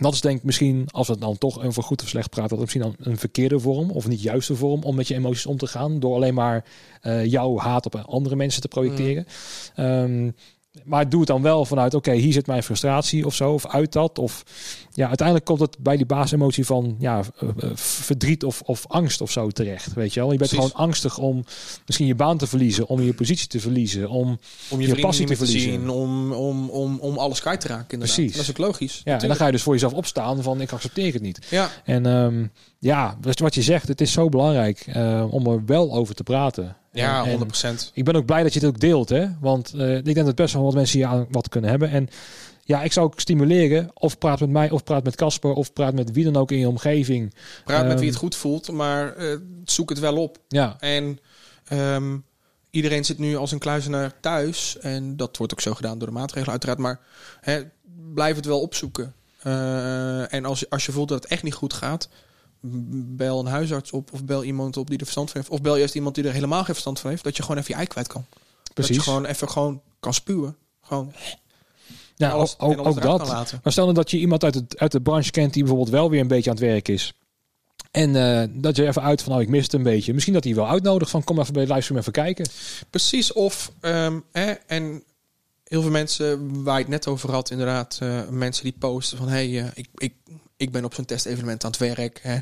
dat 0.00 0.14
is 0.14 0.20
denk 0.20 0.38
ik 0.38 0.44
misschien, 0.44 0.86
als 0.90 1.06
we 1.06 1.12
het 1.12 1.22
dan 1.22 1.38
toch 1.38 1.64
over 1.64 1.82
goed 1.82 2.02
of 2.02 2.08
slecht 2.08 2.30
praten, 2.30 2.56
dat 2.56 2.66
is 2.66 2.74
misschien 2.74 2.96
dan 2.98 3.12
een 3.12 3.18
verkeerde 3.18 3.60
vorm 3.60 3.90
of 3.90 4.08
niet 4.08 4.22
juiste 4.22 4.54
vorm 4.54 4.82
om 4.82 4.94
met 4.94 5.08
je 5.08 5.14
emoties 5.14 5.46
om 5.46 5.56
te 5.56 5.66
gaan. 5.66 6.00
Door 6.00 6.14
alleen 6.14 6.34
maar 6.34 6.64
eh, 7.00 7.24
jouw 7.24 7.58
haat 7.58 7.86
op 7.86 7.94
andere 7.94 8.36
mensen 8.36 8.62
te 8.62 8.68
projecteren. 8.68 9.26
Ehm, 9.74 10.30
maar 10.84 11.08
doe 11.08 11.18
het 11.20 11.28
dan 11.28 11.42
wel 11.42 11.64
vanuit, 11.64 11.94
oké, 11.94 12.12
hier 12.12 12.32
zit 12.32 12.46
mijn 12.46 12.62
frustratie 12.62 13.26
of 13.26 13.34
zo, 13.34 13.52
of 13.52 13.66
uit 13.66 13.92
dat. 13.92 14.18
Of 14.18 14.42
ja, 14.92 15.06
uiteindelijk 15.08 15.46
komt 15.46 15.60
het 15.60 15.76
bij 15.78 15.96
die 15.96 16.06
basisemotie 16.06 16.66
van 16.66 16.96
ja, 16.98 17.22
eh, 17.38 17.48
eh, 17.58 17.70
verdriet 17.76 18.44
of, 18.44 18.60
of 18.60 18.86
angst 18.86 19.20
of 19.20 19.30
zo 19.30 19.48
terecht. 19.50 19.92
Weet 19.94 20.14
je 20.14 20.20
wel, 20.20 20.32
je 20.32 20.38
bent 20.38 20.50
Precies. 20.50 20.70
gewoon 20.70 20.86
angstig 20.86 21.18
om 21.18 21.44
misschien 21.86 22.06
je 22.06 22.14
baan 22.14 22.38
te 22.38 22.46
verliezen, 22.46 22.86
om 22.86 23.00
je 23.02 23.14
positie 23.14 23.46
te 23.46 23.60
verliezen, 23.60 24.08
om 24.08 24.38
Om 24.68 24.80
je, 24.80 25.00
passie 25.00 25.26
te 25.26 25.36
verliezen. 25.36 25.70
zien. 25.70 25.90
Om, 25.90 26.32
om, 26.32 26.68
om, 26.70 26.98
om 26.98 27.18
alles 27.18 27.40
kwijt 27.40 27.60
te 27.60 27.68
raken. 27.68 27.90
Inderdaad. 27.90 28.16
Precies. 28.16 28.32
Dat 28.36 28.42
is 28.42 28.50
ook 28.50 28.58
logisch. 28.58 29.00
ja, 29.04 29.20
en 29.20 29.28
dan 29.28 29.36
ga 29.36 29.46
je 29.46 29.52
dus 29.52 29.62
voor 29.62 29.72
jezelf 29.72 29.92
opstaan 29.92 30.42
van 30.42 30.60
ik 30.60 30.72
accepteer 30.72 31.12
het 31.12 31.22
niet. 31.22 31.46
Ja, 31.50 31.68
En 31.84 32.06
ehm, 32.06 32.46
ja, 32.78 33.16
wat 33.20 33.38
wat 33.38 33.54
je 33.54 33.62
zegt, 33.62 33.88
het 33.88 34.00
is 34.00 34.12
zo 34.12 34.28
belangrijk 34.28 34.84
eh, 34.86 35.26
om 35.30 35.46
er 35.46 35.64
wel 35.64 35.94
over 35.94 36.14
te 36.14 36.22
praten. 36.22 36.76
Ja, 36.92 37.24
En- 37.24 37.38
100%. 37.38 37.90
ik 37.94 38.04
ben 38.04 38.14
ook 38.16 38.24
blij 38.26 38.42
dat 38.42 38.52
je 38.52 38.58
het 38.60 38.68
ook 38.68 38.80
deelt, 38.80 39.08
hè? 39.08 39.26
Want 39.40 39.72
eh, 39.74 39.96
ik 39.96 40.04
denk 40.14 40.26
dat 40.26 40.34
best 40.34 40.54
wel 40.54 40.62
wat 40.62 40.74
mensen 40.74 40.98
hier 40.98 41.08
aan 41.08 41.26
wat 41.30 41.48
kunnen 41.48 41.70
hebben. 41.70 41.90
En 41.90 42.08
ja, 42.64 42.82
ik 42.82 42.92
zou 42.92 43.06
ook 43.06 43.20
stimuleren, 43.20 43.90
of 43.94 44.18
praat 44.18 44.40
met 44.40 44.50
mij, 44.50 44.70
of 44.70 44.84
praat 44.84 45.04
met 45.04 45.16
Casper, 45.16 45.52
of 45.52 45.72
praat 45.72 45.94
met 45.94 46.12
wie 46.12 46.24
dan 46.24 46.36
ook 46.36 46.50
in 46.50 46.58
je 46.58 46.68
omgeving. 46.68 47.34
Praat 47.64 47.82
met 47.82 47.90
Ehm, 47.90 47.98
wie 48.00 48.08
het 48.08 48.18
goed 48.18 48.36
voelt, 48.36 48.72
maar 48.72 49.16
eh, 49.16 49.36
zoek 49.64 49.88
het 49.88 49.98
wel 49.98 50.16
op. 50.16 50.38
Ja, 50.48 50.76
En 50.80 51.18
ehm, 51.66 52.16
iedereen 52.70 53.04
zit 53.04 53.18
nu 53.18 53.36
als 53.36 53.52
een 53.52 53.58
kluizenaar 53.58 54.12
thuis. 54.20 54.78
En 54.78 55.16
dat 55.16 55.36
wordt 55.36 55.52
ook 55.52 55.60
zo 55.60 55.74
gedaan 55.74 55.98
door 55.98 56.08
de 56.08 56.14
maatregelen 56.14 56.50
uiteraard. 56.50 56.78
Maar 56.78 57.00
hè, 57.40 57.60
blijf 58.14 58.36
het 58.36 58.44
wel 58.46 58.60
opzoeken. 58.60 59.14
Eh, 59.42 60.32
en 60.34 60.44
als, 60.44 60.60
je- 60.60 60.66
als 60.70 60.86
je 60.86 60.92
voelt 60.92 61.08
dat 61.08 61.22
het 61.22 61.32
echt 61.32 61.42
niet 61.42 61.54
goed 61.54 61.72
gaat... 61.72 62.08
bel 62.60 63.40
een 63.40 63.46
huisarts 63.46 63.90
op 63.90 64.12
of 64.12 64.24
bel 64.24 64.44
iemand 64.44 64.76
op 64.76 64.86
die 64.86 64.98
er 64.98 65.04
verstand 65.04 65.30
van 65.30 65.40
heeft. 65.40 65.52
Of 65.52 65.60
bel 65.60 65.76
juist 65.76 65.94
iemand 65.94 66.14
die 66.14 66.24
er 66.24 66.32
helemaal 66.32 66.64
geen 66.64 66.74
verstand 66.74 67.00
van 67.00 67.10
heeft. 67.10 67.24
Dat 67.24 67.36
je 67.36 67.42
gewoon 67.42 67.58
even 67.58 67.70
je 67.70 67.76
ei 67.76 67.86
kwijt 67.86 68.06
kan. 68.06 68.24
Dat 68.62 68.74
precies. 68.74 68.96
je 68.96 69.02
gewoon 69.02 69.24
even 69.24 69.48
gewoon 69.48 69.80
kan 70.00 70.14
spuwen. 70.14 70.56
Gewoon 70.80 71.12
ja, 72.16 72.30
alles, 72.30 72.58
ook, 72.58 72.86
ook 72.86 73.02
dat. 73.02 73.28
Maar 73.62 73.72
stel 73.72 73.84
nou 73.84 73.96
dat 73.96 74.10
je 74.10 74.18
iemand 74.18 74.44
uit, 74.44 74.54
het, 74.54 74.78
uit 74.78 74.92
de 74.92 75.00
branche 75.00 75.30
kent 75.30 75.52
die 75.52 75.62
bijvoorbeeld 75.62 75.92
wel 75.92 76.10
weer 76.10 76.20
een 76.20 76.28
beetje 76.28 76.50
aan 76.50 76.56
het 76.56 76.64
werk 76.64 76.88
is. 76.88 77.14
En 77.90 78.16
eh, 78.16 78.48
dat 78.50 78.76
je 78.76 78.86
even 78.86 79.02
uit 79.02 79.22
van, 79.22 79.32
nou, 79.32 79.44
ik 79.44 79.48
mis 79.48 79.62
het 79.62 79.72
een 79.72 79.82
beetje. 79.82 80.12
Misschien 80.12 80.34
dat 80.34 80.44
hij 80.44 80.54
wel 80.54 80.68
uitnodigt 80.68 81.10
van, 81.10 81.24
kom 81.24 81.40
even 81.40 81.52
bij 81.52 81.62
de 81.62 81.68
livestream 81.68 82.00
even 82.00 82.12
kijken. 82.12 82.46
Precies, 82.90 83.32
of 83.32 83.72
ehm, 83.80 84.20
hè, 84.32 84.50
en 84.50 85.02
heel 85.64 85.82
veel 85.82 85.90
mensen 85.90 86.62
waar 86.62 86.74
je 86.74 86.80
het 86.80 86.90
net 86.90 87.06
over 87.06 87.30
had, 87.30 87.50
inderdaad, 87.50 87.98
eh, 88.02 88.28
mensen 88.28 88.64
die 88.64 88.74
posten 88.78 89.18
van 89.18 89.28
hey, 89.28 89.60
eh, 89.60 89.66
ik, 89.74 89.88
ik, 89.94 90.14
ik 90.60 90.72
ben 90.72 90.84
op 90.84 90.94
zo'n 90.94 91.04
testevenement 91.04 91.64
aan 91.64 91.70
het 91.70 91.80
werk. 91.80 92.20
Hè. 92.22 92.38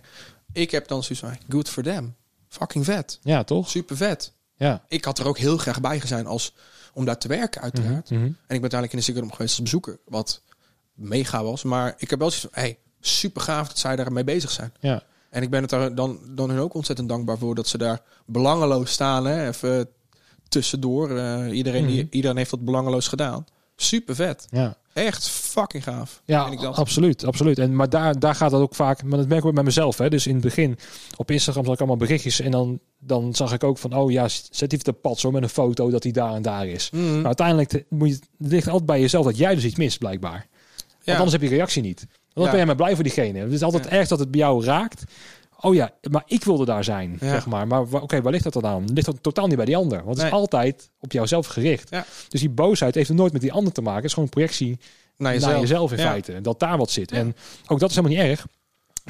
Ik 0.52 0.70
heb 0.70 0.88
dan 0.88 1.02
zoiets 1.02 1.24
van 1.26 1.36
good 1.48 1.68
for 1.68 1.82
them. 1.82 2.14
Fucking 2.48 2.84
vet. 2.84 3.18
Ja, 3.22 3.44
toch? 3.44 3.70
Super 3.70 3.96
vet. 3.96 4.32
Ja. 4.56 4.84
Ik 4.88 5.04
had 5.04 5.18
er 5.18 5.26
ook 5.26 5.38
heel 5.38 5.56
graag 5.56 5.80
bij 5.80 6.00
gezijn 6.00 6.26
als 6.26 6.54
om 6.92 7.04
daar 7.04 7.18
te 7.18 7.28
werken, 7.28 7.60
uiteraard. 7.62 8.10
Mhm, 8.10 8.20
mhm. 8.20 8.24
En 8.28 8.32
ik 8.56 8.60
ben 8.60 8.70
uiteindelijk 8.70 8.92
in 8.92 8.98
de 8.98 9.04
Ziggo 9.04 9.20
geweest 9.20 9.50
als 9.50 9.62
bezoeker, 9.62 9.98
wat 10.04 10.42
mega 10.94 11.42
was. 11.44 11.62
Maar 11.62 11.94
ik 11.96 12.10
heb 12.10 12.18
wel 12.18 12.30
zoiets 12.30 12.48
van 12.54 12.62
hey, 12.62 12.78
super 13.00 13.42
gaaf 13.42 13.68
dat 13.68 13.78
zij 13.78 13.96
daarmee 13.96 14.24
bezig 14.24 14.50
zijn. 14.50 14.72
Ja. 14.80 15.02
En 15.30 15.42
ik 15.42 15.50
ben 15.50 15.60
het 15.60 15.70
daar 15.70 15.94
dan, 15.94 16.20
dan 16.28 16.50
hun 16.50 16.58
ook 16.58 16.74
ontzettend 16.74 17.08
dankbaar 17.08 17.38
voor 17.38 17.54
dat 17.54 17.68
ze 17.68 17.78
daar 17.78 18.00
belangeloos 18.26 18.92
staan. 18.92 19.26
Hè? 19.26 19.48
Even 19.48 19.88
tussendoor. 20.48 21.18
Eh, 21.18 21.56
iedereen, 21.56 21.86
die, 21.86 22.04
Mhm. 22.04 22.14
iedereen 22.14 22.36
heeft 22.36 22.50
dat 22.50 22.64
belangeloos 22.64 23.08
gedaan. 23.08 23.46
Super 23.76 24.14
vet. 24.14 24.46
Ja. 24.50 24.76
Echt 24.98 25.28
fucking 25.28 25.82
gaaf. 25.84 26.22
Ja, 26.24 26.42
vind 26.42 26.54
ik 26.54 26.60
dat. 26.60 26.76
absoluut, 26.76 27.24
absoluut. 27.24 27.58
En, 27.58 27.76
maar 27.76 27.88
daar, 27.88 28.18
daar 28.18 28.34
gaat 28.34 28.50
dat 28.50 28.60
ook 28.60 28.74
vaak, 28.74 29.02
maar 29.02 29.18
dat 29.18 29.28
merk 29.28 29.40
ik 29.40 29.46
ook 29.48 29.54
bij 29.54 29.64
mezelf. 29.64 29.98
Hè. 29.98 30.08
Dus 30.10 30.26
in 30.26 30.32
het 30.34 30.42
begin, 30.42 30.78
op 31.16 31.30
Instagram 31.30 31.64
zag 31.64 31.72
ik 31.74 31.78
allemaal 31.78 31.96
berichtjes 31.98 32.40
en 32.40 32.50
dan, 32.50 32.80
dan 32.98 33.34
zag 33.34 33.52
ik 33.52 33.64
ook 33.64 33.78
van, 33.78 33.92
oh 33.96 34.10
ja, 34.10 34.28
zet 34.50 34.72
even 34.72 34.84
de 34.84 34.92
pad 34.92 35.18
zo 35.18 35.30
met 35.30 35.42
een 35.42 35.48
foto 35.48 35.90
dat 35.90 36.02
hij 36.02 36.12
daar 36.12 36.34
en 36.34 36.42
daar 36.42 36.66
is. 36.66 36.90
Mhm. 36.90 37.14
Maar 37.16 37.24
uiteindelijk 37.26 37.68
te- 37.68 37.84
moet 37.88 38.08
je, 38.08 38.14
het 38.14 38.50
ligt 38.52 38.66
altijd 38.68 38.86
bij 38.86 39.00
jezelf 39.00 39.24
dat 39.24 39.36
jij 39.36 39.54
dus 39.54 39.64
iets 39.64 39.76
mist, 39.76 39.98
blijkbaar. 39.98 40.46
Want 41.04 41.16
anders 41.20 41.32
heb 41.40 41.42
je 41.50 41.56
reactie 41.56 41.82
niet. 41.82 41.98
Want 42.00 42.10
dan 42.34 42.44
Ja. 42.44 42.48
ben 42.50 42.56
jij 42.58 42.66
maar 42.66 42.76
blij 42.76 42.94
voor 42.94 43.04
diegene. 43.04 43.38
Het 43.38 43.52
is 43.52 43.62
altijd 43.62 43.84
Ja. 43.84 43.90
erg 43.90 44.08
dat 44.08 44.18
het 44.18 44.30
bij 44.30 44.40
jou 44.40 44.64
raakt. 44.64 45.04
Oh 45.60 45.74
ja, 45.74 45.90
maar 46.10 46.22
ik 46.26 46.44
wilde 46.44 46.64
daar 46.64 46.84
zijn, 46.84 47.16
Ja. 47.20 47.28
zeg 47.30 47.46
maar. 47.46 47.66
Maar 47.66 47.80
oké, 47.80 48.22
waar 48.22 48.32
ligt 48.32 48.44
dat 48.44 48.52
dan 48.52 48.66
aan? 48.66 48.92
Ligt 48.92 49.06
dat 49.06 49.22
totaal 49.22 49.46
niet 49.46 49.56
bij 49.56 49.64
die 49.64 49.76
ander? 49.76 50.04
Want 50.04 50.16
het 50.16 50.26
is 50.26 50.32
altijd 50.32 50.90
op 51.00 51.12
jouzelf 51.12 51.46
gericht. 51.46 51.90
Ja. 51.90 52.04
Dus 52.28 52.40
die 52.40 52.50
boosheid 52.50 52.94
heeft 52.94 53.08
er 53.08 53.14
nooit 53.14 53.32
met 53.32 53.40
die 53.42 53.52
ander 53.52 53.72
te 53.72 53.80
maken. 53.80 53.96
Het 53.96 54.04
is 54.04 54.12
gewoon 54.12 54.24
een 54.28 54.34
projectie 54.34 54.78
Naar 55.16 55.40
naar 55.40 55.60
jezelf. 55.60 55.92
in 55.92 55.98
Ja. 55.98 56.04
feite. 56.10 56.40
Dat 56.40 56.60
daar 56.60 56.78
wat 56.78 56.90
zit. 56.90 57.12
En 57.12 57.36
ook 57.66 57.80
dat 57.80 57.90
is 57.90 57.96
helemaal 57.96 58.16
niet 58.18 58.26
erg. 58.30 58.46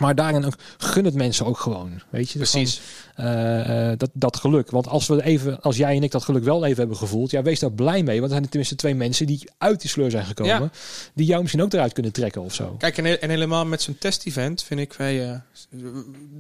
Maar 0.01 0.14
daarin 0.14 0.44
ook, 0.44 0.55
gun 0.78 1.05
het 1.05 1.14
mensen 1.14 1.46
ook 1.46 1.59
gewoon. 1.59 2.03
Weet 2.11 2.30
je? 2.30 2.38
Precies. 2.38 2.80
Van, 3.14 3.24
eh, 3.24 3.90
eh, 3.90 3.99
dat, 3.99 4.11
dat 4.12 4.36
geluk. 4.36 4.70
Want 4.70 4.88
als 4.88 5.07
we 5.07 5.22
even, 5.22 5.61
als 5.61 5.76
jij 5.76 5.96
en 5.96 6.03
ik 6.03 6.11
dat 6.11 6.24
geluk 6.24 6.44
wel 6.44 6.64
even 6.64 6.76
hebben 6.76 6.96
gevoeld, 6.96 7.30
ja, 7.30 7.42
wees 7.42 7.61
daar 7.61 7.72
blij 7.72 8.03
mee. 8.03 8.20
Want 8.20 8.22
er 8.22 8.28
zijn 8.28 8.42
er 8.42 8.49
tenminste 8.49 8.74
twee 8.74 8.94
mensen 8.94 9.26
die 9.26 9.51
uit 9.59 9.80
die 9.80 9.90
sleur 9.90 10.11
zijn 10.11 10.24
gekomen. 10.24 10.61
Ja. 10.61 10.70
Die 11.14 11.26
jou 11.26 11.40
misschien 11.40 11.62
ook 11.62 11.72
eruit 11.72 11.92
kunnen 11.92 12.12
trekken 12.12 12.42
of 12.42 12.55
zo. 12.55 12.74
Kijk, 12.78 12.99
en, 12.99 13.20
en 13.20 13.30
helemaal 13.30 13.66
met 13.66 13.82
zo'n 13.82 13.99
test-event 13.99 14.62
vind 14.62 14.80
ik 14.80 14.92
wij, 14.92 15.30
eh, 15.30 15.38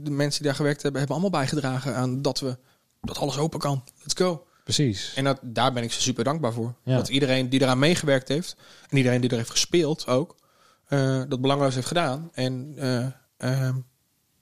de 0.02 0.10
mensen 0.10 0.38
die 0.38 0.46
daar 0.46 0.56
gewerkt 0.56 0.82
hebben, 0.82 1.00
hebben 1.00 1.18
allemaal 1.18 1.40
bijgedragen 1.40 1.94
aan 1.94 2.22
dat 2.22 2.40
we 2.40 2.56
dat 3.00 3.18
alles 3.18 3.38
open 3.38 3.58
kan. 3.58 3.84
Let's 4.02 4.14
go. 4.14 4.46
Precies. 4.64 5.12
En 5.14 5.24
dat, 5.24 5.38
daar 5.42 5.72
ben 5.72 5.82
ik 5.82 5.92
ze 5.92 6.02
super 6.02 6.24
dankbaar 6.24 6.52
voor. 6.52 6.74
Ja. 6.84 6.96
Dat 6.96 7.08
iedereen 7.08 7.48
die 7.48 7.62
eraan 7.62 7.78
meegewerkt 7.78 8.28
heeft 8.28 8.56
en 8.88 8.96
iedereen 8.96 9.20
die 9.20 9.30
er 9.30 9.36
heeft 9.36 9.50
gespeeld 9.50 10.06
ook, 10.06 10.36
dat 11.28 11.40
belangloos 11.40 11.74
heeft 11.74 11.86
gedaan. 11.86 12.30
En 12.32 12.74
eh, 13.38 13.66
ehm, 13.66 13.76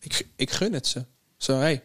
ik, 0.01 0.27
ik 0.37 0.51
gun 0.51 0.73
het 0.73 0.87
ze. 0.87 1.05
Zo, 1.37 1.59
hey, 1.59 1.83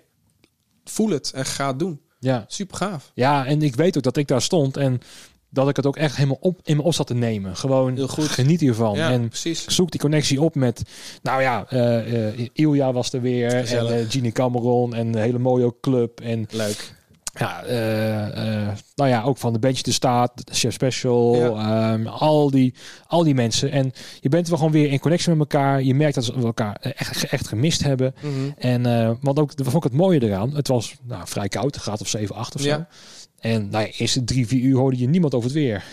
voel 0.84 1.10
het 1.10 1.32
en 1.32 1.46
ga 1.46 1.68
het 1.68 1.80
doen. 1.80 2.02
Ja. 2.20 2.46
Super 2.48 2.78
gaaf. 2.78 3.12
ja, 3.14 3.46
en 3.46 3.62
ik 3.62 3.76
weet 3.76 3.98
ook 3.98 4.04
dat 4.04 4.18
ik 4.18 4.28
daar 4.28 4.42
stond 4.42 4.78
en 4.78 5.02
dat 5.50 5.70
ik 5.70 5.76
het 5.76 5.86
ook 5.86 5.98
echt 5.98 6.16
helemaal 6.16 6.38
op, 6.40 6.60
in 6.64 6.78
me 6.78 6.84
op 6.84 6.94
zat 6.94 7.08
te 7.08 7.14
nemen. 7.14 7.56
Gewoon 7.56 7.96
Heel 7.96 8.08
goed. 8.08 8.28
geniet 8.28 8.60
hiervan. 8.60 8.98
Ja, 8.98 9.12
en 9.12 9.28
precies. 9.28 9.66
zoek 9.66 9.92
die 9.92 10.00
connectie 10.00 10.42
op 10.42 10.56
met, 10.56 10.82
nou 11.22 11.42
ja, 11.42 11.66
eh, 11.70 12.48
Ilja 12.54 12.94
was 12.94 13.14
er 13.14 13.22
weer 13.22 13.52
Gezellig. 13.52 13.92
en 13.92 14.12
Genie 14.12 14.32
Cameron 14.32 14.94
en 14.94 15.12
de 15.12 15.20
hele 15.20 15.40
mooie 15.40 15.74
club 15.82 16.20
en 16.20 16.48
Leuk. 16.52 16.94
Ja, 17.34 17.64
eh, 17.64 18.68
eh, 18.68 18.78
nou 18.96 19.10
ja, 19.10 19.24
ook 19.24 19.38
van 19.38 19.54
de 19.54 19.60
Bench 19.60 19.82
de 19.82 19.92
Staat, 19.92 20.32
Chef 20.52 20.74
Special, 20.74 21.36
Ja. 21.36 21.94
ehm, 21.94 22.08
al, 22.08 22.52
die, 22.52 22.74
al 23.08 23.24
die 23.24 23.34
mensen. 23.36 23.72
En 23.72 23.92
je 24.20 24.30
bent 24.30 24.48
wel 24.48 24.58
gewoon 24.58 24.72
weer 24.74 24.92
in 24.92 25.00
connectie 25.00 25.30
met 25.30 25.40
elkaar. 25.40 25.84
Je 25.84 25.94
merkt 25.96 26.16
dat 26.16 26.24
ze 26.26 26.34
elkaar 26.34 26.76
echt, 26.76 27.26
echt 27.26 27.48
gemist 27.48 27.84
hebben. 27.84 28.14
Mhm. 28.22 28.50
En 28.58 28.88
uh, 28.88 29.12
want 29.22 29.40
ook, 29.40 29.56
dat 29.56 29.66
vond 29.68 29.86
ik 29.86 29.92
het 29.92 30.00
mooie 30.02 30.24
eraan. 30.24 30.56
Het 30.56 30.68
was 30.68 30.96
nou, 31.04 31.22
vrij 31.28 31.48
koud, 31.48 31.76
graad 31.76 32.02
of 32.02 32.08
7, 32.08 32.36
8 32.36 32.56
of 32.56 32.62
zo. 32.62 32.68
Ja. 32.68 32.88
En 33.40 33.70
nou 33.70 33.86
ja, 33.86 33.92
eerste 33.98 34.24
drie, 34.24 34.48
vier 34.48 34.62
uur 34.62 34.78
hoorde 34.78 34.98
je 34.98 35.08
niemand 35.08 35.34
over 35.34 35.50
het 35.50 35.58
weer. 35.58 35.84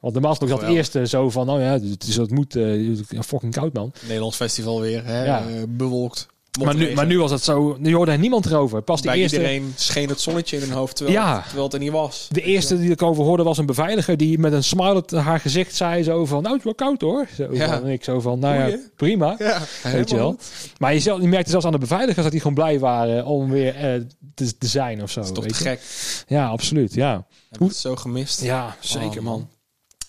Want 0.00 0.12
normaal 0.12 0.34
gesproken 0.34 0.56
dat 0.56 0.68
Geweldig. 0.68 0.92
eerste 0.94 1.16
zo 1.16 1.30
van, 1.30 1.46
nou 1.46 1.60
ja, 1.60 1.72
het, 1.72 2.06
is, 2.06 2.16
het 2.16 2.30
moet 2.30 2.56
uh, 2.56 2.98
fucking 3.20 3.52
koud 3.52 3.72
man. 3.72 3.92
Nederlands 4.02 4.36
festival 4.36 4.80
weer, 4.80 5.04
hè? 5.04 5.24
Eh, 5.24 5.62
bewolkt. 5.68 6.26
Maar 6.64 6.74
nu, 6.76 6.94
maar 6.94 7.06
nu 7.06 7.18
was 7.18 7.30
het 7.30 7.42
zo, 7.44 7.76
nu 7.78 7.94
hoorde 7.94 8.12
er 8.12 8.18
niemand 8.18 8.46
erover. 8.46 8.82
Pas 8.82 9.00
de 9.02 9.08
Bij 9.08 9.16
eerste, 9.18 9.36
iedereen 9.36 9.72
scheen 9.76 10.08
het 10.08 10.20
zonnetje 10.20 10.56
in 10.56 10.62
hun 10.62 10.72
hoofd, 10.72 10.96
terwijl, 10.96 11.18
Ja. 11.18 11.34
het, 11.34 11.42
terwijl 11.42 11.64
het 11.64 11.74
er 11.74 11.80
niet 11.80 11.90
was. 11.90 12.28
de 12.30 12.42
eerste 12.42 12.78
die 12.78 12.90
ik 12.90 13.02
over 13.02 13.24
hoorde 13.24 13.42
was 13.42 13.58
een 13.58 13.66
beveiliger 13.66 14.16
die 14.16 14.38
met 14.38 14.52
een 14.52 14.64
smile 14.64 14.94
op 14.94 15.10
haar 15.10 15.40
gezicht 15.40 15.74
zei 15.74 16.02
zo 16.02 16.24
van, 16.26 16.42
nou 16.42 16.48
het 16.56 16.58
is 16.58 16.64
wel 16.64 16.74
koud 16.88 17.00
hoor. 17.00 17.26
Zo 17.36 17.46
Ja. 17.52 17.66
van, 17.74 17.84
en 17.86 17.90
ik 17.92 18.04
zo 18.04 18.20
van, 18.20 18.38
nou 18.38 18.70
ja, 18.70 18.78
prima. 18.96 19.34
Ja, 19.38 19.60
Weet 19.92 20.10
je 20.10 20.16
wel. 20.16 20.36
Maar 20.78 20.92
je, 20.94 21.00
zelf, 21.00 21.20
je 21.20 21.28
merkte 21.28 21.50
zelfs 21.50 21.66
aan 21.66 21.72
de 21.72 21.78
beveiligers 21.78 22.22
dat 22.22 22.30
die 22.32 22.40
gewoon 22.40 22.54
blij 22.56 22.78
waren 22.78 23.24
om 23.26 23.50
weer 23.50 23.74
eh, 23.76 24.00
te, 24.34 24.58
te 24.58 24.66
zijn 24.66 25.02
of 25.02 25.10
zo. 25.10 25.20
Dat 25.20 25.28
is 25.28 25.34
toch 25.34 25.44
weet 25.44 25.56
te 25.56 25.62
je? 25.64 25.68
gek. 25.70 25.80
Ja, 26.28 26.46
absoluut. 26.46 26.94
Ja, 26.94 27.26
Heb 27.50 27.60
het 27.60 27.76
zo 27.76 27.96
gemist. 27.96 28.42
ja 28.42 28.76
zeker 28.80 29.18
Oh, 29.18 29.24
man. 29.24 29.48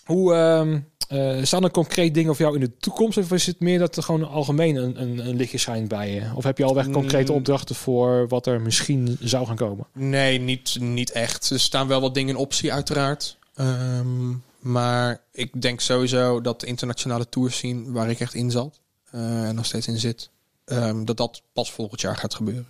Hoe 0.04 0.34
ehm 0.34 0.78
eh, 1.08 1.38
staan 1.42 1.64
er 1.64 1.70
concreet 1.70 2.14
dingen 2.14 2.36
voor 2.36 2.44
jou 2.44 2.54
in 2.58 2.64
de 2.64 2.76
toekomst? 2.78 3.18
Of 3.18 3.30
is 3.32 3.46
het 3.46 3.60
meer 3.60 3.78
dat 3.78 3.96
er 3.96 4.02
gewoon 4.02 4.28
algemeen 4.28 4.76
een, 4.76 5.00
een, 5.02 5.18
een 5.28 5.36
lichtje 5.36 5.58
schijnt 5.58 5.88
bij 5.88 6.14
je? 6.14 6.22
Of 6.34 6.44
heb 6.44 6.58
je 6.58 6.64
al 6.64 6.74
weg 6.74 6.90
concrete 6.90 7.32
Mm. 7.32 7.38
opdrachten 7.38 7.74
voor 7.74 8.28
wat 8.28 8.46
er 8.46 8.60
misschien 8.60 9.16
zou 9.20 9.46
gaan 9.46 9.56
komen? 9.56 9.86
Nee, 9.92 10.38
niet, 10.40 10.76
niet 10.80 11.10
echt. 11.10 11.50
Er 11.50 11.60
staan 11.60 11.88
wel 11.88 12.00
wat 12.00 12.14
dingen 12.14 12.34
in 12.34 12.40
optie, 12.40 12.72
uiteraard. 12.72 13.36
Ehm, 13.54 14.30
maar 14.58 15.20
ik 15.32 15.62
denk 15.62 15.80
sowieso 15.80 16.40
dat 16.40 16.60
de 16.60 16.66
internationale 16.66 17.28
tours 17.28 17.58
zien 17.58 17.92
waar 17.92 18.10
ik 18.10 18.20
echt 18.20 18.34
in 18.34 18.50
zat. 18.50 18.80
eh, 19.10 19.48
en 19.48 19.54
nog 19.54 19.64
steeds 19.66 19.86
in 19.88 19.98
zit. 19.98 20.30
ehm, 20.64 21.04
dat 21.04 21.16
dat 21.16 21.42
pas 21.52 21.72
volgend 21.72 22.00
jaar 22.00 22.16
gaat 22.16 22.34
gebeuren. 22.34 22.68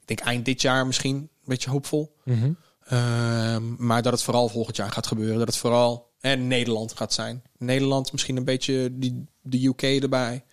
Ik 0.00 0.06
denk 0.16 0.20
eind 0.20 0.44
dit 0.44 0.62
jaar 0.62 0.86
misschien. 0.86 1.16
Een 1.16 1.28
beetje 1.44 1.70
hoopvol. 1.70 2.14
Mhm. 2.24 2.50
Ehm, 2.84 3.62
maar 3.86 4.02
dat 4.02 4.12
het 4.12 4.22
vooral 4.22 4.48
volgend 4.48 4.76
jaar 4.76 4.92
gaat 4.92 5.06
gebeuren. 5.06 5.38
Dat 5.38 5.46
het 5.48 5.56
vooral 5.56 6.07
en 6.20 6.46
Nederland 6.46 6.92
gaat 6.96 7.12
zijn. 7.12 7.42
Nederland 7.58 8.12
misschien 8.12 8.36
een 8.36 8.44
beetje 8.44 8.88
die, 8.92 9.26
de 9.42 9.66
UK 9.66 9.82
erbij. 9.82 10.44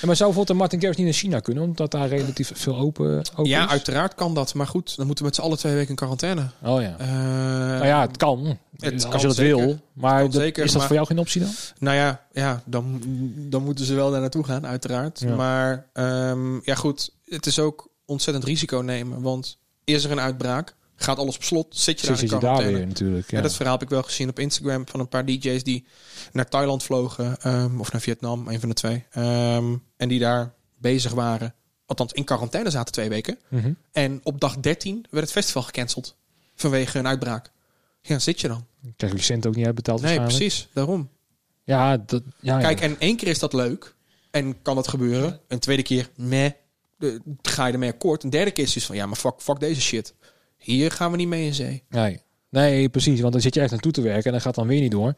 Ja, 0.00 0.06
maar 0.06 0.16
zou 0.16 0.28
bijvoorbeeld 0.28 0.58
Martin 0.58 0.78
Garrix 0.80 0.98
niet 0.98 1.06
naar 1.10 1.16
China 1.20 1.40
kunnen? 1.40 1.62
Omdat 1.64 1.90
daar 1.90 2.08
relatief 2.08 2.50
veel 2.54 2.76
open, 2.76 3.18
open 3.30 3.44
Ja, 3.44 3.64
is? 3.64 3.70
uiteraard 3.70 4.14
kan 4.14 4.34
dat. 4.34 4.54
Maar 4.54 4.66
goed, 4.66 4.96
dan 4.96 5.06
moeten 5.06 5.24
we 5.24 5.30
met 5.30 5.38
z'n 5.38 5.44
allen 5.46 5.58
twee 5.58 5.74
weken 5.74 5.88
in 5.88 5.96
quarantaine. 5.96 6.50
Oh 6.64 6.80
ja. 6.82 6.94
Eh, 6.98 7.06
nou 7.08 7.86
ja, 7.86 8.00
het 8.00 8.16
kan. 8.16 8.58
het 8.76 8.92
als 8.92 9.08
kan 9.08 9.20
je 9.20 9.26
dat 9.26 9.36
zeker. 9.36 9.56
wil. 9.56 9.78
Maar 9.92 10.22
dat- 10.22 10.32
zeker, 10.32 10.64
is 10.64 10.68
dat 10.70 10.78
maar- 10.78 10.86
voor 10.86 10.96
jou 10.96 11.08
geen 11.08 11.18
optie 11.18 11.40
dan? 11.40 11.50
Nou 11.78 11.96
ja, 11.96 12.26
ja 12.32 12.62
dan, 12.64 13.02
dan 13.36 13.62
moeten 13.64 13.84
ze 13.84 13.94
wel 13.94 14.10
daar 14.10 14.20
naartoe 14.20 14.44
gaan, 14.44 14.66
uiteraard. 14.66 15.20
Ja. 15.20 15.34
Maar 15.34 15.86
ehm, 15.92 16.54
ja, 16.62 16.74
goed, 16.74 17.10
het 17.24 17.46
is 17.46 17.58
ook 17.58 17.88
ontzettend 18.04 18.44
risico 18.46 18.78
nemen. 18.78 19.22
Want 19.22 19.58
is 19.84 20.04
er 20.04 20.10
een 20.10 20.20
uitbraak, 20.20 20.74
gaat 20.96 21.18
alles 21.18 21.36
op 21.36 21.42
slot, 21.42 21.76
zit 21.76 22.00
je 22.00 22.06
daar 22.06 22.16
in 22.16 22.22
je 22.22 22.28
daar 22.28 22.38
quarantaine. 22.38 22.76
weer 22.76 22.86
natuurlijk. 22.86 23.30
Ja. 23.30 23.36
Ja. 23.36 23.42
dat 23.42 23.54
verhaal 23.54 23.72
heb 23.72 23.82
ik 23.82 23.88
wel 23.88 24.02
gezien 24.02 24.28
op 24.28 24.38
Instagram 24.38 24.88
van 24.88 25.00
een 25.00 25.08
paar 25.08 25.24
DJ's 25.24 25.62
die 25.62 25.86
naar 26.32 26.48
Thailand 26.48 26.82
vlogen. 26.82 27.40
ehm, 27.40 27.80
of 27.80 27.92
naar 27.92 28.00
Vietnam, 28.00 28.48
een 28.48 28.60
van 28.60 28.68
de 28.68 28.74
twee. 28.74 29.04
Ehm, 29.10 29.76
en 29.96 30.08
die 30.08 30.18
daar 30.18 30.54
bezig 30.78 31.12
waren. 31.12 31.54
Althans, 31.86 32.12
in 32.12 32.24
quarantaine 32.24 32.70
zaten 32.70 32.92
twee 32.92 33.08
weken. 33.08 33.38
Mhm. 33.48 33.72
En 33.92 34.20
op 34.22 34.40
dag 34.40 34.60
13 34.60 35.06
werd 35.10 35.24
het 35.24 35.32
festival 35.32 35.62
gecanceld. 35.62 36.16
Vanwege 36.54 36.98
een 36.98 37.06
uitbraak. 37.06 37.50
Ja, 38.00 38.18
zit 38.18 38.40
je 38.40 38.48
dan? 38.48 38.66
Krijg 38.96 39.12
je 39.12 39.18
cent 39.20 39.46
ook 39.46 39.54
niet 39.56 39.66
uitbetaald 39.66 40.00
Nee, 40.02 40.20
precies. 40.20 40.68
Daarom. 40.72 41.08
Ja, 41.64 41.96
dat, 41.96 42.22
ja, 42.40 42.58
Kijk, 42.58 42.78
ja. 42.78 42.84
en 42.84 42.96
één 42.98 43.16
keer 43.16 43.28
is 43.28 43.38
dat 43.38 43.52
leuk. 43.52 43.94
En 44.30 44.62
kan 44.62 44.74
dat 44.74 44.88
gebeuren. 44.88 45.40
Een 45.48 45.58
tweede 45.58 45.82
keer, 45.82 46.10
meh. 46.16 46.50
De, 46.98 47.20
ga 47.42 47.66
je 47.66 47.72
ermee 47.72 47.90
akkoord. 47.92 48.22
Een 48.22 48.30
derde 48.30 48.50
keer 48.50 48.64
is 48.64 48.72
dus 48.72 48.86
van, 48.86 48.96
ja, 48.96 49.06
maar 49.06 49.16
fuck, 49.16 49.34
fuck 49.38 49.60
deze 49.60 49.80
shit. 49.80 50.14
Hier 50.66 50.90
gaan 50.90 51.10
we 51.10 51.16
niet 51.16 51.28
mee 51.28 51.46
in 51.46 51.54
zee. 51.54 51.82
Nee. 51.88 52.20
nee, 52.50 52.88
precies. 52.88 53.20
Want 53.20 53.32
dan 53.32 53.42
zit 53.42 53.54
je 53.54 53.60
echt 53.60 53.70
naartoe 53.70 53.92
te 53.92 54.00
werken 54.00 54.24
en 54.24 54.32
dat 54.32 54.42
gaat 54.42 54.54
dan 54.54 54.66
weer 54.66 54.80
niet 54.80 54.90
door. 54.90 55.14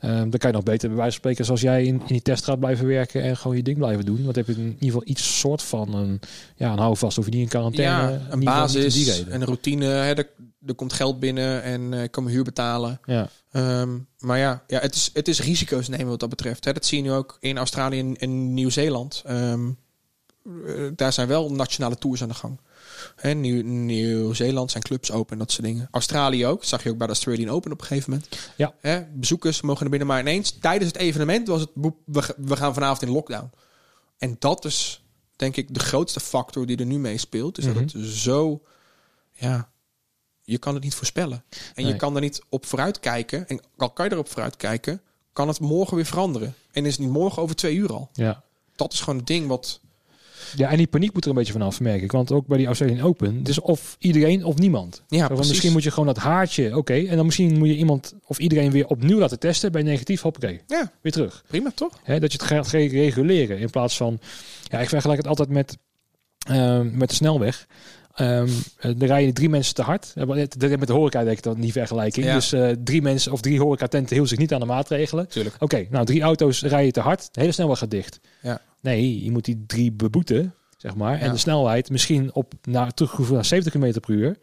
Ehm, 0.00 0.30
dan 0.30 0.38
kan 0.38 0.50
je 0.50 0.56
nog 0.56 0.62
beter 0.62 0.88
bij 0.88 0.96
wijze 0.96 1.12
van 1.12 1.20
spreken 1.20 1.44
zoals 1.44 1.60
jij 1.60 1.84
in, 1.84 1.94
in 1.94 2.06
die 2.06 2.22
teststraat 2.22 2.58
blijven 2.60 2.86
werken 2.86 3.22
en 3.22 3.36
gewoon 3.36 3.56
je 3.56 3.62
ding 3.62 3.78
blijven 3.78 4.04
doen. 4.04 4.24
Want 4.24 4.36
heb 4.36 4.46
je 4.46 4.52
in 4.52 4.64
ieder 4.64 4.78
geval 4.78 5.02
iets 5.04 5.38
soort 5.38 5.62
van 5.62 5.94
een, 5.94 6.20
ja, 6.56 6.72
een 6.72 6.78
houvast. 6.78 7.16
Hoef 7.16 7.24
je 7.24 7.30
niet 7.30 7.42
in 7.42 7.48
quarantaine. 7.48 8.12
Ja, 8.12 8.26
een 8.30 8.44
basis 8.44 9.24
en 9.24 9.40
een 9.40 9.44
routine. 9.44 9.84
Hè, 9.84 10.12
er, 10.14 10.28
er 10.66 10.74
komt 10.74 10.92
geld 10.92 11.20
binnen 11.20 11.62
en 11.62 11.92
ik 11.92 12.10
kan 12.10 12.22
mijn 12.22 12.34
huur 12.34 12.44
betalen. 12.44 13.00
Ja. 13.04 13.28
Ehm, 13.50 13.98
maar 14.18 14.38
ja, 14.38 14.62
ja 14.66 14.80
het, 14.80 14.94
is, 14.94 15.10
het 15.12 15.28
is 15.28 15.40
risico's 15.40 15.88
nemen 15.88 16.06
wat 16.06 16.20
dat 16.20 16.28
betreft. 16.28 16.64
Hè. 16.64 16.72
Dat 16.72 16.86
zie 16.86 16.98
je 16.98 17.04
nu 17.04 17.12
ook 17.12 17.36
in 17.40 17.58
Australië 17.58 17.98
en, 17.98 18.16
en 18.16 18.54
Nieuw-Zeeland. 18.54 19.22
Ehm, 19.26 19.70
eh, 20.66 20.72
daar 20.96 21.12
zijn 21.12 21.28
wel 21.28 21.52
nationale 21.52 21.96
tours 21.96 22.22
aan 22.22 22.28
de 22.28 22.34
gang. 22.34 22.60
Nieuw- 23.22 23.62
Nieuw-Zeeland 23.64 24.70
zijn 24.70 24.82
clubs 24.82 25.10
open 25.10 25.32
en 25.32 25.38
dat 25.38 25.52
soort 25.52 25.66
dingen. 25.66 25.88
Australië 25.90 26.46
ook. 26.46 26.58
Dat 26.60 26.68
zag 26.68 26.82
je 26.82 26.90
ook 26.90 26.96
bij 26.98 27.06
de 27.06 27.12
Australian 27.12 27.50
Open 27.50 27.72
op 27.72 27.80
een 27.80 27.86
gegeven 27.86 28.10
moment. 28.10 28.50
Ja. 28.56 28.74
Hè, 28.80 29.04
bezoekers 29.12 29.60
mogen 29.60 29.84
er 29.84 29.90
binnen 29.90 30.08
maar 30.08 30.20
ineens. 30.20 30.50
Tijdens 30.50 30.92
het 30.92 31.00
evenement 31.00 31.48
was 31.48 31.60
het... 31.60 31.70
We, 32.04 32.34
we 32.36 32.56
gaan 32.56 32.74
vanavond 32.74 33.02
in 33.02 33.10
lockdown. 33.10 33.50
En 34.18 34.36
dat 34.38 34.64
is 34.64 35.02
denk 35.36 35.56
ik 35.56 35.74
de 35.74 35.80
grootste 35.80 36.20
factor 36.20 36.66
die 36.66 36.76
er 36.76 36.86
nu 36.86 36.98
mee 36.98 37.18
speelt. 37.18 37.58
Is 37.58 37.64
Mhm. 37.64 37.74
dat 37.74 37.92
het 37.92 38.06
zo... 38.06 38.62
Ja, 39.32 39.68
je 40.42 40.58
kan 40.58 40.74
het 40.74 40.82
niet 40.82 40.94
voorspellen. 40.94 41.44
En 41.74 41.86
je 41.86 41.96
kan 41.96 42.14
er 42.14 42.20
niet 42.20 42.42
op 42.48 42.66
vooruit 42.66 43.00
kijken. 43.00 43.48
En 43.48 43.60
al 43.76 43.90
kan 43.90 44.04
je 44.06 44.12
erop 44.12 44.28
vooruit 44.28 44.56
kijken, 44.56 45.00
kan 45.32 45.48
het 45.48 45.60
morgen 45.60 45.96
weer 45.96 46.06
veranderen. 46.06 46.54
En 46.72 46.86
is 46.86 46.92
het 46.92 47.00
niet 47.00 47.10
morgen 47.10 47.42
over 47.42 47.56
twee 47.56 47.74
uur 47.76 47.92
al. 47.92 48.10
Ja. 48.12 48.42
Dat 48.76 48.92
is 48.92 49.00
gewoon 49.00 49.16
het 49.18 49.26
ding 49.26 49.46
wat... 49.46 49.80
ja, 50.56 50.70
en 50.70 50.76
die 50.76 50.86
paniek 50.86 51.12
moet 51.12 51.24
er 51.24 51.30
een 51.30 51.36
beetje 51.36 51.52
vanaf, 51.52 51.80
merk 51.80 52.02
ik. 52.02 52.12
Want 52.12 52.32
ook 52.32 52.46
bij 52.46 52.58
die 52.58 52.66
Australian 52.66 53.00
Open, 53.00 53.36
het 53.36 53.48
is 53.48 53.60
of 53.60 53.96
iedereen 53.98 54.44
of 54.44 54.58
niemand. 54.58 55.02
Ja, 55.08 55.26
Zo 55.28 55.34
misschien 55.36 55.72
moet 55.72 55.82
je 55.82 55.90
gewoon 55.90 56.06
dat 56.06 56.16
haartje, 56.16 56.76
oké. 56.76 56.94
en 56.94 57.16
dan 57.16 57.24
misschien 57.26 57.58
moet 57.58 57.68
je 57.68 57.76
iemand 57.76 58.14
of 58.26 58.38
iedereen 58.38 58.70
weer 58.70 58.86
opnieuw 58.86 59.18
laten 59.18 59.38
testen. 59.38 59.72
Bij 59.72 59.82
negatief, 59.82 60.20
hoppakee, 60.20 60.60
Ja, 60.66 60.92
weer 61.00 61.12
terug. 61.12 61.44
prima 61.46 61.70
toch? 61.74 61.92
Dat 62.06 62.32
je 62.32 62.38
het 62.38 62.42
gaat 62.42 62.68
reguleren 62.68 63.58
in 63.58 63.70
plaats 63.70 63.96
van... 63.96 64.18
Ja, 64.62 64.78
ik 64.78 64.88
vergelijk 64.88 65.18
het 65.18 65.28
altijd 65.28 65.48
met, 65.48 65.78
ehm, 66.46 66.96
met 66.96 67.08
de 67.08 67.14
snelweg. 67.14 67.66
Ehm 68.14 68.48
er 68.80 69.06
rijden 69.06 69.34
drie 69.34 69.48
mensen 69.48 69.74
te 69.74 69.82
hard. 69.82 70.12
Eh, 70.14 70.26
Met 70.26 70.86
de 70.86 70.92
horeca 70.92 71.24
denk 71.24 71.36
ik 71.36 71.42
dat 71.42 71.56
niet 71.56 71.72
vergelijking. 71.72 72.26
Ja. 72.26 72.34
Dus 72.34 72.52
eh, 72.52 72.68
drie 72.84 73.02
mensen 73.02 73.32
of 73.32 73.40
drie 73.40 73.60
horecatenten 73.60 74.08
hielden 74.10 74.28
zich 74.28 74.38
niet 74.38 74.52
aan 74.52 74.60
de 74.60 74.66
maatregelen. 74.66 75.28
Oké, 75.58 75.86
nou 75.90 76.04
drie 76.04 76.22
auto's 76.22 76.62
rijden 76.62 76.92
te 76.92 77.00
hard. 77.00 77.28
De 77.34 77.40
hele 77.40 77.52
snelweg 77.52 77.78
gaat 77.78 77.90
dicht. 77.90 78.20
Ja. 78.42 78.60
Nee, 78.80 79.24
je 79.24 79.30
moet 79.30 79.44
die 79.44 79.64
drie 79.66 79.92
beboeten, 79.92 80.54
zeg 80.76 80.94
maar. 80.94 81.20
En 81.20 81.32
de 81.32 81.38
snelheid 81.38 81.90
misschien 81.90 82.34
op 82.34 82.52
naar, 82.62 82.94
teruggevoerd 82.94 83.34
naar 83.34 83.44
70 83.44 83.72
km 83.72 84.00
per 84.00 84.14
uur. 84.14 84.36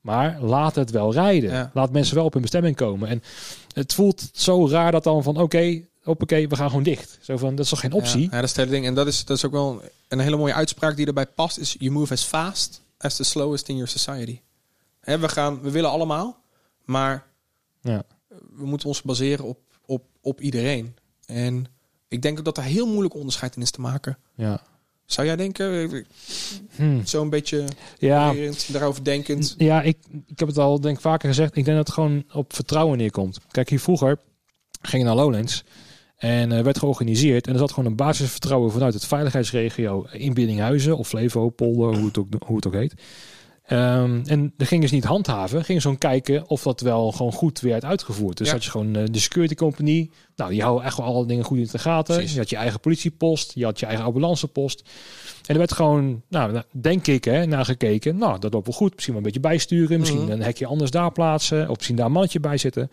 Maar 0.00 0.40
laat 0.40 0.74
het 0.74 0.90
wel 0.90 1.12
rijden. 1.12 1.70
Laat 1.74 1.92
mensen 1.92 2.14
wel 2.14 2.24
op 2.24 2.32
hun 2.32 2.42
bestemming 2.42 2.76
komen. 2.76 3.08
En 3.08 3.22
het 3.74 3.94
voelt 3.94 4.30
zo 4.32 4.68
raar 4.68 4.92
dat 4.92 5.04
dan 5.04 5.22
van 5.22 5.36
oké, 5.36 5.82
oké, 6.04 6.46
we 6.46 6.56
gaan 6.56 6.68
gewoon 6.68 6.82
dicht. 6.82 7.18
Zo 7.20 7.36
van, 7.36 7.54
dat 7.54 7.64
is 7.64 7.70
toch 7.70 7.80
geen 7.80 7.92
optie? 7.92 8.20
Ja, 8.20 8.28
ja, 8.30 8.34
dat 8.34 8.44
is 8.44 8.48
het 8.48 8.58
hele 8.58 8.70
ding. 8.70 8.86
En 8.86 8.94
dat 8.94 9.06
is, 9.06 9.24
dat 9.24 9.36
is 9.36 9.44
ook 9.44 9.52
wel 9.52 9.82
een 10.08 10.18
hele 10.18 10.36
mooie 10.36 10.54
uitspraak 10.54 10.96
die 10.96 11.06
erbij 11.06 11.26
past. 11.26 11.58
Is 11.58 11.76
you 11.78 11.92
move 11.92 12.12
as 12.12 12.22
fast 12.22 12.81
as 13.04 13.16
the 13.16 13.24
slowest 13.24 13.68
in 13.68 13.74
your 13.74 13.90
society. 13.90 14.40
Hè, 15.00 15.18
we, 15.18 15.28
gaan, 15.28 15.60
we 15.60 15.70
willen 15.70 15.90
allemaal, 15.90 16.42
maar 16.84 17.26
Ja. 17.80 18.02
we 18.56 18.66
moeten 18.66 18.88
ons 18.88 19.02
baseren 19.02 19.44
op, 19.44 19.58
op, 19.86 20.04
op 20.20 20.40
iedereen. 20.40 20.96
En 21.26 21.66
ik 22.08 22.22
denk 22.22 22.38
ook 22.38 22.44
dat 22.44 22.56
er 22.56 22.62
heel 22.62 22.86
moeilijk 22.86 23.14
onderscheid 23.14 23.56
in 23.56 23.62
is 23.62 23.70
te 23.70 23.80
maken. 23.80 24.18
Ja. 24.34 24.62
Zou 25.04 25.26
jij 25.26 25.36
denken, 25.36 26.04
Hm. 26.76 27.04
zo'n 27.04 27.30
beetje 27.30 27.64
Ja, 27.98 28.34
daarover 28.68 29.04
denkend? 29.04 29.54
ja 29.58 29.82
ik, 29.82 29.98
ik 30.26 30.38
heb 30.38 30.48
het 30.48 30.58
al 30.58 30.80
denk 30.80 31.00
vaker 31.00 31.28
gezegd. 31.28 31.56
Ik 31.56 31.64
denk 31.64 31.76
dat 31.76 31.86
het 31.86 31.94
gewoon 31.94 32.24
op 32.32 32.54
vertrouwen 32.54 32.98
neerkomt. 32.98 33.38
Kijk, 33.50 33.68
hier 33.68 33.80
vroeger 33.80 34.18
ging 34.80 35.02
je 35.02 35.08
naar 35.08 35.16
Lowlands. 35.16 35.64
En 36.22 36.52
eh, 36.52 36.62
werd 36.62 36.78
georganiseerd. 36.78 37.46
En 37.46 37.52
er 37.52 37.58
zat 37.58 37.72
gewoon 37.72 37.90
een 37.90 37.96
basisvertrouwen 37.96 38.72
vanuit 38.72 38.94
het 38.94 39.06
veiligheidsregio 39.06 40.06
in 40.12 40.34
Biddinghuizen 40.34 40.96
of 40.96 41.08
Flevo, 41.08 41.48
Polder, 41.48 41.96
hoe 41.96 42.06
het 42.06 42.18
ook, 42.18 42.26
hoe 42.46 42.56
het 42.56 42.66
ook 42.66 42.72
heet. 42.74 42.94
Ehm, 43.66 44.20
en 44.24 44.52
dan 44.56 44.66
gingen 44.66 44.88
ze 44.88 44.94
niet 44.94 45.04
handhaven, 45.04 45.64
gingen 45.64 45.82
ze 45.82 45.88
gewoon 45.88 45.98
kijken 46.10 46.48
of 46.48 46.62
dat 46.62 46.80
wel 46.80 47.12
gewoon 47.12 47.32
goed 47.32 47.60
werd 47.60 47.84
uitgevoerd. 47.84 48.36
Dus 48.36 48.46
Ja. 48.46 48.52
had 48.52 48.64
je 48.64 48.70
gewoon 48.70 48.96
eh, 48.96 49.02
de 49.10 49.18
security 49.18 49.54
company. 49.54 50.10
Nou, 50.36 50.50
die 50.50 50.62
houden 50.62 50.84
echt 50.84 50.96
wel 50.96 51.06
alle 51.06 51.26
dingen 51.26 51.44
goed 51.44 51.58
in 51.58 51.68
de 51.72 51.78
gaten. 51.78 52.14
Precies. 52.14 52.32
Je 52.32 52.38
had 52.38 52.50
je 52.50 52.56
eigen 52.56 52.80
politiepost, 52.80 53.52
je 53.54 53.64
had 53.64 53.80
je 53.80 53.86
eigen 53.86 54.04
ambulancepost. 54.04 54.80
En 55.46 55.52
er 55.54 55.58
werd 55.58 55.72
gewoon, 55.72 56.22
nou, 56.28 56.52
nou, 56.52 56.64
denk 56.70 57.06
ik, 57.06 57.24
hè, 57.24 57.46
naar 57.46 57.64
gekeken. 57.64 58.16
Nou, 58.16 58.38
dat 58.38 58.52
loopt 58.52 58.66
wel 58.66 58.76
goed. 58.76 58.92
Misschien 58.94 59.14
wel 59.14 59.22
een 59.22 59.32
beetje 59.32 59.48
bijsturen. 59.48 59.98
Misschien 60.00 60.22
Mhm. 60.22 60.30
een 60.30 60.42
hekje 60.42 60.66
anders 60.66 60.90
daar 60.90 61.12
plaatsen. 61.12 61.68
Of 61.68 61.76
misschien 61.76 61.96
daar 61.96 62.06
een 62.06 62.12
mannetje 62.12 62.40
bij 62.40 62.56
zitten. 62.56 62.90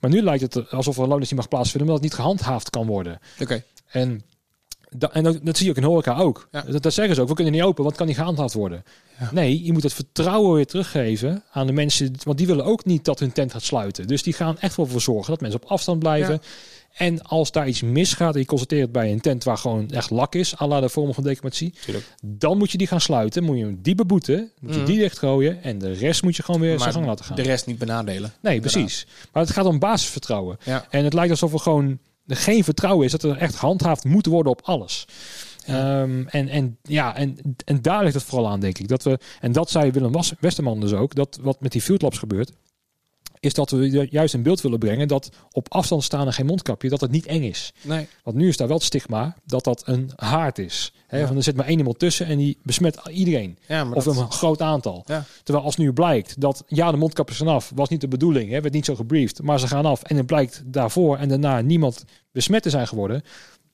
Maar 0.00 0.10
nu 0.10 0.22
lijkt 0.22 0.42
het 0.42 0.70
alsof 0.70 0.96
er 0.96 1.02
een 1.02 1.08
loondienst 1.08 1.32
niet 1.32 1.40
mag 1.40 1.48
plaatsvinden, 1.48 1.88
omdat 1.88 2.02
het 2.02 2.12
niet 2.12 2.20
gehandhaafd 2.20 2.70
kan 2.70 2.86
worden. 2.86 3.18
Oké. 3.40 3.64
En, 3.86 4.22
da, 4.88 5.10
en 5.12 5.24
dat, 5.24 5.38
dat 5.42 5.56
zie 5.56 5.64
je 5.64 5.70
ook 5.70 5.78
in 5.78 5.82
horeca 5.82 6.18
ook. 6.18 6.48
Ja. 6.50 6.62
Dat, 6.62 6.82
dat 6.82 6.92
zeggen 6.92 7.14
ze 7.14 7.20
ook. 7.20 7.28
We 7.28 7.34
kunnen 7.34 7.52
niet 7.52 7.62
open, 7.62 7.76
want 7.84 7.88
het 7.88 7.96
kan 7.96 8.06
niet 8.06 8.16
gehandhaafd 8.16 8.54
worden. 8.54 8.84
Ja. 9.18 9.28
Nee, 9.32 9.64
je 9.64 9.72
moet 9.72 9.82
het 9.82 9.92
vertrouwen 9.92 10.54
weer 10.54 10.66
teruggeven 10.66 11.42
aan 11.50 11.66
de 11.66 11.72
mensen. 11.72 12.14
Want 12.22 12.38
die 12.38 12.46
willen 12.46 12.64
ook 12.64 12.84
niet 12.84 13.04
dat 13.04 13.18
hun 13.18 13.32
tent 13.32 13.52
gaat 13.52 13.62
sluiten. 13.62 14.06
Dus 14.06 14.22
die 14.22 14.32
gaan 14.32 14.58
echt 14.58 14.76
wel 14.76 14.86
voor 14.86 15.00
zorgen 15.00 15.30
dat 15.30 15.40
mensen 15.40 15.62
op 15.62 15.70
afstand 15.70 15.98
blijven. 15.98 16.32
Ja. 16.32 16.40
En 16.92 17.22
als 17.22 17.52
daar 17.52 17.68
iets 17.68 17.82
misgaat 17.82 18.34
en 18.34 18.40
je 18.40 18.46
constateert 18.46 18.82
het 18.82 18.92
bij 18.92 19.12
een 19.12 19.20
tent 19.20 19.44
waar 19.44 19.56
gewoon 19.58 19.90
echt 19.90 20.10
lak 20.10 20.34
is, 20.34 20.60
à 20.60 20.66
la 20.66 20.80
de 20.80 20.88
vorm 20.88 21.14
van 21.14 21.24
declamatie, 21.24 21.74
Tuurlijk. 21.84 22.14
dan 22.22 22.58
moet 22.58 22.70
je 22.70 22.78
die 22.78 22.86
gaan 22.86 23.00
sluiten. 23.00 23.44
Moet 23.44 23.56
je 23.58 23.64
hem 23.64 23.78
die 23.82 23.94
beboeten, 23.94 24.50
moet 24.60 24.72
je 24.72 24.76
Mhm. 24.80 24.86
die 24.88 24.98
dichtgooien 24.98 25.62
en 25.62 25.78
de 25.78 25.92
rest 25.92 26.22
moet 26.22 26.36
je 26.36 26.42
gewoon 26.42 26.60
weer 26.60 26.78
zijn 26.78 26.92
gang 26.92 27.06
laten 27.06 27.24
gaan. 27.24 27.36
de 27.36 27.42
rest 27.42 27.66
niet 27.66 27.78
benadelen. 27.78 28.32
Nee, 28.42 28.54
Inderdaad. 28.54 28.82
precies. 28.82 29.06
Maar 29.32 29.42
het 29.42 29.52
gaat 29.52 29.64
om 29.66 29.78
basisvertrouwen. 29.78 30.58
Ja. 30.64 30.86
En 30.90 31.04
het 31.04 31.12
lijkt 31.12 31.30
alsof 31.30 31.52
er 31.52 31.58
gewoon 31.60 31.98
geen 32.26 32.64
vertrouwen 32.64 33.04
is 33.06 33.10
dat 33.12 33.22
er 33.22 33.36
echt 33.36 33.54
gehandhaafd 33.54 34.04
moet 34.04 34.26
worden 34.26 34.52
op 34.52 34.60
alles. 34.64 35.04
Ehm, 35.66 36.22
en, 36.26 36.48
en, 36.48 36.76
ja, 36.82 37.16
en, 37.16 37.38
en 37.64 37.82
daar 37.82 38.02
ligt 38.02 38.14
het 38.14 38.22
vooral 38.24 38.48
aan, 38.48 38.60
denk 38.60 38.78
ik. 38.78 38.88
Dat 38.88 39.02
we, 39.02 39.18
en 39.40 39.52
dat 39.52 39.70
zei 39.70 39.90
Willem 39.90 40.12
Westerman 40.40 40.80
dus 40.80 40.92
ook, 40.92 41.14
dat 41.14 41.38
wat 41.42 41.60
met 41.60 41.72
die 41.72 41.80
field 41.82 42.02
labs 42.02 42.18
gebeurt, 42.18 42.52
is 43.40 43.54
dat 43.54 43.70
we 43.70 43.90
ju- 43.90 44.06
juist 44.10 44.34
in 44.34 44.42
beeld 44.42 44.60
willen 44.60 44.78
brengen 44.78 45.08
dat 45.08 45.30
op 45.50 45.72
afstand 45.72 46.04
staan 46.04 46.26
en 46.26 46.32
geen 46.32 46.46
mondkapje, 46.46 46.88
dat 46.88 47.00
het 47.00 47.10
niet 47.10 47.26
eng 47.26 47.42
is. 47.42 47.72
Nee. 47.82 48.06
Want 48.24 48.36
nu 48.36 48.48
is 48.48 48.56
daar 48.56 48.68
wel 48.68 48.76
het 48.76 48.86
stigma 48.86 49.36
dat 49.44 49.64
dat 49.64 49.82
een 49.84 50.10
haard 50.16 50.58
is. 50.58 50.92
Hè, 51.06 51.18
Ja. 51.18 51.26
Van 51.26 51.36
er 51.36 51.42
zit 51.42 51.56
maar 51.56 51.66
één 51.66 51.78
iemand 51.78 51.98
tussen 51.98 52.26
en 52.26 52.38
die 52.38 52.58
besmet 52.62 53.00
iedereen. 53.10 53.58
Ja, 53.68 53.90
Of 53.92 54.04
dat- 54.04 54.16
een 54.16 54.32
groot 54.32 54.62
aantal. 54.62 55.02
Ja. 55.06 55.24
Terwijl 55.42 55.64
als 55.64 55.76
nu 55.76 55.92
blijkt 55.92 56.40
dat 56.40 56.64
ja, 56.66 56.90
de 56.90 56.96
mondkapjes 56.96 57.36
zijn 57.36 57.48
af, 57.48 57.72
was 57.74 57.88
niet 57.88 58.00
de 58.00 58.08
bedoeling, 58.08 58.50
hè, 58.50 58.60
werd 58.60 58.74
niet 58.74 58.84
zo 58.84 58.94
gebriefd, 58.94 59.42
maar 59.42 59.60
ze 59.60 59.66
gaan 59.66 59.86
af 59.86 60.02
en 60.02 60.16
het 60.16 60.26
blijkt 60.26 60.62
daarvoor 60.66 61.16
en 61.16 61.28
daarna 61.28 61.60
niemand 61.60 62.04
besmet 62.32 62.62
te 62.62 62.70
zijn 62.70 62.88
geworden, 62.88 63.22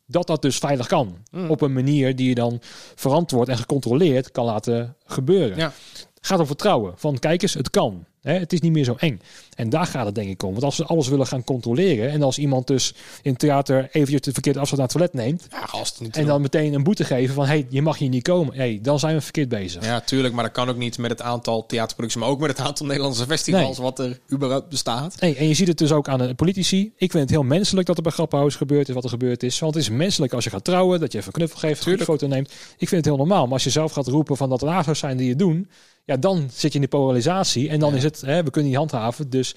dat 0.06 0.26
dat 0.26 0.42
dus 0.42 0.58
veilig 0.58 0.86
kan. 0.86 1.16
Mm. 1.30 1.50
Op 1.50 1.60
een 1.60 1.72
manier 1.72 2.16
die 2.16 2.28
je 2.28 2.34
dan 2.34 2.60
verantwoord 2.94 3.48
en 3.48 3.56
gecontroleerd 3.58 4.30
kan 4.30 4.44
laten 4.44 4.96
gebeuren. 5.04 5.56
Ja. 5.56 5.72
Gaat 6.20 6.38
om 6.40 6.46
vertrouwen. 6.46 6.92
Van 6.96 7.18
kijk 7.18 7.42
eens, 7.42 7.54
het 7.54 7.70
kan. 7.70 8.04
Hè, 8.26 8.38
het 8.38 8.52
is 8.52 8.60
niet 8.60 8.72
meer 8.72 8.84
zo 8.84 8.94
eng. 8.98 9.20
En 9.54 9.68
daar 9.68 9.86
gaat 9.86 10.06
het 10.06 10.14
denk 10.14 10.28
ik 10.28 10.42
om. 10.42 10.50
Want 10.50 10.64
als 10.64 10.76
we 10.76 10.84
alles 10.84 11.08
willen 11.08 11.26
gaan 11.26 11.44
controleren 11.44 12.10
en 12.10 12.22
als 12.22 12.38
iemand 12.38 12.66
dus 12.66 12.94
in 13.22 13.30
het 13.30 13.38
theater 13.40 13.88
eventjes 13.92 14.20
de 14.20 14.32
verkeerde 14.32 14.58
afstand 14.58 14.80
naar 14.80 14.88
het 14.90 15.12
toilet 15.12 15.26
neemt 15.26 15.46
Ja, 15.60 15.66
gast. 15.66 16.00
En 16.00 16.10
doen. 16.10 16.26
dan 16.26 16.40
meteen 16.40 16.74
een 16.74 16.82
boete 16.82 17.04
geven 17.04 17.34
van 17.34 17.46
hey, 17.46 17.66
je 17.68 17.82
mag 17.82 17.98
hier 17.98 18.08
niet 18.08 18.22
komen. 18.22 18.54
Hey, 18.54 18.78
dan 18.82 18.98
zijn 18.98 19.14
we 19.14 19.20
verkeerd 19.20 19.48
bezig. 19.48 19.84
Ja, 19.84 20.00
tuurlijk. 20.00 20.34
Maar 20.34 20.44
dat 20.44 20.52
kan 20.52 20.68
ook 20.68 20.76
niet 20.76 20.98
met 20.98 21.10
het 21.10 21.22
aantal 21.22 21.66
theaterproducties, 21.66 22.20
maar 22.22 22.30
ook 22.30 22.40
met 22.40 22.48
het 22.58 22.66
aantal 22.66 22.86
Nederlandse 22.86 23.26
festivals 23.26 23.76
Nee. 23.78 23.86
wat 23.86 23.98
er 23.98 24.18
überhaupt 24.32 24.68
bestaat. 24.68 25.14
Hey, 25.18 25.36
en 25.36 25.48
je 25.48 25.54
ziet 25.54 25.68
het 25.68 25.78
dus 25.78 25.92
ook 25.92 26.08
aan 26.08 26.18
de 26.18 26.34
politici. 26.34 26.92
Ik 26.96 27.10
vind 27.10 27.22
het 27.22 27.30
heel 27.30 27.42
menselijk 27.42 27.86
dat 27.86 27.96
er 27.96 28.02
bij 28.02 28.12
Grappenhuis 28.12 28.54
gebeurd 28.56 28.88
is 28.88 28.94
wat 28.94 29.04
er 29.04 29.10
gebeurd 29.10 29.42
is. 29.42 29.58
Want 29.58 29.74
het 29.74 29.82
is 29.82 29.90
menselijk 29.90 30.32
als 30.32 30.44
je 30.44 30.50
gaat 30.50 30.64
trouwen, 30.64 31.00
dat 31.00 31.12
je 31.12 31.18
even 31.18 31.30
een 31.32 31.38
knuffel 31.38 31.58
geeft, 31.58 31.86
een 31.86 31.98
foto 31.98 32.26
neemt. 32.26 32.48
Ik 32.78 32.88
vind 32.88 32.90
het 32.90 33.04
heel 33.04 33.16
normaal. 33.16 33.44
Maar 33.44 33.52
als 33.52 33.64
je 33.64 33.70
zelf 33.70 33.92
gaat 33.92 34.06
roepen 34.06 34.36
van 34.36 34.48
dat 34.48 34.62
er 34.62 34.96
zijn 34.96 35.16
die 35.16 35.28
je 35.28 35.36
doen, 35.36 35.68
ja, 36.06 36.16
dan 36.16 36.38
zit 36.52 36.72
je 36.72 36.78
in 36.78 36.80
die 36.80 36.88
polarisatie. 36.88 37.68
En 37.68 37.78
dan 37.80 37.90
Ja. 37.90 37.96
is 37.96 38.02
het, 38.02 38.20
hè, 38.20 38.42
we 38.42 38.50
kunnen 38.50 38.70
niet 38.70 38.78
handhaven. 38.78 39.30
Dus 39.30 39.54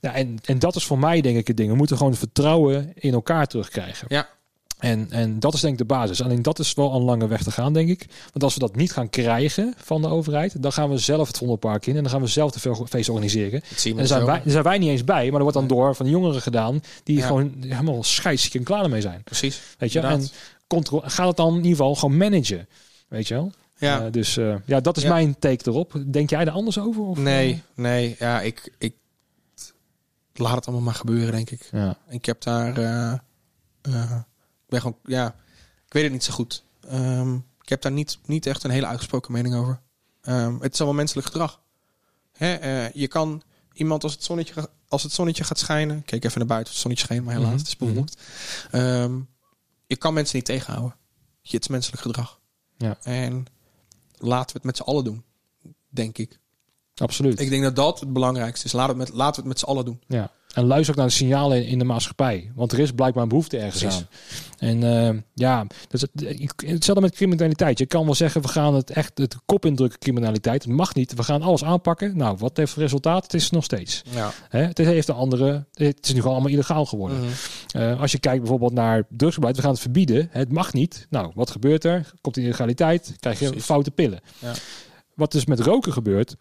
ja, 0.00 0.14
en, 0.14 0.38
en 0.44 0.58
dat 0.58 0.76
is 0.76 0.84
voor 0.84 0.98
mij 0.98 1.20
denk 1.20 1.36
ik 1.36 1.46
het 1.46 1.56
ding. 1.56 1.70
We 1.70 1.76
moeten 1.76 1.96
gewoon 1.96 2.14
vertrouwen 2.14 2.92
in 2.94 3.12
elkaar 3.12 3.46
terugkrijgen. 3.46 4.06
Ja. 4.10 4.28
En, 4.78 5.06
en 5.10 5.40
dat 5.40 5.54
is 5.54 5.60
denk 5.60 5.72
ik 5.72 5.78
de 5.78 5.84
basis. 5.84 6.22
Alleen 6.22 6.42
dat 6.42 6.58
is 6.58 6.74
wel 6.74 6.94
een 6.94 7.02
lange 7.02 7.26
weg 7.26 7.42
te 7.42 7.50
gaan, 7.50 7.72
denk 7.72 7.88
ik. 7.88 8.06
Want 8.30 8.44
als 8.44 8.54
we 8.54 8.60
dat 8.60 8.76
niet 8.76 8.92
gaan 8.92 9.10
krijgen 9.10 9.74
van 9.76 10.02
de 10.02 10.08
overheid, 10.08 10.62
dan 10.62 10.72
gaan 10.72 10.90
we 10.90 10.98
zelf 10.98 11.26
het 11.28 11.36
Vondelpark 11.38 11.86
in 11.86 11.96
en 11.96 12.02
dan 12.02 12.12
gaan 12.12 12.20
we 12.20 12.26
zelf 12.26 12.50
de 12.50 12.60
fe- 12.60 12.86
feest 12.88 13.08
organiseren. 13.08 13.62
En 13.84 13.96
daar 13.96 14.06
zijn, 14.06 14.20
de 14.20 14.26
wij, 14.26 14.40
daar 14.42 14.50
zijn 14.52 14.62
wij 14.64 14.78
niet 14.78 14.88
eens 14.88 15.04
bij, 15.04 15.24
maar 15.26 15.34
er 15.34 15.42
wordt 15.42 15.56
dan 15.58 15.66
door 15.66 15.94
van 15.94 16.04
de 16.06 16.10
jongeren 16.12 16.40
gedaan 16.42 16.80
die 17.04 17.16
Ja. 17.16 17.26
gewoon 17.26 17.54
helemaal 17.60 18.02
scheidsziek 18.02 18.54
en 18.54 18.62
klaar 18.62 18.82
ermee 18.84 19.00
zijn. 19.00 19.22
Precies. 19.24 19.60
Weet 19.78 19.92
je? 19.92 20.00
En 20.00 20.04
Inderdaad. 20.10 20.32
contro- 20.66 21.02
gaat 21.04 21.26
het 21.28 21.36
dan 21.36 21.48
in 21.50 21.56
ieder 21.56 21.70
geval 21.70 21.94
gewoon 21.94 22.16
managen. 22.16 22.68
Weet 23.08 23.28
je 23.28 23.34
wel? 23.34 23.52
Ja. 23.76 24.04
Eh, 24.04 24.12
dus 24.12 24.36
eh, 24.36 24.56
ja, 24.66 24.80
dat 24.80 24.96
is 24.96 25.02
Ja. 25.02 25.08
mijn 25.12 25.38
take 25.38 25.70
erop. 25.70 26.02
Denk 26.06 26.30
jij 26.30 26.40
er 26.46 26.50
anders 26.50 26.78
over? 26.78 27.02
Of, 27.02 27.18
nee, 27.18 27.62
nee. 27.74 28.16
Ja, 28.18 28.40
ik, 28.40 28.74
ik 28.78 28.94
laat 30.34 30.54
het 30.54 30.64
allemaal 30.66 30.84
maar 30.84 30.94
gebeuren, 30.94 31.32
denk 31.32 31.50
ik. 31.50 31.68
eh? 31.70 31.80
Ja. 31.80 31.96
Ik 32.08 32.24
heb 32.24 32.42
daar, 32.42 32.78
eh, 32.78 33.12
eh, 33.82 34.10
ik 34.64 34.68
ben 34.68 34.80
gewoon, 34.80 34.98
ja, 35.04 35.34
ik 35.86 35.92
weet 35.92 36.02
het 36.02 36.12
niet 36.12 36.24
zo 36.24 36.32
goed. 36.32 36.64
Ehm, 36.88 37.34
ik 37.34 37.68
heb 37.68 37.82
daar 37.82 37.92
niet, 37.92 38.18
niet 38.26 38.46
echt 38.46 38.64
een 38.64 38.70
hele 38.70 38.86
uitgesproken 38.86 39.32
mening 39.32 39.54
over. 39.54 39.80
Ehm, 40.20 40.54
het 40.60 40.72
is 40.72 40.78
allemaal 40.78 40.98
menselijk 40.98 41.26
gedrag. 41.26 41.60
Hè, 42.32 42.54
eh, 42.54 42.92
je 42.92 43.08
kan 43.08 43.42
iemand 43.72 44.02
als 44.02 44.12
het 44.12 44.24
zonnetje, 44.24 44.70
als 44.88 45.02
het 45.02 45.12
zonnetje 45.12 45.44
gaat 45.44 45.58
schijnen, 45.58 45.96
ik 45.98 46.06
keek 46.06 46.24
even 46.24 46.38
naar 46.38 46.46
buiten, 46.48 46.72
het 46.72 46.80
zonnetje 46.82 47.06
scheen, 47.06 47.24
maar 47.24 47.32
helaas, 47.34 47.48
Mhm, 47.50 47.58
het 47.58 47.66
is 47.66 47.76
bewolkt. 47.76 48.22
Ehm, 48.70 49.20
je 49.86 49.96
kan 49.96 50.14
mensen 50.14 50.36
niet 50.36 50.44
tegenhouden. 50.44 50.96
Het 51.42 51.60
is 51.60 51.68
menselijk 51.68 52.02
gedrag. 52.02 52.40
Ja. 52.76 52.98
En 53.02 53.46
laten 54.16 54.46
we 54.46 54.52
het 54.52 54.64
met 54.64 54.76
z'n 54.76 54.82
allen 54.82 55.04
doen, 55.04 55.24
denk 55.88 56.18
ik. 56.18 56.38
Absoluut. 56.94 57.40
Ik 57.40 57.50
denk 57.50 57.62
dat 57.62 57.76
dat 57.76 58.00
het 58.00 58.12
belangrijkste 58.12 58.66
is. 58.66 58.72
Laten 58.72 58.96
we 58.96 59.00
het 59.00 59.10
met, 59.10 59.18
laten 59.18 59.34
we 59.34 59.48
het 59.48 59.48
met 59.48 59.58
z'n 59.58 59.66
allen 59.66 59.84
doen. 59.84 60.02
Ja. 60.06 60.30
En 60.54 60.64
luister 60.66 60.90
ook 60.94 60.98
naar 61.00 61.08
de 61.08 61.14
signalen 61.14 61.66
in- 61.66 61.78
de 61.78 61.84
maatschappij. 61.84 62.50
Want 62.54 62.72
er 62.72 62.78
is 62.78 62.90
blijkbaar 62.92 63.22
een 63.22 63.28
behoefte 63.28 63.58
ergens 63.58 63.82
Precies. 63.82 64.00
aan. 64.00 64.06
En 64.58 64.82
eh, 65.08 65.20
ja, 65.34 65.64
dat 65.64 65.74
is 65.90 66.00
het, 66.00 66.10
hetzelfde 66.66 67.02
met 67.04 67.14
criminaliteit. 67.14 67.78
Je 67.78 67.86
kan 67.86 68.04
wel 68.04 68.14
zeggen, 68.14 68.42
we 68.42 68.48
gaan 68.48 68.74
het 68.74 68.90
echt 68.90 69.18
het 69.18 69.36
kop 69.46 69.64
indrukken, 69.66 69.98
criminaliteit. 69.98 70.62
Het 70.64 70.72
mag 70.72 70.94
niet. 70.94 71.14
We 71.14 71.22
gaan 71.22 71.42
alles 71.42 71.64
aanpakken. 71.64 72.16
Nou, 72.16 72.36
wat 72.38 72.56
heeft 72.56 72.70
het 72.70 72.80
resultaat? 72.80 73.22
Het 73.22 73.34
is 73.34 73.50
nog 73.50 73.64
steeds. 73.64 74.02
Ja. 74.10 74.30
Hè? 74.48 74.62
Het 74.62 74.78
heeft 74.78 75.08
een 75.08 75.14
andere. 75.14 75.66
Het 75.72 75.98
is 76.06 76.12
nu 76.12 76.18
gewoon 76.20 76.34
allemaal 76.34 76.52
illegaal 76.52 76.86
geworden. 76.86 77.18
Mhm. 77.18 77.28
Eh, 77.82 78.00
als 78.00 78.12
je 78.12 78.18
kijkt 78.18 78.38
bijvoorbeeld 78.40 78.72
naar 78.72 79.06
drugsgebruik, 79.10 79.56
we 79.56 79.62
gaan 79.62 79.70
het 79.70 79.80
verbieden. 79.80 80.28
Het 80.30 80.52
mag 80.52 80.72
niet. 80.72 81.06
Nou, 81.10 81.32
wat 81.34 81.50
gebeurt 81.50 81.84
er? 81.84 82.10
Komt 82.20 82.36
in 82.36 82.42
illegaliteit, 82.42 83.14
krijg 83.20 83.38
je 83.38 83.46
Precies. 83.46 83.64
foute 83.64 83.90
pillen. 83.90 84.20
Ja. 84.38 84.52
Wat 85.14 85.32
dus 85.32 85.44
met 85.46 85.60
roken 85.60 85.92
gebeurt, 85.92 86.36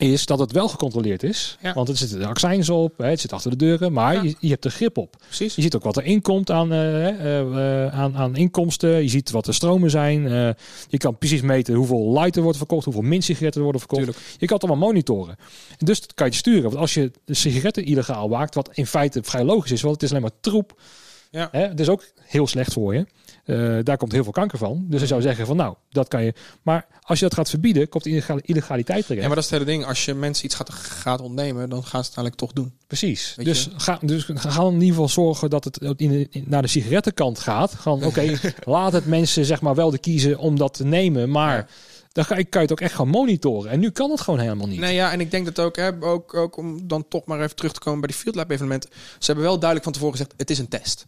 is 0.00 0.26
dat 0.26 0.38
het 0.38 0.52
wel 0.52 0.68
gecontroleerd 0.68 1.22
is. 1.22 1.56
Ja. 1.62 1.72
Want 1.72 1.88
er 1.88 1.96
zitten 1.96 2.18
de 2.18 2.26
accijns 2.26 2.68
op, 2.68 2.98
hè, 2.98 3.06
het 3.08 3.20
zit 3.20 3.32
achter 3.32 3.50
de 3.50 3.56
deuren, 3.56 3.92
maar 3.92 4.14
Ja. 4.14 4.22
je, 4.22 4.34
je 4.40 4.48
hebt 4.48 4.64
er 4.64 4.70
grip 4.70 4.98
op. 4.98 5.16
Precies. 5.26 5.54
Je 5.54 5.62
ziet 5.62 5.74
ook 5.74 5.82
wat 5.82 5.96
er 5.96 6.04
inkomt 6.04 6.50
aan, 6.50 6.72
eh, 6.72 7.08
eh, 7.08 7.84
eh, 7.86 7.94
aan, 7.94 8.16
aan 8.16 8.36
inkomsten. 8.36 9.02
Je 9.02 9.08
ziet 9.08 9.30
wat 9.30 9.44
de 9.44 9.52
stromen 9.52 9.90
zijn. 9.90 10.22
Je 10.88 10.98
kan 10.98 11.18
precies 11.18 11.40
meten 11.40 11.74
hoeveel 11.74 12.12
light 12.12 12.36
er 12.36 12.42
wordt 12.42 12.58
verkocht, 12.58 12.84
hoeveel 12.84 13.02
mint-sigaretten 13.02 13.60
er 13.60 13.66
worden 13.66 13.80
verkocht. 13.88 14.04
Tuurlijk. 14.04 14.26
Je 14.38 14.46
kan 14.46 14.56
het 14.56 14.68
allemaal 14.68 14.88
monitoren. 14.88 15.36
En 15.78 15.86
dus 15.86 16.00
dat 16.00 16.14
kan 16.14 16.26
je 16.26 16.34
sturen. 16.34 16.62
Want 16.62 16.76
als 16.76 16.94
je 16.94 17.10
de 17.24 17.34
sigaretten 17.34 17.84
illegaal 17.84 18.28
maakt, 18.28 18.54
wat 18.54 18.70
in 18.72 18.86
feite 18.86 19.22
vrij 19.22 19.44
logisch 19.44 19.70
is, 19.72 19.80
want 19.82 19.94
het 19.94 20.02
is 20.02 20.10
alleen 20.10 20.22
maar 20.22 20.40
troep. 20.40 20.80
Ja. 21.30 21.48
Hè, 21.52 21.60
het 21.66 21.80
is 21.80 21.88
ook 21.88 22.04
heel 22.22 22.46
slecht 22.46 22.72
voor 22.72 22.94
je. 22.94 23.06
Eh, 23.44 23.78
daar 23.82 23.96
komt 23.96 24.12
heel 24.12 24.22
veel 24.22 24.32
kanker 24.32 24.58
van. 24.58 24.84
Dus 24.88 25.00
je 25.00 25.06
zou 25.06 25.20
zeggen 25.22 25.46
van 25.46 25.56
nou, 25.56 25.74
dat 25.90 26.08
kan 26.08 26.24
je. 26.24 26.34
Maar 26.62 26.86
als 27.00 27.18
je 27.18 27.24
dat 27.24 27.34
gaat 27.34 27.50
verbieden, 27.50 27.88
komt 27.88 28.06
illegaliteit 28.06 29.06
terecht. 29.06 29.20
Ja, 29.22 29.26
maar 29.26 29.36
dat 29.36 29.44
is 29.44 29.50
het 29.50 29.58
hele 29.60 29.70
ding. 29.70 29.84
Als 29.86 30.04
je 30.04 30.14
mensen 30.14 30.44
iets 30.44 30.54
gaat, 30.54 30.70
gaat 30.72 31.20
ontnemen, 31.20 31.68
dan 31.70 31.84
gaan 31.84 32.04
ze 32.04 32.10
het 32.10 32.18
uiteindelijk 32.18 32.36
toch 32.36 32.52
doen. 32.52 32.72
Precies. 32.86 33.34
Weet 33.36 33.46
Dus 33.46 33.64
je? 33.64 33.70
ga, 33.76 33.98
dus 34.02 34.24
ga 34.34 34.62
in 34.62 34.72
ieder 34.72 34.88
geval 34.88 35.08
zorgen 35.08 35.50
dat 35.50 35.64
het 35.64 35.78
in 35.96 36.10
de, 36.10 36.26
in- 36.30 36.44
naar 36.46 36.62
de 36.62 36.68
sigarettenkant 36.68 37.38
gaat. 37.38 37.74
Gewoon, 37.74 38.04
oké, 38.08 38.38
laat 38.64 38.92
het 38.92 39.06
mensen 39.06 39.44
zeg 39.44 39.60
maar 39.60 39.74
wel 39.74 39.90
de 39.90 39.98
kiezen 39.98 40.38
om 40.38 40.58
dat 40.58 40.74
te 40.74 40.84
nemen. 40.84 41.30
Maar 41.30 41.56
Ja. 41.56 41.66
dan 42.12 42.24
ga, 42.24 42.34
kan 42.34 42.44
je 42.50 42.58
het 42.58 42.72
ook 42.72 42.80
echt 42.80 42.94
gaan 42.94 43.08
monitoren. 43.08 43.70
En 43.70 43.80
nu 43.80 43.90
kan 43.90 44.10
het 44.10 44.20
gewoon 44.20 44.40
helemaal 44.40 44.66
niet. 44.66 44.80
Nee, 44.80 44.94
ja, 44.94 45.12
en 45.12 45.20
ik 45.20 45.30
denk 45.30 45.44
dat 45.44 45.58
ook, 45.66 45.76
hè, 45.76 45.90
ook, 46.02 46.34
ook 46.34 46.56
om 46.56 46.88
dan 46.88 47.08
toch 47.08 47.24
maar 47.24 47.40
even 47.42 47.56
terug 47.56 47.72
te 47.72 47.80
komen 47.80 48.00
bij 48.00 48.08
die 48.08 48.18
Field 48.18 48.34
Lab 48.34 48.50
evenementen. 48.50 48.90
Ze 49.18 49.26
hebben 49.26 49.44
wel 49.44 49.54
duidelijk 49.58 49.84
van 49.84 49.92
tevoren 49.92 50.16
gezegd, 50.16 50.34
het 50.36 50.50
is 50.50 50.58
een 50.58 50.68
test. 50.68 51.06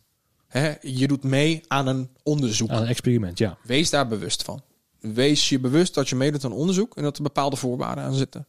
Hè, 0.52 0.74
je 0.80 1.06
doet 1.06 1.22
mee 1.22 1.62
aan 1.68 1.86
een 1.86 2.10
onderzoek. 2.22 2.70
Aan 2.70 2.82
een 2.82 2.88
experiment, 2.88 3.38
ja. 3.38 3.58
Wees 3.62 3.90
daar 3.90 4.08
bewust 4.08 4.42
van. 4.42 4.62
Wees 4.98 5.48
je 5.48 5.58
bewust 5.60 5.94
dat 5.94 6.08
je 6.08 6.16
meedoet 6.16 6.44
aan 6.44 6.52
onderzoek 6.52 6.96
en 6.96 7.02
dat 7.02 7.16
er 7.16 7.22
bepaalde 7.22 7.56
voorwaarden 7.56 8.04
aan 8.04 8.14
zitten. 8.14 8.46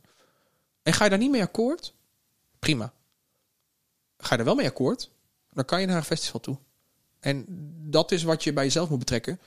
En 0.81 0.93
ga 0.93 1.03
je 1.03 1.09
daar 1.09 1.19
niet 1.19 1.31
mee 1.31 1.41
akkoord? 1.41 1.93
Prima. 2.59 2.93
Ga 4.17 4.33
je 4.33 4.39
er 4.39 4.45
wel 4.45 4.55
mee 4.55 4.67
akkoord? 4.67 5.11
Dan 5.51 5.65
kan 5.65 5.81
je 5.81 5.87
naar 5.87 5.97
een 5.97 6.03
festival 6.03 6.39
toe. 6.39 6.57
En 7.19 7.45
dat 7.89 8.11
is 8.11 8.23
wat 8.23 8.43
je 8.43 8.53
bij 8.53 8.63
jezelf 8.63 8.89
moet 8.89 8.99
betrekken. 8.99 9.39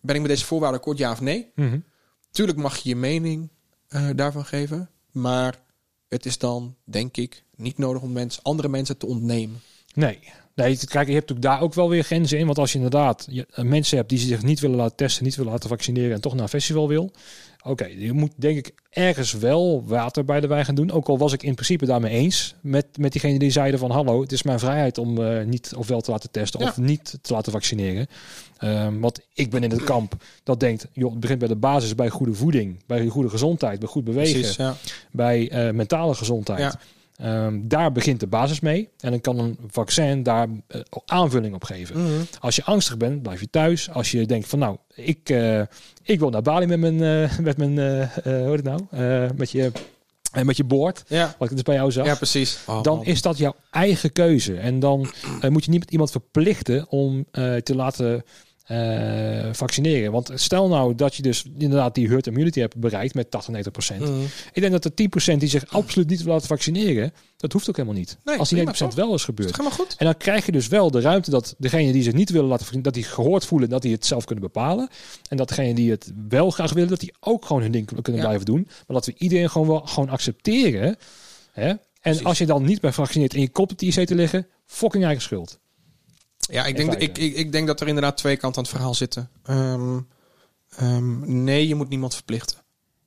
Ben 0.00 0.14
ik 0.14 0.20
met 0.20 0.30
deze 0.30 0.44
voorwaarden 0.44 0.78
akkoord, 0.78 0.98
ja 0.98 1.10
of 1.10 1.20
nee? 1.20 1.50
Mhm. 1.54 1.78
Tuurlijk 2.30 2.58
mag 2.58 2.76
je 2.76 2.88
je 2.88 2.96
mening 2.96 3.48
eh, 3.88 4.08
daarvan 4.14 4.44
geven. 4.44 4.90
Maar 5.10 5.62
het 6.08 6.26
is 6.26 6.38
dan, 6.38 6.76
denk 6.84 7.16
ik, 7.16 7.44
niet 7.56 7.78
nodig 7.78 8.02
om 8.02 8.12
mensen, 8.12 8.42
andere 8.42 8.68
mensen 8.68 8.96
te 8.96 9.06
ontnemen. 9.06 9.60
Nee. 9.94 10.18
Nee, 10.54 10.76
kijk, 10.76 11.06
je 11.06 11.14
hebt 11.14 11.28
natuurlijk 11.28 11.42
daar 11.42 11.60
ook 11.60 11.74
wel 11.74 11.88
weer 11.88 12.02
grenzen 12.02 12.38
in. 12.38 12.46
Want 12.46 12.58
als 12.58 12.70
je 12.72 12.76
inderdaad 12.76 13.28
eh, 13.30 13.64
mensen 13.64 13.96
hebt 13.96 14.08
die 14.08 14.18
zich 14.18 14.42
niet 14.42 14.60
willen 14.60 14.76
laten 14.76 14.96
testen, 14.96 15.24
niet 15.24 15.36
willen 15.36 15.52
laten 15.52 15.68
vaccineren 15.68 16.12
en 16.12 16.20
toch 16.20 16.32
naar 16.32 16.42
een 16.42 16.48
festival 16.48 16.88
wil. 16.88 17.10
oké, 17.62 17.84
je 17.84 18.12
moet 18.12 18.32
denk 18.34 18.56
ik 18.56 18.74
ergens 18.90 19.32
wel 19.32 19.84
water 19.86 20.24
bij 20.24 20.40
de 20.40 20.46
wijn 20.46 20.64
gaan 20.64 20.74
doen. 20.74 20.90
Ook 20.90 21.08
al 21.08 21.18
was 21.18 21.32
ik 21.32 21.42
in 21.42 21.54
principe 21.54 21.86
daarmee 21.86 22.12
eens 22.12 22.54
met, 22.60 22.86
met 22.98 23.12
diegene 23.12 23.38
die 23.38 23.50
zeiden 23.50 23.80
van 23.80 23.90
hallo, 23.90 24.20
het 24.20 24.32
is 24.32 24.42
mijn 24.42 24.58
vrijheid 24.58 24.98
om 24.98 25.18
uh, 25.18 25.44
niet 25.44 25.72
ofwel 25.76 26.00
te 26.00 26.10
laten 26.10 26.30
testen 26.30 26.60
of 26.60 26.76
niet 26.76 27.18
te 27.22 27.32
laten 27.32 27.52
vaccineren. 27.52 28.06
Um, 28.64 29.00
want 29.00 29.20
ik 29.34 29.50
ben 29.50 29.62
in 29.62 29.70
het 29.70 29.84
kamp 29.84 30.14
dat 30.42 30.60
denkt, 30.60 30.86
joh, 30.92 31.10
het 31.10 31.20
begint 31.20 31.38
bij 31.38 31.48
de 31.48 31.56
basis, 31.56 31.94
bij 31.94 32.08
goede 32.08 32.34
voeding, 32.34 32.82
bij 32.86 33.06
goede 33.06 33.28
gezondheid, 33.28 33.78
bij 33.78 33.88
goed 33.88 34.04
bewegen, 34.04 34.40
Precies, 34.40 34.56
ja. 34.56 34.76
bij 35.10 35.66
uh, 35.66 35.74
mentale 35.74 36.14
gezondheid. 36.14 36.60
Ja. 36.60 36.80
Um, 37.24 37.68
daar 37.68 37.92
begint 37.92 38.20
de 38.20 38.26
basis 38.26 38.60
mee. 38.60 38.88
En 39.00 39.10
dan 39.10 39.20
kan 39.20 39.38
een 39.38 39.58
vaccin 39.66 40.22
daar 40.22 40.48
uh, 40.48 40.80
aanvulling 41.06 41.54
op 41.54 41.64
geven. 41.64 41.98
Mm 42.00 42.06
-hmm. 42.06 42.26
Als 42.40 42.56
je 42.56 42.64
angstig 42.64 42.96
bent, 42.96 43.22
blijf 43.22 43.40
je 43.40 43.50
thuis. 43.50 43.90
Als 43.90 44.10
je 44.10 44.26
denkt 44.26 44.48
van 44.48 44.58
nou, 44.58 44.76
ik, 44.94 45.30
uh, 45.30 45.60
ik 46.02 46.18
wil 46.18 46.30
naar 46.30 46.42
Bali 46.42 46.66
met 46.66 46.80
mijn, 46.80 46.94
uh, 46.94 47.38
met 47.38 47.56
mijn 47.56 47.76
hoe 48.24 48.50
heet 48.50 48.64
het 48.66 48.88
nou? 48.90 49.34
met 49.36 49.50
je 49.50 49.72
en 50.32 50.46
met 50.46 50.56
je 50.56 50.64
boord, 50.64 51.04
ja. 51.06 51.34
wat 51.38 51.50
ik 51.50 51.54
dus 51.54 51.64
bij 51.64 51.74
jou 51.74 51.92
zag. 51.92 52.06
Ja, 52.06 52.14
precies. 52.14 52.58
Oh, 52.66 52.82
dan 52.82 53.04
is 53.04 53.22
dat 53.22 53.38
jouw 53.38 53.54
eigen 53.70 54.12
keuze. 54.12 54.56
En 54.56 54.80
dan 54.80 55.10
moet 55.48 55.64
je 55.64 55.70
niet 55.70 55.80
met 55.80 55.90
iemand 55.90 56.10
verplichten 56.10 56.90
om 56.90 57.26
te 57.62 57.74
laten 57.74 58.24
uh, 58.70 59.48
vaccineren. 59.52 60.12
Want 60.12 60.30
stel 60.34 60.68
nou 60.68 60.94
dat 60.94 61.14
je 61.14 61.22
dus 61.22 61.44
inderdaad 61.58 61.94
die 61.94 62.08
herd 62.08 62.26
immunity 62.26 62.60
hebt 62.60 62.76
bereikt 62.76 63.14
met 63.14 63.30
80, 63.30 63.50
90 63.50 63.72
procent. 63.72 64.08
Mm. 64.08 64.24
Ik 64.52 64.60
denk 64.60 64.72
dat 64.72 64.82
de 64.82 64.94
10 64.94 65.08
procent 65.08 65.40
die 65.40 65.48
zich 65.48 65.66
absoluut 65.68 66.08
niet 66.08 66.22
wil 66.22 66.32
laten 66.32 66.48
vaccineren, 66.48 67.12
dat 67.36 67.52
hoeft 67.52 67.68
ook 67.68 67.76
helemaal 67.76 67.98
niet. 67.98 68.18
Nee, 68.24 68.38
Als 68.38 68.48
die 68.48 68.58
90 68.58 68.86
procent 68.86 69.06
wel 69.06 69.14
is 69.14 69.24
gebeurd. 69.24 69.58
Is 69.58 69.66
goed. 69.66 69.94
En 69.98 70.04
dan 70.04 70.16
krijg 70.16 70.46
je 70.46 70.52
dus 70.52 70.68
wel 70.68 70.90
de 70.90 71.00
ruimte 71.00 71.30
dat 71.30 71.54
degene 71.58 71.92
die 71.92 72.02
zich 72.02 72.12
niet 72.12 72.30
willen 72.30 72.48
laten 72.48 72.64
vaccineren, 72.64 72.92
dat 72.92 73.02
die 73.02 73.12
gehoord 73.12 73.46
voelen, 73.46 73.68
dat 73.68 73.82
die 73.82 73.92
het 73.92 74.06
zelf 74.06 74.24
kunnen 74.24 74.44
bepalen. 74.44 74.88
En 75.28 75.36
dat 75.36 75.48
degene 75.48 75.74
die 75.74 75.90
het 75.90 76.12
wel 76.28 76.50
graag 76.50 76.72
willen, 76.72 76.88
dat 76.88 77.00
die 77.00 77.14
ook 77.20 77.44
gewoon 77.44 77.62
hun 77.62 77.72
ding 77.72 77.86
kunnen 77.86 78.14
ja. 78.14 78.20
blijven 78.20 78.46
doen. 78.46 78.62
Maar 78.66 78.96
dat 78.96 79.06
we 79.06 79.14
iedereen 79.16 79.50
gewoon 79.50 79.68
wel 79.68 79.80
gewoon 79.80 80.08
accepteren. 80.08 80.96
Hè? 81.52 81.68
En 81.68 81.78
Precies. 82.00 82.24
als 82.24 82.38
je 82.38 82.46
dan 82.46 82.64
niet 82.64 82.80
bij 82.80 82.92
vaccineert 82.92 83.34
en 83.34 83.40
je 83.40 83.48
komt 83.48 83.70
het 83.70 83.82
IC 83.82 84.06
te 84.06 84.14
liggen, 84.14 84.46
fucking 84.66 85.04
eigen 85.04 85.22
schuld. 85.22 85.60
Ja, 86.50 86.64
ik 86.64 86.76
denk, 86.76 86.94
ik, 86.94 87.18
ik, 87.18 87.34
ik, 87.34 87.52
denk 87.52 87.66
dat 87.66 87.80
er 87.80 87.88
inderdaad 87.88 88.16
twee 88.16 88.36
kanten 88.36 88.58
aan 88.58 88.64
het 88.64 88.72
verhaal 88.72 88.94
zitten. 88.94 89.30
Um, 89.50 90.08
um, 90.82 91.44
nee, 91.44 91.68
je 91.68 91.74
moet 91.74 91.88
niemand 91.88 92.14
verplichten. 92.14 92.56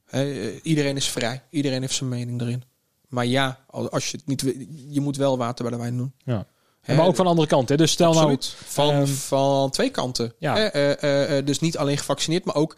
He, 0.05 0.51
iedereen 0.63 0.95
is 0.95 1.09
vrij. 1.09 1.43
Iedereen 1.49 1.81
heeft 1.81 1.93
zijn 1.93 2.09
mening 2.09 2.41
erin. 2.41 2.63
Maar 3.09 3.25
ja, 3.25 3.59
als 3.67 4.11
je 4.11 4.17
het 4.17 4.27
niet 4.27 4.55
je 4.89 5.01
moet 5.01 5.17
wel 5.17 5.37
water 5.37 5.65
bij 5.65 5.73
de 5.73 5.81
wijn 5.81 5.97
doen. 5.97 6.13
Ja. 6.23 6.45
He, 6.81 6.95
maar 6.95 7.05
ook 7.05 7.15
van 7.15 7.25
de 7.25 7.31
andere 7.31 7.47
kant. 7.47 7.69
Hè? 7.69 7.77
Dus 7.77 7.91
stel 7.91 8.13
nou- 8.13 8.33
absoluut. 8.33 8.55
nou. 8.75 8.89
Van, 8.89 8.95
um, 8.95 9.07
van 9.07 9.69
twee 9.69 9.89
kanten. 9.89 10.33
Ja. 10.39 10.75
Uh, 10.75 11.37
uh, 11.37 11.45
dus 11.45 11.59
niet 11.59 11.77
alleen 11.77 11.97
gevaccineerd, 11.97 12.45
maar 12.45 12.55
ook 12.55 12.77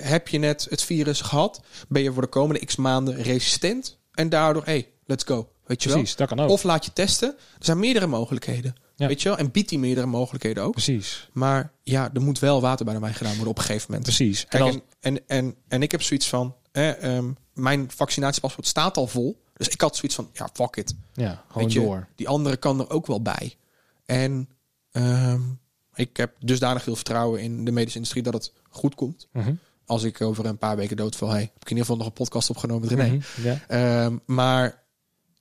heb 0.00 0.28
je 0.28 0.38
net 0.38 0.66
het 0.70 0.82
virus 0.82 1.20
gehad? 1.20 1.60
Ben 1.88 2.02
je 2.02 2.12
voor 2.12 2.22
de 2.22 2.28
komende 2.28 2.64
x 2.64 2.76
maanden 2.76 3.22
resistent? 3.22 3.98
En 4.14 4.28
daardoor, 4.28 4.64
hey, 4.64 4.88
let's 5.06 5.24
go. 5.24 5.48
Weet 5.66 5.82
je 5.82 5.88
Precies, 5.88 6.14
wel? 6.14 6.26
dat 6.26 6.36
kan 6.36 6.46
ook. 6.46 6.50
Of 6.50 6.62
laat 6.62 6.84
je 6.84 6.92
testen. 6.92 7.28
Er 7.58 7.64
zijn 7.64 7.78
meerdere 7.78 8.06
mogelijkheden. 8.06 8.74
Ja. 8.96 9.06
Weet 9.06 9.22
je 9.22 9.28
wel? 9.28 9.38
En 9.38 9.50
biedt 9.50 9.68
die 9.68 9.78
meerdere 9.78 10.06
mogelijkheden 10.06 10.62
ook. 10.62 10.72
Precies. 10.72 11.28
Maar 11.32 11.72
ja, 11.82 12.10
er 12.14 12.22
moet 12.22 12.38
wel 12.38 12.60
water 12.60 12.84
bij 12.84 12.94
de 12.94 13.00
wijn 13.00 13.14
gedaan 13.14 13.32
worden 13.32 13.50
op 13.50 13.58
een 13.58 13.64
gegeven 13.64 13.86
moment. 13.88 14.06
Precies. 14.06 14.46
Kijk, 14.48 14.64
en, 14.64 14.82
en, 15.00 15.22
en, 15.26 15.54
en, 15.68 15.82
ik 15.82 15.90
heb 15.90 16.02
zoiets 16.02 16.28
van, 16.28 16.54
eh, 16.72 17.16
um, 17.16 17.36
mijn 17.54 17.90
vaccinatiepaspoort 17.90 18.66
staat 18.66 18.96
al 18.96 19.06
vol. 19.06 19.44
Dus 19.56 19.68
ik 19.68 19.80
had 19.80 19.96
zoiets 19.96 20.14
van, 20.14 20.30
ja, 20.32 20.48
fuck 20.52 20.76
it. 20.76 20.94
Ja, 21.12 21.44
gewoon 21.50 21.68
je, 21.68 21.80
door. 21.80 22.08
Die 22.14 22.28
andere 22.28 22.56
kan 22.56 22.80
er 22.80 22.90
ook 22.90 23.06
wel 23.06 23.22
bij. 23.22 23.56
En 24.04 24.48
um, 24.92 25.60
ik 25.94 26.16
heb 26.16 26.34
dusdanig 26.38 26.82
veel 26.82 26.94
vertrouwen 26.94 27.40
in 27.40 27.64
de 27.64 27.72
medische 27.72 27.96
industrie 27.96 28.22
dat 28.22 28.34
het 28.34 28.52
goed 28.70 28.94
komt. 28.94 29.28
Mm 29.32 29.42
-hmm. 29.42 29.58
Als 29.86 30.02
ik 30.02 30.20
over 30.20 30.46
een 30.46 30.58
paar 30.58 30.76
weken 30.76 30.96
doodval, 30.96 31.28
hey, 31.28 31.40
heb 31.40 31.62
ik 31.62 31.70
in 31.70 31.76
ieder 31.76 31.82
geval 31.82 31.96
nog 31.96 32.06
een 32.06 32.12
podcast 32.12 32.50
opgenomen 32.50 32.88
met 32.88 32.98
René. 32.98 33.14
Mm 33.14 33.22
-hmm. 33.34 33.60
ja. 33.68 34.04
um, 34.04 34.20
maar 34.26 34.82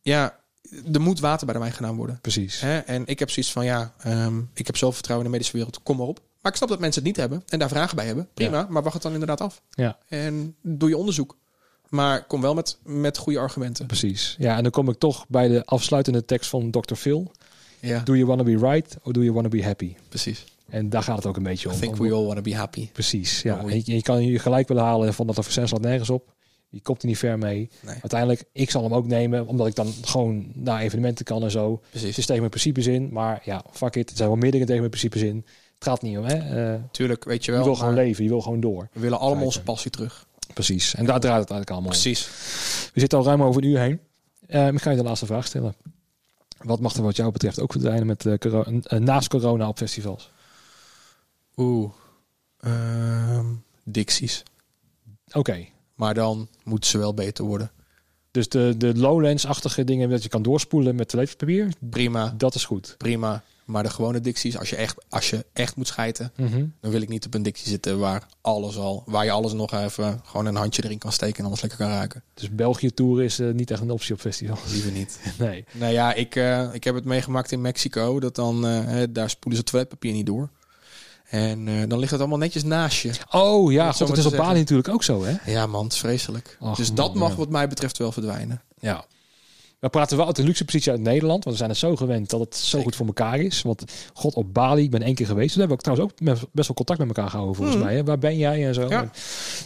ja, 0.01 0.39
er 0.93 1.01
moet 1.01 1.20
water 1.20 1.45
bij 1.45 1.55
de 1.55 1.61
wijn 1.61 1.74
gedaan 1.74 1.95
worden. 1.95 2.20
Precies. 2.22 2.59
Hè? 2.59 2.78
En 2.78 3.05
ik 3.05 3.20
heb 3.20 3.30
zoiets 3.30 3.51
van, 3.51 3.66
ja, 3.66 3.93
um, 4.07 4.49
ik 4.53 4.66
heb 4.66 4.78
zoveel 4.78 4.95
vertrouwen 4.95 5.26
in 5.26 5.32
de 5.32 5.38
medische 5.38 5.57
wereld, 5.57 5.84
kom 5.84 5.97
maar 5.97 6.07
op. 6.07 6.20
Maar 6.41 6.51
ik 6.51 6.57
snap 6.57 6.70
dat 6.70 6.80
mensen 6.80 7.01
het 7.01 7.11
niet 7.11 7.20
hebben 7.20 7.43
en 7.47 7.59
daar 7.59 7.70
vragen 7.70 7.95
bij 7.95 8.05
hebben. 8.05 8.28
Prima, 8.34 8.57
ja. 8.57 8.68
maar 8.70 8.82
wacht 8.82 8.93
het 8.93 9.03
dan 9.03 9.11
inderdaad 9.11 9.41
af. 9.41 9.61
Ja. 9.70 9.97
En 10.07 10.55
doe 10.61 10.89
je 10.89 10.97
onderzoek. 10.97 11.38
Maar 11.89 12.26
kom 12.26 12.41
wel 12.41 12.53
met, 12.53 12.78
met 12.84 13.18
goede 13.18 13.39
argumenten. 13.39 13.86
Precies. 13.86 14.36
Ja, 14.39 14.57
en 14.57 14.63
dan 14.63 14.72
kom 14.72 14.89
ik 14.89 14.97
toch 14.97 15.26
bij 15.28 15.47
de 15.47 15.66
afsluitende 15.66 16.26
tekst 16.26 16.49
van 16.49 16.72
Dr. 16.72 16.93
Phil. 16.93 17.32
Ja. 17.80 17.99
Do 17.99 18.16
you 18.16 18.26
want 18.26 18.39
to 18.39 18.45
be 18.45 18.57
right 18.57 18.97
or 19.03 19.13
do 19.13 19.22
you 19.22 19.34
want 19.34 19.51
to 19.51 19.57
be 19.57 19.63
happy? 19.63 19.95
Precies. 20.09 20.45
En 20.70 20.89
daar 20.89 21.03
gaat 21.03 21.18
het 21.18 21.26
ook 21.26 21.38
een 21.38 21.43
beetje 21.43 21.70
om. 21.70 21.76
I 21.76 21.80
think 21.80 21.95
we 21.95 22.13
all 22.13 22.24
want 22.24 22.36
to 22.36 22.41
be 22.41 22.55
happy. 22.55 22.89
Precies, 22.91 23.41
ja. 23.41 23.59
En 23.59 23.68
je, 23.68 23.93
je 23.95 24.01
kan 24.01 24.26
je 24.26 24.39
gelijk 24.39 24.68
willen 24.68 24.84
halen 24.84 25.13
van 25.13 25.28
dat 25.28 25.38
er 25.38 25.43
vaccin 25.43 25.68
slaat 25.68 25.82
nergens 25.82 26.09
op. 26.09 26.34
Die 26.70 26.82
komt 26.82 27.01
er 27.01 27.07
niet 27.07 27.18
ver 27.18 27.38
mee. 27.38 27.70
Nee. 27.82 27.95
Uiteindelijk, 28.01 28.43
ik 28.51 28.72
zal 28.72 28.84
hem 28.84 28.93
ook 28.93 29.07
nemen, 29.07 29.47
omdat 29.47 29.68
ik 29.68 29.76
dan 29.76 29.93
gewoon 30.01 30.51
naar 30.53 30.82
evenementen 30.82 31.26
kan 31.26 31.43
en 31.43 31.51
zo. 31.51 31.82
Precies. 31.89 32.07
Het 32.09 32.18
is 32.18 32.26
tegen 32.26 32.39
mijn 32.39 32.49
principes 32.49 32.88
in. 32.88 33.09
Maar 33.11 33.41
ja, 33.43 33.63
fuck 33.72 33.95
it. 33.95 34.09
Er 34.09 34.16
zijn 34.16 34.30
wel 34.30 34.38
meer 34.38 34.51
dingen 34.51 34.66
tegen 34.66 34.82
mijn 34.82 34.91
principes 34.91 35.22
in. 35.22 35.45
Het 35.74 35.84
gaat 35.84 36.01
niet 36.01 36.18
om, 36.18 36.24
hè. 36.24 36.74
Uh, 36.74 36.82
Tuurlijk, 36.91 37.24
weet 37.24 37.45
je 37.45 37.51
wel. 37.51 37.59
Je 37.59 37.66
wil 37.66 37.76
gewoon 37.76 37.93
leven, 37.93 38.24
je 38.24 38.30
wil 38.30 38.41
gewoon 38.41 38.59
door. 38.59 38.89
We 38.93 38.99
willen 38.99 39.20
allemaal 39.20 39.45
onze 39.45 39.61
passie 39.61 39.91
terug. 39.91 40.28
Precies. 40.53 40.95
En 40.95 41.05
daar 41.05 41.20
draait 41.20 41.41
het 41.41 41.49
eigenlijk 41.49 41.70
allemaal 41.70 41.89
Precies. 41.89 42.26
om. 42.26 42.32
We 42.93 42.99
zitten 42.99 43.18
al 43.18 43.26
ruim 43.26 43.43
over 43.43 43.63
een 43.63 43.70
uur 43.70 43.80
heen. 43.80 43.99
Uh, 44.47 44.68
ik 44.68 44.82
ga 44.82 44.89
je 44.89 44.97
de 44.97 45.03
laatste 45.03 45.26
vraag 45.26 45.45
stellen. 45.45 45.76
Wat 46.57 46.80
mag 46.80 46.95
er 46.95 47.03
wat 47.03 47.16
jou 47.16 47.32
betreft 47.32 47.59
ook 47.59 47.72
verdwijnen 47.72 48.05
met 48.05 48.26
uh, 48.26 48.38
corona, 48.38 48.82
uh, 48.88 48.99
naast 48.99 49.28
corona 49.28 49.68
op 49.68 49.78
festivals? 49.78 50.32
Oeh. 51.55 51.91
Dixies. 53.84 54.43
Oké. 55.28 55.38
Okay. 55.38 55.74
Maar 55.95 56.13
dan 56.13 56.47
moeten 56.63 56.89
ze 56.89 56.97
wel 56.97 57.13
beter 57.13 57.45
worden. 57.45 57.71
Dus 58.31 58.49
de, 58.49 58.75
de 58.77 58.97
Lowlands-achtige 58.97 59.83
dingen 59.83 60.09
dat 60.09 60.23
je 60.23 60.29
kan 60.29 60.41
doorspoelen 60.41 60.95
met 60.95 61.07
toiletpapier? 61.07 61.73
Prima. 61.89 62.33
Dat 62.37 62.55
is 62.55 62.65
goed. 62.65 62.95
Prima. 62.97 63.43
Maar 63.65 63.83
de 63.83 63.89
gewone 63.89 64.19
dicties, 64.19 64.57
als 64.57 64.69
je 64.69 64.75
echt, 64.75 64.95
als 65.09 65.29
je 65.29 65.45
echt 65.53 65.75
moet 65.75 65.87
schijten, 65.87 66.31
mm 66.35 66.47
-hmm. 66.47 66.73
dan 66.79 66.91
wil 66.91 67.01
ik 67.01 67.09
niet 67.09 67.25
op 67.25 67.33
een 67.33 67.43
dictie 67.43 67.67
zitten 67.67 67.99
waar 67.99 68.27
alles 68.41 68.77
al, 68.77 69.03
waar 69.05 69.25
je 69.25 69.31
alles 69.31 69.53
nog 69.53 69.73
even 69.73 70.21
gewoon 70.23 70.45
een 70.45 70.55
handje 70.55 70.83
erin 70.83 70.97
kan 70.97 71.11
steken 71.11 71.39
en 71.39 71.45
alles 71.45 71.61
lekker 71.61 71.79
kan 71.79 71.89
raken. 71.89 72.23
Dus 72.33 72.49
België 72.49 72.93
Tour 72.93 73.23
is 73.23 73.39
uh, 73.39 73.53
niet 73.53 73.71
echt 73.71 73.81
een 73.81 73.91
optie 73.91 74.13
op 74.13 74.19
festival. 74.19 74.57
Liever 74.71 74.91
niet. 74.91 75.19
nee. 75.39 75.65
Nou 75.71 75.93
ja, 75.93 76.13
ik, 76.13 76.35
uh, 76.35 76.73
ik 76.73 76.83
heb 76.83 76.95
het 76.95 77.05
meegemaakt 77.05 77.51
in 77.51 77.61
Mexico, 77.61 78.19
dat 78.19 78.35
dan, 78.35 78.65
uh, 78.65 79.03
daar 79.09 79.29
spoelen 79.29 79.59
ze 79.59 79.65
toiletpapier 79.65 80.13
niet 80.13 80.25
door. 80.25 80.49
En 81.30 81.67
uh, 81.67 81.84
dan 81.88 81.99
ligt 81.99 82.11
het 82.11 82.19
allemaal 82.19 82.38
netjes 82.38 82.63
naast 82.63 83.01
je. 83.01 83.11
Oh 83.32 83.71
ja, 83.71 83.91
god, 83.91 84.07
het 84.07 84.17
is 84.17 84.26
op 84.26 84.36
Bali 84.36 84.59
natuurlijk 84.59 84.89
ook 84.89 85.03
zo, 85.03 85.23
hè? 85.23 85.51
Ja, 85.51 85.65
man, 85.65 85.84
het 85.84 85.93
is 85.93 85.99
vreselijk. 85.99 86.57
Och, 86.59 86.76
dus 86.76 86.93
dat 86.93 87.09
man, 87.09 87.17
mag 87.17 87.30
ja. 87.30 87.36
wat 87.36 87.49
mij 87.49 87.67
betreft 87.67 87.97
wel 87.97 88.11
verdwijnen. 88.11 88.61
Ja. 88.80 89.05
We 89.80 89.91
praten 89.91 90.17
wel 90.17 90.26
uit 90.26 90.36
de 90.36 90.43
luxe 90.43 90.65
positie 90.65 90.91
uit 90.91 91.01
Nederland. 91.01 91.43
Want 91.43 91.55
we 91.55 91.55
zijn 91.55 91.69
het 91.69 91.80
zo 91.80 91.95
gewend 91.95 92.30
dat 92.30 92.39
het 92.39 92.55
zo 92.55 92.65
Zeker. 92.65 92.84
goed 92.84 92.95
voor 92.95 93.05
elkaar 93.05 93.39
is. 93.39 93.61
Want 93.61 93.84
god, 94.13 94.34
op 94.34 94.53
Bali, 94.53 94.84
ik 94.84 94.91
ben 94.91 95.01
één 95.01 95.15
keer 95.15 95.26
geweest. 95.26 95.53
Toen 95.53 95.59
hebben 95.59 95.78
we 95.78 95.89
ook 95.89 95.95
trouwens 95.95 96.32
ook 96.32 96.49
best 96.51 96.67
wel 96.67 96.78
contact 96.78 96.99
met 96.99 97.07
elkaar 97.07 97.30
gehouden 97.30 97.55
volgens 97.55 97.78
mm. 97.78 97.84
mij. 97.84 97.95
Hè? 97.95 98.03
Waar 98.03 98.19
ben 98.19 98.38
jij 98.38 98.67
en 98.67 98.73
zo. 98.73 98.88
Ja. 98.89 99.01
En 99.01 99.11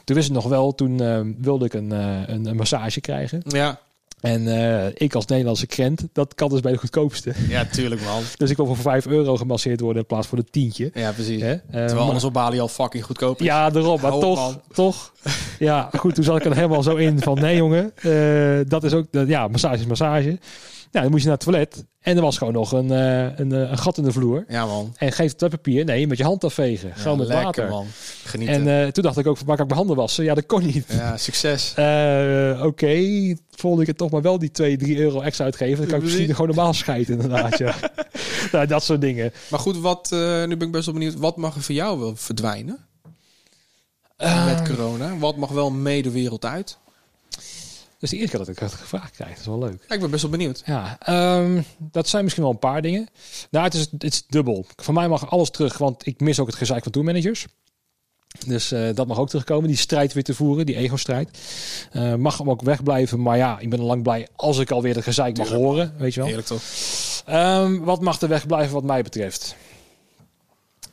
toen 0.04 0.16
wist 0.16 0.28
het 0.28 0.38
nog 0.38 0.48
wel, 0.48 0.76
toen 0.76 1.02
uh, 1.02 1.20
wilde 1.38 1.66
ik 1.66 1.74
een, 1.74 1.94
uh, 1.94 2.28
een, 2.28 2.46
een 2.46 2.56
massage 2.56 3.02
krijgen. 3.02 3.42
Ja. 3.48 3.80
En 4.22 4.42
uh, 4.42 4.86
ik 4.94 5.16
als 5.16 5.26
Nederlandse 5.26 5.68
krent, 5.68 6.08
dat 6.14 6.36
kan 6.36 6.50
dus 6.50 6.60
bij 6.60 6.72
de 6.72 6.78
goedkoopste. 6.78 7.34
Ja, 7.48 7.66
tuurlijk 7.66 8.02
man. 8.02 8.22
dus 8.38 8.50
ik 8.50 8.56
wil 8.56 8.66
voor 8.66 8.78
5 8.78 9.06
euro 9.06 9.36
gemasseerd 9.36 9.80
worden 9.80 10.02
in 10.02 10.08
plaats 10.08 10.28
van 10.28 10.38
een 10.38 10.48
tientje. 10.52 10.92
Ja, 10.94 11.12
precies. 11.12 11.42
Hè? 11.42 11.54
Uh, 11.54 11.60
Terwijl 11.72 11.96
maar, 11.96 12.04
alles 12.04 12.24
op 12.24 12.34
Bali 12.34 12.60
al 12.60 12.68
fucking 12.68 13.04
goedkoop 13.04 13.40
is. 13.40 13.46
Ja, 13.46 13.70
daarom. 13.70 14.02
Maar 14.02 14.12
Hou 14.12 14.22
toch, 14.22 14.48
op, 14.48 14.64
toch. 14.74 15.12
Ja, 15.60 15.90
goed, 15.98 16.16
toen 16.16 16.24
zat 16.24 16.38
ik 16.38 16.46
er 16.46 16.56
helemaal 16.56 16.84
zo 16.84 16.96
in 16.96 17.20
van 17.20 17.40
nee 17.40 17.56
jongen, 17.56 17.92
uh, 18.02 18.60
dat 18.68 18.84
is 18.84 18.94
ook, 18.94 19.06
ja, 19.12 19.48
massage 19.48 19.80
is 19.80 19.86
massage. 19.86 20.40
Nou, 20.92 21.04
dan 21.04 21.12
moest 21.12 21.24
je 21.24 21.30
naar 21.30 21.38
het 21.38 21.46
toilet. 21.46 21.86
En 22.00 22.16
er 22.16 22.22
was 22.22 22.38
gewoon 22.38 22.54
nog 22.54 22.72
een, 22.72 22.92
uh, 22.92 23.38
een, 23.40 23.52
een, 23.52 23.78
gat 23.78 23.98
in 23.98 24.04
de 24.04 24.12
vloer. 24.12 24.46
Ja, 24.48 24.66
man. 24.66 24.94
En 24.98 25.12
geef 25.12 25.34
het 25.38 25.50
papier. 25.50 25.86
Nee, 25.86 26.08
met 26.08 26.18
je 26.18 26.24
hand 26.24 26.44
afvegen. 26.44 26.96
Gewoon 26.96 27.18
met 27.18 27.28
lekker, 27.28 27.46
water. 27.46 27.70
man. 27.70 27.88
Genieten. 28.24 28.68
En 28.68 28.86
uh, 28.86 28.92
toen 28.92 29.04
dacht 29.04 29.18
ik 29.18 29.28
ook, 29.28 29.38
waar 29.38 29.56
kan 29.56 29.66
ik 29.66 29.72
mijn 29.72 29.78
handen 29.78 29.96
wassen? 29.96 30.24
Ja, 30.24 30.34
dat 30.34 30.46
kon 30.46 30.66
niet. 30.66 30.86
Ja, 30.88 31.18
succes. 31.18 31.72
Oké, 31.72 32.58
okay. 32.62 33.38
volgende 33.50 33.86
keer 33.86 33.96
toch 33.96 34.12
maar 34.12 34.22
wel 34.22 34.40
die 34.40 34.52
2, 34.52 34.78
3 34.78 34.98
euro 34.98 35.22
extra 35.22 35.46
uitgeven. 35.46 35.78
Dan 35.78 35.88
kan 35.88 35.98
ik 35.98 36.04
misschien 36.04 36.36
gewoon 36.36 36.48
normaal 36.48 36.74
scheiden 36.74 37.16
inderdaad. 37.16 37.58
ja. 37.58 37.76
nou, 38.52 38.68
dat 38.68 38.84
soort 38.84 39.02
dingen. 39.02 39.34
Maar 39.50 39.60
goed, 39.60 39.78
wat, 39.78 40.08
nu 40.12 40.58
ben 40.58 40.62
ik 40.62 40.72
best 40.72 40.86
wel 40.86 40.94
benieuwd. 40.94 41.16
Wat 41.16 41.38
mag 41.38 41.56
er 41.56 41.62
voor 41.62 41.76
jou 41.76 42.00
wel 42.00 42.16
verdwijnen? 42.16 42.78
Met 44.18 44.68
corona. 44.68 45.18
Wat 45.18 45.36
mag 45.36 45.50
wel 45.50 45.72
mee 45.72 46.04
de 46.04 46.12
wereld 46.12 46.46
uit? 46.46 46.78
Dus 48.00 48.10
de 48.10 48.16
eerste 48.16 48.38
keer 48.38 48.46
dat 48.46 48.56
ik 48.56 48.60
het 48.60 48.74
gevraagd 48.74 49.12
krijg. 49.12 49.30
Dat 49.30 49.40
is 49.40 49.46
wel 49.46 49.60
leuk. 49.60 49.86
Ja, 49.88 49.96
ik 49.96 50.02
ben 50.02 50.10
best 50.10 50.22
wel 50.22 50.32
benieuwd. 50.32 50.62
Ja, 50.66 50.98
um, 51.40 51.66
dat 51.78 52.08
zijn 52.08 52.24
misschien 52.24 52.44
wel 52.44 52.52
een 52.54 52.60
paar 52.60 52.82
dingen. 52.82 53.08
Nou, 53.52 53.66
het 53.66 53.74
is, 53.74 53.88
het 53.92 54.04
is 54.04 54.26
dubbel. 54.28 54.66
Van 54.76 54.94
mij 54.94 55.08
mag 55.08 55.30
alles 55.30 55.50
terug, 55.50 55.78
want 55.78 56.06
ik 56.06 56.20
mis 56.20 56.40
ook 56.40 56.48
het 56.48 56.56
gezeik 56.56 56.84
van 56.84 56.92
tourmanagers. 56.92 57.46
Dus 58.48 58.72
uh, 58.72 58.96
dat 58.96 59.08
mag 59.08 59.20
ook 59.20 59.30
terugkomen. 59.30 59.68
Die 59.68 59.78
strijd 59.78 60.14
weer 60.14 60.24
te 60.24 60.34
voeren, 60.34 60.66
die 60.66 60.76
ego-strijd. 60.76 61.40
Uh, 61.94 62.16
mag 62.16 62.38
hem 62.38 62.50
ook 62.50 62.62
wegblijven. 62.62 63.22
Maar 63.22 63.38
ja, 63.38 63.60
ik 63.60 63.70
ben 63.70 63.80
al 63.80 63.86
lang 63.86 64.04
blij 64.04 64.28
als 64.36 64.58
ik 64.58 64.72
alweer 64.72 64.96
het 64.96 65.04
gezeik 65.04 65.38
mag 65.38 65.50
horen. 65.50 65.94
Weet 65.98 66.14
je 66.14 66.20
wel. 66.20 66.28
Heerlijk 66.28 66.48
toch. 66.48 66.62
Um, 67.30 67.84
wat 67.84 68.02
mag 68.02 68.22
er 68.22 68.28
wegblijven 68.28 68.74
wat 68.74 68.84
mij 68.84 69.02
betreft? 69.02 69.56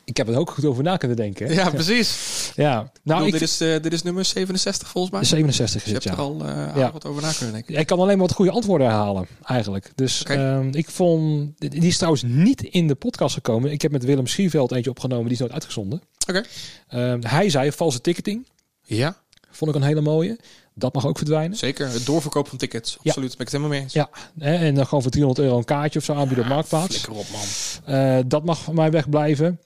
Ik 0.07 0.17
heb 0.17 0.27
er 0.27 0.37
ook 0.37 0.51
goed 0.51 0.65
over 0.65 0.83
na 0.83 0.97
kunnen 0.97 1.17
denken. 1.17 1.53
Ja, 1.53 1.69
precies. 1.69 2.51
Ja, 2.55 2.91
nou, 3.03 3.21
ik 3.21 3.27
ik, 3.27 3.31
dit, 3.33 3.41
is, 3.41 3.61
uh, 3.61 3.81
dit 3.81 3.93
is 3.93 4.03
nummer 4.03 4.25
67 4.25 4.87
volgens 4.89 5.13
mij. 5.13 5.23
67 5.23 5.81
is 5.81 5.89
je 5.89 5.95
het, 5.95 6.03
hebt 6.03 6.15
ja. 6.17 6.23
er 6.23 6.29
al 6.29 6.45
uh, 6.45 6.75
ja. 6.75 6.91
wat 6.91 7.05
over 7.05 7.21
na 7.21 7.31
kunnen 7.31 7.53
denken. 7.53 7.75
Ik 7.75 7.87
kan 7.87 7.99
alleen 7.99 8.17
maar 8.17 8.27
wat 8.27 8.35
goede 8.35 8.51
antwoorden 8.51 8.87
herhalen, 8.87 9.27
eigenlijk. 9.43 9.91
Dus 9.95 10.21
okay. 10.21 10.57
um, 10.57 10.69
ik 10.73 10.89
vond... 10.89 11.51
Die 11.57 11.87
is 11.87 11.97
trouwens 11.97 12.23
niet 12.23 12.61
in 12.61 12.87
de 12.87 12.95
podcast 12.95 13.33
gekomen. 13.33 13.71
Ik 13.71 13.81
heb 13.81 13.91
met 13.91 14.03
Willem 14.03 14.27
Schieveld 14.27 14.71
eentje 14.71 14.89
opgenomen. 14.89 15.23
Die 15.23 15.33
is 15.33 15.39
nooit 15.39 15.51
uitgezonden. 15.51 16.01
Oké. 16.27 16.43
Okay. 16.89 17.11
Um, 17.11 17.23
hij 17.23 17.49
zei 17.49 17.71
valse 17.71 18.01
ticketing. 18.01 18.47
Ja. 18.83 19.17
Vond 19.51 19.71
ik 19.71 19.77
een 19.81 19.87
hele 19.87 20.01
mooie. 20.01 20.39
Dat 20.73 20.93
mag 20.93 21.05
ook 21.05 21.17
verdwijnen. 21.17 21.57
Zeker. 21.57 21.89
Het 21.89 22.05
doorverkoop 22.05 22.47
van 22.47 22.57
tickets. 22.57 22.97
Absoluut. 23.03 23.31
Ja. 23.31 23.37
Ben 23.37 23.45
ik 23.45 23.51
het 23.51 23.61
helemaal 23.61 23.71
mee 23.71 23.81
eens. 23.81 23.93
Ja. 23.93 24.09
En 24.39 24.75
dan 24.75 24.85
gewoon 24.85 25.01
voor 25.01 25.11
300 25.11 25.45
euro 25.45 25.57
een 25.57 25.65
kaartje 25.65 25.99
of 25.99 26.05
zo 26.05 26.13
aanbieden 26.13 26.43
op 26.43 26.49
Marktplaats. 26.49 26.97
Flikker 26.97 27.13
op, 27.13 27.25
man. 27.31 27.95
Uh, 27.95 28.19
dat 28.25 28.45
mag 28.45 28.63
van 28.63 28.75
mij 28.75 28.91
wegblijven. 28.91 29.59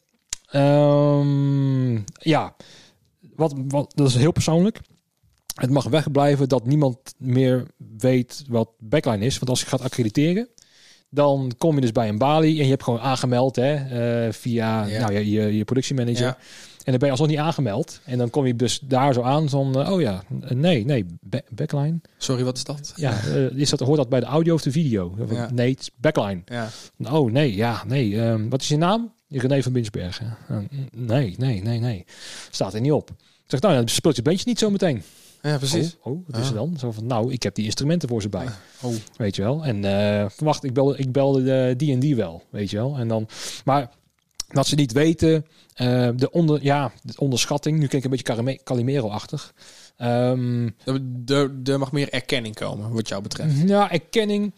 Um, 0.56 2.04
ja. 2.14 2.56
Wat, 3.36 3.54
wat, 3.68 3.92
dat 3.96 4.08
is 4.08 4.16
heel 4.16 4.32
persoonlijk. 4.32 4.80
Het 5.56 5.70
mag 5.70 5.84
wegblijven 5.84 6.50
dat 6.50 6.66
niemand 6.66 6.98
meer 7.18 7.66
weet 7.98 8.44
wat 8.48 8.70
backline 8.80 9.26
is. 9.26 9.38
Want 9.38 9.50
als 9.50 9.60
je 9.62 9.68
gaat 9.68 9.82
accrediteren, 9.82 10.48
dan 11.10 11.52
kom 11.58 11.76
je 11.76 11.82
dus 11.82 11.92
bij 11.92 12.10
een 12.10 12.18
balie 12.18 12.60
en 12.60 12.64
je 12.64 12.70
hebt 12.70 12.84
gewoon 12.84 13.00
aangemeld 13.00 13.56
hè, 13.56 13.74
uh, 14.26 14.34
via 14.34 14.86
ja. 14.86 15.00
nou, 15.00 15.14
je, 15.14 15.30
je, 15.30 15.58
je 15.58 15.64
productiemanager. 15.64 16.26
Ja. 16.26 16.38
En 16.84 16.92
dan 16.92 16.98
ben 16.98 17.06
je 17.06 17.10
alsnog 17.10 17.30
niet 17.30 17.38
aangemeld. 17.38 18.00
En 18.06 18.18
dan 18.18 18.30
kom 18.30 18.46
je 18.46 18.56
dus 18.56 18.80
daar 18.80 19.14
zo 19.14 19.22
aan 19.22 19.50
van, 19.50 19.80
uh, 19.80 19.92
oh 19.92 20.02
ja, 20.02 20.24
nee, 20.50 20.86
nee, 20.86 21.06
backline. 21.50 22.00
Sorry, 22.18 22.44
wat 22.44 22.58
is 22.58 22.64
dat? 22.64 22.94
Ja, 22.96 23.14
is 23.56 23.70
dat, 23.70 23.80
hoort 23.80 23.98
dat 23.98 24.10
bij 24.10 24.20
de 24.20 24.26
audio 24.26 24.54
of 24.54 24.62
de 24.62 24.72
video? 24.72 25.16
Ja. 25.30 25.50
Nee, 25.54 25.72
het 25.72 25.80
is 25.80 25.92
backline. 25.96 26.42
Ja. 26.46 26.70
Oh 27.12 27.32
nee, 27.32 27.56
ja, 27.56 27.84
nee. 27.88 28.20
Um, 28.20 28.50
wat 28.50 28.62
is 28.62 28.68
je 28.68 28.78
naam? 28.78 29.14
René 29.40 29.64
van 29.64 29.72
Binsbergen. 29.72 30.38
Uh, 30.52 30.58
nee, 30.92 31.36
nee, 31.38 31.62
nee, 31.62 31.80
nee. 31.80 32.06
Staat 32.50 32.74
er 32.74 32.82
niet 32.82 32.92
op. 32.92 33.10
Ik 33.10 33.48
zeg, 33.48 33.62
nou, 33.62 33.76
dan 33.76 33.88
speelt 33.88 34.16
je 34.16 34.22
bandje 34.22 34.44
niet 34.48 34.60
zo 34.60 34.70
meteen. 34.70 35.04
Ja, 35.42 35.58
precies. 35.58 35.98
Oh, 36.02 36.14
oh 36.14 36.24
wat 36.28 36.42
is 36.42 36.48
er 36.48 36.54
dan? 36.54 36.78
Zo 36.80 36.92
van, 36.92 37.06
nou, 37.06 37.32
ik 37.32 37.44
heb 37.44 37.56
die 37.56 37.66
instrumenten 37.66 38.10
voor 38.10 38.22
ze 38.22 38.30
bij. 38.30 38.48
Oh. 38.82 38.94
Weet 39.16 39.36
je 39.36 39.42
wel. 39.42 39.66
En 39.66 39.84
uh, 39.84 40.30
wacht, 40.38 40.64
ik 40.64 40.74
belde, 40.74 40.98
ik 40.98 41.12
belde 41.12 41.44
de, 41.44 41.74
die 41.78 41.94
en 41.94 42.00
die 42.00 42.16
wel. 42.16 42.44
Weet 42.50 42.70
je 42.70 42.78
wel. 42.78 42.98
En 42.98 43.08
dan, 43.08 43.28
maar 43.66 43.90
dat 44.48 44.68
ze 44.68 44.76
niet 44.76 44.92
weten, 44.92 45.46
uh, 45.82 46.10
de, 46.16 46.32
onder, 46.32 46.64
ja, 46.64 46.92
de 47.04 47.14
onderschatting. 47.18 47.80
Nu 47.80 47.88
kijk 47.88 48.06
ik 48.06 48.12
een 48.12 48.18
beetje 48.18 48.64
Calimero-achtig. 48.64 49.54
Um, 49.98 50.76
er, 51.26 51.52
er 51.64 51.80
mag 51.80 51.92
meer 51.92 52.10
erkenning 52.10 52.56
komen, 52.56 52.92
wat 52.92 53.08
jou 53.08 53.22
betreft. 53.22 53.70
Ja, 53.70 53.92
erkenning. 53.92 54.54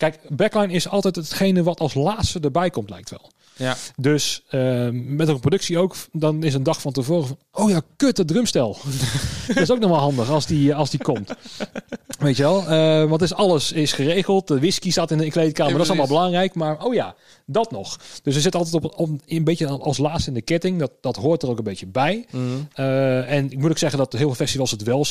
Kijk, 0.00 0.18
backline 0.28 0.72
is 0.72 0.88
altijd 0.88 1.16
hetgene 1.16 1.62
wat 1.62 1.80
als 1.80 1.94
laatste 1.94 2.40
erbij 2.40 2.70
komt, 2.70 2.90
lijkt 2.90 3.10
wel. 3.10 3.30
Ja. 3.60 3.76
Dus 3.96 4.42
uh, 4.50 4.88
met 4.92 5.28
een 5.28 5.40
productie 5.40 5.78
ook, 5.78 5.94
dan 6.12 6.42
is 6.42 6.54
een 6.54 6.62
dag 6.62 6.80
van 6.80 6.92
tevoren 6.92 7.26
van, 7.26 7.38
oh 7.52 7.70
ja, 7.70 7.80
kut, 7.96 8.16
het 8.16 8.28
drumstel. 8.28 8.76
dat 9.46 9.56
is 9.56 9.70
ook 9.70 9.78
nog 9.78 9.90
wel 9.90 9.98
handig 9.98 10.30
als 10.30 10.46
die, 10.46 10.74
als 10.74 10.90
die 10.90 11.02
komt. 11.02 11.32
Weet 12.18 12.36
je 12.36 12.42
wel? 12.42 12.62
Uh, 12.62 13.08
want 13.08 13.22
is 13.22 13.34
alles 13.34 13.72
is 13.72 13.92
geregeld. 13.92 14.48
De 14.48 14.58
whisky 14.58 14.90
staat 14.90 15.10
in 15.10 15.18
de 15.18 15.30
kleedkamer, 15.30 15.72
ja, 15.72 15.78
dat 15.78 15.86
is 15.86 15.90
allemaal 15.92 16.16
belangrijk. 16.16 16.54
Maar 16.54 16.84
oh 16.84 16.94
ja, 16.94 17.14
dat 17.46 17.70
nog. 17.70 17.98
Dus 18.22 18.34
er 18.34 18.40
zit 18.40 18.54
altijd 18.54 18.74
op, 18.74 18.94
op 18.96 19.10
een 19.26 19.44
beetje 19.44 19.66
als 19.66 19.98
laatste 19.98 20.28
in 20.28 20.34
de 20.34 20.42
ketting. 20.42 20.78
Dat, 20.78 20.92
dat 21.00 21.16
hoort 21.16 21.42
er 21.42 21.48
ook 21.48 21.58
een 21.58 21.64
beetje 21.64 21.86
bij. 21.86 22.26
Mm 22.30 22.40
-hmm. 22.40 22.68
uh, 22.76 23.32
en 23.32 23.50
ik 23.50 23.58
moet 23.58 23.70
ook 23.70 23.78
zeggen 23.78 23.98
dat 23.98 24.12
heel 24.12 24.26
veel 24.26 24.34
festivals 24.34 24.70
het 24.70 24.82
wel 24.82 25.06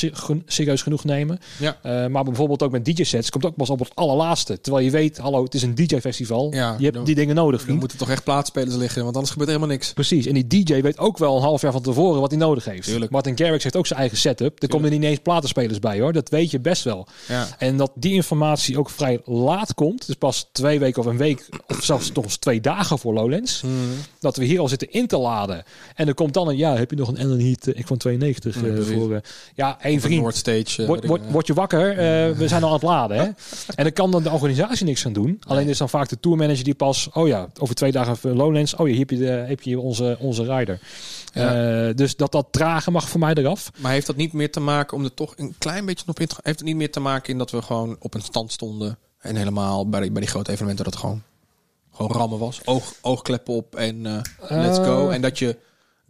serieus 0.46 0.82
genoeg 0.82 1.04
nemen. 1.04 1.40
Ja. 1.58 1.78
Uh, 1.84 2.08
maar 2.08 2.24
bijvoorbeeld 2.24 2.64
ook 2.64 2.72
met 2.72 2.86
DJ-sets 2.86 3.30
komt 3.30 3.46
ook 3.46 3.56
pas 3.56 3.70
op 3.70 3.80
het 3.80 3.96
allerlaatste. 3.96 4.62
Terwijl 4.62 4.86
je 4.86 4.92
weet, 4.92 5.18
hallo, 5.18 5.44
het 5.44 5.54
is 5.54 5.62
een 5.62 5.76
DJ-festival. 5.76 6.54
Ja, 6.54 6.76
je 6.78 6.84
hebt 6.84 6.96
dan, 6.96 7.06
die 7.06 7.16
dingen 7.16 7.36
nodig. 7.36 7.66
Dan 7.66 7.78
moeten 7.78 7.98
toch 7.98 8.10
echt 8.10 8.24
plaatsspelers 8.40 8.76
liggen, 8.76 9.04
want 9.04 9.16
anders 9.16 9.32
gebeurt 9.32 9.50
er 9.50 9.56
helemaal 9.56 9.76
niks. 9.78 9.94
Precies. 9.94 10.26
En 10.26 10.34
die 10.34 10.48
DJ 10.48 10.82
weet 10.82 10.98
ook 10.98 11.18
wel 11.18 11.36
een 11.36 11.42
half 11.42 11.62
jaar 11.62 11.72
van 11.72 11.82
tevoren 11.82 12.22
wat 12.22 12.32
hij 12.32 12.40
nodig 12.40 12.66
heeft. 12.66 12.88
Tuurlijk. 12.88 13.12
Martin 13.12 13.38
Garrix 13.38 13.64
heeft 13.64 13.76
ook 13.76 13.88
zijn 13.88 14.00
eigen 14.00 14.18
setup. 14.18 14.62
Er 14.62 14.68
komen 14.68 14.92
er 14.92 14.98
niet 14.98 15.10
eens 15.10 15.20
platenspelers 15.20 15.80
bij 15.80 16.00
hoor. 16.00 16.14
Dat 16.14 16.30
weet 16.30 16.52
je 16.52 16.60
best 16.60 16.84
wel. 16.84 17.08
Ja. 17.28 17.48
En 17.58 17.78
dat 17.78 17.92
die 17.96 18.14
informatie 18.14 18.80
ook 18.80 18.90
vrij 18.90 19.22
laat 19.26 19.74
komt. 19.74 20.06
Dus 20.08 20.16
pas 20.16 20.50
twee 20.52 20.80
weken 20.80 21.02
of 21.02 21.08
een 21.08 21.18
week 21.18 21.50
of 21.68 21.84
zelfs 21.84 22.12
nog 22.12 22.24
eens 22.24 22.38
twee 22.38 22.62
dagen 22.62 23.00
voor 23.00 23.14
Lowlands. 23.14 23.62
Mm. 23.62 23.72
Dat 24.20 24.38
we 24.38 24.46
hier 24.46 24.60
al 24.60 24.68
zitten 24.68 24.92
in 24.92 25.08
te 25.08 25.18
laden. 25.18 25.64
En 25.96 26.08
er 26.08 26.14
komt 26.14 26.34
dan 26.34 26.48
een, 26.48 26.58
ja, 26.58 26.76
heb 26.76 26.90
je 26.90 26.96
nog 26.96 27.08
een 27.08 27.18
Ellen 27.18 27.40
Heat, 27.40 27.68
ik 27.68 27.88
van 27.88 27.98
92 27.98 28.56
uh, 28.56 28.82
voor. 28.82 29.12
Uh, 29.12 29.18
ja, 29.56 29.78
één 29.82 30.02
vriend. 30.02 30.22
Noordstage. 30.22 30.86
Word, 30.86 31.06
word, 31.06 31.22
word, 31.32 31.48
je 31.48 31.54
wakker, 31.54 31.90
uh, 31.92 31.98
we 32.38 32.48
zijn 32.48 32.64
al 32.64 32.68
aan 32.68 32.74
het 32.74 32.84
laden. 32.84 33.18
Hè? 33.18 33.24
en 33.76 33.84
dan 33.84 33.94
kan 33.94 34.12
dan 34.12 34.24
de 34.24 34.32
organisatie 34.32 34.86
niks 34.86 35.06
aan 35.06 35.14
doen. 35.14 35.42
Alleen 35.48 35.68
is 35.68 35.78
dan 35.78 35.90
vaak 35.90 36.10
de 36.10 36.20
tourmanager 36.20 36.64
die 36.64 36.76
pas, 36.76 37.10
oh 37.14 37.28
ja, 37.28 37.48
over 37.60 37.76
twee 37.76 37.92
dagen 37.92 38.18
Lowlands. 38.36 38.76
Oh 38.76 38.86
hier 38.86 38.98
heb 38.98 39.10
je, 39.10 39.18
de, 39.18 39.26
heb 39.26 39.62
je 39.62 39.80
onze, 39.80 40.18
onze 40.20 40.44
rider. 40.56 40.80
Ja. 41.34 41.88
Uh, 41.88 41.96
dus 41.96 42.16
dat 42.16 42.32
dat 42.32 42.48
tragen 42.52 42.92
mag 42.92 43.10
voor 43.10 43.20
mij 43.20 43.34
eraf. 43.34 43.72
Maar 43.78 43.92
heeft 43.92 44.08
dat 44.08 44.16
niet 44.16 44.34
meer 44.34 44.52
te 44.52 44.60
maken, 44.60 44.98
om 44.98 45.04
er 45.04 45.14
toch 45.14 45.34
een 45.36 45.56
klein 45.58 45.86
beetje 45.86 46.08
op 46.08 46.20
in 46.20 46.28
te 46.28 46.36
heeft 46.44 46.60
het 46.60 46.68
niet 46.68 46.76
meer 46.76 46.92
te 46.92 47.00
maken 47.00 47.32
in 47.32 47.38
dat 47.38 47.52
we 47.52 47.62
gewoon 47.62 47.96
op 48.00 48.14
een 48.14 48.22
stand 48.22 48.52
stonden 48.52 48.98
en 49.20 49.36
helemaal 49.36 49.90
bij 49.90 50.02
die, 50.02 50.12
bij 50.12 50.22
die 50.22 50.30
grote 50.30 50.52
evenementen 50.52 50.84
dat 50.86 50.94
het 50.94 51.04
gewoon, 51.04 51.24
gewoon 51.92 52.12
rammen 52.12 52.40
was? 52.40 52.62
Oog, 52.66 52.94
oogkleppen 53.02 53.54
op 53.54 53.76
en 53.76 54.06
uh, 54.06 54.22
let's 54.50 54.78
go. 54.78 55.10
En 55.10 55.22
dat 55.22 55.40
je 55.40 55.58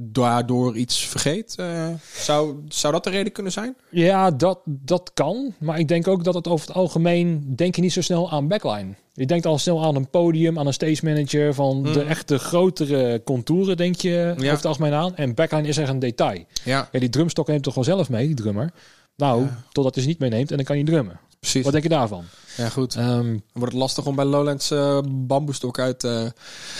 daardoor 0.02 0.76
iets 0.78 1.06
vergeet. 1.08 1.56
Uh, 1.60 1.88
zou, 2.16 2.56
zou 2.68 2.93
dat 2.93 3.04
de 3.04 3.10
reden 3.10 3.32
kunnen 3.32 3.52
zijn? 3.52 3.76
Ja, 3.89 4.32
dat, 4.32 4.60
dat 4.66 5.12
kan. 5.14 5.54
Maar 5.58 5.80
ik 5.80 5.88
denk 5.88 6.08
ook 6.08 6.24
dat 6.24 6.34
het 6.34 6.47
over 6.47 6.68
het 6.68 6.76
algemeen... 6.76 7.43
denk 7.56 7.76
je 7.76 7.82
niet 7.82 7.93
zo 7.93 8.02
snel 8.02 8.32
aan 8.32 8.47
backline. 8.47 8.93
Je 9.14 9.26
denkt 9.26 9.45
al 9.45 9.58
snel 9.58 9.84
aan 9.84 9.95
een 9.95 10.10
podium, 10.10 10.60
aan 10.60 10.68
een 10.68 10.74
stage 10.74 11.06
manager... 11.06 11.54
van 11.54 11.78
Mm. 11.78 11.93
de 11.93 12.04
echte 12.04 12.38
grotere 12.39 13.22
contouren 13.26 13.78
denk 13.78 13.95
je 13.95 14.10
ja. 14.10 14.32
over 14.34 14.50
het 14.50 14.66
algemeen 14.66 14.93
aan. 14.93 15.16
En 15.16 15.34
backline 15.36 15.68
is 15.68 15.78
echt 15.78 15.89
een 15.89 16.00
detail. 16.00 16.43
Ja. 16.64 16.89
ja 16.91 17.00
die 17.00 17.10
drumstok 17.10 17.47
neemt 17.47 17.64
toch 17.64 17.76
wel 17.76 17.84
zelf 17.84 18.10
mee, 18.10 18.26
die 18.26 18.36
drummer? 18.36 18.72
Nou, 19.16 19.41
Ja. 19.41 19.64
totdat 19.72 19.93
hij 19.93 20.04
ze 20.04 20.10
niet 20.10 20.20
meeneemt 20.20 20.50
en 20.52 20.56
dan 20.58 20.66
kan 20.66 20.78
je 20.78 20.84
drummen. 20.84 21.20
Precies. 21.39 21.64
Wat 21.64 21.72
denk 21.72 21.84
je 21.84 21.89
daarvan? 21.89 22.24
Ja, 22.60 22.70
goed. 22.70 22.95
Um, 22.95 23.03
Dan 23.03 23.41
wordt 23.53 23.74
het 23.74 23.82
lastig 23.82 24.05
om 24.05 24.16
bij 24.16 24.26
Lowlands 24.26 24.72
uh, 24.72 24.99
bamboestok 25.10 25.80
uit... 25.80 26.03
Uh, 26.03 26.22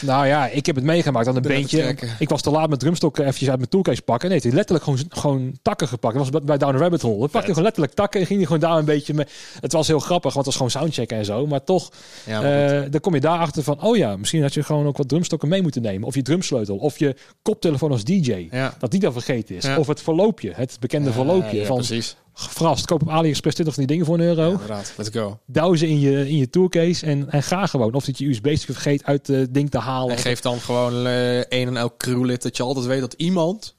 nou 0.02 0.28
ja, 0.28 0.48
ik 0.48 0.66
heb 0.66 0.76
het 0.76 0.86
meegemaakt 0.86 1.28
aan 1.28 1.36
een 1.36 1.42
beentje. 1.42 1.96
Ik 2.20 2.30
was 2.30 2.42
te 2.42 2.50
laat 2.52 2.70
met 2.70 2.80
drumstokken 2.80 3.24
eventjes 3.24 3.50
uit 3.50 3.58
mijn 3.58 3.70
toolcase 3.70 4.02
pakken. 4.02 4.30
Nee, 4.30 4.40
hij 4.42 4.52
letterlijk 4.52 4.84
gewoon, 4.84 5.00
gewoon 5.10 5.58
takken 5.62 5.88
gepakt. 5.88 6.16
Dat 6.16 6.30
was 6.30 6.44
bij- 6.44 6.58
Down 6.58 6.78
Rabbit 6.78 7.02
Hole. 7.02 7.20
Dan 7.20 7.30
pakte 7.30 7.48
gewoon 7.48 7.64
letterlijk 7.64 7.94
takken 7.94 8.20
en 8.20 8.26
ging 8.26 8.38
hij 8.40 8.48
gewoon 8.48 8.70
daar 8.70 8.78
een 8.80 8.86
beetje 8.86 9.14
mee. 9.14 9.26
Het 9.60 9.72
was 9.74 9.88
heel 9.88 10.00
grappig, 10.00 10.34
want 10.34 10.46
het 10.46 10.46
was 10.46 10.56
gewoon 10.56 10.72
soundchecken 10.72 11.18
en 11.18 11.26
zo. 11.26 11.48
Maar 11.48 11.64
toch, 11.64 11.90
ja, 12.26 12.42
maar 12.42 12.70
goed. 12.70 12.86
eh, 12.86 12.92
dan 12.92 13.00
kom 13.02 13.14
je 13.14 13.20
daarachter 13.22 13.64
van... 13.64 13.82
Oh 13.84 13.98
ja, 13.98 14.16
misschien 14.18 14.42
had 14.42 14.54
je 14.54 14.64
gewoon 14.64 14.88
ook 14.88 14.98
wat 14.98 15.08
drumstokken 15.10 15.50
mee 15.50 15.62
moeten 15.62 15.82
nemen. 15.82 16.08
Of 16.08 16.16
je 16.16 16.22
drumsleutel. 16.22 16.78
Of 16.78 17.00
je 17.00 17.16
koptelefoon 17.42 17.92
als 17.92 18.04
DJ. 18.04 18.48
ja. 18.52 18.74
Dat 18.80 18.92
die 18.92 19.00
dan 19.00 19.14
vergeten 19.14 19.56
is. 19.56 19.64
Ja. 19.66 19.78
Of 19.78 19.88
het 19.88 20.02
verloopje. 20.02 20.52
Het 20.56 20.78
bekende 20.80 21.12
verloopje. 21.12 21.58
Ja, 21.60 21.66
van 21.66 21.76
precies. 21.78 22.16
vrast, 22.34 22.86
koop 22.86 23.02
op 23.02 23.10
AliExpress 23.10 23.56
20 23.56 23.76
van 23.76 23.84
die 23.86 23.92
dingen 23.92 24.06
voor 24.06 24.16
een 24.20 24.26
euro. 24.38 24.60
Let's 24.98 25.10
go. 25.14 25.40
In 25.74 26.00
je, 26.00 26.30
in 26.30 26.38
je 26.38 26.50
toolcase 26.50 27.06
en, 27.06 27.30
en 27.30 27.44
ga 27.44 27.66
gewoon. 27.66 27.94
Of 27.94 28.06
dat 28.06 28.18
je 28.18 28.28
USB-stick 28.28 28.76
vergeet 28.76 29.04
uit 29.04 29.28
het 29.28 29.54
ding 29.54 29.70
te 29.70 29.78
halen. 29.78 30.16
En 30.16 30.22
geef 30.22 30.40
dan 30.40 30.60
gewoon 30.60 31.08
eh 31.08 31.38
een 31.38 31.68
en 31.68 31.78
elk 31.78 31.98
crewlid 31.98 32.42
dat 32.42 32.58
je 32.58 32.64
altijd 32.64 32.86
weet 32.86 33.00
dat 33.00 33.14
iemand 33.14 33.78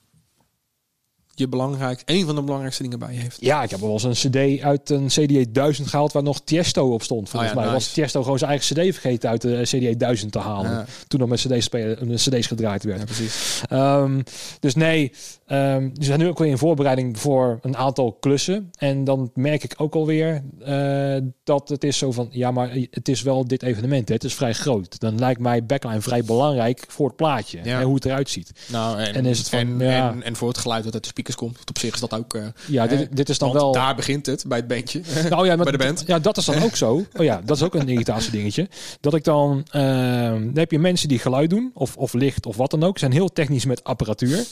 je 1.41 1.49
belangrijk, 1.49 2.03
een 2.05 2.27
van 2.27 2.35
de 2.35 2.43
belangrijkste 2.43 2.83
dingen 2.83 2.99
bij 2.99 3.13
je 3.13 3.21
heeft. 3.21 3.37
Ja, 3.41 3.63
ik 3.63 3.71
heb 3.71 3.81
wel 3.81 3.93
eens 3.93 4.03
een 4.03 4.31
CD 4.31 4.63
uit 4.63 4.91
een 4.91 5.07
CD 5.07 5.55
1000 5.55 5.89
gehaald 5.89 6.13
waar 6.13 6.23
nog 6.23 6.41
Tiesto 6.45 6.93
op 6.93 7.03
stond. 7.03 7.29
Volgens 7.29 7.53
Oh 7.53 7.57
ja, 7.57 7.63
mij 7.63 7.73
nice. 7.73 7.85
was 7.85 7.93
Tiesto 7.93 8.23
gewoon 8.23 8.39
zijn 8.39 8.51
eigen 8.51 8.75
CD 8.77 8.93
vergeten 8.93 9.31
uit 9.31 9.41
de 9.41 9.61
CD 9.63 9.99
1000 10.01 10.33
te 10.33 10.39
halen. 10.39 10.71
Ja. 10.71 10.87
Toen 11.09 11.21
nog 11.21 11.29
met 11.29 11.41
spelen, 11.59 12.15
CD's 12.15 12.47
gedraaid 12.47 12.85
werd. 12.85 12.99
Ja, 12.99 13.05
precies. 13.05 13.63
Ehm, 13.69 14.21
dus 14.61 14.75
nee, 14.75 15.13
ehm 15.47 15.89
we 15.95 16.05
zijn 16.05 16.19
nu 16.19 16.29
ook 16.29 16.39
weer 16.39 16.49
in 16.49 16.59
voorbereiding 16.59 17.19
voor 17.19 17.59
een 17.63 17.77
aantal 17.77 18.13
klussen. 18.13 18.71
En 18.79 19.05
dan 19.05 19.31
merk 19.35 19.65
ik 19.65 19.75
ook 19.77 19.95
alweer 19.95 20.43
eh 20.65 21.17
dat 21.45 21.69
het 21.69 21.85
is 21.85 21.99
zo 21.99 22.13
van, 22.13 22.29
ja, 22.31 22.51
maar 22.51 22.71
het 22.91 23.09
is 23.09 23.23
wel 23.23 23.47
dit 23.47 23.63
evenement. 23.63 24.09
Hè. 24.09 24.15
Het 24.15 24.25
is 24.25 24.35
vrij 24.35 24.53
groot. 24.53 25.01
Dan 25.01 25.19
lijkt 25.19 25.41
mij 25.41 25.65
backline 25.65 26.01
vrij 26.01 26.25
belangrijk 26.25 26.85
voor 26.89 27.07
het 27.07 27.17
plaatje 27.17 27.59
en 27.59 27.83
hoe 27.83 27.95
het 27.95 28.05
eruit 28.05 28.31
ziet. 28.31 28.53
Nou, 28.69 28.99
en, 28.99 29.15
En 29.15 29.27
is 29.27 29.39
het 29.39 29.49
van, 29.49 29.59
en, 29.59 29.79
ja. 29.79 30.11
en, 30.11 30.23
en 30.23 30.37
voor 30.37 30.49
het 30.49 30.59
geluid 30.59 30.85
dat 30.85 30.95
uit 30.95 31.03
de 31.03 31.09
komt. 31.35 31.59
Op 31.69 31.79
zich 31.79 31.95
is 31.95 32.01
dat 32.01 32.15
ook... 32.15 32.35
eh, 32.35 32.43
Ja, 32.67 32.87
dit, 32.87 33.17
dit 33.17 33.29
is 33.29 33.39
dan 33.39 33.49
want 33.49 33.61
wel. 33.61 33.73
daar 33.73 33.95
begint 33.95 34.27
het, 34.27 34.45
bij 34.49 34.59
het 34.59 34.67
bandje. 34.67 35.01
Nou 35.31 35.47
ja, 35.47 35.57
maar 35.57 35.65
bij 35.65 35.73
de 35.77 35.85
band. 35.85 36.03
Ja, 36.07 36.19
dat 36.19 36.37
is 36.37 36.45
dan 36.45 36.63
ook 36.67 36.77
zo. 36.77 37.05
Oh 37.17 37.25
ja, 37.25 37.41
dat 37.45 37.57
is 37.57 37.63
ook 37.63 37.75
een 37.75 37.89
irritatie 37.89 38.31
dingetje. 38.31 38.69
Dat 39.01 39.15
ik 39.15 39.25
dan, 39.25 39.67
ehm, 39.71 40.41
dan 40.45 40.51
heb 40.59 40.71
je 40.71 40.79
mensen 40.79 41.09
die 41.09 41.19
geluid 41.19 41.51
doen, 41.51 41.71
of, 41.75 41.97
of 41.97 42.13
licht 42.13 42.47
of 42.47 42.57
wat 42.57 42.71
dan 42.71 42.83
ook, 42.83 42.99
zijn 42.99 43.13
heel 43.13 43.33
technisch 43.33 43.65
met 43.65 43.85
apparatuur. 43.85 44.45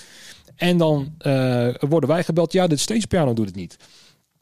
En 0.56 0.76
dan 0.76 1.14
eh, 1.18 1.68
worden 1.78 2.09
wij 2.09 2.24
gebeld, 2.24 2.52
ja, 2.52 2.66
de 2.66 2.76
stage 2.76 3.06
piano 3.06 3.32
doet 3.34 3.46
het 3.46 3.55
niet. 3.56 3.76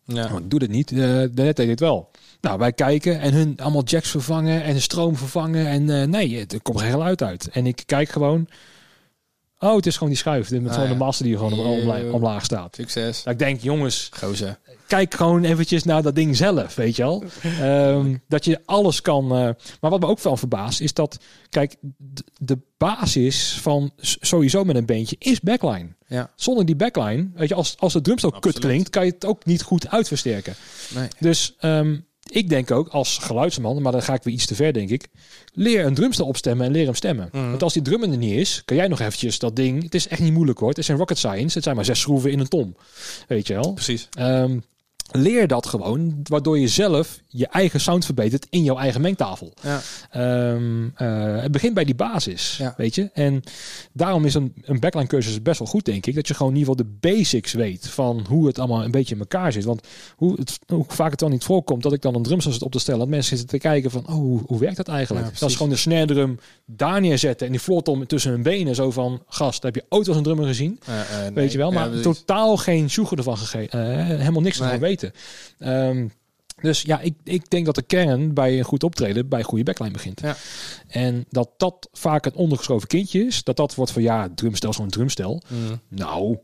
Ja. 0.05 0.25
Oh, 0.25 0.37
doet 0.45 0.61
het 0.63 0.71
niet, 0.71 0.91
eh 0.93 0.99
de 0.99 1.31
net 1.35 1.57
deed 1.57 1.69
het 1.69 1.81
wel. 1.81 2.11
Nou, 2.41 2.59
wij 2.59 2.73
kijken 2.73 3.21
en 3.21 3.33
hun 3.33 3.55
allemaal 3.63 3.85
jacks 3.85 4.11
vervangen 4.11 4.63
en 4.63 4.75
de 4.75 4.81
stroom 4.81 5.17
vervangen. 5.17 5.67
En 5.67 6.01
eh, 6.01 6.07
nee, 6.07 6.47
er 6.47 6.63
komt 6.63 6.81
geen 6.81 6.91
geluid 6.91 7.23
uit. 7.23 7.49
En 7.53 7.67
ik 7.67 7.83
kijk 7.87 8.09
gewoon, 8.09 8.49
Oh, 9.59 9.77
het 9.77 9.87
is 9.87 9.95
gewoon 9.95 10.09
die 10.09 10.19
schuif. 10.19 10.51
Met 10.51 10.69
Ah, 10.69 10.75
zo'n 10.75 10.89
ja. 10.89 10.95
master 10.95 11.25
die 11.27 11.37
gewoon 11.37 12.13
omlaag 12.13 12.45
staat. 12.45 12.75
Succes. 12.75 13.23
Dat 13.23 13.33
ik 13.33 13.39
denk, 13.39 13.61
jongens, 13.61 14.09
Gozer. 14.19 14.59
kijk 14.87 15.15
gewoon 15.15 15.45
eventjes 15.45 15.85
naar 15.85 16.03
dat 16.03 16.15
ding 16.15 16.37
zelf, 16.37 16.75
weet 16.75 16.97
je 16.97 17.03
wel. 17.03 17.25
Ehm, 17.61 18.17
dat 18.29 18.45
je 18.45 18.61
alles 18.65 19.01
kan. 19.03 19.25
eh, 19.25 19.31
maar 19.81 19.91
wat 19.91 20.01
me 20.01 20.07
ook 20.07 20.21
wel 20.21 20.37
verbaast, 20.37 20.81
is 20.81 20.95
dat, 20.95 21.19
kijk, 21.49 21.77
de 22.39 22.59
basis 22.77 23.59
van 23.63 23.91
sowieso 24.01 24.65
met 24.65 24.77
een 24.77 24.87
beentje 24.87 25.17
is 25.19 25.41
backline. 25.41 25.89
Ja. 26.07 26.31
Zonder 26.35 26.65
die 26.67 26.77
backline, 26.77 27.29
weet 27.35 27.49
je, 27.49 27.55
als, 27.55 27.75
als 27.79 27.93
de 27.93 28.01
drumstel 28.01 28.31
kut 28.31 28.59
klinkt, 28.59 28.91
kan 28.91 29.05
je 29.07 29.13
het 29.13 29.25
ook 29.25 29.45
niet 29.45 29.63
goed 29.63 29.89
uitversterken. 29.89 30.55
Nee. 30.95 31.09
Dus 31.19 31.55
ehm, 31.59 31.97
ik 32.31 32.49
denk 32.49 32.71
ook 32.71 32.89
als 32.89 33.19
geluidsman, 33.19 33.83
maar 33.83 33.93
dan 33.93 34.03
ga 34.03 34.15
ik 34.15 34.23
weer 34.23 34.35
iets 34.35 34.47
te 34.47 34.55
ver, 34.55 34.73
denk 34.73 34.91
ik. 34.91 35.09
Leer 35.53 35.85
een 35.85 35.95
drumstel 35.95 36.27
opstemmen 36.27 36.67
en 36.67 36.73
leer 36.73 36.85
hem 36.85 36.95
stemmen. 36.95 37.29
Mhm. 37.33 37.49
Want 37.51 37.63
als 37.63 37.73
die 37.73 37.83
drum 37.83 38.03
er 38.03 38.09
niet 38.09 38.33
is, 38.33 38.63
kan 38.65 38.77
jij 38.77 38.89
nog 38.89 39.01
eventjes 39.01 39.39
dat 39.39 39.57
ding. 39.57 39.83
Het 39.83 39.95
is 39.95 40.09
echt 40.09 40.21
niet 40.21 40.33
moeilijk 40.33 40.59
hoor. 40.59 40.69
Het 40.69 40.79
is 40.79 40.89
een 40.89 40.97
rocket 40.97 41.19
science. 41.19 41.55
Het 41.55 41.63
zijn 41.63 41.77
maar 41.77 41.85
zes 41.85 42.01
schroeven 42.01 42.31
in 42.31 42.41
een 42.41 42.49
tom. 42.49 42.77
Weet 43.29 43.47
je 43.47 43.55
wel. 43.55 43.73
Precies. 43.73 44.09
Ehm, 44.13 44.59
leer 45.11 45.47
dat 45.47 45.67
gewoon, 45.67 46.21
waardoor 46.23 46.59
je 46.59 46.69
zelf 46.69 47.21
je 47.27 47.47
eigen 47.47 47.81
sound 47.81 48.05
verbetert 48.05 48.47
in 48.51 48.63
jouw 48.65 48.77
eigen 48.77 49.01
mengtafel. 49.01 49.53
Ja. 49.63 49.81
Ehm, 50.11 50.89
eh, 50.95 51.43
het 51.43 51.53
begint 51.53 51.75
bij 51.75 51.85
die 51.85 51.95
basis, 51.95 52.57
Ja. 52.57 52.75
weet 52.77 52.95
je. 52.95 53.11
En 53.13 53.43
daarom 53.93 54.25
is 54.25 54.35
een, 54.35 54.55
een 54.63 54.81
backline 54.81 55.07
cursus 55.07 55.43
best 55.43 55.59
wel 55.59 55.69
goed, 55.69 55.85
denk 55.85 56.07
ik. 56.07 56.15
Dat 56.15 56.29
je 56.29 56.35
gewoon 56.35 56.53
in 56.53 56.59
ieder 56.59 56.75
geval 56.75 56.91
de 56.91 57.09
basics 57.09 57.53
weet 57.53 57.89
van 57.89 58.25
hoe 58.29 58.47
het 58.47 58.59
allemaal 58.59 58.85
een 58.85 58.91
beetje 58.91 59.15
in 59.15 59.21
elkaar 59.21 59.53
zit. 59.53 59.65
Want 59.65 59.87
hoe, 60.17 60.35
het, 60.39 60.59
hoe 60.67 60.85
vaak 60.89 61.11
het 61.11 61.19
dan 61.19 61.31
niet 61.31 61.45
voorkomt 61.45 61.83
dat 61.83 61.93
ik 61.93 62.03
dan 62.03 62.15
een 62.15 62.23
drumstel 62.23 62.53
zit 62.53 62.63
op 62.63 62.73
te 62.73 62.79
stellen. 62.79 63.01
Dat 63.01 63.09
mensen 63.09 63.37
zitten 63.39 63.59
te 63.61 63.69
kijken 63.69 63.91
van, 63.91 64.07
oh, 64.07 64.15
hoe, 64.15 64.41
hoe 64.47 64.59
werkt 64.59 64.77
dat 64.77 64.89
eigenlijk? 64.89 65.27
Ja, 65.27 65.33
dat 65.39 65.51
is 65.51 65.57
gewoon 65.57 65.73
de 65.73 65.79
snare 65.79 66.07
drum 66.07 66.39
daar 66.65 67.01
neerzetten 67.01 67.47
en 67.47 67.53
die 67.53 67.63
floor 67.63 67.83
tom 67.83 68.07
tussen 68.07 68.31
hun 68.31 68.43
benen. 68.43 68.75
Zo 68.75 68.91
van, 68.91 69.23
gast, 69.29 69.63
heb 69.63 69.75
je 69.75 69.85
ooit 69.89 70.09
als 70.09 70.17
een 70.17 70.23
drummer 70.23 70.47
gezien? 70.47 70.81
Eh, 70.87 71.01
eh, 71.01 71.07
nee. 71.23 71.33
Weet 71.33 71.53
je 71.53 71.59
wel, 71.59 71.71
maar 71.71 72.01
totaal 72.01 72.57
geen 72.57 72.91
sjoegen 72.91 73.17
ervan 73.17 73.39
gegeven. 73.39 74.07
helemaal 74.07 74.43
niks 74.43 74.61
ervan 74.61 74.81
Nee. 74.81 74.96
Weten. 75.01 75.13
Ehm, 75.59 76.07
dus 76.61 76.83
ja, 76.83 77.01
ik, 77.01 77.15
ik 77.25 77.51
denk 77.51 77.67
dat 77.67 77.75
de 77.75 77.83
kern 77.83 78.35
bij 78.35 78.59
een 78.59 78.65
goed 78.65 78.83
optreden 78.85 79.29
bij 79.29 79.43
goede 79.43 79.65
backline 79.65 79.91
begint. 79.91 80.21
Ja. 80.21 80.37
En 80.89 81.25
dat 81.29 81.51
dat 81.57 81.89
vaak 81.93 82.27
een 82.27 82.35
ondergeschoven 82.35 82.89
kindje 82.89 83.27
is. 83.27 83.43
Dat 83.45 83.57
dat 83.57 83.75
wordt 83.75 83.93
van 83.93 84.03
ja, 84.03 84.29
drumstel 84.35 84.69
is 84.69 84.75
gewoon 84.77 84.91
een 84.91 84.97
drumstel. 84.97 85.43
Mm, 85.49 85.81
Nou, 85.89 86.39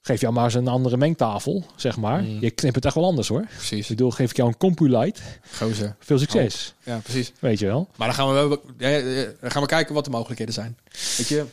geef 0.00 0.20
jou 0.20 0.32
maar 0.32 0.44
eens 0.44 0.54
een 0.54 0.68
andere 0.68 0.96
mengtafel, 0.96 1.64
zeg 1.76 1.96
maar. 1.96 2.22
Mm. 2.22 2.38
Je 2.40 2.50
knipt 2.50 2.74
het 2.74 2.84
echt 2.84 2.94
wel 2.94 3.04
anders 3.04 3.28
hoor. 3.28 3.46
precies. 3.56 3.82
Ik 3.90 3.96
bedoel, 3.96 4.10
geef 4.10 4.30
ik 4.30 4.36
jou 4.36 4.48
een 4.48 4.56
Compulite. 4.56 5.20
Gozer. 5.56 5.96
Veel 5.98 6.18
succes. 6.18 6.74
Ja, 6.82 6.98
precies. 6.98 7.32
Weet 7.38 7.58
je 7.58 7.66
wel. 7.66 7.88
Maar 7.96 8.06
dan 8.06 8.16
gaan 8.16 8.28
we, 8.28 8.34
wel, 8.34 8.60
ja, 8.78 9.00
dan 9.40 9.50
gaan 9.50 9.62
we 9.62 9.68
kijken 9.68 9.94
wat 9.94 10.04
de 10.04 10.10
mogelijkheden 10.10 10.54
zijn. 10.54 10.78
Weet 11.16 11.28
je? 11.28 11.44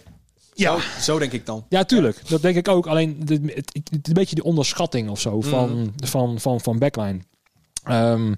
Ja. 0.53 0.79
Zo, 0.79 1.01
zo 1.01 1.19
denk 1.19 1.31
ik 1.31 1.45
dan. 1.45 1.65
Ja, 1.69 1.83
tuurlijk. 1.83 2.29
Dat 2.29 2.41
denk 2.41 2.55
ik 2.55 2.67
ook. 2.67 2.87
Alleen 2.87 3.15
het, 3.19 3.29
het, 3.29 3.79
het- 3.91 4.07
een 4.07 4.13
beetje 4.13 4.35
de 4.35 4.43
onderschatting 4.43 5.09
of 5.09 5.19
zo 5.19 5.41
van, 5.41 5.79
Mm. 5.79 5.93
van, 6.05 6.39
van, 6.39 6.61
van 6.61 6.79
backline. 6.79 7.19
Ehm, 7.83 8.33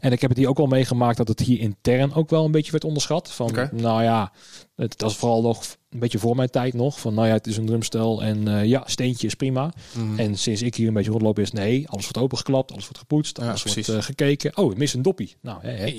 en 0.00 0.12
ik 0.12 0.20
heb 0.20 0.30
het 0.30 0.38
hier 0.38 0.48
ook 0.48 0.56
wel 0.56 0.66
meegemaakt 0.66 1.16
dat 1.16 1.28
het 1.28 1.40
hier 1.40 1.60
intern 1.60 2.14
ook 2.14 2.30
wel 2.30 2.44
een 2.44 2.50
beetje 2.50 2.70
werd 2.72 2.84
onderschat. 2.84 3.30
Van, 3.32 3.68
nou 3.72 4.02
ja, 4.02 4.32
het 4.78 5.00
was 5.02 5.16
vooral 5.16 5.42
nog 5.42 5.62
een 5.90 5.98
beetje 5.98 6.18
voor 6.18 6.36
mijn 6.36 6.50
tijd 6.50 6.74
nog. 6.74 7.00
Van, 7.00 7.14
nou 7.14 7.26
ja, 7.26 7.32
het 7.32 7.46
is 7.46 7.56
een 7.56 7.66
drumstel 7.66 8.22
en 8.22 8.48
eh, 8.48 8.64
ja, 8.64 8.82
steentje 8.86 9.26
is 9.26 9.34
prima. 9.34 9.72
Mm. 9.96 10.18
En 10.18 10.38
sinds 10.38 10.62
ik 10.62 10.74
hier 10.74 10.88
een 10.88 10.94
beetje 10.94 11.10
rondloop 11.10 11.38
is, 11.38 11.52
nee, 11.52 11.88
alles 11.88 12.02
wordt 12.02 12.18
opengeklapt, 12.18 12.70
alles 12.72 12.84
wordt 12.84 12.98
gepoetst, 12.98 13.38
Ja, 13.38 13.48
alles 13.48 13.62
wordt 13.62 13.88
eh, 13.88 14.02
gekeken. 14.02 14.56
Oh, 14.56 14.72
ik 14.72 14.78
mis 14.78 14.94
een 14.94 15.02
doppie. 15.02 15.36
Nou, 15.40 15.58
hè, 15.62 15.70
hè, 15.70 15.76
Hey. 15.76 15.98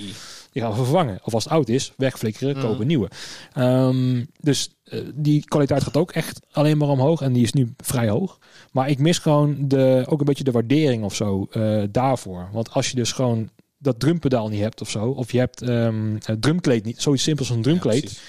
die 0.51 0.61
gaan 0.61 0.71
we 0.71 0.77
vervangen. 0.77 1.19
Of 1.23 1.33
als 1.33 1.43
het 1.43 1.53
oud 1.53 1.69
is, 1.69 1.93
wegflikkeren, 1.97 2.57
Mhm. 2.57 2.65
kopen 2.67 2.87
nieuwe. 2.87 3.09
Ehm, 3.53 4.23
dus 4.39 4.69
eh, 4.83 4.99
die 5.15 5.43
kwaliteit 5.45 5.83
gaat 5.83 5.97
ook 5.97 6.11
echt 6.11 6.39
alleen 6.51 6.77
maar 6.77 6.89
omhoog. 6.89 7.21
En 7.21 7.33
die 7.33 7.43
is 7.43 7.53
nu 7.53 7.73
vrij 7.77 8.09
hoog. 8.09 8.37
Maar 8.71 8.89
ik 8.89 8.99
mis 8.99 9.17
gewoon 9.17 9.55
de, 9.67 10.05
ook 10.09 10.19
een 10.19 10.25
beetje 10.25 10.43
de 10.43 10.51
waardering 10.51 11.03
of 11.03 11.15
zo 11.15 11.47
daarvoor. 11.91 12.49
Want 12.51 12.71
als 12.71 12.89
je 12.89 12.95
dus 12.95 13.11
gewoon 13.11 13.49
dat 13.77 13.99
drumpedaal 13.99 14.47
niet 14.49 14.61
hebt 14.61 14.81
of 14.81 14.89
zo. 14.89 15.05
Of 15.09 15.31
je 15.31 15.37
hebt 15.37 15.61
ehm 15.61 16.15
het 16.23 16.41
drumkleed 16.41 16.85
niet. 16.85 17.01
Zoiets 17.01 17.23
simpels 17.23 17.47
als 17.47 17.57
een 17.57 17.63
drumkleed. 17.63 18.21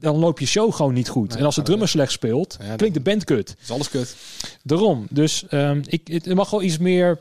Dan 0.00 0.16
loop 0.16 0.38
je 0.38 0.46
show 0.46 0.72
gewoon 0.74 0.94
niet 0.94 1.08
goed. 1.08 1.28
Nee, 1.28 1.38
en 1.38 1.44
als 1.44 1.54
de 1.54 1.62
drummer 1.62 1.88
slecht 1.88 2.12
speelt, 2.12 2.56
Ja, 2.60 2.76
klinkt 2.76 2.96
de 2.96 3.02
band 3.02 3.24
kut. 3.24 3.56
Is 3.62 3.70
alles 3.70 3.90
kut. 3.90 4.16
Daarom. 4.62 5.06
Dus 5.10 5.46
ehm, 5.48 5.82
ik, 5.86 6.08
het 6.08 6.34
mag 6.34 6.50
wel 6.50 6.62
iets 6.62 6.78
meer... 6.78 7.18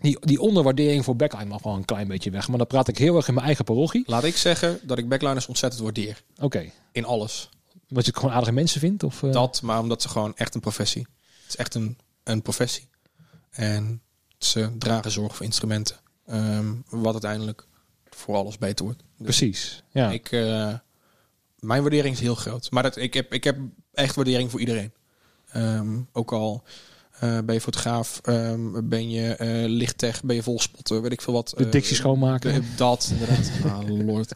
Die, 0.00 0.18
die 0.20 0.40
onderwaardering 0.40 1.04
voor 1.04 1.16
backline 1.16 1.44
mag 1.44 1.62
wel 1.62 1.74
een 1.74 1.84
klein 1.84 2.08
beetje 2.08 2.30
weg. 2.30 2.48
Maar 2.48 2.58
dan 2.58 2.66
praat 2.66 2.88
ik 2.88 2.98
heel 2.98 3.16
erg 3.16 3.28
in 3.28 3.34
mijn 3.34 3.46
eigen 3.46 3.64
parochie. 3.64 4.02
Laat 4.06 4.24
ik 4.24 4.36
zeggen 4.36 4.80
dat 4.82 4.98
ik 4.98 5.08
backliners 5.08 5.46
ontzettend 5.46 5.82
waardeer. 5.82 6.22
Oké. 6.40 6.70
In 6.92 7.04
alles. 7.04 7.48
Wat 7.88 8.06
je 8.06 8.14
gewoon 8.14 8.30
aardige 8.34 8.52
mensen 8.52 8.80
vindt? 8.80 9.02
Of, 9.02 9.22
eh? 9.22 9.32
Dat, 9.32 9.62
maar 9.62 9.78
omdat 9.80 10.02
ze 10.02 10.08
gewoon 10.08 10.36
echt 10.36 10.54
een 10.54 10.60
professie. 10.60 11.06
Het 11.42 11.48
is 11.48 11.56
echt 11.56 11.74
een, 11.74 11.98
een 12.24 12.42
professie. 12.42 12.88
En 13.50 14.02
ze 14.38 14.70
dragen 14.78 15.10
zorg 15.10 15.36
voor 15.36 15.46
instrumenten. 15.46 15.96
Ehm, 16.26 16.72
wat 16.88 17.12
uiteindelijk 17.12 17.66
voor 18.10 18.34
alles 18.36 18.58
beter 18.58 18.84
wordt. 18.84 19.02
Dus 19.16 19.36
Precies. 19.36 19.82
Ja. 19.90 20.10
ik, 20.10 20.32
eh, 20.32 20.74
mijn 21.62 21.80
waardering 21.82 22.14
is 22.14 22.20
heel 22.20 22.34
groot. 22.34 22.70
Maar 22.70 22.82
dat, 22.82 22.96
ik, 22.96 23.14
heb, 23.14 23.32
ik 23.32 23.44
heb 23.44 23.58
echt 23.92 24.14
waardering 24.14 24.50
voor 24.50 24.60
iedereen. 24.60 24.92
Ehm, 25.52 26.00
ook 26.12 26.32
al 26.32 26.62
eh, 27.20 27.38
ben 27.44 27.54
je 27.54 27.60
fotograaf, 27.60 28.20
ehm, 28.24 28.88
ben 28.88 29.10
je 29.10 29.34
eh 29.34 29.68
lichttech, 29.70 30.22
ben 30.22 30.36
je 30.36 30.42
volspotter, 30.42 31.02
weet 31.02 31.12
ik 31.12 31.20
veel 31.20 31.32
wat. 31.32 31.52
de 31.56 31.64
eh, 31.64 31.70
dictie 31.70 31.96
schoonmaken. 31.96 32.54
de- 32.54 32.74
dat, 32.76 33.08
inderdaad. 33.12 33.50
ah, 33.72 34.06
lord. 34.06 34.34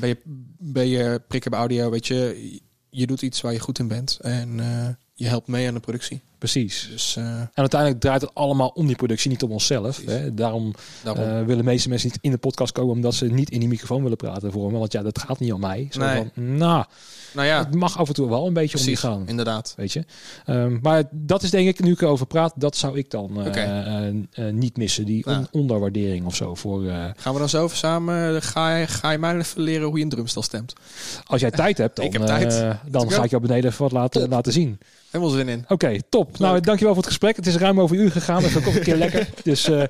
Ben 0.00 0.08
je, 0.08 0.16
ben 0.58 0.88
je 0.88 1.22
prikken 1.28 1.50
bij 1.50 1.60
audio, 1.60 1.90
weet 1.90 2.06
je, 2.06 2.60
je 2.90 3.06
doet 3.06 3.22
iets 3.22 3.40
waar 3.40 3.52
je 3.52 3.58
goed 3.60 3.78
in 3.78 3.88
bent. 3.88 4.18
En 4.20 4.60
eh, 4.60 4.88
je 5.14 5.26
helpt 5.26 5.46
mee 5.46 5.68
aan 5.68 5.74
de 5.74 5.80
productie. 5.80 6.22
Precies. 6.42 6.88
Dus 6.90 7.16
eh, 7.16 7.24
En 7.40 7.50
uiteindelijk 7.54 8.00
draait 8.00 8.20
het 8.20 8.34
allemaal 8.34 8.68
om 8.68 8.86
die 8.86 8.96
productie, 8.96 9.30
niet 9.30 9.42
om 9.42 9.50
onszelf. 9.50 10.00
Hè? 10.06 10.34
Daarom 10.34 10.74
daarom. 11.02 11.24
eh, 11.24 11.30
willen 11.30 11.56
de 11.56 11.62
meeste 11.62 11.88
mensen 11.88 12.08
niet 12.08 12.18
in 12.20 12.30
de 12.30 12.38
podcast 12.38 12.72
komen, 12.72 12.94
omdat 12.94 13.14
ze 13.14 13.26
niet 13.26 13.50
in 13.50 13.58
die 13.60 13.68
microfoon 13.68 14.02
willen 14.02 14.16
praten 14.16 14.52
voor 14.52 14.72
me. 14.72 14.78
Want 14.78 14.92
ja, 14.92 15.02
dat 15.02 15.18
gaat 15.18 15.38
niet 15.38 15.52
om 15.52 15.60
mij. 15.60 15.88
Zo 15.90 16.00
Nee. 16.00 16.16
van, 16.16 16.56
nou, 16.56 16.84
nou 17.34 17.46
ja, 17.46 17.58
het 17.58 17.74
mag 17.74 17.98
af 17.98 18.08
en 18.08 18.14
toe 18.14 18.28
wel 18.28 18.46
een 18.46 18.52
beetje 18.52 18.78
om 18.78 18.84
die 18.84 18.96
gaan. 18.96 19.22
inderdaad. 19.26 19.74
Weet 19.76 19.92
je. 19.92 20.04
Ehm, 20.46 20.78
maar 20.82 21.02
dat 21.10 21.42
is 21.42 21.50
denk 21.50 21.68
ik, 21.68 21.80
nu 21.80 21.92
ik 21.92 22.00
erover 22.00 22.26
praat, 22.26 22.52
dat 22.56 22.76
zou 22.76 22.98
ik 22.98 23.10
dan 23.10 23.44
eh, 23.44 24.44
niet 24.52 24.76
missen. 24.76 25.04
Die 25.04 25.24
Nou. 25.26 25.38
on- 25.38 25.60
onderwaardering 25.60 26.26
of 26.26 26.34
zo. 26.34 26.54
Voor, 26.54 26.82
Gaan 27.16 27.32
we 27.32 27.38
dan 27.38 27.48
zo 27.48 27.68
samen, 27.72 28.42
ga 28.42 28.76
je, 28.76 28.86
ga 28.86 29.10
je 29.10 29.18
mij 29.18 29.36
even 29.36 29.60
leren 29.62 29.86
hoe 29.86 29.96
je 29.98 30.02
een 30.04 30.10
drumstel 30.10 30.42
stemt? 30.42 30.72
als 31.26 31.40
jij 31.40 31.50
tijd 31.50 31.78
hebt, 31.78 31.96
dan, 31.96 32.04
Ik 32.04 32.12
heb 32.12 32.26
tijd. 32.26 32.76
dan 32.88 33.10
ga 33.10 33.24
ik 33.24 33.30
jou 33.30 33.42
beneden 33.42 33.70
even 33.70 33.82
wat 33.82 33.92
laten, 33.92 34.20
Top. 34.20 34.30
laten 34.30 34.52
zien. 34.52 34.78
Helemaal 35.10 35.34
zin 35.34 35.48
in. 35.48 35.64
Oké, 35.68 35.98
top. 36.08 36.31
Nou, 36.38 36.60
dankjewel 36.60 36.94
voor 36.94 37.02
het 37.02 37.12
gesprek. 37.12 37.36
Het 37.36 37.46
is 37.46 37.56
ruim 37.56 37.80
over 37.80 37.96
een 37.96 38.02
uur 38.02 38.10
gegaan. 38.10 38.42
Dat 38.42 38.50
is 38.50 38.56
ook 38.56 38.74
een 38.74 38.80
keer 38.82 38.96
lekker. 39.06 39.28
Dus 39.42 39.68
eh, 39.68 39.82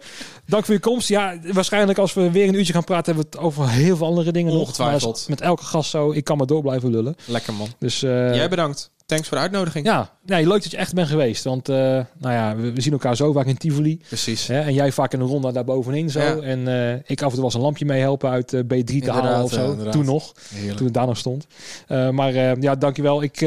dank 0.46 0.64
voor 0.64 0.74
je 0.74 0.80
komst. 0.80 1.08
Ja, 1.08 1.38
waarschijnlijk 1.52 1.98
als 1.98 2.14
we 2.14 2.30
weer 2.30 2.48
een 2.48 2.54
uurtje 2.54 2.72
gaan 2.72 2.84
praten, 2.84 3.14
hebben 3.14 3.30
we 3.32 3.36
het 3.36 3.46
over 3.46 3.68
heel 3.68 3.96
veel 3.96 4.06
andere 4.06 4.32
dingen 4.32 4.52
nog. 4.52 4.62
Ongetwijfeld. 4.62 5.18
Maar 5.18 5.24
met 5.28 5.40
elke 5.40 5.64
gast 5.64 5.90
zo. 5.90 6.12
Ik 6.12 6.24
kan 6.24 6.36
maar 6.36 6.46
door 6.46 6.62
blijven 6.62 6.90
lullen. 6.90 7.16
Lekker 7.24 7.54
man. 7.54 7.68
Dus 7.78 8.02
eh, 8.02 8.34
Jij 8.34 8.48
bedankt. 8.48 8.90
Thanks 9.12 9.28
voor 9.28 9.36
de 9.36 9.42
uitnodiging. 9.42 9.86
ja, 9.86 10.10
nee, 10.26 10.46
leuk 10.46 10.62
dat 10.62 10.70
je 10.70 10.76
echt 10.76 10.94
bent 10.94 11.08
geweest. 11.08 11.44
Want 11.44 11.68
eh, 11.68 11.76
nou 11.76 12.06
ja, 12.18 12.56
we, 12.56 12.72
we 12.72 12.80
zien 12.80 12.92
elkaar 12.92 13.16
zo 13.16 13.32
vaak 13.32 13.46
in 13.46 13.56
Tivoli. 13.56 14.00
Precies. 14.08 14.46
Hè, 14.46 14.60
en 14.60 14.74
jij 14.74 14.92
vaak 14.92 15.12
in 15.12 15.20
een 15.20 15.26
ronde 15.26 15.52
daar 15.52 15.64
bovenin 15.64 16.10
zo. 16.10 16.20
Ja. 16.20 16.36
En 16.36 16.68
eh, 16.68 17.00
ik 17.06 17.22
af 17.22 17.28
en 17.30 17.34
toe 17.34 17.44
eens 17.44 17.54
een 17.54 17.60
lampje 17.60 17.84
mee 17.84 18.00
helpen 18.00 18.30
uit 18.30 18.52
eh, 18.52 18.60
B3 18.60 18.66
te 18.66 18.74
Inderdaad, 18.92 19.22
halen 19.22 19.44
of 19.44 19.52
zo. 19.52 19.70
inderdaad. 19.70 19.92
Toen 19.92 20.04
nog. 20.04 20.32
Heerlijk. 20.54 20.76
Toen 20.76 20.86
het 20.86 20.94
daar 20.94 21.06
nog 21.06 21.16
stond. 21.16 21.46
Maar 21.88 22.32
ja, 22.60 22.74
dankjewel. 22.74 23.22
Ik, 23.22 23.40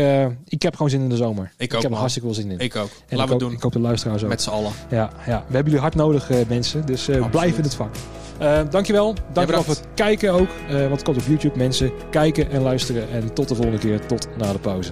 ik 0.47 0.61
heb 0.61 0.75
gewoon 0.75 0.89
zin 0.89 1.01
in 1.01 1.09
de 1.09 1.15
zomer. 1.15 1.51
Ik 1.57 1.73
ook, 1.73 1.81
heb 1.81 1.91
er 1.91 1.97
hartstikke 1.97 2.27
veel 2.33 2.41
zin 2.41 2.51
in. 2.51 2.59
Ik 2.59 2.75
ook. 2.75 2.89
En 3.07 3.17
Laten 3.17 3.33
ik 3.33 3.39
we 3.39 3.45
doen. 3.45 3.55
Ik 3.55 3.61
hoop 3.61 3.71
de 3.71 3.79
luisteraars 3.79 4.23
ook. 4.23 4.29
Met 4.29 4.41
z'n 4.41 4.49
allen. 4.49 4.71
Ja, 4.89 5.09
ja, 5.25 5.37
we 5.47 5.53
hebben 5.53 5.63
jullie 5.63 5.79
hard 5.79 5.95
nodig, 5.95 6.29
mensen. 6.47 6.85
Dus 6.85 7.09
blijf 7.31 7.57
in 7.57 7.63
het 7.63 7.75
vak. 7.75 7.95
Eh, 8.37 8.59
dankjewel. 8.69 9.15
Dankjewel 9.33 9.63
voor 9.63 9.73
het 9.73 9.87
kijken 9.93 10.33
ook. 10.33 10.49
want 10.69 10.91
het 10.91 11.03
komt 11.03 11.17
op 11.17 11.23
YouTube. 11.27 11.57
Mensen 11.57 11.91
kijken 12.09 12.51
en 12.51 12.61
luisteren. 12.61 13.09
En 13.09 13.33
tot 13.33 13.47
de 13.47 13.55
volgende 13.55 13.79
keer. 13.79 14.05
Tot 14.05 14.27
na 14.37 14.51
de 14.51 14.59
pauze. 14.59 14.91